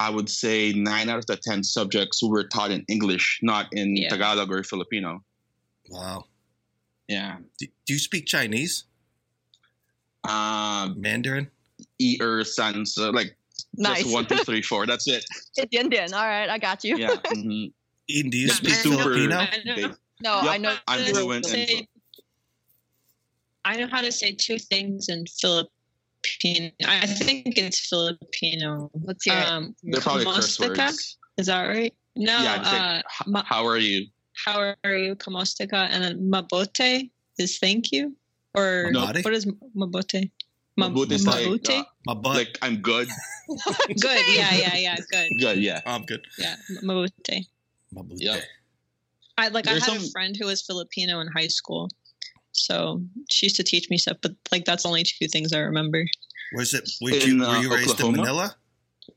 I 0.00 0.10
would 0.10 0.28
say 0.28 0.72
nine 0.72 1.08
out 1.08 1.18
of 1.18 1.26
the 1.26 1.36
ten 1.36 1.62
subjects 1.62 2.22
were 2.22 2.44
taught 2.44 2.70
in 2.70 2.84
English, 2.88 3.40
not 3.42 3.66
in 3.72 3.96
Yeah. 3.96 4.08
Tagalog 4.08 4.50
or 4.50 4.62
Filipino. 4.62 5.22
Wow. 5.90 6.24
Yeah. 7.08 7.36
Do, 7.58 7.66
do 7.86 7.92
you 7.92 7.98
speak 7.98 8.26
Chinese? 8.26 8.84
Um, 10.28 11.00
Mandarin. 11.00 11.50
E 11.98 12.16
er 12.20 12.44
san 12.44 12.86
so 12.86 13.10
like 13.10 13.36
Nice. 13.76 14.02
just 14.02 14.14
one 14.14 14.26
two 14.26 14.38
three 14.38 14.62
four. 14.62 14.86
That's 14.90 15.06
it. 15.06 15.24
Dian 15.70 15.88
Dian. 15.90 16.14
All 16.14 16.26
right, 16.26 16.48
I 16.48 16.58
got 16.58 16.82
you. 16.84 16.96
Yeah. 16.96 17.14
mhm. 17.26 17.72
Eden, 18.08 18.30
do 18.30 18.38
you 18.38 18.46
Just 18.48 18.58
speak 18.58 18.74
Filipino? 18.74 19.44
No, 20.22 20.42
Yep, 20.42 20.50
I 20.50 20.58
know. 20.58 20.76
I'm 20.86 21.00
Let's 21.00 21.10
fluent 21.10 21.46
say- 21.46 21.86
I 23.66 23.76
know 23.76 23.86
how 23.86 24.02
to 24.02 24.12
say 24.12 24.32
two 24.32 24.58
things 24.58 25.08
in 25.08 25.24
Filipino. 25.26 25.70
I 26.86 27.06
think 27.06 27.58
it's 27.58 27.88
Filipino. 27.88 28.90
Let's 29.02 29.24
hear 29.24 29.34
it. 29.38 29.48
Um, 29.48 29.74
They're 29.82 30.00
probably 30.00 30.24
curse 30.24 30.58
words. 30.58 31.18
Is 31.36 31.46
that 31.46 31.66
right? 31.66 31.94
No. 32.16 32.38
Yeah, 32.42 32.58
just 32.58 32.72
like, 32.72 32.80
uh, 32.80 33.02
ma- 33.26 33.44
how 33.44 33.66
are 33.66 33.78
you? 33.78 34.06
how 34.44 34.74
are 34.84 34.94
you? 34.96 35.14
Kamusta 35.16 35.68
ka? 35.70 35.88
And 35.90 36.02
then 36.02 36.30
mabote 36.30 37.10
is 37.38 37.58
thank 37.58 37.92
you. 37.92 38.16
Or 38.54 38.90
Mabuti? 38.92 39.24
what 39.24 39.34
is 39.34 39.46
mabote? 39.76 40.30
Mabote 40.78 40.92
Mabuti 40.92 41.12
is 41.12 41.26
like, 41.26 41.68
uh, 41.70 41.84
My 42.06 42.34
like 42.34 42.58
I'm 42.62 42.76
good. 42.76 43.08
good. 44.00 44.22
Yeah, 44.34 44.54
yeah, 44.54 44.76
yeah. 44.76 44.96
Good. 45.10 45.28
Good, 45.40 45.58
yeah. 45.58 45.80
I'm 45.86 46.04
good. 46.04 46.24
Yeah. 46.38 46.56
Mabote. 46.82 47.46
My 47.92 48.02
butt. 48.02 48.20
Yeah. 48.20 48.38
I 49.38 49.48
like. 49.48 49.64
There's 49.64 49.82
I 49.82 49.90
had 49.90 50.00
some- 50.00 50.08
a 50.08 50.10
friend 50.10 50.36
who 50.36 50.46
was 50.46 50.62
Filipino 50.62 51.20
in 51.20 51.28
high 51.28 51.48
school, 51.48 51.88
so 52.54 53.02
she 53.30 53.46
used 53.46 53.56
to 53.56 53.64
teach 53.64 53.90
me 53.90 53.98
stuff. 53.98 54.16
But 54.22 54.32
like, 54.50 54.64
that's 54.64 54.86
only 54.86 55.02
two 55.04 55.28
things 55.28 55.52
I 55.52 55.58
remember. 55.58 56.04
Was 56.54 56.72
it? 56.74 56.88
Were 57.02 57.10
In, 57.10 57.38
you, 57.38 57.44
uh, 57.44 57.48
were 57.50 57.62
you 57.62 57.74
raised 57.74 58.00
in 58.00 58.12
Manila? 58.12 58.54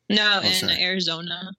No, 0.10 0.42
Oh, 0.44 0.48
in 0.48 0.54
sorry. 0.54 0.84
Arizona. 0.84 1.52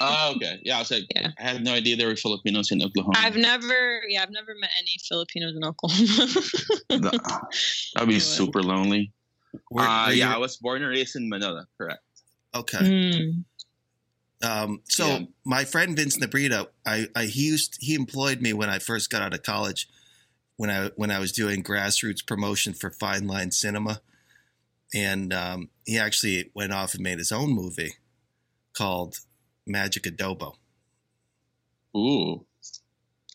Oh, 0.00 0.32
okay. 0.36 0.58
Yeah, 0.64 0.76
I 0.76 0.78
was 0.80 0.90
like, 0.90 1.04
I 1.16 1.30
had 1.42 1.62
no 1.62 1.72
idea 1.74 1.94
there 1.94 2.08
were 2.08 2.16
Filipinos 2.16 2.72
in 2.72 2.82
Oklahoma. 2.82 3.14
I've 3.18 3.36
never, 3.36 4.02
yeah, 4.08 4.22
I've 4.22 4.30
never 4.30 4.54
met 4.58 4.70
any 4.80 4.96
Filipinos 5.08 5.54
in 5.54 5.62
Oklahoma. 5.64 6.26
That'd 7.94 8.08
be 8.08 8.18
super 8.18 8.62
lonely. 8.62 9.12
Were- 9.70 9.82
uh, 9.82 10.06
were 10.08 10.12
yeah, 10.12 10.34
I 10.34 10.38
was 10.38 10.56
born 10.56 10.82
and 10.82 10.90
raised 10.90 11.14
in 11.16 11.28
Manila, 11.28 11.66
correct. 11.78 12.00
Okay. 12.54 12.78
Mm. 12.78 13.44
Um, 14.42 14.80
so 14.88 15.06
Yeah. 15.06 15.18
my 15.44 15.64
friend 15.64 15.94
Vince 15.96 16.18
Nebrita, 16.18 16.66
I, 16.86 17.06
I 17.14 17.26
he 17.26 17.42
used 17.46 17.76
he 17.80 17.94
employed 17.94 18.40
me 18.40 18.52
when 18.52 18.70
I 18.70 18.78
first 18.78 19.10
got 19.10 19.22
out 19.22 19.34
of 19.34 19.42
college, 19.42 19.88
when 20.60 20.68
I 20.68 20.90
when 20.94 21.10
I 21.10 21.18
was 21.18 21.32
doing 21.32 21.62
grassroots 21.62 22.26
promotion 22.26 22.74
for 22.74 22.90
Fine 22.90 23.26
Line 23.26 23.50
Cinema, 23.50 24.02
and 24.94 25.32
um, 25.32 25.70
he 25.86 25.98
actually 25.98 26.50
went 26.54 26.70
off 26.70 26.92
and 26.92 27.02
made 27.02 27.16
his 27.16 27.32
own 27.32 27.48
movie 27.52 27.94
called 28.74 29.20
Magic 29.66 30.02
Adobo. 30.02 30.56
Ooh, 31.96 32.44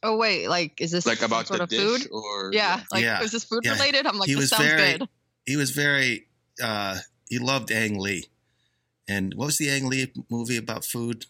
Oh 0.04 0.18
wait, 0.18 0.48
like 0.50 0.80
is 0.80 0.92
this 0.92 1.08
like 1.08 1.24
about 1.24 1.48
sort 1.48 1.58
the 1.58 1.64
of 1.64 1.70
dish 1.70 1.80
food? 2.04 2.10
or 2.12 2.52
Yeah, 2.54 2.82
like 2.92 3.02
Yeah. 3.04 3.24
is 3.24 3.32
this 3.32 3.44
food 3.44 3.66
Yeah. 3.66 3.72
related? 3.74 4.06
I'm 4.06 4.20
like, 4.20 4.28
he 4.30 4.36
this 4.36 4.42
was 4.42 4.50
sounds 4.52 4.66
very 4.66 4.98
good. 5.00 5.10
he 5.48 5.56
was 5.56 5.72
very 5.72 6.28
uh, 6.62 7.00
he 7.28 7.40
loved 7.40 7.72
Ang 7.72 7.98
Lee, 7.98 8.26
and 9.08 9.34
what 9.34 9.48
was 9.48 9.58
the 9.58 9.72
Ang 9.72 9.90
Lee 9.90 10.14
movie 10.30 10.58
about 10.58 10.86
food? 10.86 11.26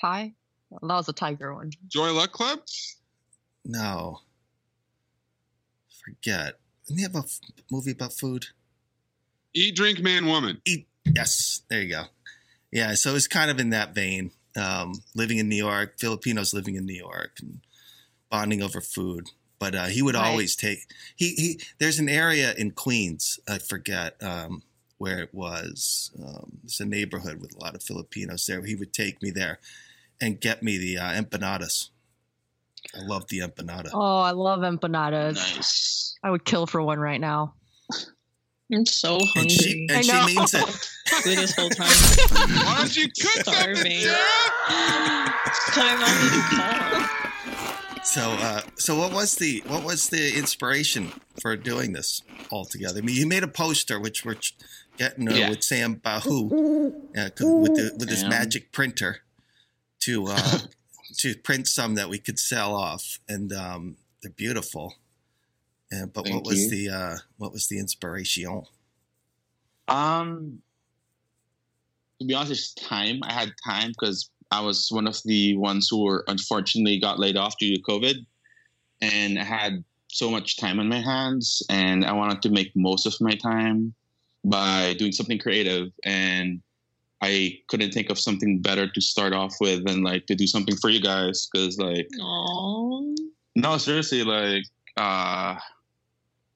Pie. 0.00 0.34
That 0.70 0.82
was 0.82 1.08
a 1.08 1.12
tiger 1.12 1.52
one. 1.56 1.72
Joy 1.88 2.12
Luck 2.12 2.30
Club? 2.30 2.60
No, 3.64 4.20
forget. 6.14 6.58
Didn't 6.86 6.98
he 6.98 7.02
have 7.04 7.14
a 7.14 7.18
f- 7.18 7.40
movie 7.70 7.92
about 7.92 8.12
food? 8.12 8.46
Eat, 9.54 9.74
drink, 9.76 10.00
man, 10.00 10.26
woman. 10.26 10.60
Eat. 10.64 10.86
Yes, 11.04 11.62
there 11.68 11.82
you 11.82 11.90
go. 11.90 12.04
Yeah, 12.70 12.94
so 12.94 13.14
it's 13.14 13.26
kind 13.26 13.50
of 13.50 13.58
in 13.58 13.70
that 13.70 13.94
vein. 13.94 14.30
Um, 14.56 14.94
living 15.14 15.38
in 15.38 15.48
New 15.48 15.56
York, 15.56 15.98
Filipinos 15.98 16.52
living 16.52 16.74
in 16.74 16.84
New 16.86 16.94
York, 16.96 17.38
and 17.40 17.60
bonding 18.30 18.62
over 18.62 18.80
food. 18.80 19.28
But 19.58 19.74
uh, 19.74 19.86
he 19.86 20.02
would 20.02 20.14
Right. 20.14 20.26
always 20.28 20.56
take 20.56 20.78
he 21.16 21.34
he. 21.34 21.60
There's 21.78 21.98
an 21.98 22.08
area 22.08 22.54
in 22.56 22.70
Queens, 22.72 23.38
I 23.48 23.58
forget. 23.58 24.16
Um, 24.22 24.62
where 24.98 25.20
it 25.20 25.32
was. 25.34 26.10
Um, 26.22 26.58
it's 26.64 26.78
a 26.80 26.84
neighborhood 26.84 27.40
with 27.40 27.54
a 27.54 27.58
lot 27.58 27.74
of 27.74 27.82
Filipinos 27.82 28.44
there. 28.46 28.62
He 28.64 28.74
would 28.74 28.92
take 28.92 29.22
me 29.22 29.30
there 29.30 29.58
and 30.20 30.38
get 30.40 30.62
me 30.62 30.76
the 30.76 30.98
uh, 30.98 31.10
empanadas. 31.22 31.88
I 32.94 33.02
love 33.06 33.26
the 33.28 33.40
empanada. 33.40 33.90
Oh, 33.92 34.18
I 34.20 34.30
love 34.32 34.60
empanadas. 34.60 35.34
Nice. 35.56 36.14
I 36.22 36.30
would 36.30 36.44
kill 36.44 36.66
for 36.66 36.82
one 36.82 36.98
right 36.98 37.20
now. 37.20 37.54
I'm 38.72 38.86
so 38.86 39.16
And 39.16 39.28
hungry. 39.34 39.50
she, 39.50 39.86
and 39.90 39.98
I 39.98 40.02
she 40.02 40.12
know. 40.12 40.26
means 40.26 40.54
it. 40.54 40.68
Through 41.22 41.34
this 41.36 41.56
whole 41.56 41.70
time. 41.70 41.88
Why 42.64 42.76
don't 42.78 42.96
you 42.96 43.06
cook 43.08 43.44
something, 43.44 43.52
Starving. 43.74 44.00
Sarah? 44.00 45.34
Climb 45.72 45.96
on 45.96 46.00
the. 46.00 47.10
So, 48.04 48.30
uh, 48.30 48.60
so 48.76 48.96
what 48.98 49.12
was 49.12 49.34
the 49.36 49.62
what 49.66 49.84
was 49.84 50.08
the 50.08 50.36
inspiration 50.36 51.12
for 51.40 51.54
doing 51.56 51.92
this 51.92 52.22
altogether? 52.50 52.98
I 52.98 53.02
mean, 53.02 53.16
you 53.16 53.26
made 53.26 53.42
a 53.42 53.48
poster 53.48 54.00
which 54.00 54.24
we're 54.24 54.36
getting 54.96 55.28
uh, 55.28 55.32
Yeah. 55.34 55.50
with 55.50 55.62
Sam 55.62 55.96
Bahu 55.96 56.92
uh, 57.16 57.30
'cause 57.30 57.46
with 57.46 57.74
the, 57.76 57.92
with 57.98 58.08
his 58.08 58.20
Sam. 58.20 58.30
magic 58.30 58.72
printer 58.72 59.18
to 60.00 60.26
uh, 60.28 60.58
to 61.20 61.34
print 61.34 61.68
some 61.68 61.96
that 61.96 62.08
we 62.08 62.18
could 62.18 62.38
sell 62.38 62.74
off, 62.74 63.18
and 63.28 63.52
um, 63.52 63.96
they're 64.22 64.32
beautiful. 64.32 64.94
And 65.90 66.12
but 66.12 66.28
what 66.30 66.44
was 66.44 66.72
you. 66.72 66.88
the 66.88 66.96
uh, 66.96 67.16
what 67.36 67.52
was 67.52 67.68
the 67.68 67.78
inspiration? 67.78 68.62
Um, 69.88 70.62
to 72.20 72.26
be 72.26 72.34
honest, 72.34 72.52
it's 72.52 72.74
time. 72.74 73.20
I 73.22 73.32
had 73.32 73.52
time 73.64 73.90
because 73.90 74.30
I 74.50 74.60
was 74.60 74.88
one 74.90 75.06
of 75.06 75.20
the 75.24 75.56
ones 75.56 75.88
who 75.90 76.04
were 76.04 76.24
unfortunately 76.26 76.98
got 76.98 77.18
laid 77.18 77.36
off 77.36 77.58
due 77.58 77.74
to 77.74 77.82
COVID, 77.82 78.14
and 79.02 79.38
I 79.38 79.44
had 79.44 79.84
so 80.08 80.30
much 80.30 80.56
time 80.56 80.80
on 80.80 80.88
my 80.88 81.00
hands, 81.00 81.62
and 81.68 82.04
I 82.04 82.12
wanted 82.12 82.40
to 82.42 82.50
make 82.50 82.72
most 82.74 83.06
of 83.06 83.14
my 83.20 83.34
time 83.34 83.94
by 84.44 84.94
doing 84.94 85.12
something 85.12 85.38
creative, 85.38 85.88
and 86.04 86.62
I 87.22 87.58
couldn't 87.68 87.92
think 87.92 88.10
of 88.10 88.18
something 88.18 88.60
better 88.60 88.88
to 88.88 89.00
start 89.00 89.32
off 89.32 89.54
with 89.60 89.86
than 89.86 90.02
like 90.02 90.26
to 90.26 90.34
do 90.34 90.46
something 90.46 90.76
for 90.76 90.88
you 90.88 91.00
guys 91.00 91.48
because 91.52 91.78
like 91.78 92.08
Aww. 92.18 93.16
no, 93.56 93.78
seriously, 93.78 94.24
like 94.24 94.64
uh 94.96 95.56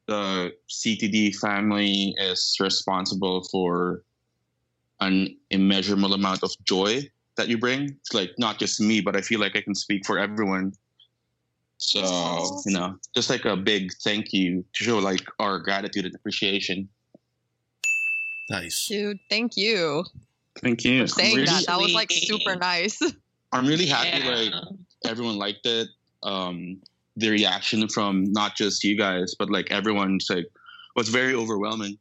the 0.07 0.53
CTD 0.70 1.36
family 1.36 2.15
is 2.19 2.57
responsible 2.61 3.45
for 3.51 4.03
an 5.01 5.36
immeasurable 5.51 6.12
amount 6.12 6.43
of 6.43 6.51
joy 6.65 7.03
that 7.36 7.49
you 7.49 7.59
bring. 7.59 7.85
It's 7.85 8.15
like 8.15 8.31
not 8.39 8.59
just 8.59 8.81
me, 8.81 9.01
but 9.01 9.16
I 9.16 9.23
feel 9.23 9.41
like 9.41 9.57
I 9.57 9.61
can 9.61 9.74
speak 9.74 10.07
for 10.07 10.19
everyone. 10.19 10.73
So, 11.78 12.62
you 12.66 12.73
know, 12.73 12.97
just 13.15 13.28
like 13.28 13.45
a 13.45 13.57
big 13.57 13.93
thank 14.03 14.32
you 14.32 14.65
to 14.74 14.85
show 14.85 14.99
like 14.99 15.24
our 15.39 15.59
gratitude 15.59 16.07
and 16.07 16.15
appreciation. 16.15 16.89
Nice. 18.51 18.86
Dude, 18.89 19.19
thank 19.28 19.57
you 19.57 20.05
Thank 20.62 20.85
you. 20.85 21.02
for 21.02 21.06
saying 21.09 21.35
really, 21.36 21.47
that. 21.47 21.66
That 21.66 21.78
was 21.81 21.93
like 21.94 22.10
super 22.12 22.56
nice. 22.56 22.98
I'm 23.52 23.66
really 23.66 23.86
happy 23.86 24.24
Yeah. 24.24 24.31
like 24.35 24.52
everyone 25.06 25.36
liked 25.36 25.66
it. 25.66 25.89
Um 26.22 26.81
the 27.16 27.31
reaction 27.31 27.89
from 27.89 28.24
not 28.32 28.56
just 28.56 28.82
you 28.82 28.97
guys, 28.98 29.35
but 29.39 29.51
like 29.51 29.70
everyone's 29.70 30.26
like 30.31 30.47
was 30.97 31.09
very 31.09 31.35
overwhelming. 31.35 31.98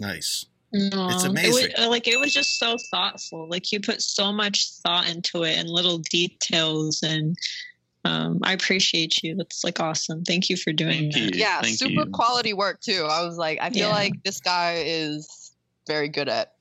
Nice. 0.00 0.46
No, 0.72 1.08
It's 1.10 1.24
It 1.24 1.30
amazing. 1.30 1.72
was, 1.78 1.86
like 1.88 2.08
it 2.08 2.18
was 2.18 2.34
just 2.34 2.58
so 2.58 2.76
thoughtful. 2.90 3.48
Like 3.48 3.70
you 3.72 3.80
put 3.80 4.02
so 4.02 4.32
much 4.32 4.68
thought 4.84 5.08
into 5.08 5.44
it 5.44 5.56
and 5.56 5.68
little 5.68 5.98
details, 5.98 7.02
and 7.02 7.36
um, 8.04 8.40
I 8.42 8.52
appreciate 8.52 9.22
you. 9.22 9.36
That's 9.36 9.62
like 9.64 9.80
awesome. 9.80 10.24
Thank 10.24 10.50
you 10.50 10.56
for 10.56 10.72
doing 10.72 11.10
Thank 11.12 11.14
that. 11.14 11.34
you. 11.36 11.40
yeah, 11.40 11.60
Thank 11.62 11.78
super 11.78 12.04
you. 12.04 12.10
quality 12.12 12.52
work 12.52 12.80
too. 12.80 13.06
I 13.08 13.24
was 13.24 13.36
like, 13.36 13.58
I 13.62 13.70
feel 13.70 13.88
Yeah. 13.88 13.94
like 13.94 14.22
this 14.24 14.40
guy 14.40 14.82
is 14.84 15.52
very 15.86 16.08
good 16.08 16.28
at 16.28 16.54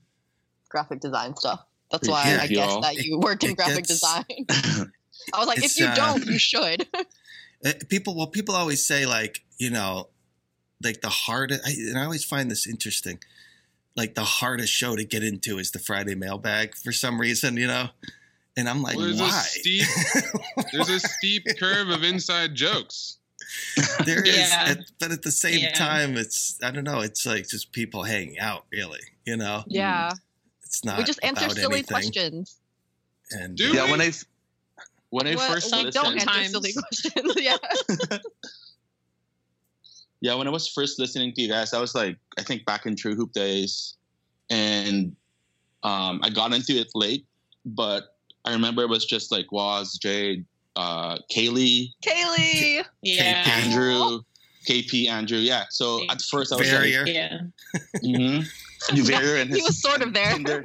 graphic 0.70 1.00
design 1.00 1.36
stuff. 1.36 1.66
That's 1.92 2.08
why 2.08 2.24
Yeah, 2.30 2.40
I 2.42 2.48
guess 2.48 2.58
y'all. 2.72 2.82
that 2.82 2.96
you 2.98 3.20
work 3.20 3.44
in 3.44 3.52
It 3.52 3.58
graphic 3.58 3.86
gets- 3.88 4.00
design. 4.00 4.24
I 5.34 5.38
was 5.40 5.48
like, 5.48 5.64
if 5.64 5.78
you 5.80 5.86
uh, 5.86 5.96
don't, 5.96 6.26
you 6.26 6.38
should. 6.40 6.88
Uh, 7.66 7.72
people 7.90 8.14
well 8.16 8.28
people 8.28 8.54
always 8.54 8.86
say 8.86 9.08
like 9.08 9.42
you 9.58 9.72
know 9.72 10.10
like 10.84 11.02
the 11.02 11.10
hardest 11.10 11.66
I, 11.66 11.72
and 11.90 11.98
i 11.98 12.04
always 12.04 12.24
find 12.24 12.52
this 12.52 12.68
interesting 12.68 13.18
like 13.96 14.14
the 14.14 14.26
hardest 14.26 14.72
show 14.72 14.96
to 14.96 15.04
get 15.04 15.24
into 15.24 15.58
is 15.58 15.72
the 15.72 15.80
friday 15.80 16.14
mailbag 16.14 16.76
for 16.76 16.92
some 16.92 17.20
reason 17.20 17.58
you 17.58 17.66
know 17.66 17.88
and 18.56 18.70
i'm 18.70 18.84
like 18.84 18.98
Well, 18.98 19.06
there's 19.06 19.20
why 19.22 19.30
a 19.30 19.32
steep 19.32 19.88
there's 20.74 20.90
a 20.90 21.00
steep 21.00 21.46
curve 21.58 21.90
of 21.90 22.04
inside 22.04 22.54
jokes. 22.54 23.18
there 24.06 24.22
is 24.24 24.38
Yeah. 24.38 24.66
at- 24.78 24.92
but 25.00 25.12
at 25.12 25.24
the 25.24 25.32
same 25.32 25.60
Yeah. 25.62 25.74
time 25.74 26.18
it's 26.18 26.60
i 26.62 26.70
don't 26.70 26.84
know 26.84 27.00
it's 27.00 27.26
like 27.26 27.48
just 27.48 27.72
people 27.72 28.04
hanging 28.04 28.38
out 28.38 28.66
really 28.72 29.02
you 29.26 29.38
know 29.38 29.64
yeah, 29.66 30.12
it's 30.76 30.84
not 30.86 30.98
we 30.98 31.04
just 31.06 31.24
answer 31.24 31.46
about 31.46 31.56
silly 31.56 31.76
anything. 31.76 31.96
questions. 31.96 32.58
and 33.32 33.56
Do 33.56 33.70
uh, 33.72 33.74
Yeah, 33.74 33.86
we? 33.86 33.92
when 33.92 34.02
I 34.02 34.12
when 35.10 35.28
I 35.28 35.36
Well, 35.36 35.52
first 35.54 35.74
we 35.74 35.90
don't 35.92 36.20
answer 36.20 36.44
silly 36.50 36.74
questions. 36.78 37.34
yeah, 37.38 37.58
yeah, 40.22 40.34
when 40.36 40.48
I 40.48 40.50
was 40.50 40.68
first 40.68 41.00
listening 41.00 41.34
to 41.34 41.42
you 41.42 41.48
guys, 41.50 41.74
I 41.74 41.80
was 41.80 41.94
like, 41.96 42.18
I 42.38 42.44
think 42.44 42.66
back 42.66 42.86
in 42.86 42.96
TrueHoop 42.96 43.32
days, 43.32 43.96
and 44.50 45.16
um, 45.84 46.20
I 46.24 46.30
got 46.30 46.54
into 46.54 46.74
it 46.74 46.88
late, 46.96 47.26
but 47.66 48.16
I 48.44 48.52
remember 48.52 48.82
it 48.84 48.90
was 48.90 49.06
just 49.06 49.32
like 49.32 49.52
Waz, 49.52 49.98
Jade, 49.98 50.46
uh, 50.76 51.18
Kaylee, 51.32 51.94
Kaylee. 52.04 52.84
Yeah. 53.02 53.44
Andrew, 53.64 54.22
KP, 54.68 55.08
Andrew. 55.08 55.38
Yeah. 55.38 55.66
So 55.70 56.02
at 56.10 56.22
first 56.22 56.52
I 56.52 56.58
was 56.58 56.70
barrier 56.70 57.06
Yeah. 57.08 57.40
like, 58.02 58.46
mm-hmm. 58.90 59.08
Barrier 59.08 59.42
and 59.42 59.54
He 59.54 59.62
was 59.62 59.82
sort 59.82 60.02
of 60.02 60.14
there. 60.14 60.32
Tinder. 60.32 60.64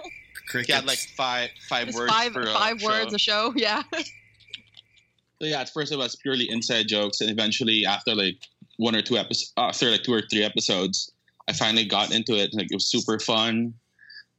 crickets. 0.48 0.66
He 0.66 0.72
had 0.72 0.86
like 0.86 0.98
five 1.16 1.50
five 1.68 1.94
words 1.94 2.12
five 2.12 2.32
for 2.32 2.42
a 2.42 2.52
five 2.52 2.82
words 2.82 3.10
show. 3.10 3.14
a 3.14 3.18
show. 3.18 3.52
Yeah, 3.56 3.82
So 3.92 5.46
yeah, 5.46 5.60
at 5.60 5.70
first 5.70 5.92
it 5.92 5.96
was 5.96 6.16
purely 6.16 6.50
inside 6.50 6.88
jokes, 6.88 7.20
and 7.20 7.30
eventually 7.30 7.86
after 7.86 8.14
like 8.14 8.36
one 8.76 8.94
or 8.94 9.02
two 9.02 9.16
episodes, 9.16 9.52
after 9.56 9.90
like 9.90 10.02
two 10.02 10.12
or 10.12 10.22
three 10.30 10.44
episodes, 10.44 11.12
I 11.48 11.52
finally 11.52 11.84
got 11.84 12.12
into 12.12 12.34
it. 12.34 12.50
Like 12.52 12.66
it 12.70 12.74
was 12.74 12.86
super 12.86 13.18
fun. 13.18 13.74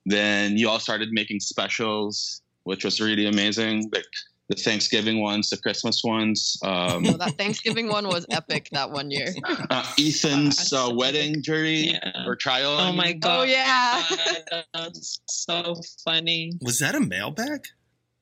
Then 0.06 0.58
you 0.58 0.70
all 0.70 0.80
started 0.80 1.10
making 1.12 1.40
specials, 1.40 2.42
which 2.64 2.84
was 2.84 3.00
really 3.00 3.26
amazing. 3.28 3.90
Like 3.94 4.06
the 4.52 4.62
Thanksgiving 4.62 5.22
ones, 5.22 5.50
the 5.50 5.56
Christmas 5.58 6.04
ones. 6.04 6.60
Um, 6.62 7.04
no, 7.04 7.14
that 7.14 7.38
Thanksgiving 7.38 7.88
one 7.88 8.06
was 8.10 8.26
epic. 8.30 8.68
That 8.74 8.92
one 8.92 9.10
year. 9.10 9.34
uh, 9.70 9.86
Ethan's 9.98 10.74
uh, 10.74 10.90
wedding 10.94 11.42
jury 11.42 11.92
Yeah. 11.92 12.26
or 12.28 12.36
trial. 12.36 12.72
Oh 12.78 12.92
my 12.92 13.14
god. 13.14 13.40
Oh 13.40 13.44
yeah. 13.44 14.04
That's 14.74 15.22
so 15.30 15.76
funny. 16.04 16.52
was 16.62 16.80
that 16.80 16.96
a 16.96 17.00
mailbag 17.00 17.62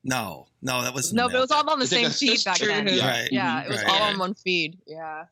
no 0.04 0.48
no 0.62 0.82
that 0.84 0.94
wasn't 0.94 1.20
a 1.20 1.24
No, 1.24 1.28
but 1.28 1.36
it 1.38 1.40
was 1.42 1.52
all 1.52 1.70
on 1.70 1.80
the 1.80 1.84
It's 1.84 1.92
same 1.92 2.06
a 2.06 2.10
feed 2.10 2.44
back 2.46 2.60
then. 2.60 2.88
Yeah. 2.88 3.10
Right. 3.10 3.30
Yeah, 3.32 3.64
it 3.64 3.70
was 3.70 3.78
Right, 3.84 3.90
all 3.90 4.00
right. 4.00 4.14
on 4.14 4.20
one 4.20 4.34
feed. 4.36 4.78
Yeah. 4.88 5.26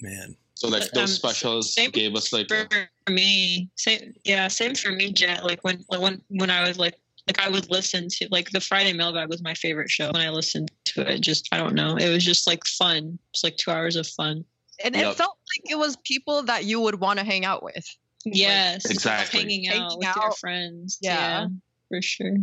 man 0.00 0.34
So 0.54 0.68
like 0.68 0.82
But, 0.82 0.94
those 0.94 1.10
um, 1.10 1.16
specials 1.16 1.74
same 1.74 1.90
gave 1.90 2.14
us 2.16 2.32
like 2.32 2.48
for 2.48 2.66
me 3.12 3.68
same 3.76 4.14
yeah 4.24 4.48
same 4.48 4.74
for 4.74 4.90
me 4.92 5.12
jet 5.12 5.44
like 5.44 5.62
when 5.62 5.84
like 5.90 6.00
when 6.00 6.22
when 6.28 6.50
i 6.50 6.66
was 6.66 6.78
like 6.78 6.94
like 7.28 7.40
i 7.40 7.48
would 7.48 7.70
listen 7.70 8.08
to 8.08 8.26
like 8.30 8.50
the 8.50 8.60
friday 8.60 8.92
mailbag 8.92 9.28
was 9.28 9.42
my 9.42 9.54
favorite 9.54 9.90
show 9.90 10.10
when 10.12 10.22
i 10.22 10.28
listened 10.30 10.70
to 10.84 11.00
it 11.08 11.20
just 11.20 11.48
i 11.52 11.56
don't 11.56 11.74
know 11.74 11.96
it 11.96 12.08
was 12.10 12.24
just 12.24 12.46
like 12.46 12.64
fun 12.66 13.18
it's 13.32 13.44
like 13.44 13.56
two 13.56 13.70
hours 13.70 13.96
of 13.96 14.06
fun 14.06 14.44
And 14.84 14.94
Yep. 14.96 15.12
it 15.12 15.16
felt 15.16 15.36
like 15.56 15.70
it 15.72 15.76
was 15.78 15.96
people 16.04 16.42
that 16.44 16.64
you 16.64 16.80
would 16.80 16.98
want 17.00 17.18
to 17.20 17.24
hang 17.24 17.44
out 17.44 17.62
with. 17.62 17.84
yes 18.24 18.84
like 18.86 18.94
Exactly. 18.94 19.40
hanging 19.40 19.68
out 19.68 19.72
Hanging 19.74 19.98
with 19.98 20.16
your 20.16 20.32
friends 20.32 20.98
Yeah. 21.00 21.42
yeah, 21.42 21.46
for 21.88 22.02
sure 22.02 22.36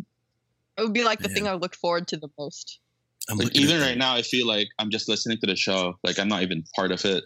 It 0.78 0.82
would 0.84 0.94
be 0.94 1.04
like 1.04 1.20
the 1.20 1.28
Man. 1.30 1.36
thing 1.36 1.48
I 1.48 1.54
look 1.56 1.76
forward 1.76 2.08
to 2.10 2.18
the 2.18 2.30
most. 2.38 2.80
like 3.36 3.54
even 3.56 3.82
right 3.82 3.98
now, 3.98 4.14
I 4.16 4.22
feel 4.22 4.48
like 4.48 4.70
I'm 4.80 4.90
just 4.90 5.10
listening 5.10 5.38
to 5.42 5.48
the 5.48 5.56
show. 5.56 5.96
Like 6.06 6.18
I'm 6.20 6.30
not 6.30 6.42
even 6.42 6.64
part 6.76 6.92
of 6.94 7.04
it. 7.04 7.24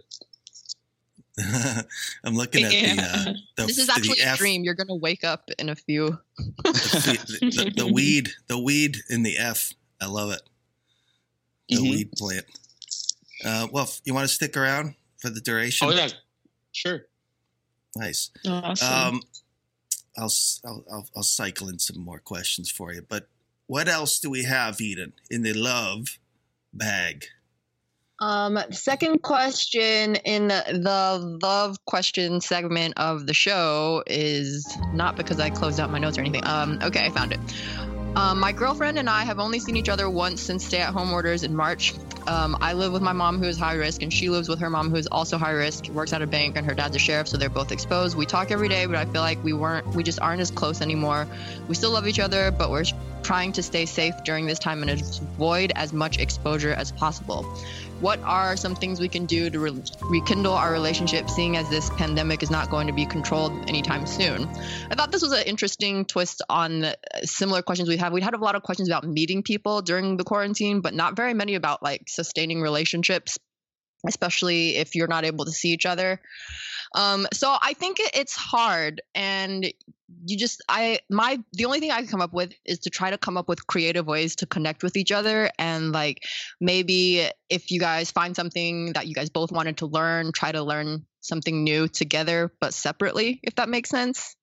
I'm 2.24 2.36
looking 2.36 2.64
at 2.64 2.72
the, 2.72 3.02
uh, 3.02 3.34
the 3.58 3.66
this 3.68 3.78
is 3.80 3.88
the 3.88 3.94
actually 3.94 4.20
a 4.20 4.26
F- 4.28 4.38
dream. 4.38 4.64
You're 4.64 4.76
gonna 4.76 4.96
wake 4.96 5.24
up 5.24 5.50
in 5.58 5.70
a 5.70 5.76
few. 5.76 6.20
the, 6.38 7.40
the, 7.42 7.74
the 7.76 7.88
weed, 7.94 8.30
the 8.48 8.60
weed 8.60 8.98
in 9.10 9.24
the 9.24 9.38
F. 9.38 9.74
I 10.02 10.06
love 10.08 10.32
it. 10.32 10.42
The 11.70 11.78
Mhm. 11.78 11.90
weed 11.92 12.12
plant. 12.18 12.46
Uh, 13.44 13.68
well, 13.72 13.90
you 14.06 14.14
want 14.14 14.28
to 14.28 14.34
stick 14.34 14.56
around 14.56 14.96
for 15.20 15.30
the 15.30 15.42
duration? 15.42 15.88
Oh 15.88 15.92
yeah, 15.92 16.10
sure. 16.72 17.06
Nice. 17.96 18.30
awesome 18.48 18.94
Um, 19.16 19.22
I'll, 20.18 20.26
s- 20.26 20.62
I'll, 20.66 20.84
I'll, 20.92 21.08
I'll 21.16 21.24
cycle 21.24 21.68
in 21.70 21.80
some 21.80 22.00
more 22.00 22.20
questions 22.20 22.70
for 22.70 22.94
you. 22.94 23.02
But 23.08 23.28
what 23.68 23.88
else 23.88 24.20
do 24.20 24.30
we 24.30 24.44
have, 24.44 24.80
Eden, 24.82 25.14
in 25.32 25.42
the 25.44 25.54
love 25.54 26.20
bag? 26.74 27.26
Um, 28.24 28.58
second 28.72 29.22
question 29.22 30.16
in 30.16 30.48
the 30.48 31.40
love 31.42 31.76
question 31.84 32.40
segment 32.40 32.94
of 32.96 33.28
the 33.28 33.34
show 33.34 34.02
is 34.08 34.66
not 34.94 35.18
because 35.18 35.42
I 35.42 35.50
closed 35.50 35.78
out 35.78 35.92
my 35.92 36.00
notes 36.00 36.18
or 36.18 36.22
anything. 36.22 36.48
Um, 36.48 36.80
okay, 36.82 37.06
I 37.06 37.10
found 37.10 37.34
it. 37.34 37.40
Um, 38.16 38.40
my 38.40 38.54
girlfriend 38.54 38.98
and 38.98 39.10
I 39.10 39.26
have 39.26 39.40
only 39.40 39.60
seen 39.60 39.76
each 39.76 39.90
other 39.90 40.10
once 40.10 40.40
since 40.40 40.66
stay 40.66 40.78
at 40.78 40.94
home 40.94 41.12
orders 41.12 41.44
in 41.44 41.54
March. 41.54 41.94
Um, 42.28 42.58
I 42.62 42.74
live 42.74 42.94
with 42.94 43.02
my 43.02 43.14
mom, 43.14 43.40
who 43.40 43.48
is 43.48 43.58
high 43.58 43.74
risk, 43.74 44.02
and 44.02 44.12
she 44.12 44.30
lives 44.30 44.48
with 44.48 44.60
her 44.60 44.70
mom, 44.70 44.90
who 44.90 44.96
is 44.96 45.08
also 45.08 45.38
high 45.38 45.52
risk, 45.52 45.88
works 45.90 46.14
at 46.14 46.22
a 46.22 46.28
bank, 46.28 46.56
and 46.56 46.66
her 46.66 46.74
dad's 46.74 46.96
a 46.96 47.00
sheriff, 47.00 47.28
so 47.28 47.38
they're 47.38 47.50
both 47.50 47.72
exposed. 47.72 48.18
We 48.18 48.26
talk 48.26 48.52
every 48.52 48.70
day, 48.70 48.86
but 48.86 48.96
I 48.96 49.06
feel 49.06 49.22
like 49.22 49.44
we 49.44 49.54
weren't, 49.54 49.88
we 49.96 50.04
just 50.04 50.20
aren't 50.20 50.42
as 50.42 50.52
close 50.52 50.82
anymore. 50.82 51.28
We 51.68 51.76
still 51.76 51.92
love 51.92 52.08
each 52.08 52.20
other, 52.20 52.52
but 52.52 52.70
we're 52.72 52.86
trying 53.24 53.54
to 53.54 53.64
stay 53.64 53.86
safe 53.86 54.14
during 54.24 54.46
this 54.46 54.60
time 54.60 54.82
and 54.82 54.92
avoid 54.92 55.72
as 55.76 55.94
much 55.94 56.20
exposure 56.20 56.74
as 56.74 56.92
possible. 56.92 57.44
What 58.02 58.20
are 58.24 58.58
some 58.58 58.76
things 58.76 59.00
we 59.00 59.08
can 59.08 59.26
do 59.26 59.50
to 59.50 59.60
re- 59.60 59.82
rekindle 60.02 60.54
our 60.54 60.74
relationship, 60.74 61.30
seeing 61.30 61.56
as 61.56 61.70
this 61.70 61.90
pandemic 61.92 62.44
is 62.44 62.52
not 62.52 62.70
going 62.70 62.88
to 62.88 62.94
be 62.94 63.06
controlled 63.06 63.54
anytime 63.70 64.06
soon? 64.06 64.44
I 64.92 64.96
thought 64.96 65.12
this 65.14 65.22
was 65.22 65.32
an 65.32 65.44
interesting 65.46 66.04
twist 66.04 66.42
on 66.50 66.88
similar 67.22 67.62
questions 67.62 67.88
we 67.88 67.96
have. 67.98 68.12
We 68.12 68.22
had 68.22 68.34
a 68.34 68.38
lot 68.38 68.56
of 68.56 68.64
questions 68.64 68.90
about 68.90 69.06
meeting 69.06 69.42
people 69.42 69.82
during 69.82 70.18
the 70.18 70.26
quarantine, 70.26 70.82
but 70.82 70.94
not 70.94 71.16
very 71.16 71.34
many 71.34 71.56
about 71.56 71.82
like 71.82 72.10
sustaining 72.14 72.62
relationships, 72.62 73.38
especially 74.08 74.76
if 74.76 74.96
you're 74.96 75.08
not 75.08 75.26
able 75.26 75.46
to 75.46 75.52
see 75.52 75.70
each 75.70 75.86
other. 75.86 76.22
Um, 76.96 77.26
so 77.34 77.56
I 77.62 77.74
think 77.74 77.98
it's 78.00 78.36
hard, 78.36 79.02
and 79.16 79.66
you 80.26 80.38
just 80.38 80.62
I 80.70 81.00
my 81.10 81.40
the 81.54 81.66
only 81.66 81.80
thing 81.80 81.92
I 81.92 81.98
can 82.00 82.08
come 82.08 82.22
up 82.22 82.34
with 82.34 82.54
is 82.66 82.80
to 82.80 82.90
try 82.90 83.10
to 83.10 83.18
come 83.18 83.36
up 83.36 83.50
with 83.50 83.66
creative 83.66 84.06
ways 84.06 84.36
to 84.38 84.46
connect 84.46 84.84
with 84.84 84.96
each 84.96 85.12
other, 85.12 85.50
and 85.58 85.92
like 85.92 86.24
maybe 86.62 87.28
if 87.50 87.72
you 87.72 87.80
guys 87.80 88.12
find 88.12 88.36
something 88.36 88.94
that 88.94 89.08
you 89.08 89.16
guys 89.16 89.30
both 89.30 89.52
wanted 89.52 89.78
to 89.78 89.88
learn, 89.88 90.32
try 90.34 90.52
to 90.52 90.62
learn 90.62 91.06
something 91.22 91.64
new 91.64 91.88
together 91.88 92.54
but 92.60 92.74
separately, 92.74 93.40
if 93.44 93.56
that 93.56 93.70
makes 93.70 93.90
sense. 93.90 94.36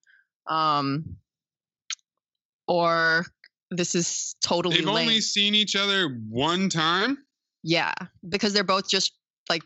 Um, 0.48 1.16
or 2.66 3.26
this 3.70 3.94
is 3.94 4.34
totally 4.42 4.76
They've 4.76 4.86
lame. 4.86 5.08
only 5.08 5.20
seen 5.20 5.54
each 5.54 5.76
other 5.76 6.08
one 6.28 6.68
time. 6.68 7.18
Yeah, 7.62 7.92
because 8.28 8.52
they're 8.52 8.64
both 8.64 8.88
just 8.88 9.12
like 9.48 9.62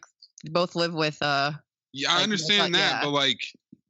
both 0.51 0.75
live 0.75 0.95
with 0.95 1.19
uh 1.23 1.53
Yeah, 1.93 2.11
I 2.11 2.15
Like, 2.15 2.23
understand 2.25 2.61
like, 2.61 2.73
that, 2.73 2.93
yeah. 2.97 3.01
but 3.05 3.11
like 3.11 3.39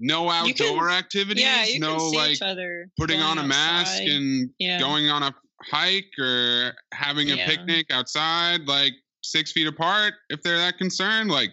no 0.00 0.24
You 0.44 0.52
can- 0.54 0.66
outdoor 0.66 0.90
activities, 0.90 1.42
yeah, 1.44 1.64
you 1.64 1.78
no 1.80 1.96
can 1.96 2.10
see 2.10 2.16
like 2.16 2.30
each 2.32 2.42
other 2.42 2.90
putting 2.98 3.20
on 3.20 3.38
a 3.38 3.40
going 3.42 3.48
mask 3.48 3.92
outside. 3.92 4.08
and 4.08 4.50
Yeah. 4.58 4.78
going 4.78 5.08
on 5.08 5.22
a 5.22 5.34
hike 5.62 6.10
or 6.18 6.74
having 6.92 7.30
a 7.30 7.36
Yeah. 7.36 7.46
picnic 7.48 7.86
outside, 7.90 8.66
like 8.66 8.92
six 9.22 9.52
feet 9.52 9.66
apart. 9.66 10.14
If 10.28 10.42
they're 10.42 10.58
that 10.58 10.76
concerned, 10.78 11.30
like 11.30 11.50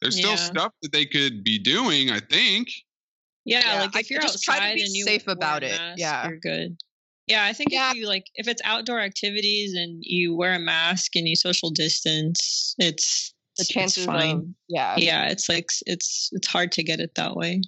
there's 0.00 0.16
still 0.16 0.30
Yeah. 0.30 0.36
stuff 0.36 0.72
that 0.82 0.92
they 0.92 1.06
could 1.06 1.42
be 1.42 1.58
doing. 1.58 2.10
I 2.10 2.20
think. 2.20 2.68
Yeah, 3.46 3.60
Yeah, 3.74 3.80
like 3.82 3.96
I 3.96 4.00
if 4.00 4.10
you're 4.10 4.22
just 4.22 4.42
try 4.44 4.70
to 4.70 4.74
be 4.76 4.82
and 4.84 4.94
you 4.94 5.04
safe 5.04 5.26
about 5.26 5.62
it, 5.64 5.72
mask, 5.78 5.98
yeah. 5.98 6.28
you're 6.28 6.38
good. 6.38 6.76
Yeah, 7.26 7.44
I 7.44 7.52
think 7.54 7.70
if 7.72 7.94
you 7.94 8.06
like 8.06 8.26
if 8.34 8.48
it's 8.48 8.60
outdoor 8.64 9.00
activities 9.00 9.74
and 9.74 10.02
you 10.02 10.36
wear 10.36 10.54
a 10.54 10.58
mask 10.58 11.16
and 11.16 11.26
you 11.26 11.36
social 11.36 11.70
distance, 11.70 12.74
it's 12.78 13.32
the 13.56 13.62
it's 13.62 13.68
chances 13.68 14.06
fine. 14.06 14.36
of 14.36 14.44
yeah 14.68 14.94
yeah, 14.98 15.28
it's 15.28 15.48
like 15.48 15.66
it's 15.86 16.28
it's 16.32 16.46
hard 16.46 16.72
to 16.72 16.82
get 16.82 17.00
it 17.00 17.14
that 17.14 17.34
way. 17.34 17.62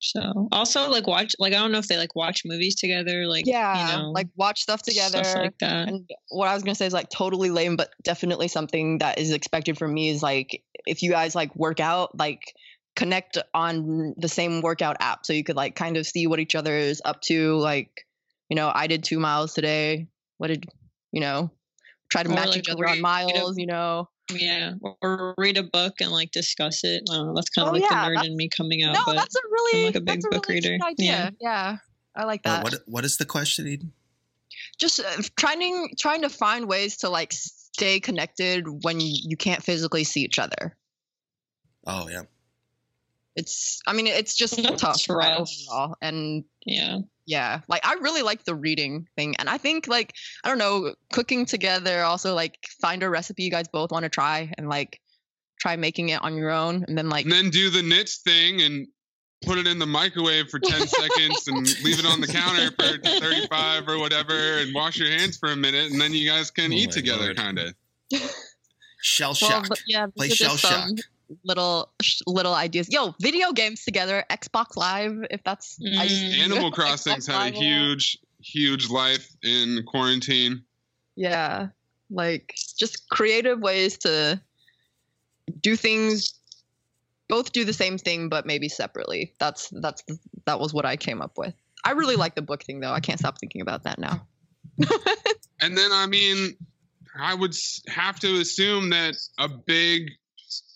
So 0.00 0.48
also 0.52 0.88
like 0.88 1.06
watch 1.06 1.34
like 1.38 1.52
I 1.52 1.58
don't 1.58 1.72
know 1.72 1.78
if 1.78 1.88
they 1.88 1.98
like 1.98 2.14
watch 2.14 2.42
movies 2.46 2.76
together, 2.76 3.26
like 3.26 3.46
yeah 3.46 3.92
you 3.92 3.98
know, 3.98 4.10
like 4.12 4.28
watch 4.36 4.62
stuff 4.62 4.82
together 4.82 5.24
stuff 5.24 5.42
like 5.42 5.58
that. 5.58 5.88
and 5.88 6.08
what 6.30 6.48
i 6.48 6.54
was 6.54 6.62
gonna 6.62 6.74
say 6.76 6.86
is 6.86 6.92
like 6.92 7.10
totally 7.10 7.50
lame 7.50 7.76
but 7.76 7.90
definitely 8.04 8.46
something 8.46 8.98
that 8.98 9.18
is 9.18 9.32
expected 9.32 9.76
from 9.76 9.92
me 9.92 10.08
is 10.08 10.22
like 10.22 10.62
if 10.86 11.02
you 11.02 11.10
guys 11.10 11.34
like 11.34 11.54
work 11.56 11.80
out 11.80 12.16
like 12.16 12.54
connect 12.94 13.38
on 13.54 14.14
the 14.18 14.28
same 14.28 14.60
workout 14.60 14.96
app 15.00 15.26
so 15.26 15.32
you 15.32 15.42
could 15.42 15.56
like 15.56 15.74
kind 15.74 15.96
of 15.96 16.06
see 16.06 16.28
what 16.28 16.38
each 16.38 16.54
other 16.54 16.76
is 16.76 17.02
up 17.04 17.20
to 17.20 17.56
like 17.56 18.06
you 18.48 18.56
know 18.56 18.70
i 18.74 18.86
did 18.86 19.04
two 19.04 19.18
miles 19.18 19.54
today 19.54 20.06
what 20.38 20.48
did 20.48 20.66
you 21.12 21.20
know 21.20 21.50
try 22.10 22.22
to 22.22 22.28
Or, 22.30 22.34
match 22.34 22.48
like, 22.48 22.58
each 22.58 22.68
other 22.68 22.84
on 22.86 22.92
read 22.92 22.98
a- 22.98 23.02
miles 23.02 23.58
you 23.58 23.66
know 23.66 24.08
Yeah, 24.30 24.72
or 25.02 25.34
read 25.38 25.56
a 25.56 25.62
book 25.62 25.94
and 26.00 26.10
like 26.10 26.30
discuss 26.32 26.84
it. 26.84 27.02
I. 27.10 27.32
That's 27.34 27.48
kind 27.50 27.66
of 27.68 27.72
Oh, 27.72 27.78
like 27.78 27.82
yeah, 27.90 28.04
the 28.10 28.16
nerd 28.18 28.24
in 28.26 28.36
me 28.36 28.48
coming 28.48 28.82
out. 28.82 28.92
no 28.94 29.00
but 29.06 29.16
that's 29.16 29.34
a 29.36 29.40
really 29.50 29.80
I'm 29.80 29.86
like 29.86 29.94
a 29.96 30.00
big 30.00 30.20
a 30.24 30.28
book 30.30 30.46
really 30.48 30.60
reader. 30.60 30.78
good 30.78 30.86
idea 30.86 31.32
yeah. 31.40 31.76
i 32.14 32.24
like 32.24 32.42
Uh, 32.44 32.56
that 32.56 32.62
what 32.64 32.74
what 32.86 33.04
is 33.04 33.16
the 33.16 33.24
question, 33.24 33.66
Eden? 33.66 33.92
just 34.78 35.00
uh, 35.00 35.22
trying 35.38 35.94
trying 35.98 36.22
to 36.22 36.28
find 36.28 36.68
ways 36.68 36.98
to 36.98 37.08
like 37.08 37.32
stay 37.32 38.00
connected 38.00 38.66
when 38.84 39.00
you, 39.00 39.12
you 39.30 39.36
can't 39.36 39.62
physically 39.62 40.04
see 40.04 40.20
each 40.22 40.38
other 40.38 40.76
Oh 41.86 42.08
yeah. 42.10 42.22
it's 43.36 43.80
i 43.86 43.92
mean 43.92 44.06
it's 44.08 44.34
just 44.34 44.56
That's 44.62 44.80
tough 44.82 45.08
right, 45.08 45.38
rough. 45.38 45.50
overall 45.70 45.96
and 46.02 46.44
yeah 46.66 46.98
yeah 47.28 47.60
like 47.68 47.86
i 47.86 47.92
really 47.94 48.22
like 48.22 48.42
the 48.44 48.54
reading 48.54 49.06
thing 49.14 49.36
and 49.38 49.50
i 49.50 49.58
think 49.58 49.86
like 49.86 50.14
i 50.44 50.48
don't 50.48 50.56
know 50.56 50.94
cooking 51.12 51.44
together 51.44 52.02
also 52.02 52.34
like 52.34 52.58
find 52.80 53.02
a 53.02 53.08
recipe 53.08 53.42
you 53.42 53.50
guys 53.50 53.68
both 53.68 53.92
want 53.92 54.02
to 54.02 54.08
try 54.08 54.50
and 54.56 54.68
like 54.68 54.98
try 55.60 55.76
making 55.76 56.08
it 56.08 56.22
on 56.22 56.34
your 56.36 56.50
own 56.50 56.84
and 56.88 56.96
then 56.96 57.10
like 57.10 57.24
And 57.26 57.32
then 57.32 57.50
do 57.50 57.68
the 57.68 57.82
knits 57.82 58.18
thing 58.18 58.62
and 58.62 58.86
put 59.44 59.58
it 59.58 59.66
in 59.66 59.78
the 59.78 59.86
microwave 59.86 60.48
for 60.48 60.58
10 60.58 60.86
seconds 60.86 61.46
and 61.48 61.58
leave 61.84 61.98
it 61.98 62.06
on 62.06 62.20
the 62.22 62.26
counter 62.26 62.70
for 62.70 62.96
35 63.20 63.88
or 63.88 63.98
whatever 63.98 64.32
and 64.34 64.74
wash 64.74 64.96
your 64.98 65.10
hands 65.10 65.36
for 65.36 65.50
a 65.50 65.56
minute 65.56 65.92
and 65.92 66.00
then 66.00 66.14
you 66.14 66.26
guys 66.26 66.50
can 66.50 66.72
Oh 66.72 66.76
eat 66.76 66.92
together 66.92 67.34
kind 67.34 67.58
of. 67.58 67.74
Shell 69.02 69.34
shock. 69.34 69.68
but 69.68 69.80
yeah 69.86 70.06
Play 70.16 70.28
shell 70.30 70.56
just 70.56 70.62
shock. 70.62 70.88
Some 71.28 71.38
little 71.44 71.92
little 72.26 72.54
ideas 72.54 72.88
yo 72.90 73.14
video 73.20 73.52
games 73.52 73.84
together 73.84 74.24
xbox 74.30 74.76
live 74.76 75.16
if 75.30 75.42
that's 75.44 75.78
I 75.98 76.04
used 76.04 76.38
mm. 76.38 76.44
Animal 76.44 76.70
Xbox 76.70 76.74
Crossing's 76.74 77.26
had 77.26 77.34
a 77.34 77.38
Live 77.38 77.54
a 77.54 77.56
lot. 77.56 77.62
huge 77.62 78.18
huge 78.40 78.88
life 78.88 79.34
in 79.42 79.82
quarantine. 79.86 80.62
Yeah. 81.16 81.68
Like 82.10 82.54
just 82.78 83.08
creative 83.10 83.60
ways 83.60 83.98
to 83.98 84.40
do 85.60 85.76
things 85.76 86.34
both 87.28 87.52
do 87.52 87.64
the 87.64 87.72
same 87.72 87.98
thing 87.98 88.28
but 88.28 88.46
maybe 88.46 88.68
separately. 88.68 89.34
That's 89.38 89.68
that's 89.80 90.02
that 90.46 90.60
was 90.60 90.72
what 90.72 90.86
I 90.86 90.96
came 90.96 91.20
up 91.20 91.36
with. 91.36 91.54
I 91.84 91.92
really 91.92 92.16
like 92.16 92.34
the 92.34 92.42
book 92.42 92.64
thing 92.64 92.80
though. 92.80 92.92
I 92.92 93.00
can't 93.00 93.18
stop 93.18 93.38
thinking 93.38 93.60
about 93.60 93.84
that 93.84 93.98
now. 93.98 94.26
And 95.60 95.76
then, 95.76 95.90
I 95.92 96.06
mean, 96.06 96.56
I 97.18 97.34
would 97.34 97.54
have 97.88 98.20
to 98.20 98.40
assume 98.40 98.90
that 98.90 99.16
a 99.38 99.48
big 99.48 100.12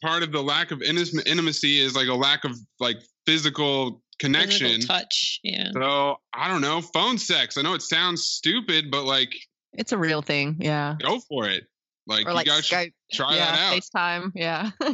part 0.02 0.22
of 0.22 0.32
the 0.32 0.42
lack 0.42 0.70
of 0.70 0.82
intimacy 0.82 1.78
is 1.80 1.94
like 1.94 2.08
a 2.08 2.14
lack 2.14 2.44
of 2.44 2.56
like 2.80 2.98
physical 3.26 4.02
connection. 4.18 4.68
Physical 4.68 4.96
touch. 4.96 5.40
Yeah. 5.42 5.70
So 5.72 6.16
I 6.34 6.48
don't 6.48 6.60
know, 6.60 6.80
phone 6.80 7.18
sex. 7.18 7.56
I 7.58 7.62
know 7.62 7.74
it 7.74 7.82
sounds 7.82 8.24
stupid, 8.24 8.90
but 8.90 9.04
like, 9.04 9.34
It's 9.72 9.92
a 9.92 9.98
real 9.98 10.22
thing. 10.22 10.56
Yeah. 10.60 10.96
go 11.00 11.20
for 11.20 11.48
it. 11.48 11.64
Like, 12.06 12.26
Or 12.26 12.32
like 12.32 12.46
you 12.46 12.52
guys 12.52 12.66
should 12.66 12.92
try 13.12 13.36
yeah, 13.36 13.52
that 13.52 13.72
out. 13.72 13.80
FaceTime. 13.80 14.32
Yeah. 14.34 14.70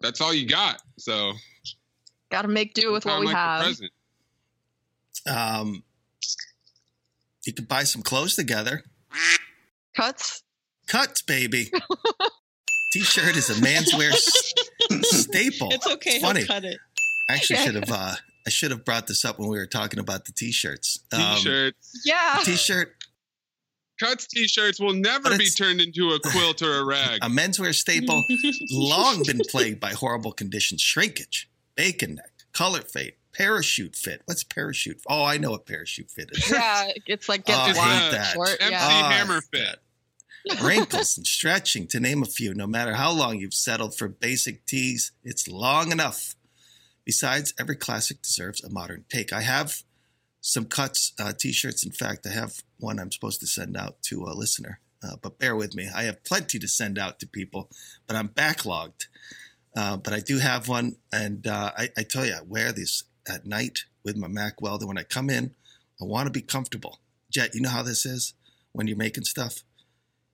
That's 0.00 0.20
all 0.20 0.32
you 0.32 0.46
got. 0.48 0.80
So 0.98 1.32
Got 2.30 2.42
to 2.42 2.48
make 2.48 2.74
do 2.74 2.92
with 2.92 3.04
what 3.04 3.20
we 3.20 3.26
like 3.26 3.36
have. 3.36 3.62
present. 3.64 3.90
Um, 5.26 5.82
you 7.44 7.52
could 7.52 7.68
buy 7.68 7.84
some 7.84 8.02
clothes 8.02 8.36
together. 8.36 8.84
Cuts. 9.96 10.42
Cuts, 10.86 11.22
baby. 11.22 11.70
T-shirt 12.92 13.36
is 13.36 13.50
a 13.50 13.54
manswear 13.54 14.10
s- 14.10 14.52
staple. 15.02 15.68
It's 15.72 15.86
okay. 15.86 16.10
It's 16.12 16.24
funny. 16.24 16.40
He'll 16.40 16.48
cut 16.48 16.64
it. 16.64 16.78
I 17.28 17.34
actually 17.34 17.60
should 17.60 17.74
have. 17.76 17.90
Uh, 17.90 18.14
I 18.46 18.50
should 18.50 18.70
have 18.72 18.84
brought 18.84 19.06
this 19.06 19.24
up 19.24 19.38
when 19.38 19.48
we 19.48 19.58
were 19.58 19.66
talking 19.66 20.00
about 20.00 20.24
the 20.24 20.32
T-shirts. 20.32 20.98
Um, 21.12 21.36
T-shirts. 21.36 22.00
Yeah. 22.04 22.40
T-shirt. 22.42 22.94
Cuts 24.00 24.26
T-shirts 24.28 24.80
will 24.80 24.94
never 24.94 25.36
be 25.36 25.50
turned 25.50 25.80
into 25.80 26.08
a 26.10 26.20
quilt 26.20 26.62
or 26.62 26.78
a 26.78 26.84
rag. 26.84 27.18
A 27.22 27.28
menswear 27.28 27.74
staple, 27.74 28.24
long 28.70 29.22
been 29.26 29.40
plagued 29.50 29.78
by 29.78 29.92
horrible 29.92 30.32
conditions: 30.32 30.80
shrinkage, 30.80 31.50
bacon 31.76 32.14
neck, 32.14 32.32
color 32.54 32.80
fade, 32.80 33.12
parachute 33.34 33.94
fit. 33.94 34.22
What's 34.24 34.42
parachute? 34.42 35.02
Oh, 35.06 35.22
I 35.22 35.36
know 35.36 35.50
what 35.50 35.66
parachute 35.66 36.10
fit 36.10 36.30
is. 36.32 36.50
Yeah, 36.50 36.88
it's 37.06 37.28
like 37.28 37.42
Oh, 37.42 37.66
gets 37.66 37.78
I 37.78 37.82
wide, 37.82 38.00
hate 38.02 38.10
that. 38.12 38.32
short. 38.32 38.56
MC 38.58 38.70
Yeah. 38.70 38.78
Ah, 38.82 39.10
Hammer 39.12 39.42
fit. 39.42 39.76
Wrinkles 40.62 41.16
and 41.16 41.26
stretching, 41.26 41.86
to 41.88 42.00
name 42.00 42.22
a 42.22 42.26
few. 42.26 42.54
No 42.54 42.66
matter 42.66 42.94
how 42.94 43.12
long 43.12 43.38
you've 43.38 43.54
settled 43.54 43.96
for 43.96 44.08
basic 44.08 44.66
tees, 44.66 45.12
it's 45.22 45.48
long 45.48 45.92
enough. 45.92 46.34
Besides, 47.04 47.54
every 47.58 47.76
classic 47.76 48.22
deserves 48.22 48.62
a 48.62 48.70
modern 48.70 49.04
take. 49.08 49.32
I 49.32 49.42
have 49.42 49.82
some 50.40 50.64
cuts 50.64 51.12
uh, 51.18 51.32
t-shirts. 51.38 51.84
In 51.84 51.92
fact, 51.92 52.26
I 52.26 52.30
have 52.30 52.62
one 52.78 52.98
I'm 52.98 53.12
supposed 53.12 53.40
to 53.40 53.46
send 53.46 53.76
out 53.76 54.02
to 54.04 54.24
a 54.24 54.34
listener. 54.34 54.80
Uh, 55.02 55.16
but 55.20 55.38
bear 55.38 55.56
with 55.56 55.74
me. 55.74 55.88
I 55.94 56.04
have 56.04 56.24
plenty 56.24 56.58
to 56.58 56.68
send 56.68 56.98
out 56.98 57.18
to 57.20 57.26
people, 57.26 57.70
but 58.06 58.16
I'm 58.16 58.28
backlogged. 58.28 59.06
Uh, 59.76 59.96
but 59.96 60.12
I 60.12 60.20
do 60.20 60.38
have 60.38 60.68
one, 60.68 60.96
and 61.12 61.46
uh, 61.46 61.72
I, 61.76 61.90
I 61.96 62.02
tell 62.02 62.26
you, 62.26 62.34
I 62.34 62.42
wear 62.42 62.72
these 62.72 63.04
at 63.28 63.46
night 63.46 63.84
with 64.04 64.16
my 64.16 64.28
Mack 64.28 64.60
Weldon. 64.60 64.88
When 64.88 64.98
I 64.98 65.04
come 65.04 65.30
in, 65.30 65.54
I 66.00 66.04
want 66.04 66.26
to 66.26 66.32
be 66.32 66.42
comfortable. 66.42 66.98
Jet, 67.30 67.54
you 67.54 67.60
know 67.60 67.68
how 67.70 67.82
this 67.82 68.04
is 68.04 68.34
when 68.72 68.86
you're 68.86 68.96
making 68.96 69.24
stuff? 69.24 69.62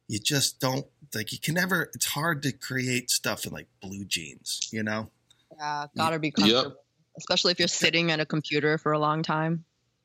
You 0.09 0.19
just 0.19 0.61
don't 0.61 0.87
like. 1.15 1.33
You 1.33 1.39
can 1.39 1.55
never. 1.55 1.91
It's 1.95 2.07
hard 2.07 2.43
to 2.45 2.53
create 2.53 3.11
stuff 3.11 3.45
in 3.47 3.53
like 3.53 3.67
blue 3.81 4.05
jeans. 4.05 4.69
You 4.73 4.83
know. 4.83 5.11
Yeah, 5.59 5.87
gotta 5.97 6.19
be 6.19 6.31
comfortable. 6.31 6.77
Especially 7.19 7.53
if 7.53 7.59
you're 7.59 7.69
sitting 7.69 8.11
at 8.11 8.21
a 8.21 8.27
computer 8.27 8.79
for 8.79 8.93
a 8.93 8.99
long 8.99 9.23
time. 9.23 9.65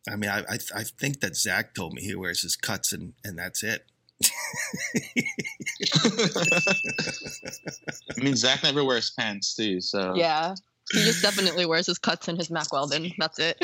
I 0.09 0.15
mean, 0.15 0.29
I, 0.29 0.39
I 0.39 0.57
I 0.75 0.83
think 0.83 1.19
that 1.21 1.35
Zach 1.35 1.75
told 1.75 1.93
me 1.93 2.01
he 2.01 2.15
wears 2.15 2.41
his 2.41 2.55
cuts 2.55 2.93
and 2.93 3.13
and 3.23 3.37
that's 3.37 3.63
it. 3.63 3.85
I 8.17 8.21
mean, 8.21 8.35
Zach 8.35 8.63
never 8.63 8.83
wears 8.83 9.11
pants 9.11 9.55
too, 9.55 9.81
so 9.81 10.13
Yeah. 10.15 10.55
He 10.91 11.03
just 11.03 11.22
definitely 11.22 11.65
wears 11.65 11.88
his 11.88 11.97
cuts 11.97 12.27
and 12.27 12.38
his 12.38 12.49
Mack 12.49 12.72
Weldon. 12.73 13.11
That's 13.18 13.39
it. 13.39 13.57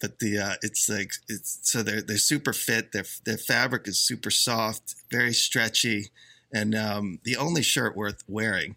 but 0.00 0.18
the 0.18 0.38
uh, 0.38 0.54
it's 0.62 0.88
like 0.88 1.12
it's 1.28 1.58
so 1.62 1.82
they're 1.82 2.02
they're 2.02 2.16
super 2.16 2.52
fit. 2.52 2.92
Their 2.92 3.04
their 3.24 3.38
fabric 3.38 3.88
is 3.88 3.98
super 3.98 4.30
soft, 4.30 4.94
very 5.10 5.32
stretchy, 5.32 6.10
and 6.52 6.74
um, 6.74 7.18
the 7.24 7.36
only 7.36 7.62
shirt 7.62 7.96
worth 7.96 8.22
wearing. 8.28 8.76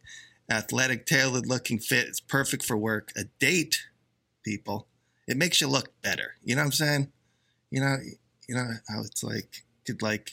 Athletic, 0.49 1.05
tailored 1.05 1.45
looking 1.45 1.77
fit. 1.77 2.07
It's 2.07 2.21
perfect 2.21 2.63
for 2.63 2.77
work. 2.77 3.11
A 3.17 3.25
date, 3.39 3.83
people. 4.43 4.87
It 5.27 5.35
makes 5.35 5.59
you 5.59 5.67
look 5.67 5.91
better. 6.01 6.35
You 6.43 6.55
know 6.55 6.61
what 6.61 6.67
I'm 6.67 6.71
saying? 6.71 7.11
You 7.69 7.81
know, 7.81 7.97
you 8.47 8.55
know 8.55 8.67
how 8.87 9.01
it's 9.01 9.23
like 9.23 9.63
could 9.85 10.01
like 10.01 10.31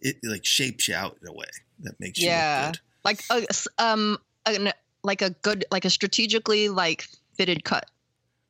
it 0.00 0.16
like 0.22 0.44
shapes 0.44 0.88
you 0.88 0.94
out 0.94 1.16
in 1.22 1.28
a 1.28 1.32
way 1.32 1.46
that 1.80 1.98
makes 1.98 2.18
you 2.18 2.26
look 2.26 2.34
yeah. 2.34 2.66
good. 2.66 2.80
Like 3.04 3.24
a 3.30 3.46
s- 3.48 3.68
um 3.78 4.18
an, 4.44 4.72
like 5.02 5.22
a 5.22 5.30
good 5.30 5.64
like 5.70 5.84
a 5.84 5.90
strategically 5.90 6.68
like 6.68 7.06
fitted 7.36 7.64
cut. 7.64 7.88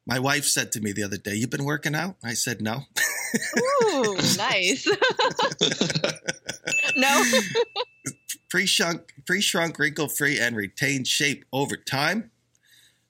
My 0.07 0.19
wife 0.19 0.45
said 0.45 0.73
to 0.73 0.81
me 0.81 0.93
the 0.93 1.05
other 1.05 1.17
day, 1.17 1.35
"You've 1.35 1.51
been 1.51 1.65
working 1.65 1.95
out?" 1.95 2.17
I 2.25 2.35
said, 2.35 2.61
"No." 2.61 2.85
Ooh, 3.85 4.15
nice. 4.37 4.87
no. 6.97 7.25
pre-shrunk, 8.51 9.15
pre-shrunk, 9.25 9.79
wrinkle-free, 9.79 10.39
and 10.39 10.57
retained 10.57 11.07
shape 11.07 11.45
over 11.53 11.77
time. 11.77 12.31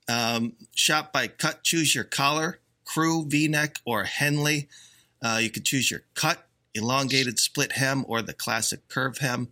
Um, 0.08 0.54
shop 0.74 1.12
by 1.12 1.28
cut. 1.28 1.64
Choose 1.64 1.94
your 1.94 2.04
collar, 2.04 2.60
crew, 2.84 3.24
V-neck, 3.26 3.78
or 3.84 4.04
Henley. 4.04 4.68
Uh, 5.22 5.38
you 5.40 5.50
can 5.50 5.62
choose 5.62 5.90
your 5.90 6.02
cut, 6.14 6.46
elongated 6.74 7.38
split 7.38 7.72
hem, 7.72 8.04
or 8.06 8.22
the 8.22 8.32
classic 8.32 8.88
curve 8.88 9.18
hem. 9.18 9.48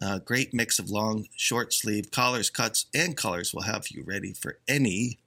Uh, 0.00 0.18
great 0.18 0.54
mix 0.54 0.78
of 0.78 0.90
long, 0.90 1.26
short 1.36 1.72
sleeve 1.72 2.10
collars, 2.10 2.50
cuts, 2.50 2.86
and 2.94 3.16
colors 3.16 3.52
will 3.52 3.62
have 3.62 3.88
you 3.88 4.02
ready 4.06 4.32
for 4.32 4.58
any 4.68 5.18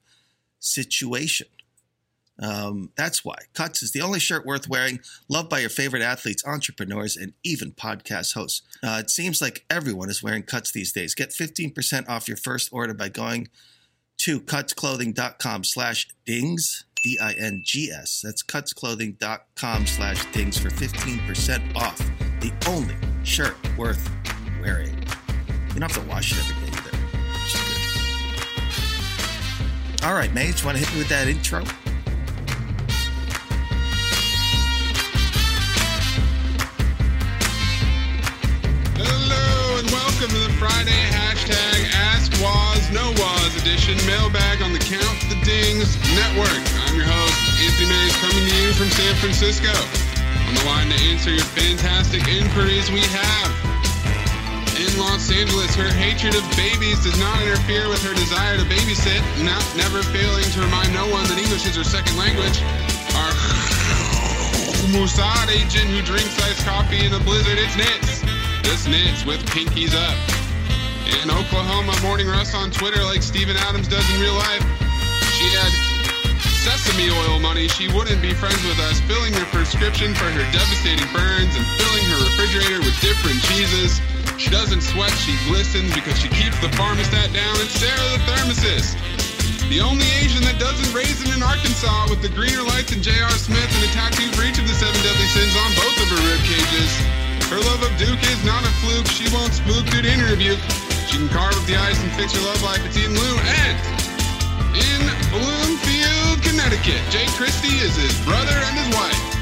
situation. 0.60 1.48
Um, 2.42 2.90
that's 2.96 3.24
why 3.24 3.36
Cuts 3.54 3.84
is 3.84 3.92
the 3.92 4.02
only 4.02 4.20
shirt 4.20 4.46
worth 4.46 4.68
wearing, 4.68 5.00
loved 5.30 5.50
by 5.50 5.60
your 5.60 5.70
favorite 5.70 6.02
athletes, 6.02 6.44
entrepreneurs, 6.46 7.16
and 7.16 7.34
even 7.44 7.72
podcast 7.72 8.34
hosts. 8.34 8.64
Uh, 8.84 9.02
it 9.04 9.12
seems 9.12 9.42
like 9.42 9.64
everyone 9.70 10.10
is 10.10 10.24
wearing 10.24 10.44
Cuts 10.44 10.72
these 10.72 10.92
days. 10.92 11.14
Get 11.14 11.30
15% 11.30 12.10
off 12.10 12.28
your 12.28 12.38
first 12.38 12.70
order 12.72 12.96
by 12.96 13.10
going 13.10 13.50
to 14.20 14.40
cutsclothing.com 14.40 15.64
slash 15.64 16.08
dings, 16.26 16.86
D-I-N-G-S. 17.04 18.22
That's 18.24 18.44
cutsclothing.com 18.44 19.86
slash 19.86 20.32
dings 20.32 20.58
for 20.58 20.70
15% 20.70 21.76
off. 21.76 21.98
The 22.40 22.54
only 22.68 22.96
shirt 23.24 23.56
worth 23.78 24.10
wearing. 24.62 24.94
You 25.74 25.80
don't 25.80 25.92
have 25.92 26.04
to 26.04 26.08
wash 26.08 26.32
it 26.32 26.38
every 26.40 26.56
day 26.70 26.78
either. 26.78 26.92
All 30.06 30.14
right, 30.14 30.32
Mage, 30.34 30.62
you 30.62 30.66
want 30.66 30.78
to 30.78 30.84
hit 30.84 30.94
me 30.94 31.00
with 31.00 31.10
that 31.10 31.28
intro? 31.28 31.64
Hello 38.98 39.78
and 39.80 39.90
welcome 39.90 40.30
to 40.30 40.42
the 40.46 40.54
Friday 40.62 41.02
hashtag 41.10 41.90
Ask 42.14 42.32
Was 42.38 42.86
No 42.94 43.10
Was 43.18 43.56
edition 43.62 43.98
mailbag 44.06 44.62
on 44.62 44.74
the 44.74 44.80
Count 44.80 45.18
the 45.30 45.38
Dings 45.44 45.98
Network. 46.14 46.62
I'm 46.86 46.96
your 46.96 47.06
host, 47.10 47.38
Anthony 47.66 47.90
Mays, 47.90 48.16
coming 48.22 48.46
to 48.46 48.56
you 48.62 48.74
from 48.74 48.90
San 48.94 49.16
Francisco. 49.16 49.74
On 50.48 50.54
the 50.54 50.64
line 50.66 50.90
to 50.90 50.98
answer 51.10 51.32
your 51.32 51.46
fantastic 51.46 52.28
inquiries 52.28 52.92
we 52.92 53.02
have. 53.02 53.71
In 54.82 54.98
Los 54.98 55.30
Angeles, 55.30 55.78
her 55.78 55.94
hatred 55.94 56.34
of 56.34 56.42
babies 56.58 56.98
does 57.06 57.14
not 57.22 57.38
interfere 57.46 57.86
with 57.86 58.02
her 58.02 58.18
desire 58.18 58.58
to 58.58 58.66
babysit, 58.66 59.22
not 59.46 59.62
never 59.78 60.02
failing 60.10 60.42
to 60.58 60.60
remind 60.66 60.90
no 60.90 61.06
one 61.06 61.22
that 61.30 61.38
English 61.38 61.70
is 61.70 61.78
her 61.78 61.86
second 61.86 62.18
language. 62.18 62.58
Our 63.14 63.30
Mossad 64.90 65.54
agent 65.54 65.86
who 65.94 66.02
drinks 66.02 66.34
iced 66.42 66.66
coffee 66.66 67.06
in 67.06 67.14
a 67.14 67.22
blizzard, 67.22 67.62
it's 67.62 67.78
Nits. 67.78 68.26
Just 68.66 68.90
Nits 68.90 69.22
with 69.22 69.46
pinkies 69.54 69.94
up. 69.94 70.18
In 71.22 71.30
Oklahoma, 71.30 71.94
Morning 72.02 72.26
Russ 72.26 72.58
on 72.58 72.74
Twitter 72.74 73.06
like 73.06 73.22
Steven 73.22 73.54
Adams 73.70 73.86
does 73.86 74.02
in 74.10 74.18
real 74.18 74.34
life. 74.34 74.66
She 75.38 75.46
had 75.62 75.70
sesame 76.66 77.14
oil 77.14 77.38
money, 77.38 77.70
she 77.70 77.86
wouldn't 77.94 78.18
be 78.18 78.34
friends 78.34 78.66
with 78.66 78.82
us, 78.90 78.98
filling 79.06 79.34
her 79.38 79.46
prescription 79.54 80.18
for 80.18 80.26
her 80.26 80.46
devastating 80.50 81.06
burns 81.14 81.54
and 81.54 81.66
filling 81.78 82.06
her 82.10 82.18
refrigerator 82.26 82.82
with 82.82 82.98
different 82.98 83.38
cheeses. 83.46 84.02
She 84.42 84.50
doesn't 84.50 84.82
sweat, 84.82 85.14
she 85.22 85.38
glistens 85.46 85.94
because 85.94 86.18
she 86.18 86.26
keeps 86.26 86.58
the 86.66 86.74
pharmostat 86.74 87.30
down. 87.30 87.54
It's 87.62 87.78
Sarah 87.78 88.10
the 88.10 88.26
thermosist. 88.26 88.98
The 89.70 89.86
only 89.86 90.10
Asian 90.18 90.42
that 90.50 90.58
doesn't 90.58 90.90
raisin 90.98 91.30
in 91.30 91.46
Arkansas 91.46 92.10
with 92.10 92.26
the 92.26 92.34
greener 92.34 92.66
lights 92.66 92.90
and 92.90 93.06
J.R. 93.06 93.30
Smith 93.38 93.70
and 93.70 93.86
a 93.86 93.92
tattoo 93.94 94.26
for 94.34 94.42
each 94.42 94.58
of 94.58 94.66
the 94.66 94.74
seven 94.74 94.98
deadly 95.06 95.30
sins 95.30 95.54
on 95.54 95.70
both 95.78 95.94
of 95.94 96.08
her 96.10 96.22
rib 96.26 96.42
cages. 96.42 96.90
Her 97.54 97.62
love 97.70 97.86
of 97.86 97.94
Duke 98.02 98.18
is 98.34 98.42
not 98.42 98.66
a 98.66 98.74
fluke. 98.82 99.06
She 99.14 99.30
won't 99.30 99.54
spook 99.54 99.86
due 99.94 100.02
to 100.02 100.10
interview. 100.10 100.58
She 101.06 101.22
can 101.22 101.30
carve 101.30 101.54
up 101.54 101.66
the 101.70 101.78
ice 101.78 102.02
and 102.02 102.10
fix 102.18 102.34
her 102.34 102.42
love 102.42 102.66
life 102.66 102.82
at 102.82 102.98
Eden 102.98 103.14
Lou. 103.14 103.36
And 103.46 103.78
in 104.74 105.02
Bloomfield, 105.30 106.42
Connecticut, 106.42 106.98
Jake 107.14 107.30
Christie 107.38 107.78
is 107.78 107.94
his 107.94 108.18
brother 108.26 108.58
and 108.58 108.74
his 108.74 108.90
wife. 108.98 109.41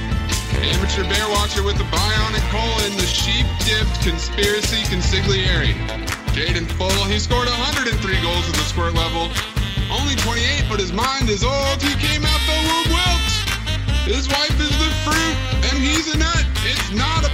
Amateur 0.60 1.04
bear 1.08 1.28
watcher 1.30 1.64
with 1.64 1.80
a 1.80 1.88
bionic 1.88 2.44
colon, 2.52 2.92
the 2.98 3.08
sheep-dipped 3.08 4.02
conspiracy 4.02 4.84
consigliere. 4.92 5.74
Jaden 6.36 6.68
Full, 6.76 7.04
he 7.06 7.20
scored 7.20 7.48
103 7.48 8.22
goals 8.22 8.46
at 8.48 8.56
the 8.56 8.68
squirt 8.68 8.94
level. 8.94 9.32
Only 9.90 10.16
28, 10.16 10.66
but 10.70 10.80
his 10.80 10.92
mind 10.92 11.30
is 11.30 11.44
old. 11.44 11.82
He 11.82 11.96
came 11.96 12.26
out 12.26 12.42
the 12.46 12.60
womb 12.68 12.90
wilt. 12.92 13.30
His 14.06 14.28
wife 14.28 14.60
is 14.60 14.74
the 14.78 14.92
fruit, 15.08 15.36
and 15.72 15.78
he's 15.80 16.14
a 16.14 16.18
nut. 16.18 16.46
It's 16.66 16.92
not 16.92 17.26
a 17.26 17.32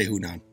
say 0.00 0.06
who 0.06 0.18
non. 0.18 0.49